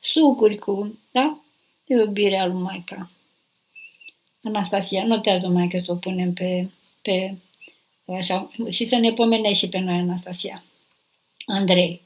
sucuri 0.00 0.58
cu, 0.58 0.98
da? 1.10 1.38
Iubirea 1.86 2.46
lui 2.46 2.62
Maica. 2.62 3.10
Anastasia, 4.42 5.04
notează 5.04 5.48
mai 5.48 5.68
că 5.68 5.78
să 5.78 5.92
o 5.92 5.94
punem 5.94 6.32
pe, 6.32 6.68
pe 7.02 7.34
așa, 8.18 8.50
și 8.68 8.86
să 8.86 8.96
ne 8.96 9.12
pomenești 9.12 9.64
și 9.64 9.68
pe 9.68 9.78
noi, 9.78 9.94
Anastasia. 9.94 10.64
Andrei. 11.46 12.02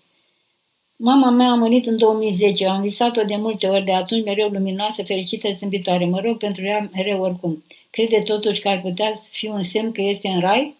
Mama 0.96 1.30
mea 1.30 1.50
a 1.50 1.54
murit 1.54 1.86
în 1.86 1.96
2010, 1.96 2.66
am 2.66 2.80
visat-o 2.80 3.24
de 3.24 3.36
multe 3.36 3.66
ori, 3.66 3.84
de 3.84 3.92
atunci 3.92 4.24
mereu 4.24 4.48
luminoasă, 4.48 5.02
fericită, 5.02 5.52
zâmbitoare. 5.52 6.04
Mă 6.04 6.20
rog 6.20 6.36
pentru 6.36 6.64
ea 6.64 6.90
mereu 6.92 7.22
oricum. 7.22 7.64
Crede 7.90 8.20
totuși 8.20 8.60
că 8.60 8.68
ar 8.68 8.80
putea 8.80 9.22
fi 9.28 9.46
un 9.46 9.62
semn 9.62 9.92
că 9.92 10.00
este 10.00 10.28
în 10.28 10.40
rai? 10.40 10.74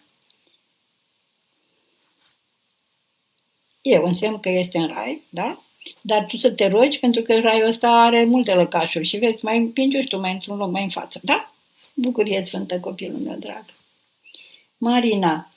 E 3.88 3.98
un 3.98 4.14
semn 4.14 4.40
că 4.40 4.48
este 4.48 4.78
în 4.78 4.86
rai, 4.86 5.22
da? 5.28 5.62
Dar 6.00 6.24
tu 6.24 6.36
să 6.36 6.50
te 6.50 6.68
rogi 6.68 6.98
pentru 6.98 7.22
că 7.22 7.40
raiul 7.40 7.68
ăsta 7.68 7.88
are 7.88 8.24
multe 8.24 8.54
lăcașuri 8.54 9.06
și 9.06 9.16
vezi, 9.16 9.44
mai 9.44 9.58
împingi 9.58 10.04
tu 10.04 10.18
mai 10.18 10.32
într-un 10.32 10.56
loc 10.56 10.70
mai 10.70 10.82
în 10.82 10.88
față, 10.88 11.20
da? 11.22 11.52
Bucurie 11.94 12.44
Sfântă, 12.44 12.80
copilul 12.80 13.18
meu 13.18 13.36
drag. 13.38 13.64
Marina, 14.78 15.50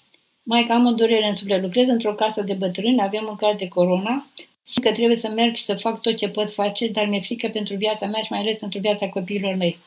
mai 0.44 0.66
că 0.66 0.74
am 0.74 0.86
o 0.86 0.92
durere 0.92 1.28
în 1.28 1.36
suflet, 1.36 1.62
lucrez 1.62 1.88
într-o 1.88 2.14
casă 2.14 2.42
de 2.42 2.54
bătrâni, 2.54 3.02
avem 3.02 3.26
un 3.30 3.36
caz 3.36 3.58
de 3.58 3.68
corona, 3.68 4.28
simt 4.64 4.86
că 4.86 4.92
trebuie 4.92 5.18
să 5.18 5.28
merg 5.28 5.56
și 5.56 5.64
să 5.64 5.76
fac 5.76 6.02
tot 6.02 6.16
ce 6.18 6.30
pot 6.30 6.54
face, 6.54 6.88
dar 6.88 7.06
mi-e 7.06 7.20
frică 7.20 7.48
pentru 7.48 7.76
viața 7.76 8.06
mea 8.06 8.22
și 8.22 8.32
mai 8.32 8.40
ales 8.40 8.58
pentru 8.58 8.80
viața 8.80 9.10
copiilor 9.10 9.56
mei. 9.56 9.78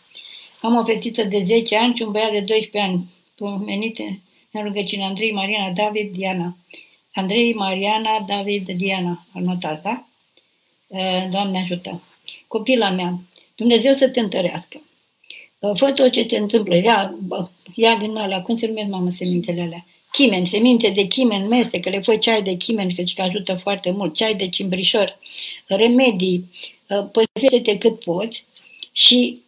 Am 0.61 0.77
o 0.77 0.85
fetiță 0.85 1.23
de 1.23 1.43
10 1.43 1.77
ani 1.77 1.95
și 1.97 2.03
un 2.03 2.11
băiat 2.11 2.31
de 2.33 2.41
12 2.41 2.91
ani, 2.91 3.05
pomenite 3.35 4.21
în 4.51 4.63
rugăciune 4.63 5.05
Andrei, 5.05 5.33
Mariana, 5.33 5.71
David, 5.71 6.13
Diana. 6.13 6.57
Andrei, 7.15 7.53
Mariana, 7.53 8.25
David, 8.27 8.71
Diana. 8.77 9.27
Al 9.35 9.43
notat, 9.43 9.83
da? 9.83 10.07
Eh, 10.87 11.29
Doamne 11.31 11.59
ajută. 11.59 12.03
Copila 12.47 12.91
mea, 12.91 13.19
Dumnezeu 13.55 13.95
să 13.95 14.09
te 14.09 14.21
întărească. 14.21 14.83
Eh, 15.59 15.71
fă 15.75 15.93
tot 15.93 16.13
ce 16.13 16.25
te 16.25 16.37
întâmplă. 16.37 16.77
Ia, 16.77 17.15
ia 17.75 17.97
din 17.97 18.17
alea, 18.17 18.43
cum 18.43 18.57
se 18.57 18.67
numesc, 18.67 18.89
mamă, 18.89 19.11
semintele 19.11 19.63
alea? 19.63 19.87
Chimen, 20.13 20.47
seminte 20.47 20.89
de 20.89 21.07
chimen, 21.07 21.49
meste, 21.49 21.81
că 21.81 21.91
le 21.91 22.01
fă 22.01 22.17
ceai 22.17 22.43
de 22.43 22.57
chimen, 22.57 22.95
că 23.15 23.23
ajută 23.23 23.55
foarte 23.55 23.91
mult, 23.91 24.15
ceai 24.15 24.35
de 24.35 24.49
cimbrișor, 24.49 25.19
remedii, 25.67 26.51
eh, 26.87 27.05
păzește-te 27.13 27.79
cât 27.79 28.01
poți 28.05 28.45
și 28.93 29.43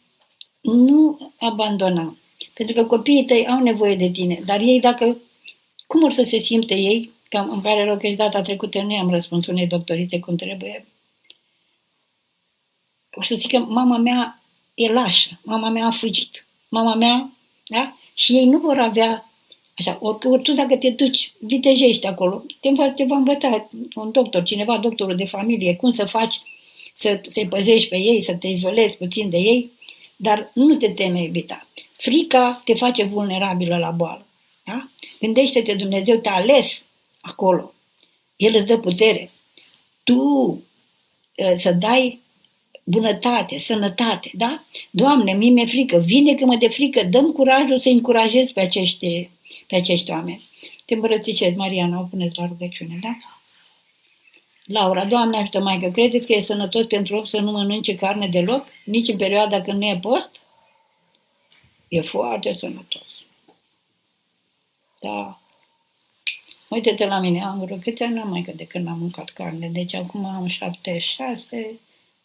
nu 0.61 1.33
abandona. 1.39 2.17
Pentru 2.55 2.75
că 2.75 2.85
copiii 2.85 3.25
tăi 3.25 3.47
au 3.47 3.63
nevoie 3.63 3.97
de 3.97 4.09
tine, 4.09 4.43
dar 4.45 4.61
ei 4.61 4.81
dacă, 4.81 5.17
cum 5.87 6.03
or 6.03 6.13
să 6.13 6.23
se 6.23 6.39
simte 6.39 6.75
ei, 6.75 7.11
că 7.29 7.39
îmi 7.39 7.63
pare 7.63 7.85
rău 7.85 7.97
că 7.97 8.07
și 8.07 8.15
data 8.15 8.41
trecută 8.41 8.83
nu 8.83 8.99
am 8.99 9.11
răspuns 9.11 9.47
unei 9.47 9.67
doctorițe 9.67 10.21
cum 10.21 10.37
trebuie, 10.37 10.87
o 13.13 13.23
să 13.23 13.35
zic 13.35 13.51
că 13.51 13.59
mama 13.59 13.97
mea 13.97 14.43
e 14.75 14.93
lașă. 14.93 15.41
Mama 15.43 15.69
mea 15.69 15.87
a 15.87 15.91
fugit. 15.91 16.47
Mama 16.69 16.95
mea, 16.95 17.31
da? 17.65 17.97
Și 18.15 18.33
ei 18.33 18.45
nu 18.45 18.59
vor 18.59 18.79
avea 18.79 19.31
Așa, 19.79 19.99
ori 20.01 20.43
tu 20.43 20.53
dacă 20.53 20.77
te 20.77 20.91
duci, 20.91 21.33
vitejești 21.39 22.07
acolo, 22.07 22.45
te, 22.61 22.69
învăț, 22.69 22.95
te 22.95 23.05
va 23.05 23.17
învăța 23.17 23.69
un 23.95 24.11
doctor, 24.11 24.43
cineva, 24.43 24.79
doctorul 24.79 25.17
de 25.17 25.25
familie, 25.25 25.75
cum 25.75 25.93
să 25.93 26.05
faci, 26.05 26.41
să, 26.95 27.21
să-i 27.31 27.49
păzești 27.49 27.89
pe 27.89 27.97
ei, 27.97 28.23
să 28.23 28.35
te 28.35 28.47
izolezi 28.47 28.97
puțin 28.97 29.31
de 29.31 29.37
ei, 29.37 29.71
dar 30.17 30.51
nu 30.53 30.75
te 30.75 30.89
teme 30.89 31.23
evita. 31.23 31.67
Frica 31.97 32.63
te 32.65 32.75
face 32.75 33.05
vulnerabilă 33.05 33.77
la 33.77 33.91
boală. 33.91 34.27
Da? 34.65 34.89
Gândește-te, 35.21 35.75
Dumnezeu 35.75 36.17
te-a 36.17 36.35
ales 36.35 36.85
acolo. 37.27 37.73
El 38.37 38.55
îți 38.55 38.67
dă 38.67 38.79
putere. 38.79 39.31
Tu 40.05 40.21
ă, 41.39 41.57
să 41.57 41.73
dai 41.73 42.21
bunătate, 42.85 43.59
sănătate, 43.59 44.31
da? 44.35 44.65
Doamne, 44.91 45.33
mie 45.33 45.51
mi-e 45.51 45.67
frică, 45.67 45.99
vindecă-mă 45.99 46.57
de 46.57 46.69
frică, 46.69 47.05
dăm 47.05 47.33
curajul 47.33 47.81
să 47.81 47.89
încurajez 47.89 48.51
pe 48.51 48.61
acești, 48.61 49.31
pe 49.67 49.77
acești 49.77 50.11
oameni. 50.11 50.49
Te 50.85 50.95
îmbrățișez, 50.95 51.55
Mariana, 51.55 52.01
o 52.01 52.03
puneți 52.03 52.39
la 52.39 52.47
rugăciune, 52.47 52.99
da? 53.03 53.17
Laura, 54.65 55.05
Doamne 55.05 55.37
ajută, 55.37 55.61
Maică, 55.61 55.91
credeți 55.91 56.27
că 56.27 56.33
e 56.33 56.41
sănătos 56.41 56.85
pentru 56.85 57.17
om 57.17 57.25
să 57.25 57.41
nu 57.41 57.51
mănânce 57.51 57.95
carne 57.95 58.27
deloc? 58.27 58.67
Nici 58.85 59.09
în 59.09 59.17
perioada 59.17 59.61
când 59.61 59.79
nu 59.79 59.87
e 59.87 59.99
post? 60.03 60.31
E 61.89 62.01
foarte 62.01 62.55
sănătos. 62.55 63.07
Da. 65.01 65.41
Uite-te 66.77 67.07
la 67.07 67.19
mine, 67.19 67.45
am 67.45 67.59
vreo 67.59 67.77
câți 67.77 68.03
ani 68.03 68.19
am 68.19 68.29
mai 68.29 68.53
de 68.57 68.67
când 68.67 68.89
am 68.89 68.99
mâncat 68.99 69.29
carne. 69.29 69.69
Deci 69.69 69.95
acum 69.95 70.25
am 70.25 70.47
76, 70.47 71.79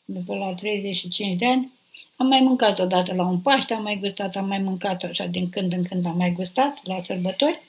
după 0.05 0.35
la 0.35 0.53
35 0.53 1.37
de 1.37 1.45
ani. 1.45 1.71
Am 2.15 2.27
mai 2.27 2.39
mâncat 2.39 2.79
odată 2.79 3.13
la 3.13 3.23
un 3.25 3.39
Paște, 3.39 3.73
am 3.73 3.83
mai 3.83 3.97
gustat, 4.01 4.35
am 4.35 4.47
mai 4.47 4.57
mâncat 4.57 5.03
așa 5.03 5.25
din 5.25 5.49
când 5.49 5.73
în 5.73 5.83
când 5.83 6.05
am 6.05 6.17
mai 6.17 6.31
gustat 6.31 6.79
la 6.83 7.01
sărbători. 7.03 7.59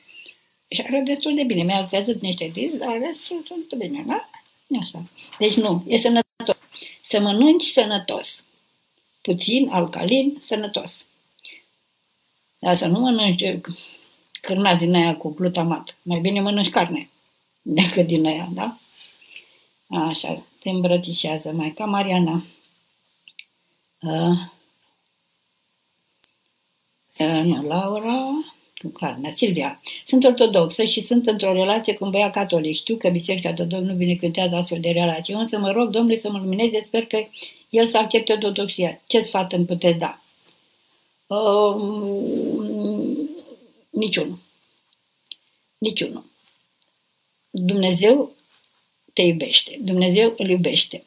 Și 0.69 0.81
are 0.81 1.01
destul 1.01 1.35
de 1.35 1.45
bine. 1.45 1.63
Mi-a 1.63 1.89
căzut 1.89 2.21
niște 2.21 2.51
dinți, 2.53 2.79
dar 2.79 2.99
restul 2.99 3.43
sunt 3.47 3.75
bine, 3.75 4.05
da? 4.07 4.31
Așa. 4.81 5.05
Deci 5.39 5.55
nu, 5.55 5.85
e 5.87 5.99
sănătos. 5.99 6.59
Să 7.03 7.21
mănânci 7.21 7.65
sănătos. 7.65 8.45
Puțin, 9.21 9.69
alcalin, 9.69 10.43
sănătos. 10.45 11.07
Dar 12.59 12.77
să 12.77 12.87
nu 12.87 12.99
mănânci 12.99 13.61
cârnați 14.43 14.79
din 14.79 14.95
aia 14.95 15.17
cu 15.17 15.29
glutamat. 15.29 15.97
Mai 16.03 16.21
bine 16.21 16.41
mănânci 16.41 16.71
carne 16.71 17.11
decât 17.63 18.07
din 18.07 18.27
aia, 18.27 18.49
da? 18.53 18.79
Așa, 19.89 20.43
te 20.59 20.71
îmbrățișează 20.71 21.53
mai 21.53 21.71
ca 21.71 21.85
Mariana. 21.85 22.45
Uh, 24.01 24.39
uh, 27.19 27.43
nu, 27.45 27.63
Laura 27.63 28.31
cu 28.75 28.89
carnea. 28.89 29.33
Silvia, 29.35 29.81
sunt 30.07 30.25
ortodoxă 30.25 30.85
și 30.85 31.01
sunt 31.01 31.27
într-o 31.27 31.53
relație 31.53 31.95
cu 31.95 32.05
un 32.05 32.11
băiat 32.11 32.33
catolic. 32.33 32.75
Știu 32.75 32.97
că 32.97 33.09
Biserica 33.09 33.53
de 33.53 33.65
Domnul 33.65 33.91
nu 33.91 33.97
binecuvântează 33.97 34.55
astfel 34.55 34.81
de 34.81 34.91
relații. 34.91 35.35
Însă 35.35 35.59
mă 35.59 35.71
rog, 35.71 35.91
Domnule, 35.91 36.17
să 36.17 36.31
mă 36.31 36.39
lumineze, 36.39 36.85
sper 36.87 37.07
că 37.07 37.19
el 37.71 37.87
să 37.87 37.99
accepte 37.99 38.33
ortodoxia. 38.33 39.01
Ce 39.07 39.21
sfat 39.23 39.53
îmi 39.53 39.65
puteți 39.65 39.99
da? 39.99 40.21
Uh, 41.27 43.12
niciunul. 43.93 44.39
Niciunul. 45.79 46.25
Dumnezeu 47.51 48.35
te 49.13 49.23
iubește. 49.23 49.79
Dumnezeu 49.81 50.35
îl 50.37 50.49
iubește. 50.49 51.05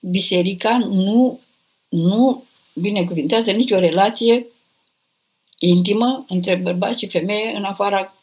Biserica 0.00 0.78
nu, 0.78 1.40
nu 1.88 2.44
binecuvintează 2.74 3.50
nicio 3.50 3.78
relație 3.78 4.46
intimă 5.58 6.24
între 6.28 6.56
bărbat 6.56 6.98
și 6.98 7.08
femeie 7.08 7.50
în 7.50 7.64
afara 7.64 8.14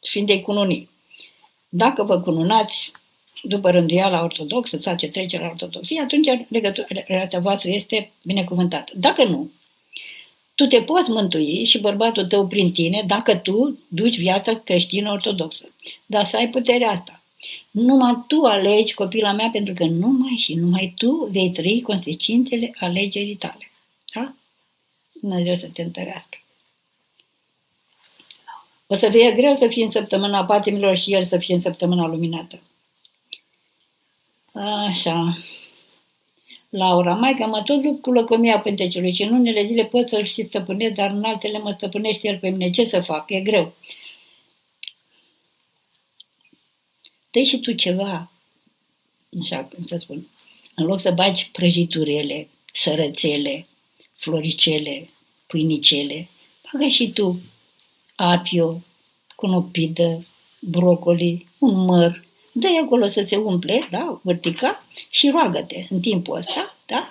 Sfintei 0.00 0.40
Cununii. 0.42 0.88
Dacă 1.68 2.02
vă 2.02 2.20
cununați 2.20 2.92
după 3.42 3.70
rânduiala 3.70 4.22
ortodoxă 4.22 4.78
sau 4.80 4.96
ce 4.96 5.08
trece 5.08 5.38
la 5.38 5.46
ortodoxie, 5.46 6.00
atunci 6.00 6.26
legătura, 6.48 6.86
relația 7.06 7.40
voastră 7.40 7.70
este 7.70 8.12
binecuvântată. 8.22 8.92
Dacă 8.96 9.24
nu, 9.24 9.50
tu 10.56 10.66
te 10.66 10.82
poți 10.82 11.10
mântui 11.10 11.64
și 11.64 11.78
bărbatul 11.78 12.26
tău 12.26 12.46
prin 12.46 12.72
tine 12.72 13.02
dacă 13.06 13.36
tu 13.36 13.78
duci 13.88 14.18
viața 14.18 14.58
creștină 14.58 15.10
ortodoxă. 15.10 15.74
Dar 16.06 16.24
să 16.24 16.36
ai 16.36 16.48
puterea 16.48 16.90
asta. 16.90 17.22
Numai 17.70 18.24
tu 18.26 18.42
alegi 18.44 18.94
copila 18.94 19.32
mea 19.32 19.48
pentru 19.52 19.74
că 19.74 19.84
numai 19.84 20.36
și 20.38 20.54
numai 20.54 20.94
tu 20.96 21.28
vei 21.32 21.50
trăi 21.50 21.82
consecințele 21.82 22.72
alegerii 22.78 23.36
tale. 23.36 23.70
Da? 24.14 24.34
Dumnezeu 25.12 25.54
să 25.54 25.66
te 25.72 25.82
întărească. 25.82 26.38
O 28.86 28.94
să 28.94 29.10
fie 29.10 29.32
greu 29.32 29.54
să 29.54 29.68
fie 29.68 29.84
în 29.84 29.90
săptămâna 29.90 30.44
patimilor 30.44 30.96
și 30.96 31.14
el 31.14 31.24
să 31.24 31.38
fie 31.38 31.54
în 31.54 31.60
săptămâna 31.60 32.06
luminată. 32.06 32.60
Așa. 34.52 35.38
Laura, 36.76 37.14
mai 37.14 37.34
că 37.34 37.46
mă 37.46 37.62
tot 37.62 37.82
duc 37.82 38.00
cu 38.00 38.12
lăcomia 38.12 38.60
pântecelui 38.60 39.14
și 39.14 39.22
în 39.22 39.32
unele 39.32 39.66
zile 39.66 39.84
pot 39.84 40.08
să-l 40.08 40.24
și 40.24 40.42
stăpânesc, 40.42 40.94
dar 40.94 41.10
în 41.10 41.24
altele 41.24 41.58
mă 41.58 41.70
stăpânește 41.70 42.28
el 42.28 42.38
pe 42.38 42.48
mine. 42.48 42.70
Ce 42.70 42.84
să 42.84 43.00
fac? 43.00 43.30
E 43.30 43.40
greu. 43.40 43.74
dă 47.30 47.42
și 47.42 47.60
tu 47.60 47.72
ceva, 47.72 48.30
așa 49.42 49.64
cum 49.64 49.86
să 49.86 49.96
spun, 49.96 50.28
în 50.74 50.84
loc 50.84 51.00
să 51.00 51.10
bagi 51.10 51.50
prăjiturele, 51.50 52.48
sărățele, 52.72 53.66
floricele, 54.12 55.08
pâinicele, 55.46 56.28
bagă 56.72 56.88
și 56.88 57.12
tu 57.12 57.40
apio, 58.16 58.82
conopidă, 59.34 60.26
brocoli, 60.60 61.46
un 61.58 61.84
măr, 61.84 62.25
dă 62.58 62.68
acolo 62.82 63.06
să 63.06 63.24
se 63.26 63.36
umple, 63.36 63.88
da, 63.90 64.20
vertica, 64.22 64.84
și 65.10 65.30
roagă-te 65.30 65.86
în 65.90 66.00
timpul 66.00 66.36
ăsta, 66.36 66.76
da? 66.86 67.08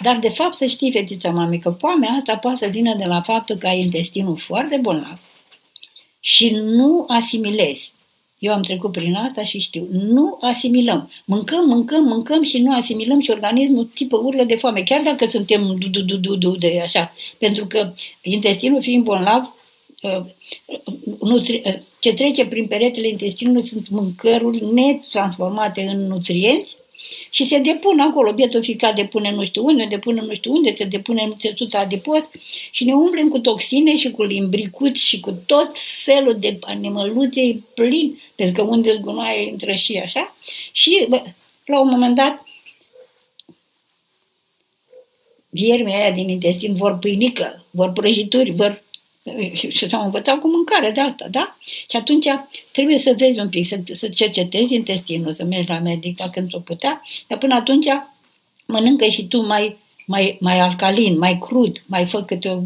Dar, 0.00 0.18
de 0.18 0.28
fapt, 0.28 0.54
să 0.54 0.66
știi, 0.66 0.92
fetița 0.92 1.30
mami, 1.30 1.58
că 1.58 1.70
foamea 1.70 2.10
asta 2.10 2.36
poate 2.36 2.56
să 2.56 2.66
vină 2.66 2.94
de 2.94 3.04
la 3.04 3.20
faptul 3.20 3.56
că 3.56 3.66
ai 3.66 3.80
intestinul 3.80 4.36
foarte 4.36 4.76
bolnav 4.76 5.18
și 6.20 6.50
nu 6.50 7.04
asimilezi. 7.08 7.92
Eu 8.38 8.52
am 8.52 8.62
trecut 8.62 8.92
prin 8.92 9.14
asta 9.14 9.44
și 9.44 9.58
știu. 9.58 9.88
Nu 9.90 10.38
asimilăm. 10.40 11.10
Mâncăm, 11.24 11.66
mâncăm, 11.66 12.04
mâncăm 12.04 12.42
și 12.42 12.58
nu 12.58 12.74
asimilăm 12.74 13.20
și 13.20 13.30
organismul 13.30 13.84
tipă 13.94 14.16
urlă 14.16 14.44
de 14.44 14.56
foame. 14.56 14.82
Chiar 14.82 15.02
dacă 15.02 15.28
suntem 15.28 15.76
du 15.78 15.88
du 15.88 16.02
du 16.02 16.16
du 16.16 16.36
du 16.36 16.56
de 16.56 16.80
așa. 16.84 17.12
Pentru 17.38 17.66
că 17.66 17.92
intestinul 18.22 18.82
fiind 18.82 19.04
bolnav, 19.04 19.54
Uh, 20.02 20.24
uh, 21.18 21.78
ce 21.98 22.12
trece 22.12 22.46
prin 22.46 22.66
peretele 22.66 23.08
intestinului 23.08 23.62
sunt 23.62 23.88
mâncăruri 23.88 24.64
netransformate 24.64 25.80
în 25.82 26.06
nutrienți 26.06 26.76
și 27.30 27.44
se 27.44 27.58
depun 27.58 28.00
acolo, 28.00 28.32
bietul 28.32 28.62
ficat 28.62 28.94
depune 28.94 29.30
nu 29.30 29.44
știu 29.44 29.64
unde, 29.64 29.86
depune 29.88 30.20
nu 30.20 30.34
știu 30.34 30.52
unde, 30.52 30.74
se 30.74 30.84
depune 30.84 31.22
în 31.22 31.34
țesuța 31.38 31.78
adipos 31.78 32.22
și 32.70 32.84
ne 32.84 32.94
umblem 32.94 33.28
cu 33.28 33.38
toxine 33.38 33.96
și 33.96 34.10
cu 34.10 34.22
limbricuți 34.22 35.00
și 35.00 35.20
cu 35.20 35.32
tot 35.46 35.70
felul 36.04 36.36
de 36.38 36.58
animăluțe 36.60 37.62
plin, 37.74 38.20
pentru 38.34 38.62
că 38.62 38.70
unde 38.70 38.96
zgunoaie 38.96 39.48
intră 39.48 39.72
și 39.72 39.96
așa. 39.96 40.36
Și 40.72 41.06
bă, 41.08 41.22
la 41.64 41.80
un 41.80 41.88
moment 41.88 42.14
dat 42.14 42.44
viermii 45.48 45.94
aia 45.94 46.10
din 46.10 46.28
intestin 46.28 46.74
vor 46.74 46.98
pâinică, 46.98 47.64
vor 47.70 47.92
prăjituri, 47.92 48.50
vor 48.50 48.82
și 49.70 49.88
s-au 49.88 50.04
învățat 50.04 50.38
cu 50.40 50.48
mâncare 50.48 50.90
de 50.90 51.00
asta, 51.00 51.28
da? 51.30 51.56
Și 51.64 51.96
atunci 51.96 52.26
trebuie 52.72 52.98
să 52.98 53.14
vezi 53.16 53.38
un 53.38 53.48
pic, 53.48 53.66
să, 53.66 53.80
să 53.92 54.08
cercetezi 54.08 54.74
intestinul, 54.74 55.34
să 55.34 55.44
mergi 55.44 55.68
la 55.68 55.78
medic 55.78 56.16
dacă 56.16 56.40
nu 56.40 56.48
o 56.50 56.58
putea, 56.58 57.02
dar 57.28 57.38
până 57.38 57.54
atunci 57.54 57.86
mănâncă 58.66 59.08
și 59.08 59.26
tu 59.26 59.40
mai, 59.40 59.76
mai, 60.06 60.36
mai 60.40 60.58
alcalin, 60.58 61.18
mai 61.18 61.38
crud, 61.38 61.82
mai 61.86 62.06
fă 62.06 62.22
câte 62.22 62.48
o, 62.48 62.60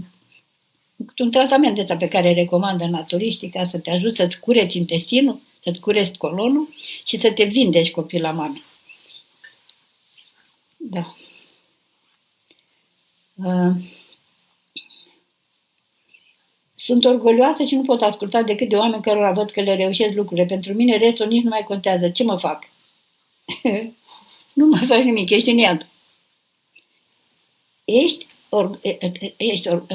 câte 1.06 1.22
un 1.22 1.30
tratament 1.30 1.78
ăsta 1.78 1.96
pe 1.96 2.08
care 2.08 2.32
recomandă 2.32 2.84
naturiștii 2.84 3.48
ca 3.48 3.64
să 3.64 3.78
te 3.78 3.90
ajute 3.90 4.22
să-ți 4.22 4.40
cureți 4.40 4.76
intestinul, 4.76 5.40
să-ți 5.60 5.80
cureți 5.80 6.18
colonul 6.18 6.68
și 7.04 7.20
să 7.20 7.32
te 7.32 7.44
vindești 7.44 7.92
copila 7.92 8.30
mamei. 8.30 8.62
Da. 10.76 11.14
Uh. 13.34 13.95
Sunt 16.86 17.04
orgolioasă 17.04 17.64
și 17.64 17.74
nu 17.74 17.82
pot 17.82 18.02
asculta 18.02 18.42
decât 18.42 18.68
de 18.68 18.76
oameni 18.76 19.02
care 19.02 19.32
văd 19.34 19.50
că 19.50 19.60
le 19.60 19.74
reușesc 19.74 20.14
lucrurile. 20.14 20.46
Pentru 20.46 20.72
mine 20.72 20.96
restul 20.96 21.26
nici 21.26 21.42
nu 21.42 21.48
mai 21.48 21.64
contează. 21.66 22.08
Ce 22.08 22.24
mă 22.24 22.36
fac? 22.36 22.70
nu 24.58 24.66
mai 24.66 24.86
faci 24.86 25.02
nimic, 25.02 25.30
ești 25.30 25.50
în 25.50 25.58
iad. 25.58 25.86
Ești, 27.84 28.26
or, 28.48 28.78
ești, 29.36 29.68
or, 29.68 29.86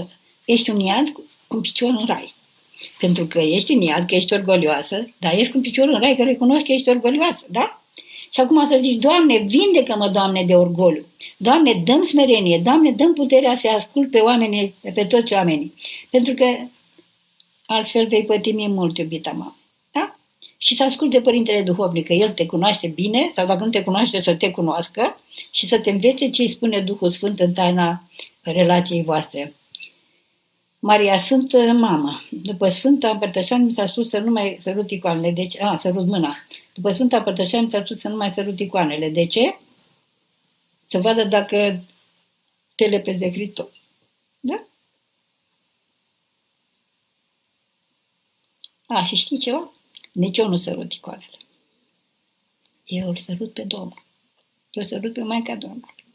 ești 0.45 0.69
un 0.69 0.79
iad 0.79 1.09
cu 1.09 1.23
un 1.47 1.61
picior 1.61 1.89
în 1.89 2.05
rai. 2.05 2.33
Pentru 2.99 3.25
că 3.25 3.39
ești 3.39 3.73
în 3.73 3.81
iad, 3.81 4.07
că 4.07 4.15
ești 4.15 4.33
orgolioasă, 4.33 5.13
dar 5.17 5.33
ești 5.33 5.49
cu 5.49 5.57
un 5.57 5.63
picior 5.63 5.87
în 5.87 5.99
rai 5.99 6.15
că 6.15 6.23
recunoști 6.23 6.65
că 6.65 6.71
ești 6.71 6.89
orgolioasă, 6.89 7.45
da? 7.49 7.81
Și 8.29 8.39
acum 8.39 8.65
să 8.65 8.77
zici, 8.81 9.01
Doamne, 9.01 9.37
vindecă-mă, 9.37 10.07
Doamne, 10.07 10.43
de 10.43 10.55
orgoliu. 10.55 11.05
Doamne, 11.37 11.81
dăm 11.85 12.03
smerenie, 12.03 12.61
Doamne, 12.63 12.91
dăm 12.91 13.13
puterea 13.13 13.57
să 13.57 13.67
ascult 13.67 14.11
pe 14.11 14.19
oamenii, 14.19 14.73
pe 14.93 15.05
toți 15.05 15.33
oamenii. 15.33 15.73
Pentru 16.09 16.33
că 16.33 16.45
altfel 17.71 18.07
vei 18.07 18.25
pătimi 18.25 18.67
mult, 18.67 18.97
iubita 18.97 19.31
mamă. 19.31 19.57
Da? 19.91 20.15
Și 20.57 20.75
să 20.75 20.83
asculte 20.83 21.21
Părintele 21.21 21.61
Duhovnic, 21.61 22.05
că 22.05 22.13
El 22.13 22.31
te 22.31 22.45
cunoaște 22.45 22.87
bine, 22.87 23.31
sau 23.35 23.45
dacă 23.45 23.63
nu 23.63 23.69
te 23.69 23.83
cunoaște, 23.83 24.21
să 24.21 24.35
te 24.35 24.51
cunoască 24.51 25.19
și 25.51 25.67
să 25.67 25.79
te 25.79 25.89
învețe 25.89 26.29
ce 26.29 26.41
îi 26.41 26.49
spune 26.49 26.79
Duhul 26.79 27.11
Sfânt 27.11 27.39
în 27.39 27.53
taina 27.53 28.03
relației 28.41 29.03
voastre. 29.03 29.53
Maria 30.79 31.17
Sfântă 31.17 31.57
Mamă, 31.57 32.21
după 32.29 32.69
Sfânta 32.69 33.09
Împărtășanie 33.09 33.65
mi 33.65 33.73
s-a 33.73 33.85
spus 33.85 34.09
să 34.09 34.19
nu 34.19 34.31
mai 34.31 34.57
sărut 34.61 34.91
icoanele, 34.91 35.31
deci, 35.31 35.61
a, 35.61 35.75
sărut 35.75 36.05
mâna. 36.05 36.35
După 36.73 36.91
Sfânta 36.91 37.17
Împărtășanie 37.17 37.65
mi 37.65 37.71
s-a 37.71 37.83
spus 37.83 37.99
să 37.99 38.07
nu 38.07 38.15
mai 38.15 38.31
sărut 38.31 38.59
icoanele. 38.59 39.09
De 39.09 39.25
ce? 39.25 39.57
Să 40.85 40.99
vadă 40.99 41.23
dacă 41.23 41.83
te 42.75 42.85
lepezi 42.85 43.17
de 43.17 43.31
Hristos. 43.31 43.73
Da? 44.39 44.63
A, 48.93 49.03
și 49.03 49.15
știi 49.15 49.37
ceva? 49.37 49.71
Nici 50.11 50.37
eu 50.37 50.47
nu 50.47 50.57
sărut 50.57 50.93
icoanele. 50.93 51.37
Eu 52.85 53.07
îl 53.07 53.17
sărut 53.17 53.53
pe 53.53 53.63
Domnul. 53.63 54.03
Eu 54.71 54.83
sărut 54.83 55.13
pe 55.13 55.21
Maica 55.21 55.55
Domnului. 55.55 56.05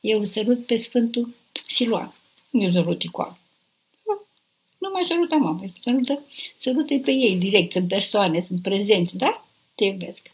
Eu 0.00 0.18
îl 0.18 0.26
sărut 0.26 0.66
pe 0.66 0.76
Sfântul 0.76 1.34
Siluan. 1.68 2.14
Nu 2.50 2.72
sărut 2.72 3.02
icoanele. 3.02 3.38
Nu 4.78 4.88
mai 4.92 5.04
sărută 5.08 5.34
mama, 5.34 5.64
sărută, 5.82 6.22
sărută 6.58 6.98
pe 6.98 7.10
ei 7.10 7.36
direct, 7.36 7.72
sunt 7.72 7.88
persoane, 7.88 8.40
sunt 8.40 8.62
prezenți, 8.62 9.16
da? 9.16 9.46
Te 9.74 9.84
iubesc. 9.84 10.30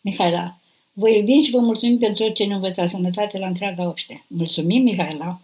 Mihaela, 0.00 0.58
vă 0.92 1.08
iubim 1.08 1.42
și 1.42 1.50
vă 1.50 1.58
mulțumim 1.58 1.98
pentru 1.98 2.24
orice 2.24 2.44
ne 2.44 2.54
învăța 2.54 2.88
sănătate 2.88 3.38
la 3.38 3.46
întreaga 3.46 3.88
obște. 3.88 4.24
Mulțumim, 4.26 4.82
Mihaela. 4.82 5.40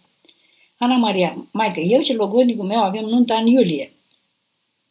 Ana 0.83 0.97
Maria, 0.97 1.47
maică, 1.51 1.81
eu 1.81 2.03
și 2.03 2.13
logodnicul 2.13 2.65
meu 2.65 2.83
avem 2.83 3.05
nunta 3.05 3.37
în 3.37 3.47
iulie. 3.47 3.93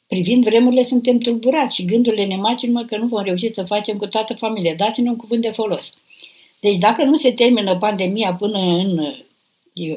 Privind 0.07 0.43
vremurile, 0.43 0.85
suntem 0.85 1.17
tulburați 1.17 1.75
și 1.75 1.85
gândurile 1.85 2.25
ne 2.25 2.35
macină 2.35 2.85
că 2.85 2.97
nu 2.97 3.07
vom 3.07 3.23
reuși 3.23 3.53
să 3.53 3.63
facem 3.63 3.97
cu 3.97 4.07
toată 4.07 4.33
familia. 4.33 4.75
Dați-ne 4.75 5.09
un 5.09 5.15
cuvânt 5.15 5.41
de 5.41 5.49
folos. 5.49 5.93
Deci 6.59 6.77
dacă 6.77 7.03
nu 7.03 7.17
se 7.17 7.31
termină 7.31 7.77
pandemia 7.77 8.33
până 8.33 8.57
în 8.57 9.13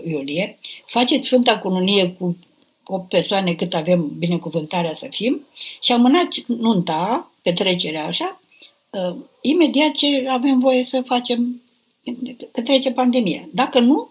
iulie, 0.04 0.58
faceți 0.86 1.26
Sfânta 1.26 1.58
Cununie 1.58 2.10
cu 2.12 2.36
o 2.86 2.98
persoane 2.98 3.54
cât 3.54 3.74
avem 3.74 4.12
binecuvântarea 4.18 4.94
să 4.94 5.06
fim 5.10 5.46
și 5.80 5.92
amânați 5.92 6.44
nunta, 6.46 7.30
petrecerea 7.42 8.04
așa, 8.04 8.40
uh, 8.90 9.16
imediat 9.40 9.92
ce 9.92 10.24
avem 10.28 10.58
voie 10.58 10.84
să 10.84 11.02
facem, 11.06 11.62
că 12.52 12.60
trece 12.62 12.90
pandemia. 12.90 13.48
Dacă 13.52 13.80
nu, 13.80 14.08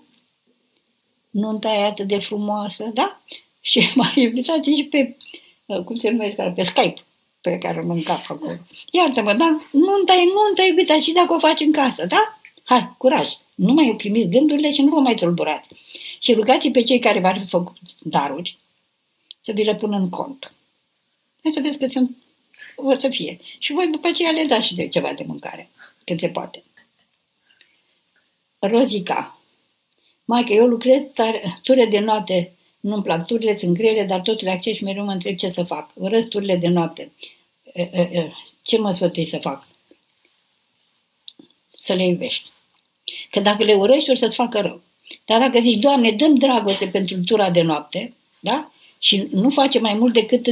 nunta 1.34 1.70
e 1.70 1.84
atât 1.84 2.08
de 2.08 2.18
frumoasă, 2.18 2.92
da? 2.94 3.22
Și 3.62 3.92
mai 3.96 4.14
invitați 4.16 4.70
și 4.70 4.84
pe, 4.84 5.18
uh, 5.66 5.84
cum 5.84 5.96
se 5.96 6.10
numește, 6.10 6.54
pe 6.56 6.64
Skype, 6.64 7.02
pe 7.42 7.58
care 7.58 7.82
mă 7.82 7.94
încap 7.94 8.26
acolo. 8.28 8.58
Iartă-mă, 8.92 9.34
dar 9.34 9.50
nunta 9.72 10.14
e 10.14 10.24
nunta, 10.24 10.64
iubita, 10.68 11.02
și 11.02 11.12
dacă 11.12 11.34
o 11.34 11.40
faci 11.40 11.60
în 11.60 11.72
casă, 11.72 12.06
da? 12.06 12.40
Hai, 12.64 12.96
curaj! 12.98 13.28
Nu 13.56 13.74
mai 13.74 13.94
primiți 13.98 14.30
gândurile 14.30 14.74
și 14.74 14.82
nu 14.82 14.90
vă 14.90 15.00
mai 15.00 15.16
tulburați. 15.16 15.68
Și 16.20 16.34
rugați 16.34 16.70
pe 16.70 16.84
cei 16.84 17.00
care 17.00 17.20
v-ar 17.20 17.40
fi 17.40 17.48
făcut 17.48 17.78
daruri 18.02 18.58
să 19.42 19.52
vi 19.52 19.64
le 19.64 19.76
pună 19.76 19.98
în 19.98 20.10
cont. 20.10 20.54
Hai 21.44 21.52
să 21.52 21.60
vezi 21.60 21.78
că 21.78 21.88
sunt, 21.88 22.18
o 22.76 22.96
să 22.96 23.10
fie. 23.10 23.40
Și 23.60 23.74
voi 23.74 23.88
după 23.88 24.08
aceea 24.08 24.32
le 24.32 24.44
dați 24.44 24.68
și 24.68 24.76
de 24.76 24.88
ceva 24.88 25.14
de 25.14 25.24
mâncare, 25.28 25.70
când 26.06 26.20
se 26.20 26.30
poate. 26.30 26.64
Rozica. 28.60 29.38
Mai 30.26 30.44
că 30.44 30.54
eu 30.54 30.66
lucrez 30.66 31.02
ture 31.64 31.86
de 31.86 32.00
noapte, 32.00 32.54
nu-mi 32.80 33.04
plac 33.04 33.26
turile, 33.26 33.58
sunt 33.58 33.74
grele, 33.78 34.04
dar 34.04 34.20
totul 34.20 34.48
le 34.48 34.52
accept 34.52 34.78
și 34.78 34.84
mereu 34.84 35.04
mă 35.04 35.12
întreb 35.12 35.38
ce 35.38 35.50
să 35.50 35.64
fac. 35.64 35.91
Urăsc 35.94 36.28
turile 36.28 36.56
de 36.56 36.68
noapte. 36.68 37.12
Ce 38.62 38.78
mă 38.78 38.91
sfătui 38.91 39.26
să 39.26 39.38
fac? 39.38 39.68
Să 41.72 41.94
le 41.94 42.06
iubești. 42.06 42.50
Că 43.30 43.40
dacă 43.40 43.64
le 43.64 43.74
urăști, 43.74 44.12
o 44.12 44.16
să-ți 44.16 44.36
facă 44.36 44.62
rău. 44.62 44.82
Dar 45.26 45.40
dacă 45.40 45.60
zici, 45.60 45.80
Doamne, 45.80 46.12
dăm 46.12 46.36
dragoste 46.36 46.88
pentru 46.88 47.18
tura 47.24 47.50
de 47.50 47.62
noapte, 47.62 48.14
da? 48.40 48.72
Și 49.00 49.28
nu 49.32 49.50
face 49.50 49.80
mai 49.80 49.94
mult 49.94 50.14
decât 50.14 50.44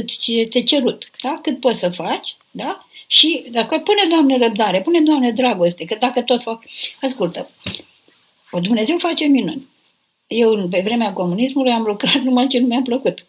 te 0.50 0.62
cerut, 0.62 1.10
da? 1.22 1.38
Cât 1.42 1.60
poți 1.60 1.78
să 1.78 1.90
faci, 1.90 2.36
da? 2.50 2.86
Și 3.06 3.44
dacă 3.50 3.78
pune, 3.78 4.02
Doamne, 4.08 4.38
răbdare, 4.38 4.80
pune, 4.80 5.00
Doamne, 5.00 5.30
dragoste, 5.30 5.84
că 5.84 5.96
dacă 6.00 6.22
tot 6.22 6.42
fac... 6.42 6.64
Ascultă, 7.00 7.50
o 8.54 8.60
Dumnezeu 8.60 8.98
face 8.98 9.24
minuni. 9.24 9.66
Eu, 10.26 10.68
pe 10.68 10.80
vremea 10.84 11.12
comunismului, 11.12 11.72
am 11.72 11.82
lucrat 11.82 12.14
numai 12.26 12.46
ce 12.46 12.58
nu 12.58 12.66
mi-a 12.66 12.80
plăcut. 12.84 13.26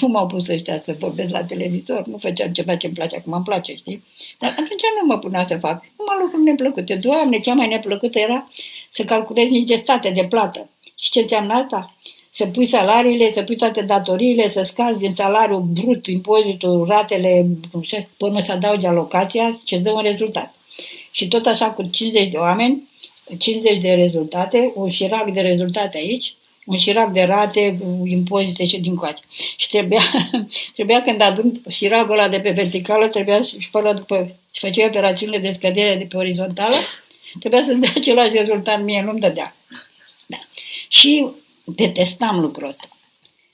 Nu 0.00 0.08
m-au 0.08 0.26
pus 0.26 0.48
ăștia 0.48 0.80
să 0.80 0.96
vorbesc 0.98 1.30
la 1.30 1.44
televizor, 1.44 2.06
nu 2.06 2.18
făceam 2.18 2.52
ceva 2.52 2.76
ce 2.76 2.86
îmi 2.86 2.94
place, 2.94 3.16
acum 3.16 3.32
îmi 3.32 3.44
place, 3.44 3.74
știi? 3.74 4.04
Dar 4.38 4.50
atunci 4.50 4.82
nu 5.00 5.06
mă 5.06 5.18
punea 5.18 5.46
să 5.46 5.58
fac. 5.58 5.84
Numai 5.98 6.16
lucruri 6.20 6.42
neplăcute. 6.42 6.94
Doamne, 6.94 7.38
cea 7.38 7.54
mai 7.54 7.68
neplăcută 7.68 8.18
era 8.18 8.48
să 8.90 9.04
calculezi 9.04 9.50
niște 9.50 9.76
state 9.76 10.10
de 10.10 10.24
plată. 10.24 10.68
Și 10.98 11.10
ce 11.10 11.20
înseamnă 11.20 11.52
asta? 11.52 11.94
Să 12.30 12.46
pui 12.46 12.66
salariile, 12.66 13.32
să 13.32 13.42
pui 13.42 13.56
toate 13.56 13.82
datoriile, 13.82 14.48
să 14.48 14.62
scazi 14.62 14.98
din 14.98 15.14
salariul 15.14 15.60
brut, 15.60 16.06
impozitul, 16.06 16.86
ratele, 16.88 17.46
până 18.16 18.40
să 18.40 18.52
adaugi 18.52 18.86
alocația 18.86 19.60
și 19.64 19.74
îți 19.74 19.82
dă 19.82 19.92
un 19.92 20.02
rezultat. 20.02 20.54
Și 21.10 21.28
tot 21.28 21.46
așa 21.46 21.70
cu 21.70 21.82
50 21.82 22.30
de 22.30 22.36
oameni, 22.36 22.88
50 23.38 23.80
de 23.80 23.92
rezultate, 23.92 24.72
un 24.74 24.90
șirac 24.90 25.32
de 25.32 25.40
rezultate 25.40 25.96
aici, 25.96 26.34
un 26.66 26.78
șirac 26.78 27.12
de 27.12 27.22
rate 27.22 27.78
cu 27.80 28.06
impozite 28.06 28.66
și 28.66 28.78
din 28.78 28.94
coace. 28.94 29.22
Și 29.56 29.68
trebuia, 29.68 30.00
trebuia 30.74 31.02
când 31.02 31.20
adun 31.20 31.60
șiracul 31.68 32.12
ăla 32.12 32.28
de 32.28 32.40
pe 32.40 32.50
verticală, 32.50 33.06
trebuia 33.06 33.42
și 33.42 33.68
pe 33.72 33.78
ăla 33.78 33.92
după 33.92 34.34
și 34.50 34.60
făceai 34.60 34.88
operațiunile 34.88 35.38
de 35.38 35.52
scădere 35.52 35.96
de 35.96 36.04
pe 36.04 36.16
orizontală, 36.16 36.76
trebuia 37.38 37.62
să-ți 37.62 37.80
dea 37.80 37.92
același 37.96 38.32
rezultat, 38.32 38.82
mie 38.82 39.02
nu-mi 39.02 39.20
dădea. 39.20 39.56
Da. 40.26 40.38
Și 40.88 41.26
detestam 41.64 42.40
lucrul 42.40 42.68
ăsta. 42.68 42.88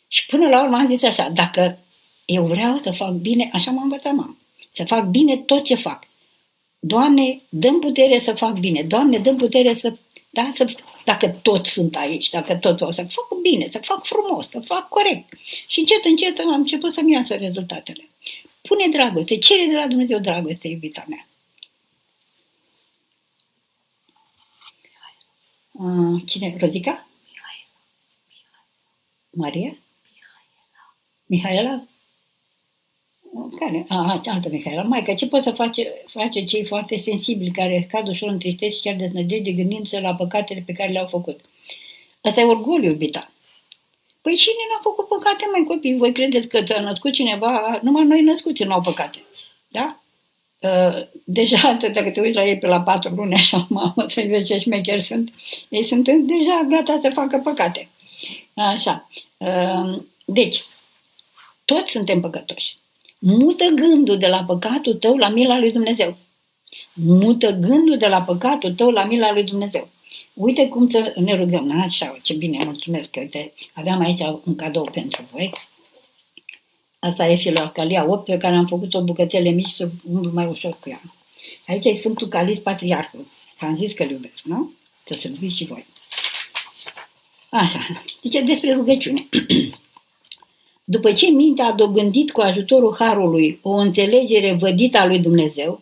Și 0.09 0.27
până 0.27 0.48
la 0.48 0.62
urmă 0.62 0.77
am 0.77 0.86
zis 0.86 1.03
așa, 1.03 1.28
dacă 1.28 1.78
eu 2.24 2.44
vreau 2.44 2.81
să 2.82 2.90
fac 2.90 3.11
bine, 3.11 3.51
așa 3.53 3.70
m-am 3.70 3.82
învățat 3.82 4.12
mam, 4.12 4.39
să 4.73 4.85
fac 4.85 5.05
bine 5.05 5.36
tot 5.36 5.65
ce 5.65 5.74
fac. 5.74 6.07
Doamne, 6.78 7.40
dăm 7.48 7.81
putere 7.81 8.19
să 8.19 8.35
fac 8.35 8.59
bine. 8.59 8.82
Doamne, 8.82 9.19
dăm 9.19 9.36
putere 9.36 9.74
să, 9.74 9.97
da, 10.31 10.51
să 10.55 10.74
dacă 11.05 11.28
toți 11.28 11.70
sunt 11.70 11.97
aici, 11.97 12.28
dacă 12.28 12.57
tot 12.57 12.81
o 12.81 12.90
să 12.90 13.03
fac 13.03 13.40
bine, 13.43 13.69
să 13.70 13.78
fac 13.78 14.05
frumos, 14.05 14.48
să 14.48 14.61
fac 14.61 14.89
corect. 14.89 15.32
Și 15.66 15.78
încet, 15.81 16.05
încet 16.05 16.39
am 16.39 16.55
început 16.55 16.93
să-mi 16.93 17.12
iasă 17.12 17.35
rezultatele. 17.35 18.09
Pune 18.62 18.89
dragoste, 18.89 19.39
cere 19.39 19.66
de 19.66 19.74
la 19.74 19.86
Dumnezeu 19.86 20.19
dragoste, 20.19 20.69
iubita 20.69 21.05
mea. 21.09 21.27
Uh, 25.73 26.23
cine? 26.27 26.57
Rozica? 26.59 27.09
Maria? 29.31 29.77
Mihaela? 31.27 31.89
Care? 33.58 33.84
A, 33.88 34.20
altă 34.24 34.48
Mihaela. 34.50 34.82
Maica, 34.82 35.14
ce 35.14 35.26
poți 35.26 35.44
să 35.44 35.50
face, 35.50 35.92
face 36.06 36.44
cei 36.44 36.64
foarte 36.64 36.96
sensibili 36.96 37.50
care 37.50 37.86
cad 37.90 38.08
ușor 38.08 38.28
în 38.28 38.38
tristețe 38.38 38.74
și 38.74 38.80
chiar 38.80 38.94
deznădejde 38.94 39.52
gândindu-se 39.52 40.00
la 40.00 40.14
păcatele 40.14 40.62
pe 40.66 40.72
care 40.72 40.92
le-au 40.92 41.06
făcut? 41.06 41.40
Asta 42.20 42.40
e 42.40 42.44
orgoliu, 42.44 42.90
iubita. 42.90 43.30
Păi 44.22 44.36
cine 44.36 44.64
n-a 44.70 44.80
făcut 44.82 45.08
păcate, 45.08 45.44
mai 45.52 45.64
copii? 45.66 45.96
Voi 45.96 46.12
credeți 46.12 46.48
că 46.48 46.62
ți-a 46.62 46.80
născut 46.80 47.12
cineva? 47.12 47.80
Numai 47.82 48.04
noi 48.04 48.22
născuți 48.22 48.62
nu 48.62 48.72
au 48.72 48.80
păcate. 48.80 49.22
Da? 49.68 50.00
Uh, 50.60 51.06
deja, 51.24 51.72
dacă 51.92 52.10
te 52.10 52.20
uiți 52.20 52.36
la 52.36 52.44
ei 52.44 52.58
pe 52.58 52.66
la 52.66 52.80
patru 52.80 53.14
luni, 53.14 53.34
așa, 53.34 53.66
mamă, 53.70 54.04
să 54.06 54.22
vezi 54.28 54.44
ce 54.44 54.58
șmecheri 54.58 55.02
sunt, 55.02 55.32
ei 55.68 55.84
sunt 55.84 56.04
deja 56.04 56.66
gata 56.68 56.98
să 57.00 57.10
facă 57.14 57.38
păcate. 57.44 57.88
Așa. 58.54 59.08
Uh, 59.36 60.02
deci, 60.24 60.64
toți 61.64 61.90
suntem 61.90 62.20
păcătoși. 62.20 62.76
Mută 63.28 63.65
gândul 63.74 64.19
de 64.19 64.27
la 64.27 64.44
păcatul 64.44 64.94
tău 64.94 65.16
la 65.16 65.28
mila 65.28 65.59
lui 65.59 65.73
Dumnezeu. 65.73 66.16
Mută 66.93 67.51
gândul 67.51 67.97
de 67.97 68.07
la 68.07 68.23
păcatul 68.23 68.74
tău 68.74 68.90
la 68.90 69.05
mila 69.05 69.32
lui 69.32 69.44
Dumnezeu. 69.44 69.89
Uite 70.35 70.69
cum 70.69 70.89
să 70.90 71.12
ne 71.16 71.35
rugăm. 71.35 71.81
Așa, 71.81 72.19
ce 72.23 72.35
bine, 72.35 72.65
mulțumesc. 72.65 73.16
Uite, 73.19 73.53
aveam 73.73 74.01
aici 74.01 74.20
un 74.44 74.55
cadou 74.57 74.89
pentru 74.93 75.28
voi. 75.32 75.53
Asta 76.98 77.28
e 77.28 77.36
filocalia 77.36 78.07
8 78.09 78.24
pe 78.24 78.39
care 78.39 78.55
am 78.55 78.66
făcut 78.66 78.94
o 78.94 79.03
bucățele 79.03 79.51
mici 79.51 79.70
să 79.70 79.89
umblu 80.11 80.31
mai 80.35 80.47
ușor 80.47 80.77
cu 80.81 80.89
ea. 80.89 81.01
Aici 81.66 81.85
e 81.85 81.94
Sfântul 81.94 82.28
Calis 82.28 82.59
Patriarhul. 82.59 83.27
Am 83.59 83.77
zis 83.77 83.93
că 83.93 84.03
îl 84.03 84.11
iubesc, 84.11 84.44
nu? 84.44 84.73
Să 85.05 85.15
se 85.19 85.28
iubiți 85.28 85.57
și 85.57 85.65
voi. 85.65 85.86
Așa. 87.51 87.78
Deci 88.23 88.43
despre 88.43 88.73
rugăciune. 88.73 89.28
După 90.88 91.12
ce 91.12 91.30
mintea 91.30 91.66
a 91.66 91.72
dobândit 91.72 92.30
cu 92.30 92.40
ajutorul 92.40 92.94
Harului 92.98 93.58
o 93.62 93.70
înțelegere 93.70 94.52
vădită 94.54 94.98
a 94.98 95.06
lui 95.06 95.20
Dumnezeu, 95.20 95.80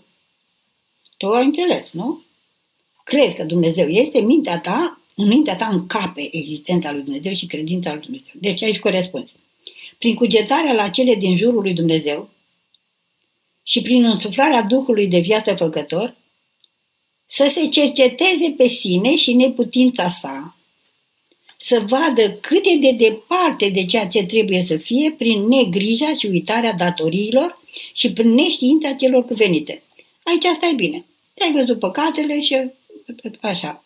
tu 1.16 1.26
ai 1.26 1.44
înțeles, 1.44 1.92
nu? 1.92 2.22
Crezi 3.04 3.34
că 3.34 3.42
Dumnezeu 3.42 3.88
este, 3.88 4.20
mintea 4.20 4.60
ta, 4.60 5.00
în 5.14 5.26
mintea 5.26 5.56
ta 5.56 5.66
încape 5.66 6.36
existența 6.36 6.92
lui 6.92 7.02
Dumnezeu 7.02 7.34
și 7.34 7.46
credința 7.46 7.92
lui 7.92 8.02
Dumnezeu. 8.02 8.32
Deci 8.32 8.62
aici 8.62 8.78
corespunzi. 8.78 9.36
Prin 9.98 10.14
cugetarea 10.14 10.72
la 10.72 10.88
cele 10.88 11.14
din 11.14 11.36
jurul 11.36 11.62
lui 11.62 11.74
Dumnezeu 11.74 12.28
și 13.62 13.82
prin 13.82 14.04
însuflarea 14.04 14.62
Duhului 14.62 15.06
de 15.06 15.18
viață 15.18 15.54
făcător, 15.54 16.16
să 17.26 17.48
se 17.50 17.66
cerceteze 17.66 18.54
pe 18.56 18.68
sine 18.68 19.16
și 19.16 19.32
neputința 19.32 20.08
sa, 20.08 20.53
să 21.66 21.82
vadă 21.86 22.30
cât 22.30 22.64
e 22.66 22.76
de 22.76 22.90
departe 22.90 23.68
de 23.68 23.84
ceea 23.84 24.06
ce 24.06 24.24
trebuie 24.24 24.62
să 24.62 24.76
fie 24.76 25.10
prin 25.10 25.46
negrija 25.46 26.14
și 26.18 26.26
uitarea 26.26 26.72
datoriilor 26.72 27.60
și 27.92 28.12
prin 28.12 28.34
neștiința 28.34 28.92
celor 28.92 29.24
cuvenite. 29.24 29.82
Aici 30.22 30.44
asta 30.44 30.66
e 30.66 30.74
bine. 30.74 31.04
Ai 31.38 31.52
văzut 31.52 31.78
păcatele 31.78 32.42
și 32.42 32.70
așa. 33.40 33.84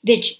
Deci, 0.00 0.38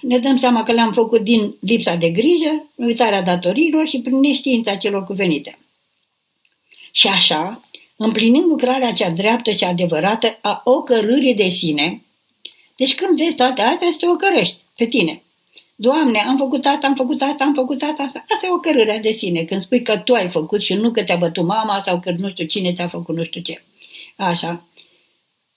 ne 0.00 0.18
dăm 0.18 0.36
seama 0.36 0.62
că 0.62 0.72
le-am 0.72 0.92
făcut 0.92 1.20
din 1.20 1.54
lipsa 1.60 1.94
de 1.94 2.10
grijă, 2.10 2.70
uitarea 2.74 3.22
datoriilor 3.22 3.88
și 3.88 4.00
prin 4.00 4.18
neștiința 4.18 4.76
celor 4.76 5.04
cuvenite. 5.04 5.58
Și 6.92 7.06
așa, 7.06 7.68
împlinim 7.96 8.42
lucrarea 8.42 8.92
cea 8.92 9.10
dreaptă 9.10 9.52
și 9.52 9.64
adevărată 9.64 10.38
a 10.40 10.62
ocărârii 10.64 11.34
de 11.34 11.48
sine, 11.48 12.02
deci 12.76 12.94
când 12.94 13.18
vezi 13.18 13.34
toate 13.34 13.60
astea, 13.60 13.88
să 13.90 13.96
te 13.98 14.08
ocărăști 14.08 14.56
pe 14.76 14.86
tine. 14.86 15.22
Doamne, 15.80 16.18
am 16.18 16.36
făcut 16.36 16.64
asta, 16.64 16.86
am 16.86 16.94
făcut 16.94 17.20
asta, 17.22 17.44
am 17.44 17.54
făcut 17.54 17.82
asta, 17.82 18.02
asta. 18.02 18.24
Asta 18.28 18.46
e 18.46 18.50
ocărârea 18.50 18.98
de 18.98 19.12
sine, 19.12 19.44
când 19.44 19.62
spui 19.62 19.82
că 19.82 19.98
tu 19.98 20.14
ai 20.14 20.28
făcut 20.28 20.60
și 20.60 20.74
nu 20.74 20.90
că 20.90 21.04
te-a 21.04 21.16
bătut 21.16 21.44
mama 21.44 21.82
sau 21.84 22.00
că 22.00 22.10
nu 22.10 22.28
știu 22.28 22.44
cine 22.44 22.72
te-a 22.72 22.88
făcut 22.88 23.16
nu 23.16 23.24
știu 23.24 23.40
ce. 23.40 23.62
Așa. 24.16 24.64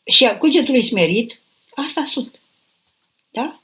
Și 0.03 0.26
a 0.26 0.38
cugetului 0.38 0.84
smerit, 0.84 1.41
asta 1.76 2.03
sunt. 2.06 2.39
Da? 3.30 3.60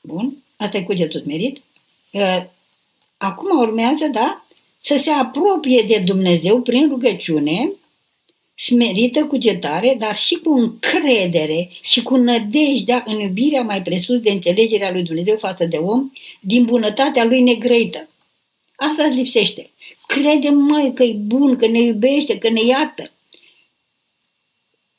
Bun, 0.00 0.36
asta 0.56 0.76
e 0.76 0.82
cugetul 0.82 1.20
smerit. 1.20 1.62
Acum 3.16 3.58
urmează, 3.58 4.06
da, 4.06 4.44
să 4.80 4.96
se 4.96 5.10
apropie 5.10 5.82
de 5.82 5.98
Dumnezeu 5.98 6.60
prin 6.60 6.88
rugăciune, 6.88 7.72
smerită 8.54 9.26
cugetare, 9.26 9.96
dar 9.98 10.16
și 10.16 10.34
cu 10.34 10.52
încredere 10.52 11.70
și 11.82 12.02
cu 12.02 12.16
nădejdea 12.16 13.02
în 13.06 13.20
iubirea 13.20 13.62
mai 13.62 13.82
presus 13.82 14.20
de 14.20 14.30
înțelegerea 14.30 14.92
lui 14.92 15.02
Dumnezeu 15.02 15.36
față 15.36 15.64
de 15.64 15.76
om, 15.76 16.12
din 16.40 16.64
bunătatea 16.64 17.24
lui 17.24 17.40
negrăită. 17.40 18.08
Asta 18.76 19.04
îți 19.04 19.16
lipsește. 19.16 19.70
Crede 20.06 20.48
mai 20.48 20.92
că 20.94 21.02
e 21.02 21.12
bun, 21.12 21.56
că 21.56 21.66
ne 21.66 21.80
iubește, 21.80 22.38
că 22.38 22.48
ne 22.48 22.64
iartă. 22.64 23.10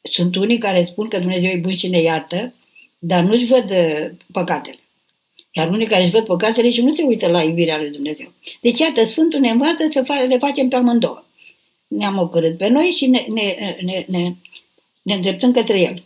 Sunt 0.02 0.36
unii 0.36 0.58
care 0.58 0.84
spun 0.84 1.08
că 1.08 1.20
Dumnezeu 1.20 1.50
e 1.50 1.58
bun 1.58 1.78
și 1.78 1.88
ne 1.88 2.02
iartă, 2.02 2.54
dar 3.00 3.24
nu-și 3.24 3.46
văd 3.46 3.70
uh, 3.70 4.10
păcatele. 4.32 4.78
Iar 5.52 5.70
unii 5.70 5.88
care 5.88 6.04
își 6.04 6.12
văd 6.12 6.26
păcatele 6.26 6.72
și 6.72 6.82
nu 6.82 6.94
se 6.94 7.04
uită 7.04 7.28
la 7.28 7.44
iubirea 7.44 7.78
lui 7.78 7.90
Dumnezeu. 7.90 8.32
Deci, 8.62 8.80
iată, 8.80 9.06
Sfântul 9.06 9.40
ne 9.40 9.50
învață 9.50 9.88
să 9.92 10.26
le 10.28 10.38
facem 10.38 10.68
pe 10.68 10.76
amândouă. 10.76 11.26
Ne-am 11.98 12.18
ocărât 12.18 12.58
pe 12.58 12.68
noi 12.68 12.94
și 12.98 13.06
ne, 13.06 13.26
ne, 13.30 13.78
ne, 13.82 14.06
ne, 14.08 14.34
ne 15.02 15.14
îndreptăm 15.14 15.52
către 15.52 15.82
El. 15.82 16.04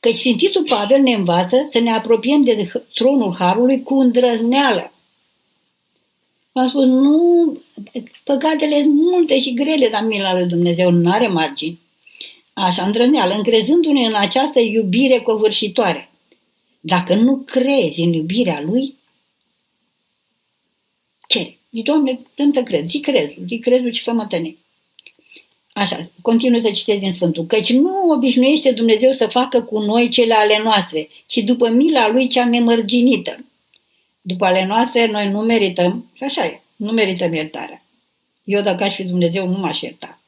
Căci 0.00 0.18
Sfințitul 0.18 0.64
Pavel 0.64 1.00
ne 1.00 1.12
învață 1.12 1.68
să 1.72 1.78
ne 1.78 1.90
apropiem 1.90 2.44
de 2.44 2.72
tronul 2.94 3.34
Harului 3.38 3.82
cu 3.82 3.94
îndrăzneală. 3.94 4.92
Am 6.52 6.68
spus, 6.68 6.84
nu, 6.84 7.58
păcatele 8.24 8.82
sunt 8.82 8.94
multe 8.94 9.40
și 9.40 9.54
grele, 9.54 9.88
dar 9.88 10.04
mila 10.04 10.34
lui 10.34 10.46
Dumnezeu 10.46 10.90
nu 10.90 11.10
are 11.10 11.28
margini. 11.28 11.78
Așa, 12.52 12.84
îndrăzneală, 12.84 13.34
încrezându-ne 13.34 14.06
în 14.06 14.14
această 14.14 14.60
iubire 14.60 15.18
covârșitoare. 15.18 16.10
Dacă 16.80 17.14
nu 17.14 17.36
crezi 17.36 18.00
în 18.00 18.12
iubirea 18.12 18.60
lui, 18.60 18.94
cere. 21.26 21.58
Zic, 21.70 21.84
Doamne, 21.84 22.20
dăm 22.34 22.52
să 22.52 22.62
cred. 22.62 22.86
Zic 22.86 23.04
crezul, 23.04 23.44
zic 23.46 23.62
crezul 23.62 23.92
și 23.92 24.02
fă 24.02 24.12
mătăne. 24.12 24.56
Așa, 25.72 26.10
continuu 26.22 26.60
să 26.60 26.70
citesc 26.70 26.98
din 26.98 27.14
Sfântul. 27.14 27.46
Căci 27.46 27.72
nu 27.72 28.08
obișnuiește 28.08 28.72
Dumnezeu 28.72 29.12
să 29.12 29.26
facă 29.26 29.62
cu 29.62 29.78
noi 29.78 30.08
cele 30.08 30.34
ale 30.34 30.60
noastre, 30.62 31.08
ci 31.26 31.36
după 31.36 31.68
mila 31.68 32.08
Lui 32.08 32.28
cea 32.28 32.44
nemărginită. 32.44 33.44
După 34.20 34.44
ale 34.44 34.64
noastre, 34.64 35.06
noi 35.06 35.28
nu 35.30 35.40
merităm, 35.40 36.10
și 36.12 36.24
așa 36.24 36.44
e, 36.44 36.60
nu 36.76 36.92
merităm 36.92 37.32
iertarea. 37.32 37.84
Eu, 38.44 38.62
dacă 38.62 38.84
aș 38.84 38.94
fi 38.94 39.04
Dumnezeu, 39.04 39.48
nu 39.48 39.58
m-aș 39.58 39.80
ierta. 39.80 40.20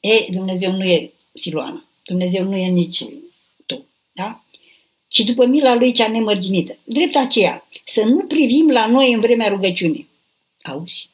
E, 0.00 0.26
Dumnezeu 0.30 0.72
nu 0.72 0.84
e 0.84 1.10
Siloana. 1.34 1.84
Dumnezeu 2.04 2.44
nu 2.44 2.56
e 2.56 2.66
nici 2.66 3.04
tu. 3.66 3.84
Da? 4.12 4.42
și 5.08 5.24
după 5.24 5.46
mila 5.46 5.74
lui 5.74 5.92
cea 5.92 6.08
nemărginită. 6.08 6.78
Drept 6.84 7.16
aceea, 7.16 7.66
să 7.84 8.04
nu 8.04 8.24
privim 8.24 8.70
la 8.70 8.86
noi 8.86 9.12
în 9.12 9.20
vremea 9.20 9.48
rugăciunii. 9.48 10.08
Auzi? 10.62 11.08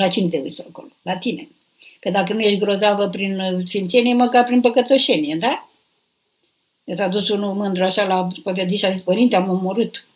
La 0.00 0.08
cine 0.08 0.28
te 0.28 0.38
uiți 0.38 0.60
acolo? 0.68 0.88
La 1.02 1.16
tine. 1.16 1.48
Că 2.00 2.10
dacă 2.10 2.32
nu 2.32 2.40
ești 2.40 2.58
grozavă 2.58 3.08
prin 3.08 3.62
sfințenie, 3.66 4.14
măcar 4.14 4.44
prin 4.44 4.60
păcătoșenie, 4.60 5.36
da? 5.36 5.68
Mi 6.84 6.96
s-a 6.96 7.08
dus 7.08 7.28
unul 7.28 7.54
mândru 7.54 7.84
așa 7.84 8.04
la 8.04 8.28
spovedit 8.36 8.78
și 8.78 8.84
a 8.84 8.92
zis, 8.92 9.00
părinte, 9.00 9.36
am 9.36 9.50
omorât. 9.50 10.06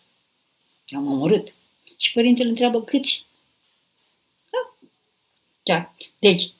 Am 0.88 1.06
omorât. 1.12 1.54
Și 1.96 2.12
părintele 2.12 2.48
întreabă, 2.48 2.82
câți? 2.82 3.26
Da. 4.50 4.76
da. 5.62 5.94
Deci, 6.18 6.50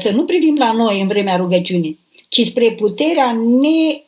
să 0.00 0.10
nu 0.10 0.24
privim 0.24 0.56
la 0.56 0.72
noi 0.72 1.00
în 1.00 1.06
vremea 1.06 1.36
rugăciunii, 1.36 1.98
ci 2.28 2.46
spre 2.46 2.72
puterea 2.72 3.32
ne 3.32 4.02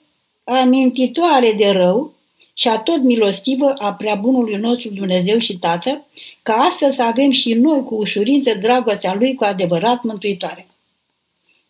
amintitoare 0.45 1.53
de 1.53 1.71
rău 1.71 2.15
și 2.61 2.69
a 2.69 2.79
tot 2.79 3.03
milostivă 3.03 3.75
a 3.79 3.95
preabunului 3.95 4.57
nostru 4.57 4.89
Dumnezeu 4.89 5.39
și 5.39 5.59
Tată, 5.59 6.07
ca 6.43 6.55
astfel 6.55 6.93
să 6.93 7.03
avem 7.03 7.31
și 7.31 7.53
noi 7.55 7.85
cu 7.85 7.95
ușurință 7.95 8.55
dragostea 8.55 9.15
Lui 9.15 9.35
cu 9.35 9.45
adevărat 9.45 10.03
mântuitoare. 10.03 10.67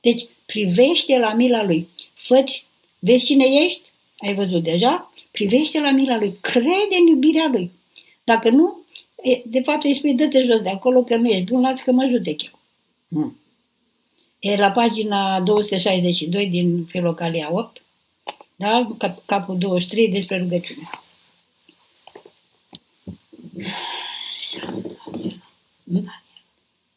Deci, 0.01 0.27
privește 0.47 1.19
la 1.19 1.33
mila 1.33 1.65
Lui. 1.65 1.89
Făți, 2.15 2.67
vezi 2.99 3.25
cine 3.25 3.45
ești? 3.45 3.81
Ai 4.19 4.35
văzut 4.35 4.62
deja? 4.62 5.12
Privește 5.31 5.81
la 5.81 5.91
mila 5.91 6.19
Lui. 6.19 6.37
Crede 6.41 6.97
în 7.01 7.07
iubirea 7.07 7.49
Lui. 7.53 7.71
Dacă 8.25 8.49
nu, 8.49 8.85
de 9.45 9.61
fapt 9.61 9.85
îi 9.85 9.95
spui, 9.95 10.15
dă-te 10.15 10.45
jos 10.45 10.61
de 10.61 10.71
acolo 10.71 11.03
că 11.03 11.17
nu 11.17 11.29
ești 11.29 11.45
bun, 11.45 11.61
lasă 11.61 11.83
că 11.85 11.93
mă 11.93 12.07
judec 12.11 12.43
eu. 12.43 12.59
Hmm. 13.09 13.41
E 14.39 14.57
la 14.57 14.71
pagina 14.71 15.41
262 15.41 16.47
din 16.47 16.85
Filocalia 16.85 17.49
8, 17.53 17.83
da? 18.61 18.95
Cap, 18.99 19.27
capul 19.27 19.59
23 19.59 20.09
despre 20.09 20.39
rugăciune. 20.39 20.91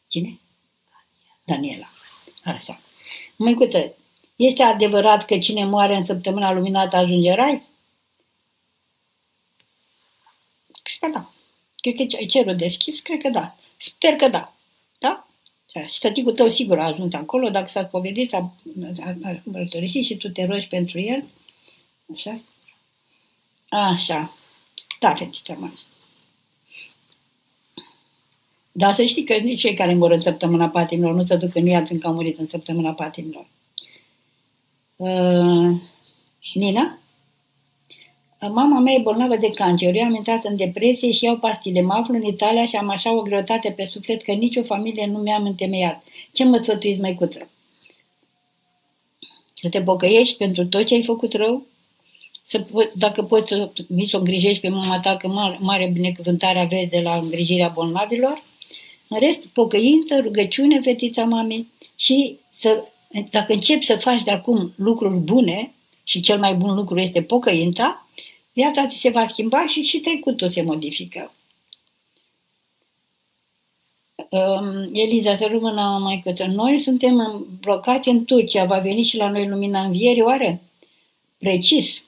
Cine? 0.08 0.38
Daniela. 1.44 1.88
Așa. 2.44 2.80
Măicuță, 3.36 3.94
este 4.36 4.62
adevărat 4.62 5.24
că 5.24 5.38
cine 5.38 5.64
moare 5.64 5.96
în 5.96 6.04
săptămâna 6.04 6.52
luminată 6.52 6.96
ajunge 6.96 7.30
în 7.30 7.36
rai? 7.36 7.62
Cred 10.82 10.98
că 11.00 11.18
da. 11.18 11.30
Cred 11.76 11.94
că 11.94 12.16
ai 12.16 12.26
cerul 12.26 12.56
deschis, 12.56 13.00
cred 13.00 13.20
că 13.22 13.28
da. 13.28 13.56
Sper 13.76 14.12
că 14.12 14.28
da. 14.28 14.54
Da? 14.98 15.26
Și 15.86 15.98
tăticul 15.98 16.32
tău 16.32 16.48
sigur 16.48 16.78
a 16.78 16.84
ajuns 16.84 17.14
acolo, 17.14 17.48
dacă 17.48 17.68
s-a 17.68 17.82
spovedit, 17.82 18.28
s-a 18.28 18.54
mărturisit 19.42 20.04
și 20.04 20.16
tu 20.16 20.28
te 20.28 20.44
rogi 20.44 20.66
pentru 20.66 21.00
el, 21.00 21.24
Așa? 22.12 22.40
Așa. 23.68 24.36
Da, 25.00 25.14
fetița 25.14 25.54
mea. 25.54 25.72
Dar 28.72 28.94
să 28.94 29.04
știi 29.04 29.24
că 29.24 29.34
nici 29.34 29.60
cei 29.60 29.74
care 29.74 29.94
mor 29.94 30.10
în 30.10 30.20
săptămâna 30.20 30.68
patimilor 30.68 31.14
nu 31.14 31.24
se 31.24 31.36
duc 31.36 31.54
în 31.54 31.66
iad 31.66 31.90
încă 31.90 32.06
au 32.06 32.14
murit 32.14 32.38
în 32.38 32.48
săptămâna 32.48 32.92
patimilor. 32.92 33.46
Uh, 34.96 35.80
Nina? 36.54 36.98
Mama 38.40 38.78
mea 38.78 38.92
e 38.92 39.00
bolnavă 39.00 39.36
de 39.36 39.50
cancer. 39.50 39.94
Eu 39.94 40.04
am 40.04 40.14
intrat 40.14 40.44
în 40.44 40.56
depresie 40.56 41.12
și 41.12 41.24
iau 41.24 41.36
pastile. 41.36 41.80
Mă 41.80 41.92
aflu 41.92 42.14
în 42.14 42.22
Italia 42.22 42.66
și 42.66 42.76
am 42.76 42.88
așa 42.88 43.12
o 43.12 43.22
greutate 43.22 43.70
pe 43.70 43.84
suflet 43.84 44.22
că 44.22 44.32
nicio 44.32 44.62
familie 44.62 45.06
nu 45.06 45.18
mi-am 45.18 45.44
întemeiat. 45.44 46.04
Ce 46.32 46.44
mă 46.44 46.58
sfătuiți, 46.58 47.00
măicuță? 47.00 47.48
Să 49.54 49.68
te 49.68 49.82
pocăiești 49.82 50.36
pentru 50.36 50.66
tot 50.66 50.86
ce 50.86 50.94
ai 50.94 51.02
făcut 51.04 51.32
rău? 51.32 51.66
Să 52.46 52.64
po- 52.64 52.92
dacă 52.94 53.22
poți 53.22 53.48
să 53.48 53.70
mi 53.88 54.06
să 54.06 54.16
o 54.16 54.18
îngrijești 54.18 54.60
pe 54.60 54.68
mama 54.68 55.00
ta, 55.00 55.16
că 55.16 55.28
mare, 55.28 55.58
mare 55.60 55.90
binecuvântare 55.92 56.58
aveți 56.58 56.90
de 56.90 57.00
la 57.00 57.16
îngrijirea 57.16 57.68
bolnavilor. 57.68 58.42
În 59.08 59.18
rest, 59.18 59.46
pocăință, 59.46 60.20
rugăciune, 60.20 60.80
fetița 60.80 61.24
mamei 61.24 61.68
și 61.96 62.38
să, 62.58 62.84
dacă 63.30 63.52
începi 63.52 63.84
să 63.84 63.96
faci 63.96 64.22
de 64.22 64.30
acum 64.30 64.72
lucruri 64.76 65.18
bune, 65.18 65.74
și 66.04 66.20
cel 66.20 66.38
mai 66.38 66.54
bun 66.54 66.74
lucru 66.74 66.98
este 66.98 67.22
pocăința, 67.22 68.08
viața 68.52 68.86
ți 68.86 68.96
se 68.96 69.10
va 69.10 69.26
schimba 69.28 69.66
și 69.66 69.82
și 69.82 69.98
trecutul 69.98 70.48
se 70.48 70.62
modifică. 70.62 71.32
Um, 74.30 74.90
Eliza, 74.92 75.36
să 75.36 75.46
rămână 75.50 75.98
mai 76.02 76.20
către 76.24 76.46
noi, 76.46 76.80
suntem 76.80 77.46
blocați 77.60 78.08
în 78.08 78.24
Turcia. 78.24 78.64
Va 78.64 78.78
veni 78.78 79.02
și 79.02 79.16
la 79.16 79.30
noi 79.30 79.48
lumina 79.48 79.84
învierii, 79.84 80.22
oare? 80.22 80.62
Precis, 81.38 82.04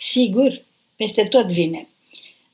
sigur, 0.00 0.62
peste 0.96 1.24
tot 1.24 1.52
vine. 1.52 1.88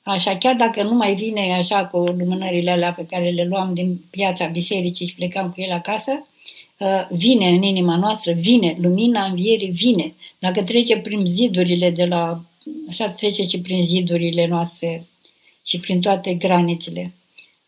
Așa, 0.02 0.36
chiar 0.36 0.54
dacă 0.54 0.82
nu 0.82 0.94
mai 0.94 1.14
vine 1.14 1.52
așa 1.52 1.86
cu 1.86 1.98
lumânările 1.98 2.70
alea 2.70 2.92
pe 2.92 3.06
care 3.06 3.30
le 3.30 3.44
luam 3.44 3.74
din 3.74 4.04
piața 4.10 4.46
bisericii 4.46 5.06
și 5.06 5.14
plecam 5.14 5.50
cu 5.50 5.60
ele 5.60 5.72
acasă, 5.72 6.26
uh, 6.78 7.06
vine 7.10 7.48
în 7.48 7.62
inima 7.62 7.96
noastră, 7.96 8.32
vine, 8.32 8.76
lumina 8.80 9.24
învierii 9.24 9.70
vine. 9.70 10.14
Dacă 10.38 10.62
trece 10.62 10.96
prin 10.96 11.26
zidurile 11.26 11.90
de 11.90 12.04
la, 12.04 12.44
așa 12.88 13.08
trece 13.08 13.46
și 13.46 13.60
prin 13.60 13.84
zidurile 13.84 14.46
noastre 14.46 15.06
și 15.64 15.78
prin 15.78 16.00
toate 16.00 16.34
granițele. 16.34 17.14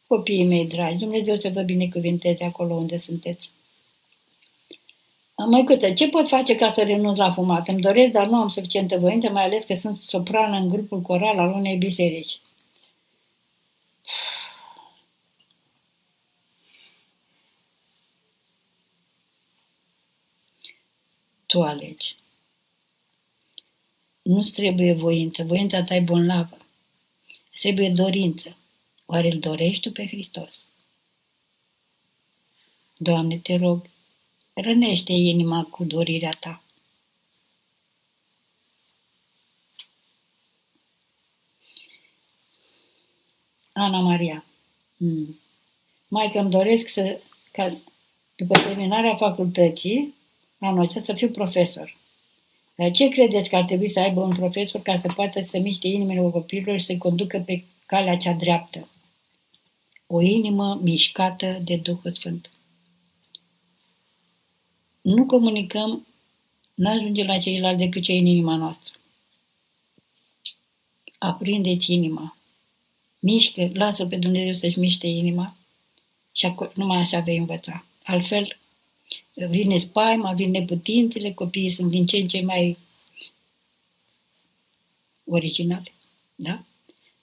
Copiii 0.07 0.45
mei 0.45 0.67
dragi, 0.67 0.99
Dumnezeu 0.99 1.37
să 1.37 1.51
vă 1.55 1.63
binecuvinteze 1.63 2.45
acolo 2.45 2.75
unde 2.75 2.99
sunteți. 2.99 3.51
Măicuță, 5.47 5.93
ce 5.93 6.09
pot 6.09 6.29
face 6.29 6.57
ca 6.57 6.71
să 6.71 6.83
renunț 6.83 7.17
la 7.17 7.33
fumat? 7.33 7.69
Îmi 7.69 7.81
doresc, 7.81 8.13
dar 8.13 8.27
nu 8.27 8.37
am 8.37 8.49
suficientă 8.49 8.99
voință, 8.99 9.31
mai 9.31 9.45
ales 9.45 9.65
că 9.65 9.75
sunt 9.75 10.01
soprană 10.01 10.57
în 10.57 10.69
grupul 10.69 11.01
coral 11.01 11.39
al 11.39 11.53
unei 11.53 11.77
biserici. 11.77 12.41
Tu 21.47 21.63
alegi. 21.63 22.17
Nu-ți 24.23 24.53
trebuie 24.53 24.93
voință. 24.93 25.43
Voința 25.45 25.83
ta 25.83 25.95
e 25.95 26.01
bonlavă. 26.01 26.57
Îți 27.53 27.61
trebuie 27.61 27.91
dorință. 27.91 28.57
Oare 29.07 29.31
îl 29.33 29.39
dorești 29.39 29.81
tu 29.81 29.93
pe 29.93 30.07
Hristos? 30.07 30.65
Doamne, 32.97 33.39
te 33.39 33.57
rog, 33.57 33.87
rănește 34.61 35.13
inima 35.13 35.65
cu 35.71 35.85
dorirea 35.85 36.33
ta. 36.41 36.63
Ana 43.73 44.01
Maria. 44.01 44.45
Mm. 44.97 45.39
Mai 46.09 46.31
că 46.33 46.39
îmi 46.39 46.51
doresc 46.51 46.89
să, 46.89 47.21
ca 47.53 47.77
după 48.37 48.59
terminarea 48.59 49.17
facultății, 49.17 50.15
anul 50.59 50.81
acesta 50.81 51.01
să 51.01 51.13
fiu 51.13 51.29
profesor. 51.29 51.97
Ce 52.93 53.09
credeți 53.09 53.49
că 53.49 53.57
ar 53.57 53.65
trebui 53.65 53.91
să 53.91 54.01
aibă 54.01 54.21
un 54.21 54.35
profesor 54.35 54.83
ca 54.83 54.99
să 54.99 55.13
poată 55.15 55.43
să 55.43 55.59
miște 55.59 55.87
inimile 55.87 56.31
copilului 56.31 56.81
și 56.81 56.87
să-i 56.87 56.99
conducă 56.99 57.39
pe 57.39 57.65
calea 57.87 58.17
cea 58.17 58.33
dreaptă? 58.33 58.89
O 60.07 60.21
inimă 60.21 60.79
mișcată 60.83 61.61
de 61.65 61.77
Duhul 61.77 62.11
Sfânt 62.11 62.51
nu 65.09 65.27
comunicăm, 65.27 66.07
nu 66.75 66.91
ajunge 66.91 67.25
la 67.25 67.39
ceilalți 67.39 67.79
decât 67.79 68.03
ce 68.03 68.13
e 68.13 68.19
în 68.19 68.27
inima 68.27 68.57
noastră. 68.57 68.99
Aprindeți 71.19 71.93
inima. 71.93 72.37
Mișcă, 73.19 73.71
lasă 73.73 74.07
pe 74.07 74.17
Dumnezeu 74.17 74.53
să-și 74.53 74.79
miște 74.79 75.07
inima 75.07 75.57
și 76.33 76.47
acolo, 76.47 76.71
numai 76.75 76.99
așa 76.99 77.21
vei 77.21 77.37
învăța. 77.37 77.85
Altfel, 78.03 78.59
vine 79.35 79.77
spaima, 79.77 80.33
vin 80.33 80.51
neputințele, 80.51 81.33
copiii 81.33 81.71
sunt 81.71 81.91
din 81.91 82.07
ce 82.07 82.17
în 82.17 82.29
ce 82.29 82.41
mai 82.41 82.79
originale. 85.25 85.93
Da? 86.35 86.63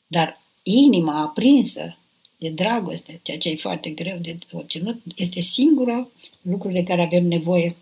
Dar 0.07 0.41
inima 0.63 1.21
aprinsă 1.21 1.97
de 2.45 2.53
dragoste, 2.53 3.19
ceea 3.23 3.37
ce 3.37 3.49
e 3.49 3.55
foarte 3.55 3.89
greu 3.89 4.17
de 4.17 4.37
obținut, 4.51 5.01
este 5.15 5.41
singurul 5.41 6.11
lucru 6.41 6.71
de 6.71 6.83
care 6.83 7.01
avem 7.01 7.25
nevoie. 7.25 7.75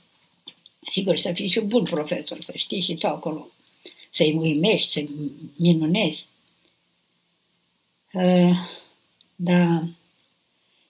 Sigur, 0.92 1.18
să 1.18 1.32
fii 1.34 1.48
și 1.48 1.58
un 1.58 1.68
bun 1.68 1.84
profesor, 1.84 2.42
să 2.42 2.52
știi 2.56 2.82
și 2.82 2.96
tu 2.96 3.08
acolo, 3.08 3.48
să-i 4.12 4.34
uimești, 4.34 4.92
să-i 4.92 5.10
minunezi. 5.56 6.28
Uh, 8.14 8.58
da. 9.36 9.84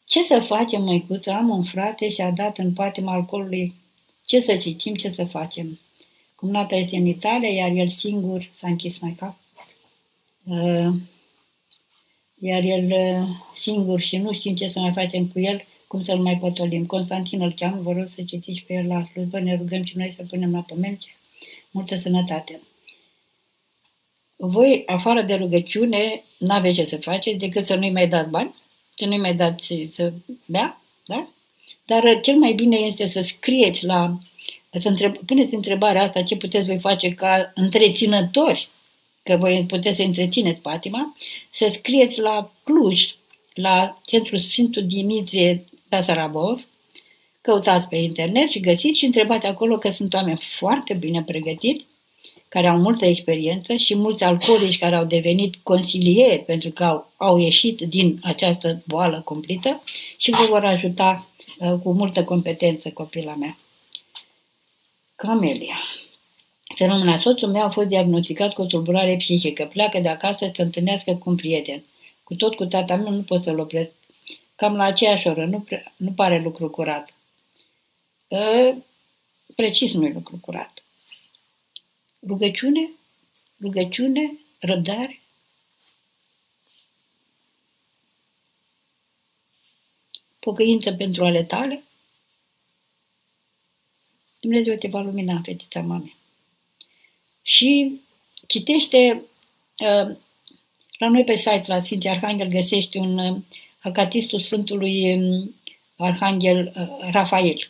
Ce 0.06 0.24
să 0.24 0.40
facem, 0.40 0.84
măicuță? 0.84 1.32
Am 1.32 1.50
un 1.50 1.64
frate 1.64 2.10
și 2.10 2.22
a 2.22 2.32
dat 2.32 2.58
în 2.58 2.74
patima 2.74 3.14
alcoolului. 3.14 3.74
Ce 4.26 4.40
să 4.40 4.56
citim, 4.56 4.96
ce 4.96 5.10
să 5.10 5.24
facem? 5.24 5.80
Cumnata 6.36 6.76
este 6.76 6.96
în 6.96 7.06
Italia, 7.06 7.50
iar 7.50 7.72
el 7.72 7.90
singur 7.90 8.50
s-a 8.54 8.68
închis 8.68 8.98
mai 8.98 9.16
cap. 9.18 9.38
Uh, 10.44 10.94
iar 12.46 12.64
el 12.64 12.92
uh, 12.92 13.28
singur 13.56 14.00
și 14.00 14.18
nu 14.18 14.34
știm 14.34 14.56
ce 14.56 14.68
să 14.68 14.80
mai 14.80 14.92
facem 14.92 15.26
cu 15.26 15.40
el, 15.40 15.66
cum 15.88 16.04
să-l 16.04 16.20
mai 16.20 16.38
potolim. 16.38 16.86
Constantin 16.86 17.42
îl 17.42 17.54
cheamă, 17.54 17.82
vă 17.82 17.92
rog 17.92 18.08
să 18.08 18.22
citiți 18.22 18.64
pe 18.68 18.74
el 18.74 18.88
la 18.88 19.04
slujbă, 19.04 19.40
ne 19.40 19.56
rugăm 19.56 19.84
și 19.84 19.98
noi 19.98 20.14
să 20.16 20.24
punem 20.30 20.52
la 20.52 20.60
pământ. 20.60 21.00
Multă 21.72 21.96
sănătate! 21.96 22.62
Voi, 24.36 24.84
afară 24.86 25.22
de 25.22 25.34
rugăciune, 25.34 26.24
n-aveți 26.38 26.76
ce 26.76 26.86
să 26.86 26.98
faceți 26.98 27.38
decât 27.38 27.66
să 27.66 27.76
nu-i 27.76 27.92
mai 27.92 28.08
dați 28.08 28.30
bani, 28.30 28.56
să 28.96 29.06
nu-i 29.06 29.18
mai 29.18 29.36
dați 29.36 29.88
să 29.92 30.14
bea, 30.46 30.82
da? 31.06 31.28
Dar 31.86 32.04
uh, 32.04 32.20
cel 32.22 32.36
mai 32.36 32.54
bine 32.54 32.78
este 32.78 33.08
să 33.08 33.22
scrieți 33.22 33.86
la, 33.86 34.20
să 34.80 34.90
întreb, 34.90 35.18
puneți 35.18 35.54
întrebarea 35.54 36.04
asta, 36.04 36.24
ce 36.24 36.36
puteți 36.36 36.66
voi 36.66 36.80
face 36.80 37.14
ca 37.14 37.52
întreținători 37.56 38.70
că 39.24 39.38
voi 39.38 39.66
puteți 39.68 39.96
să 39.96 40.04
întrețineți 40.04 40.62
patima, 40.62 41.16
să 41.52 41.70
scrieți 41.72 42.20
la 42.20 42.52
Cluj, 42.64 43.16
la 43.54 44.02
Centrul 44.06 44.38
Sfântul 44.38 44.84
Dimitrie 44.88 45.66
Tasarabov, 45.90 46.68
căutați 47.42 47.88
pe 47.88 47.96
internet 47.96 48.50
și 48.50 48.60
găsiți 48.60 48.98
și 48.98 49.06
întrebați 49.06 49.46
acolo 49.46 49.78
că 49.78 49.90
sunt 49.90 50.14
oameni 50.14 50.40
foarte 50.58 50.94
bine 50.94 51.24
pregătiți, 51.24 51.86
care 52.48 52.68
au 52.68 52.78
multă 52.78 53.06
experiență 53.06 53.76
și 53.76 53.96
mulți 53.96 54.24
alcoolici 54.24 54.80
care 54.80 54.96
au 54.96 55.06
devenit 55.06 55.56
consilieri 55.64 56.44
pentru 56.44 56.70
că 56.70 56.84
au, 56.84 57.12
au 57.18 57.38
ieșit 57.38 57.82
din 57.82 58.20
această 58.24 58.82
boală 58.88 59.22
cumplită 59.22 59.84
și 60.18 60.32
vă 60.32 60.46
vor 60.50 60.66
ajuta 60.66 61.28
uh, 61.60 61.74
cu 61.84 61.94
multă 61.94 62.24
competență 62.24 62.90
copila 62.90 63.36
mea. 63.36 63.58
Camelia. 65.16 65.78
Să 66.76 66.86
rămână, 66.86 67.20
soțul 67.20 67.50
meu 67.50 67.64
a 67.64 67.70
fost 67.70 67.88
diagnosticat 67.88 68.54
cu 68.54 68.62
o 68.62 68.66
tulburare 68.66 69.16
psihică. 69.16 69.66
Pleacă 69.66 70.00
de 70.00 70.08
acasă 70.08 70.46
să 70.46 70.52
se 70.56 70.62
întâlnească 70.62 71.16
cu 71.16 71.30
un 71.30 71.36
prieten. 71.36 71.84
Cu 72.24 72.36
tot 72.36 72.56
cu 72.56 72.66
tata 72.66 72.96
meu 72.96 73.12
nu 73.12 73.24
pot 73.24 73.44
să-l 73.44 73.60
opresc. 73.60 73.92
Cam 74.56 74.76
la 74.76 74.84
aceeași 74.84 75.28
oră, 75.28 75.46
nu, 75.46 75.60
pre- 75.60 75.94
nu 75.98 76.14
pare 76.14 76.42
lucru 76.42 76.70
curat. 76.70 77.14
E, 78.28 78.76
precis 79.56 79.94
nu 79.94 80.06
e 80.06 80.14
lucru 80.14 80.38
curat. 80.42 80.84
Rugăciune, 82.28 82.90
rugăciune, 83.62 84.38
răbdare. 84.60 85.22
Pocăință 90.40 90.94
pentru 90.94 91.26
ale 91.26 91.44
tale. 91.44 91.84
Dumnezeu 94.40 94.76
te 94.76 94.88
va 94.88 95.02
lumina, 95.02 95.42
fetița 95.44 95.82
mamei 95.82 96.22
și 97.44 98.02
citește 98.48 99.22
uh, 99.80 100.16
la 100.98 101.10
noi 101.10 101.24
pe 101.24 101.36
site, 101.36 101.64
la 101.66 101.82
Sfinții 101.82 102.10
Arhanghel, 102.10 102.48
găsești 102.48 102.98
un 102.98 103.18
uh, 103.18 103.42
acatistul 103.80 104.40
Sfântului 104.40 105.14
um, 105.14 105.56
Arhanghel 105.96 106.74
uh, 106.76 107.10
Rafael. 107.12 107.70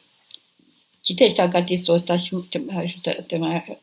Citește 1.01 1.41
acatistul 1.41 1.93
ăsta 1.93 2.17
și 2.17 2.35
te, 2.49 2.61
ajută, 2.75 3.11
te 3.11 3.37
mai, 3.37 3.79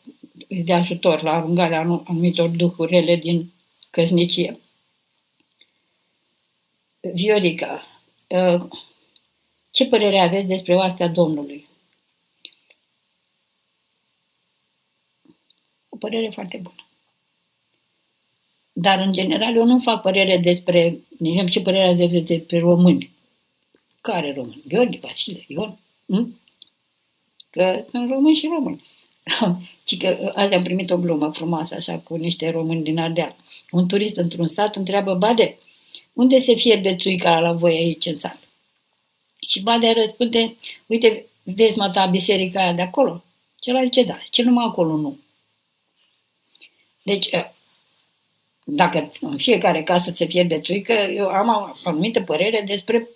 de 0.49 0.73
ajutor 0.73 1.23
la 1.23 1.33
arungarea 1.33 1.79
anumitor 1.79 2.49
duhuri 2.49 2.91
rele 2.91 3.17
din 3.17 3.53
căsnicie. 3.91 4.61
Viorica, 7.01 7.87
ce 9.71 9.87
părere 9.87 10.19
aveți 10.19 10.47
despre 10.47 10.75
oastea 10.75 11.09
Domnului? 11.09 11.70
Părere 16.01 16.31
foarte 16.33 16.57
bună. 16.63 16.85
Dar, 18.73 18.99
în 18.99 19.13
general, 19.13 19.57
eu 19.57 19.65
nu 19.65 19.79
fac 19.79 20.03
părere 20.03 20.37
despre, 20.37 21.01
nici 21.19 21.51
ce 21.51 21.61
părere 21.61 21.89
ați 21.89 22.25
despre 22.25 22.59
români. 22.59 23.11
Care 24.01 24.33
români? 24.33 24.63
Gheorghe, 24.69 24.99
Vasile, 24.99 25.45
Ion? 25.47 25.79
Hm? 26.07 26.39
Că 27.51 27.85
sunt 27.91 28.11
români 28.11 28.37
și 28.37 28.49
români. 28.53 28.83
Și 29.87 29.97
că 29.97 30.33
azi 30.35 30.55
am 30.55 30.63
primit 30.63 30.91
o 30.91 30.99
glumă 30.99 31.31
frumoasă, 31.31 31.75
așa, 31.75 31.99
cu 31.99 32.17
niște 32.17 32.51
români 32.51 32.83
din 32.83 32.99
Ardeal. 32.99 33.37
Un 33.71 33.89
turist 33.89 34.17
într-un 34.17 34.49
sat 34.49 34.77
întreabă, 34.77 35.15
Bade, 35.15 35.59
unde 36.13 36.39
se 36.39 36.55
fierbe 36.55 36.97
țuica 36.97 37.41
la 37.41 37.53
voi 37.53 37.77
aici 37.77 38.07
în 38.07 38.19
sat? 38.19 38.39
Și 39.49 39.61
Badea 39.61 39.93
răspunde, 39.93 40.57
uite, 40.87 41.27
vezi 41.43 41.79
mă 41.79 41.91
ta 41.91 42.07
biserica 42.07 42.61
aia 42.61 42.73
de 42.73 42.83
acolo? 42.83 43.25
Celălalt 43.61 43.93
zice, 43.93 44.07
da, 44.07 44.19
ce 44.31 44.43
numai 44.43 44.65
acolo 44.65 44.97
nu. 44.97 45.19
Deci, 47.03 47.33
ă, 47.33 47.55
dacă 48.65 49.13
în 49.21 49.37
fiecare 49.37 49.83
casă 49.83 50.13
se 50.15 50.27
fierbe 50.27 50.61
țuică, 50.61 50.93
eu 50.93 51.27
am 51.27 51.49
o 51.49 51.89
anumită 51.89 52.23
părere 52.23 52.63
despre 52.67 53.09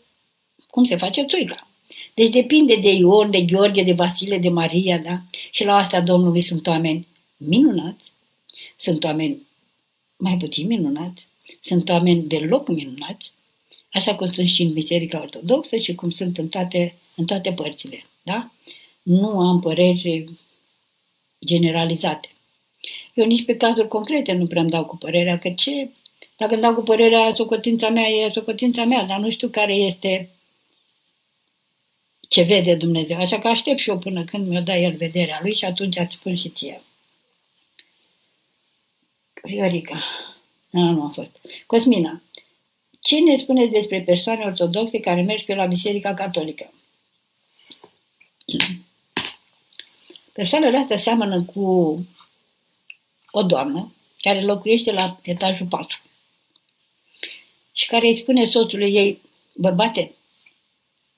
cum 0.71 0.85
se 0.85 0.97
face 0.97 1.25
tuica. 1.25 1.69
Deci 2.15 2.31
depinde 2.31 2.77
de 2.77 2.93
Ion, 2.93 3.31
de 3.31 3.41
Gheorghe, 3.41 3.83
de 3.83 3.93
Vasile, 3.93 4.39
de 4.39 4.49
Maria, 4.49 4.99
da? 4.99 5.23
Și 5.51 5.65
la 5.65 5.77
asta 5.77 6.01
Domnului 6.01 6.41
sunt 6.41 6.67
oameni 6.67 7.07
minunați, 7.37 8.13
sunt 8.77 9.05
oameni 9.05 9.47
mai 10.17 10.37
puțin 10.37 10.67
minunați, 10.67 11.27
sunt 11.61 11.89
oameni 11.89 12.23
deloc 12.23 12.69
minunați, 12.69 13.33
așa 13.93 14.15
cum 14.15 14.29
sunt 14.29 14.49
și 14.49 14.63
în 14.63 14.73
Biserica 14.73 15.21
Ortodoxă 15.21 15.77
și 15.77 15.95
cum 15.95 16.11
sunt 16.11 16.39
în 16.39 16.49
toate, 16.49 16.95
în 17.17 17.25
toate 17.25 17.53
părțile. 17.53 18.05
Da? 18.23 18.51
Nu 19.03 19.41
am 19.41 19.61
păreri 19.61 20.29
generalizate. 21.45 22.29
Eu 23.15 23.27
nici 23.27 23.45
pe 23.45 23.57
cazuri 23.57 23.89
concrete 23.89 24.33
nu 24.33 24.47
prea 24.47 24.63
îmi 24.63 24.71
dau 24.71 24.85
cu 24.85 24.97
părerea, 24.97 25.39
că 25.39 25.51
ce... 25.51 25.91
Dacă 26.37 26.53
îmi 26.53 26.63
dau 26.63 26.75
cu 26.75 26.83
părerea, 26.83 27.33
socotința 27.35 27.89
mea 27.89 28.09
e 28.09 28.31
socotința 28.33 28.85
mea, 28.85 29.05
dar 29.05 29.19
nu 29.19 29.31
știu 29.31 29.49
care 29.49 29.75
este 29.75 30.31
ce 32.29 32.43
vede 32.43 32.75
Dumnezeu. 32.75 33.19
Așa 33.19 33.39
că 33.39 33.49
aștept 33.49 33.79
și 33.79 33.89
eu 33.89 33.99
până 33.99 34.25
când 34.25 34.49
mi-o 34.49 34.61
dă 34.61 34.73
El 34.73 34.97
vederea 34.97 35.39
Lui 35.43 35.55
și 35.55 35.65
atunci 35.65 35.97
îți 35.97 36.15
spun 36.15 36.37
și 36.37 36.49
ție. 36.49 36.83
Viorica. 39.43 40.05
Nu, 40.71 40.91
nu 40.91 41.03
a 41.03 41.09
fost. 41.09 41.41
Cosmina. 41.67 42.23
Ce 43.01 43.21
ne 43.21 43.37
spuneți 43.37 43.73
despre 43.73 44.01
persoane 44.01 44.45
ortodoxe 44.45 45.01
care 45.01 45.23
merg 45.23 45.45
pe 45.45 45.55
la 45.55 45.67
Biserica 45.67 46.15
Catolică? 46.15 46.73
Persoanele 50.33 50.77
astea 50.77 50.97
seamănă 50.97 51.43
cu 51.43 51.99
o 53.37 53.43
doamnă 53.43 53.95
care 54.21 54.41
locuiește 54.41 54.93
la 54.93 55.19
etajul 55.23 55.67
4 55.67 55.99
și 57.73 57.87
care 57.87 58.07
îi 58.07 58.17
spune 58.17 58.47
soțului 58.47 58.95
ei, 58.95 59.23
bărbate, 59.53 60.15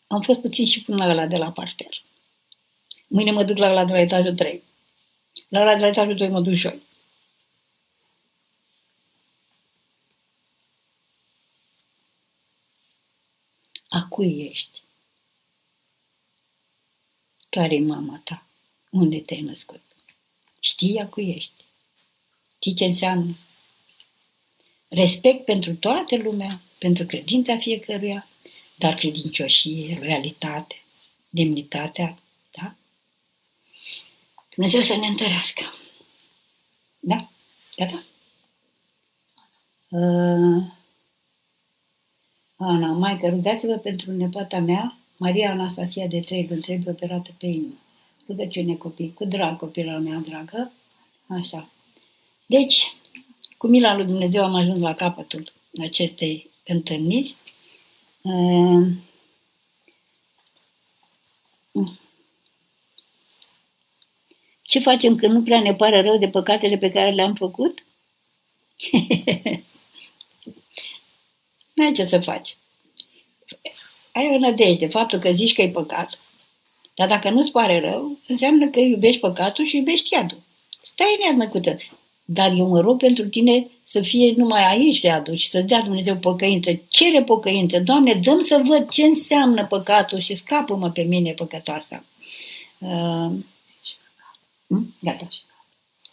am 0.07 0.21
fost 0.21 0.41
puțin 0.41 0.67
și 0.67 0.83
până 0.83 1.05
la 1.05 1.13
ăla 1.13 1.27
de 1.27 1.37
la 1.37 1.53
parter. 1.53 2.03
Mâine 3.07 3.31
mă 3.31 3.45
duc 3.45 3.57
la 3.57 3.71
ăla 3.71 3.85
de 3.85 3.93
la 3.93 4.01
etajul 4.01 4.35
3. 4.35 4.63
La 5.49 5.61
ăla 5.61 5.75
de 5.75 5.81
la 5.81 5.87
etajul 5.87 6.17
2 6.17 6.29
mă 6.29 6.41
duc 6.41 6.53
joi. 6.53 6.83
A 13.89 14.07
cui 14.09 14.49
ești? 14.51 14.83
Care-i 17.49 17.81
mama 17.81 18.21
ta? 18.25 18.47
Unde 18.91 19.21
te-ai 19.21 19.41
născut? 19.41 19.83
Știi 20.61 21.01
a 21.01 21.09
cui 21.09 21.31
ești? 21.31 21.66
Știi 22.67 22.79
ce 22.79 22.85
înseamnă? 22.85 23.37
Respect 24.89 25.45
pentru 25.45 25.75
toată 25.75 26.17
lumea, 26.17 26.61
pentru 26.79 27.05
credința 27.05 27.57
fiecăruia, 27.57 28.29
dar 28.75 28.95
credincioșie, 28.95 29.99
loialitate, 30.01 30.83
demnitatea, 31.29 32.19
da? 32.51 32.75
Dumnezeu 34.55 34.81
să 34.81 34.97
ne 34.97 35.07
întărească. 35.07 35.63
Da? 37.01 37.29
Gata? 37.77 38.03
Uh, 39.89 40.65
Ana, 42.57 42.93
Maică, 42.93 43.29
rugați-vă 43.29 43.77
pentru 43.77 44.13
nepoata 44.13 44.59
mea, 44.59 44.99
Maria 45.17 45.51
Anastasia 45.51 46.07
de 46.07 46.21
trei 46.21 46.47
luni, 46.49 46.61
trebuie 46.61 46.93
operată 46.93 47.31
pe 47.39 47.47
inimă. 47.47 47.79
Rugăciune 48.27 48.75
copii, 48.75 49.13
cu 49.15 49.25
drag 49.25 49.57
copila 49.57 49.99
mea 49.99 50.19
dragă. 50.19 50.73
Așa. 51.27 51.71
Deci, 52.47 52.95
cu 53.57 53.67
mila 53.67 53.95
lui 53.95 54.05
Dumnezeu 54.05 54.45
am 54.45 54.55
ajuns 54.55 54.81
la 54.81 54.95
capătul 54.95 55.53
acestei 55.83 56.51
întâlniri. 56.65 57.37
Ehm, 58.23 59.03
ce 64.63 64.79
facem 64.79 65.17
când 65.17 65.33
nu 65.33 65.43
prea 65.43 65.61
ne 65.61 65.75
pare 65.75 66.01
rău 66.01 66.19
de 66.19 66.29
păcatele 66.29 66.77
pe 66.77 66.91
care 66.91 67.11
le-am 67.11 67.35
făcut? 67.35 67.85
N-ai 71.75 71.93
ce 71.93 72.07
să 72.07 72.21
faci. 72.21 72.57
Ai 74.13 74.29
o 74.29 74.39
nădejde, 74.39 74.87
faptul 74.87 75.19
că 75.19 75.33
zici 75.33 75.53
că 75.53 75.63
e 75.63 75.71
păcat, 75.71 76.19
dar 76.95 77.09
dacă 77.09 77.31
nu-ți 77.31 77.51
pare 77.51 77.81
rău, 77.81 78.19
înseamnă 78.27 78.69
că 78.69 78.81
iubești 78.81 79.21
păcatul 79.21 79.67
și 79.67 79.77
iubești 79.77 80.13
iadul. 80.13 80.43
Stai 80.83 81.17
în 81.19 81.27
iad, 81.27 81.37
măcuță. 81.37 81.77
Dar 82.29 82.53
eu 82.57 82.67
mă 82.69 82.81
rog 82.81 82.99
pentru 82.99 83.29
tine 83.29 83.69
să 83.85 84.01
fie 84.01 84.33
numai 84.37 84.65
aici 84.67 85.03
le 85.03 85.11
aduci, 85.11 85.43
să-ți 85.43 85.67
dea 85.67 85.83
Dumnezeu 85.83 86.17
păcăință. 86.17 86.81
Cere 86.89 87.23
păcăință. 87.23 87.81
Doamne, 87.81 88.15
dăm 88.15 88.43
să 88.43 88.63
văd 88.65 88.91
ce 88.91 89.05
înseamnă 89.05 89.67
păcatul 89.67 90.19
și 90.19 90.35
scapă-mă 90.35 90.91
pe 90.91 91.03
mine 91.03 91.33
păcătoasa. 91.33 92.05
Uh, 92.79 93.33
hm? 94.67 94.95
Gata. 95.01 95.27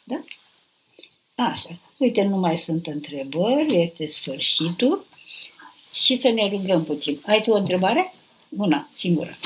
Da? 0.03 0.19
Așa. 1.35 1.79
Uite, 1.97 2.21
nu 2.21 2.37
mai 2.37 2.57
sunt 2.57 2.87
întrebări, 2.87 3.81
este 3.81 4.05
sfârșitul. 4.05 5.05
Și 5.93 6.15
să 6.15 6.29
ne 6.29 6.49
rugăm 6.49 6.83
puțin. 6.83 7.21
Ai 7.25 7.41
tu 7.41 7.51
o 7.51 7.55
întrebare? 7.55 8.13
Una, 8.49 8.89
singură. 8.95 9.37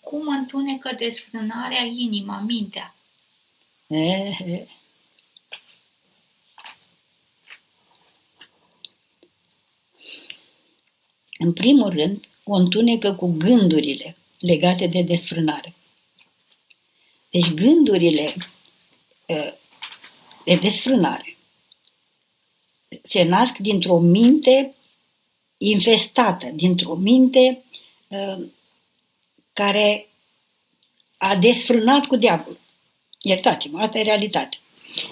Cum 0.00 0.28
întunecă 0.28 0.94
desfrânarea 0.98 1.82
inima, 1.82 2.44
mintea? 2.46 2.94
E, 3.90 4.66
În 11.42 11.52
primul 11.52 11.90
rând, 11.90 12.28
o 12.44 12.54
întunecă 12.54 13.14
cu 13.14 13.34
gândurile 13.38 14.16
legate 14.38 14.86
de 14.86 15.02
desfrânare. 15.02 15.74
Deci 17.30 17.50
gândurile 17.50 18.34
de 20.44 20.54
desfrânare 20.60 21.36
se 23.02 23.22
nasc 23.22 23.56
dintr-o 23.56 23.98
minte 23.98 24.74
infestată, 25.58 26.46
dintr-o 26.46 26.94
minte 26.94 27.64
care 29.52 30.08
a 31.16 31.36
desfrânat 31.36 32.06
cu 32.06 32.16
diavolul. 32.16 32.59
Iertați-mă, 33.22 33.78
asta 33.78 33.98
e 33.98 34.02
realitatea. 34.02 34.58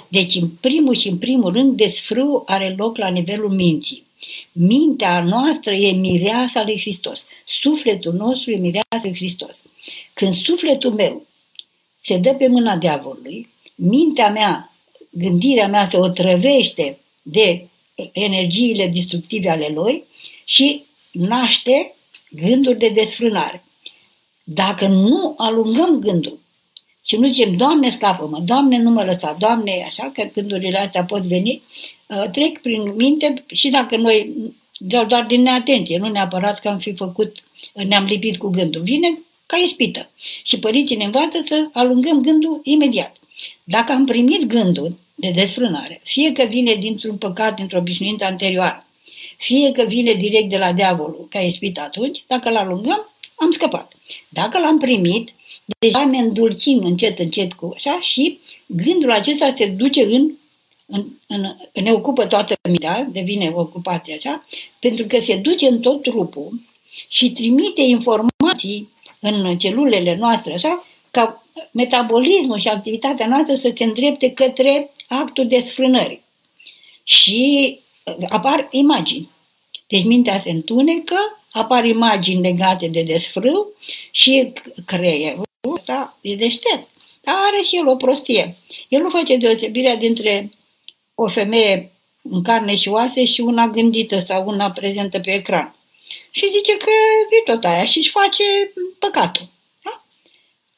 Deci, 0.08 0.34
în 0.34 0.48
primul 0.48 0.96
și 0.96 1.08
în 1.08 1.18
primul 1.18 1.52
rând, 1.52 1.76
desfrâu 1.76 2.42
are 2.46 2.74
loc 2.76 2.96
la 2.96 3.08
nivelul 3.08 3.50
minții. 3.50 4.06
Mintea 4.52 5.22
noastră 5.22 5.72
e 5.72 5.92
mireasa 5.92 6.62
lui 6.64 6.80
Hristos. 6.80 7.20
Sufletul 7.46 8.12
nostru 8.12 8.50
e 8.50 8.56
mireasa 8.56 9.00
lui 9.02 9.14
Hristos. 9.14 9.56
Când 10.12 10.34
sufletul 10.34 10.92
meu 10.92 11.26
se 12.02 12.16
dă 12.16 12.34
pe 12.34 12.48
mâna 12.48 12.76
diavolului, 12.76 13.48
mintea 13.74 14.30
mea, 14.30 14.72
gândirea 15.10 15.68
mea 15.68 15.88
se 15.90 15.96
otrăvește 15.96 16.98
de 17.22 17.66
energiile 18.12 18.86
destructive 18.86 19.50
ale 19.50 19.70
lui 19.74 20.04
și 20.44 20.84
naște 21.10 21.94
gânduri 22.30 22.78
de 22.78 22.88
desfrânare. 22.88 23.64
Dacă 24.44 24.86
nu 24.86 25.34
alungăm 25.36 25.98
gândul 25.98 26.38
și 27.08 27.16
nu 27.16 27.28
zicem, 27.28 27.56
Doamne, 27.56 27.90
scapă-mă, 27.90 28.40
Doamne, 28.44 28.78
nu 28.78 28.90
mă 28.90 29.04
lăsa, 29.04 29.36
Doamne, 29.38 29.84
așa, 29.86 30.10
că 30.14 30.28
gândurile 30.34 30.78
astea 30.78 31.04
pot 31.04 31.22
veni, 31.22 31.62
uh, 32.06 32.30
trec 32.30 32.60
prin 32.60 32.92
minte 32.96 33.44
și 33.46 33.68
dacă 33.68 33.96
noi, 33.96 34.32
doar 34.78 35.24
din 35.28 35.42
neatenție, 35.42 35.98
nu 35.98 36.08
neapărat 36.08 36.60
că 36.60 36.68
am 36.68 36.78
fi 36.78 36.94
făcut, 36.94 37.36
ne-am 37.72 38.04
lipit 38.04 38.36
cu 38.36 38.48
gândul, 38.48 38.82
vine 38.82 39.18
ca 39.46 39.56
ispită. 39.56 40.10
Și 40.42 40.58
părinții 40.58 40.96
ne 40.96 41.04
învață 41.04 41.42
să 41.44 41.68
alungăm 41.72 42.20
gândul 42.20 42.60
imediat. 42.64 43.16
Dacă 43.64 43.92
am 43.92 44.06
primit 44.06 44.44
gândul 44.44 44.98
de 45.14 45.30
desfrânare, 45.30 46.00
fie 46.04 46.32
că 46.32 46.44
vine 46.44 46.74
dintr-un 46.74 47.16
păcat, 47.16 47.56
dintr-o 47.56 47.78
obișnuință 47.78 48.24
anterioară, 48.24 48.86
fie 49.36 49.72
că 49.72 49.84
vine 49.88 50.12
direct 50.12 50.48
de 50.50 50.58
la 50.58 50.72
diavolul, 50.72 51.26
ca 51.30 51.38
ispit 51.38 51.78
atunci, 51.78 52.24
dacă 52.26 52.50
l-alungăm, 52.50 53.12
am 53.38 53.50
scăpat. 53.50 53.92
Dacă 54.28 54.58
l-am 54.58 54.78
primit, 54.78 55.30
deja 55.78 56.04
ne 56.04 56.18
îndulcim 56.18 56.84
încet, 56.84 57.18
încet 57.18 57.52
cu 57.52 57.72
așa 57.74 58.00
și 58.00 58.38
gândul 58.66 59.12
acesta 59.12 59.54
se 59.56 59.66
duce 59.66 60.02
în, 60.04 60.32
în, 60.86 61.06
în 61.26 61.54
ne 61.82 61.92
ocupă 61.92 62.26
toată 62.26 62.54
mintea, 62.68 63.08
devine 63.12 63.52
ocupație 63.54 64.14
așa, 64.14 64.44
pentru 64.80 65.06
că 65.06 65.20
se 65.20 65.36
duce 65.36 65.66
în 65.66 65.80
tot 65.80 66.02
trupul 66.02 66.60
și 67.08 67.30
trimite 67.30 67.80
informații 67.80 68.88
în 69.20 69.58
celulele 69.58 70.16
noastre, 70.16 70.54
așa, 70.54 70.84
ca 71.10 71.44
metabolismul 71.70 72.58
și 72.58 72.68
activitatea 72.68 73.26
noastră 73.26 73.54
să 73.54 73.72
se 73.76 73.84
îndrepte 73.84 74.30
către 74.30 74.90
actul 75.08 75.46
desfrânării. 75.46 76.22
Și 77.02 77.78
uh, 78.04 78.26
apar 78.28 78.68
imagini. 78.70 79.28
Deci 79.86 80.04
mintea 80.04 80.40
se 80.40 80.50
întunecă, 80.50 81.16
apar 81.58 81.84
imagini 81.84 82.40
legate 82.40 82.88
de 82.88 83.02
desfrâu 83.02 83.72
și 84.10 84.52
creierul 84.86 85.46
ăsta 85.74 86.18
e 86.20 86.36
deștept. 86.36 86.88
Dar 87.20 87.34
are 87.36 87.62
și 87.62 87.76
el 87.76 87.88
o 87.88 87.96
prostie. 87.96 88.56
El 88.88 89.02
nu 89.02 89.08
face 89.08 89.36
deosebirea 89.36 89.96
dintre 89.96 90.50
o 91.14 91.28
femeie 91.28 91.92
în 92.22 92.42
carne 92.42 92.76
și 92.76 92.88
oase 92.88 93.24
și 93.24 93.40
una 93.40 93.68
gândită 93.68 94.20
sau 94.20 94.48
una 94.48 94.70
prezentă 94.70 95.20
pe 95.20 95.34
ecran. 95.34 95.74
și 96.30 96.50
zice 96.50 96.76
că 96.76 96.90
e 97.40 97.52
tot 97.52 97.64
aia 97.64 97.84
și 97.84 97.98
își 97.98 98.10
face 98.10 98.72
păcatul. 98.98 99.48
Da? 99.82 100.04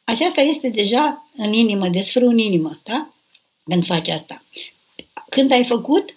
Aceasta 0.05 0.40
este 0.40 0.69
deja 0.69 1.27
în 1.36 1.52
inimă, 1.52 1.89
desfră 1.89 2.24
în 2.24 2.39
inimă, 2.39 2.81
da? 2.82 3.15
Când 3.65 3.86
faci 3.86 4.09
asta. 4.09 4.43
Când 5.28 5.52
ai 5.52 5.65
făcut, 5.65 6.15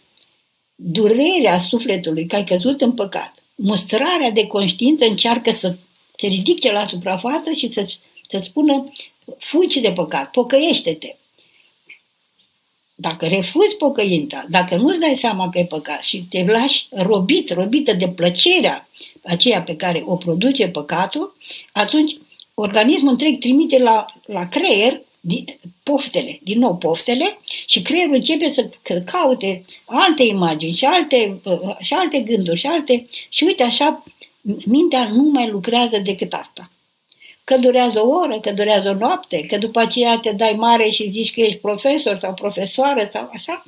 durerea 0.76 1.60
sufletului 1.60 2.26
că 2.26 2.35
ai 2.35 2.44
căzut 2.44 2.81
în 2.81 2.91
păcat, 2.91 3.43
mustrarea 3.56 4.32
de 4.32 4.48
conștiință 4.48 5.06
încearcă 5.06 5.52
să 5.52 5.76
se 6.18 6.28
ridice 6.28 6.72
la 6.72 6.86
suprafață 6.86 7.52
și 7.52 7.72
să, 7.72 7.88
să 8.28 8.42
spună 8.44 8.92
fugi 9.38 9.80
de 9.80 9.92
păcat, 9.92 10.32
pocăiește-te. 10.32 11.16
Dacă 12.96 13.28
refuzi 13.28 13.76
pocăința, 13.78 14.46
dacă 14.50 14.76
nu-ți 14.76 15.00
dai 15.00 15.16
seama 15.18 15.50
că 15.50 15.60
e 15.60 15.66
păcat 15.66 16.02
și 16.02 16.24
te 16.30 16.44
lași 16.44 16.88
robit, 16.90 17.54
robită 17.54 17.94
de 17.94 18.08
plăcerea 18.08 18.88
aceea 19.24 19.62
pe 19.62 19.76
care 19.76 20.04
o 20.06 20.16
produce 20.16 20.68
păcatul, 20.68 21.36
atunci 21.72 22.18
organismul 22.54 23.12
întreg 23.12 23.38
trimite 23.38 23.78
la, 23.78 24.06
la 24.26 24.48
creier 24.48 25.02
din, 25.26 25.60
poftele, 25.84 26.40
din 26.44 26.60
nou 26.60 26.76
poftele 26.76 27.40
și 27.66 27.82
creierul 27.82 28.14
începe 28.14 28.50
să 28.50 28.70
caute 29.06 29.66
alte 29.86 30.24
imagini 30.24 30.76
și 30.76 30.86
alte, 30.86 31.41
și 31.80 31.94
alte 31.94 32.20
gânduri 32.20 32.60
și 32.60 32.66
alte... 32.66 33.08
Și 33.30 33.44
uite 33.44 33.64
așa, 33.64 34.04
mintea 34.66 35.10
nu 35.10 35.22
mai 35.24 35.50
lucrează 35.50 35.98
decât 35.98 36.34
asta. 36.34 36.72
Că 37.44 37.58
durează 37.58 38.00
o 38.00 38.10
oră, 38.10 38.40
că 38.40 38.52
durează 38.52 38.90
o 38.90 38.94
noapte, 38.94 39.45
că 39.45 39.58
după 39.58 39.80
aceea 39.80 40.20
te 40.20 40.32
dai 40.32 40.54
mare 40.58 40.90
și 40.90 41.10
zici 41.10 41.34
că 41.34 41.41
ești 41.41 41.60
profesor 41.60 42.18
sau 42.18 42.34
profesoară 42.34 43.10
sau 43.12 43.30
așa, 43.34 43.64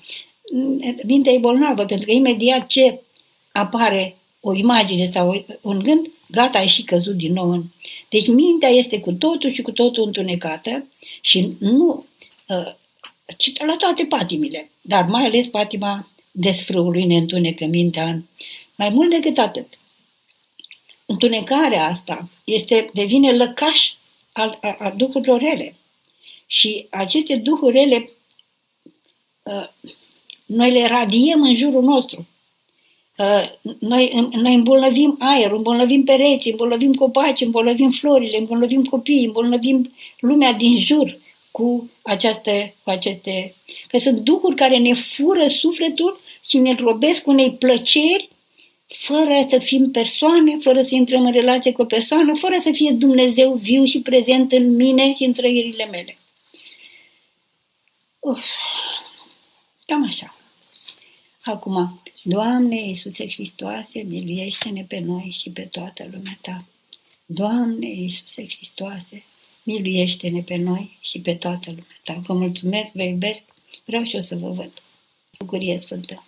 mintea 1.03 1.31
e 1.31 1.37
bolnavă, 1.37 1.85
pentru 1.85 2.05
că 2.05 2.11
imediat 2.11 2.67
ce 2.67 2.99
apare 3.51 4.15
o 4.39 4.53
imagine 4.53 5.09
sau 5.11 5.45
un 5.61 5.79
gând, 5.79 6.09
gata, 6.27 6.57
ai 6.57 6.67
și 6.67 6.83
căzut 6.83 7.15
din 7.15 7.33
nou 7.33 7.51
în... 7.51 7.63
Deci 8.09 8.27
mintea 8.27 8.69
este 8.69 8.99
cu 8.99 9.11
totul 9.11 9.53
și 9.53 9.61
cu 9.61 9.71
totul 9.71 10.05
întunecată 10.05 10.87
și 11.21 11.55
nu... 11.59 12.05
Uh, 12.47 12.73
la 13.65 13.75
toate 13.77 14.05
patimile, 14.05 14.69
dar 14.81 15.05
mai 15.05 15.25
ales 15.25 15.47
patima 15.47 16.09
desfrâului 16.31 17.05
ne 17.05 17.17
întunecă 17.17 17.65
mintea 17.65 18.07
în... 18.07 18.23
Mai 18.75 18.89
mult 18.89 19.09
decât 19.09 19.37
atât. 19.37 19.79
Întunecarea 21.05 21.85
asta 21.85 22.29
este, 22.43 22.89
devine 22.93 23.31
lăcaș 23.31 23.93
al, 24.31 24.57
al, 24.61 24.75
al 24.79 24.93
duhurilor 24.97 25.39
rele. 25.39 25.75
Și 26.47 26.87
aceste 26.89 27.35
duhuri 27.35 27.77
rele 27.77 28.09
uh, 29.43 29.67
noi 30.45 30.71
le 30.71 30.87
radiem 30.87 31.41
în 31.41 31.55
jurul 31.55 31.83
nostru. 31.83 32.27
Uh, 33.17 33.73
noi, 33.79 34.29
noi 34.31 34.53
îmbolnăvim 34.53 35.15
aerul, 35.19 35.57
îmbolnăvim 35.57 36.03
pereții, 36.03 36.51
îmbolnăvim 36.51 36.93
copaci, 36.93 37.41
îmbolnăvim 37.41 37.91
florile, 37.91 38.37
îmbolnăvim 38.37 38.83
copiii, 38.83 39.25
îmbolnăvim 39.25 39.93
lumea 40.19 40.53
din 40.53 40.77
jur 40.77 41.17
cu, 41.51 41.89
aceste, 42.01 42.75
cu 42.83 42.89
aceste... 42.89 43.55
Că 43.87 43.97
sunt 43.97 44.17
duhuri 44.17 44.55
care 44.55 44.77
ne 44.77 44.93
fură 44.93 45.47
sufletul 45.47 46.19
și 46.47 46.57
ne 46.57 46.75
robesc 46.75 47.27
unei 47.27 47.51
plăceri 47.51 48.29
fără 48.87 49.45
să 49.49 49.57
fim 49.57 49.91
persoane, 49.91 50.57
fără 50.61 50.81
să 50.81 50.95
intrăm 50.95 51.25
în 51.25 51.31
relație 51.31 51.71
cu 51.71 51.81
o 51.81 51.85
persoană, 51.85 52.35
fără 52.35 52.55
să 52.59 52.71
fie 52.71 52.91
Dumnezeu 52.91 53.53
viu 53.53 53.85
și 53.85 54.01
prezent 54.01 54.51
în 54.51 54.75
mine 54.75 55.13
și 55.15 55.23
în 55.23 55.33
trăirile 55.33 55.85
mele. 55.85 56.17
Uf, 58.19 58.43
cam 59.85 60.05
așa. 60.05 60.35
Acum, 61.43 62.01
Doamne 62.27 62.75
Iisuse 62.75 63.27
Hristoase, 63.27 64.01
miluiește-ne 64.01 64.83
pe 64.83 64.99
noi 64.99 65.35
și 65.39 65.49
pe 65.49 65.61
toată 65.61 66.07
lumea 66.11 66.37
Ta. 66.41 66.65
Doamne 67.25 67.87
Iisuse 67.87 68.45
Hristoase, 68.47 69.23
miluiește-ne 69.63 70.41
pe 70.41 70.55
noi 70.55 70.97
și 71.01 71.19
pe 71.19 71.35
toată 71.35 71.69
lumea 71.69 71.99
Ta. 72.03 72.13
Vă 72.13 72.33
mulțumesc, 72.33 72.91
vă 72.91 73.03
iubesc, 73.03 73.41
vreau 73.85 74.03
și 74.03 74.15
eu 74.15 74.21
să 74.21 74.35
vă 74.35 74.49
văd. 74.49 74.71
Bucurie 75.37 75.77
Sfântă! 75.77 76.23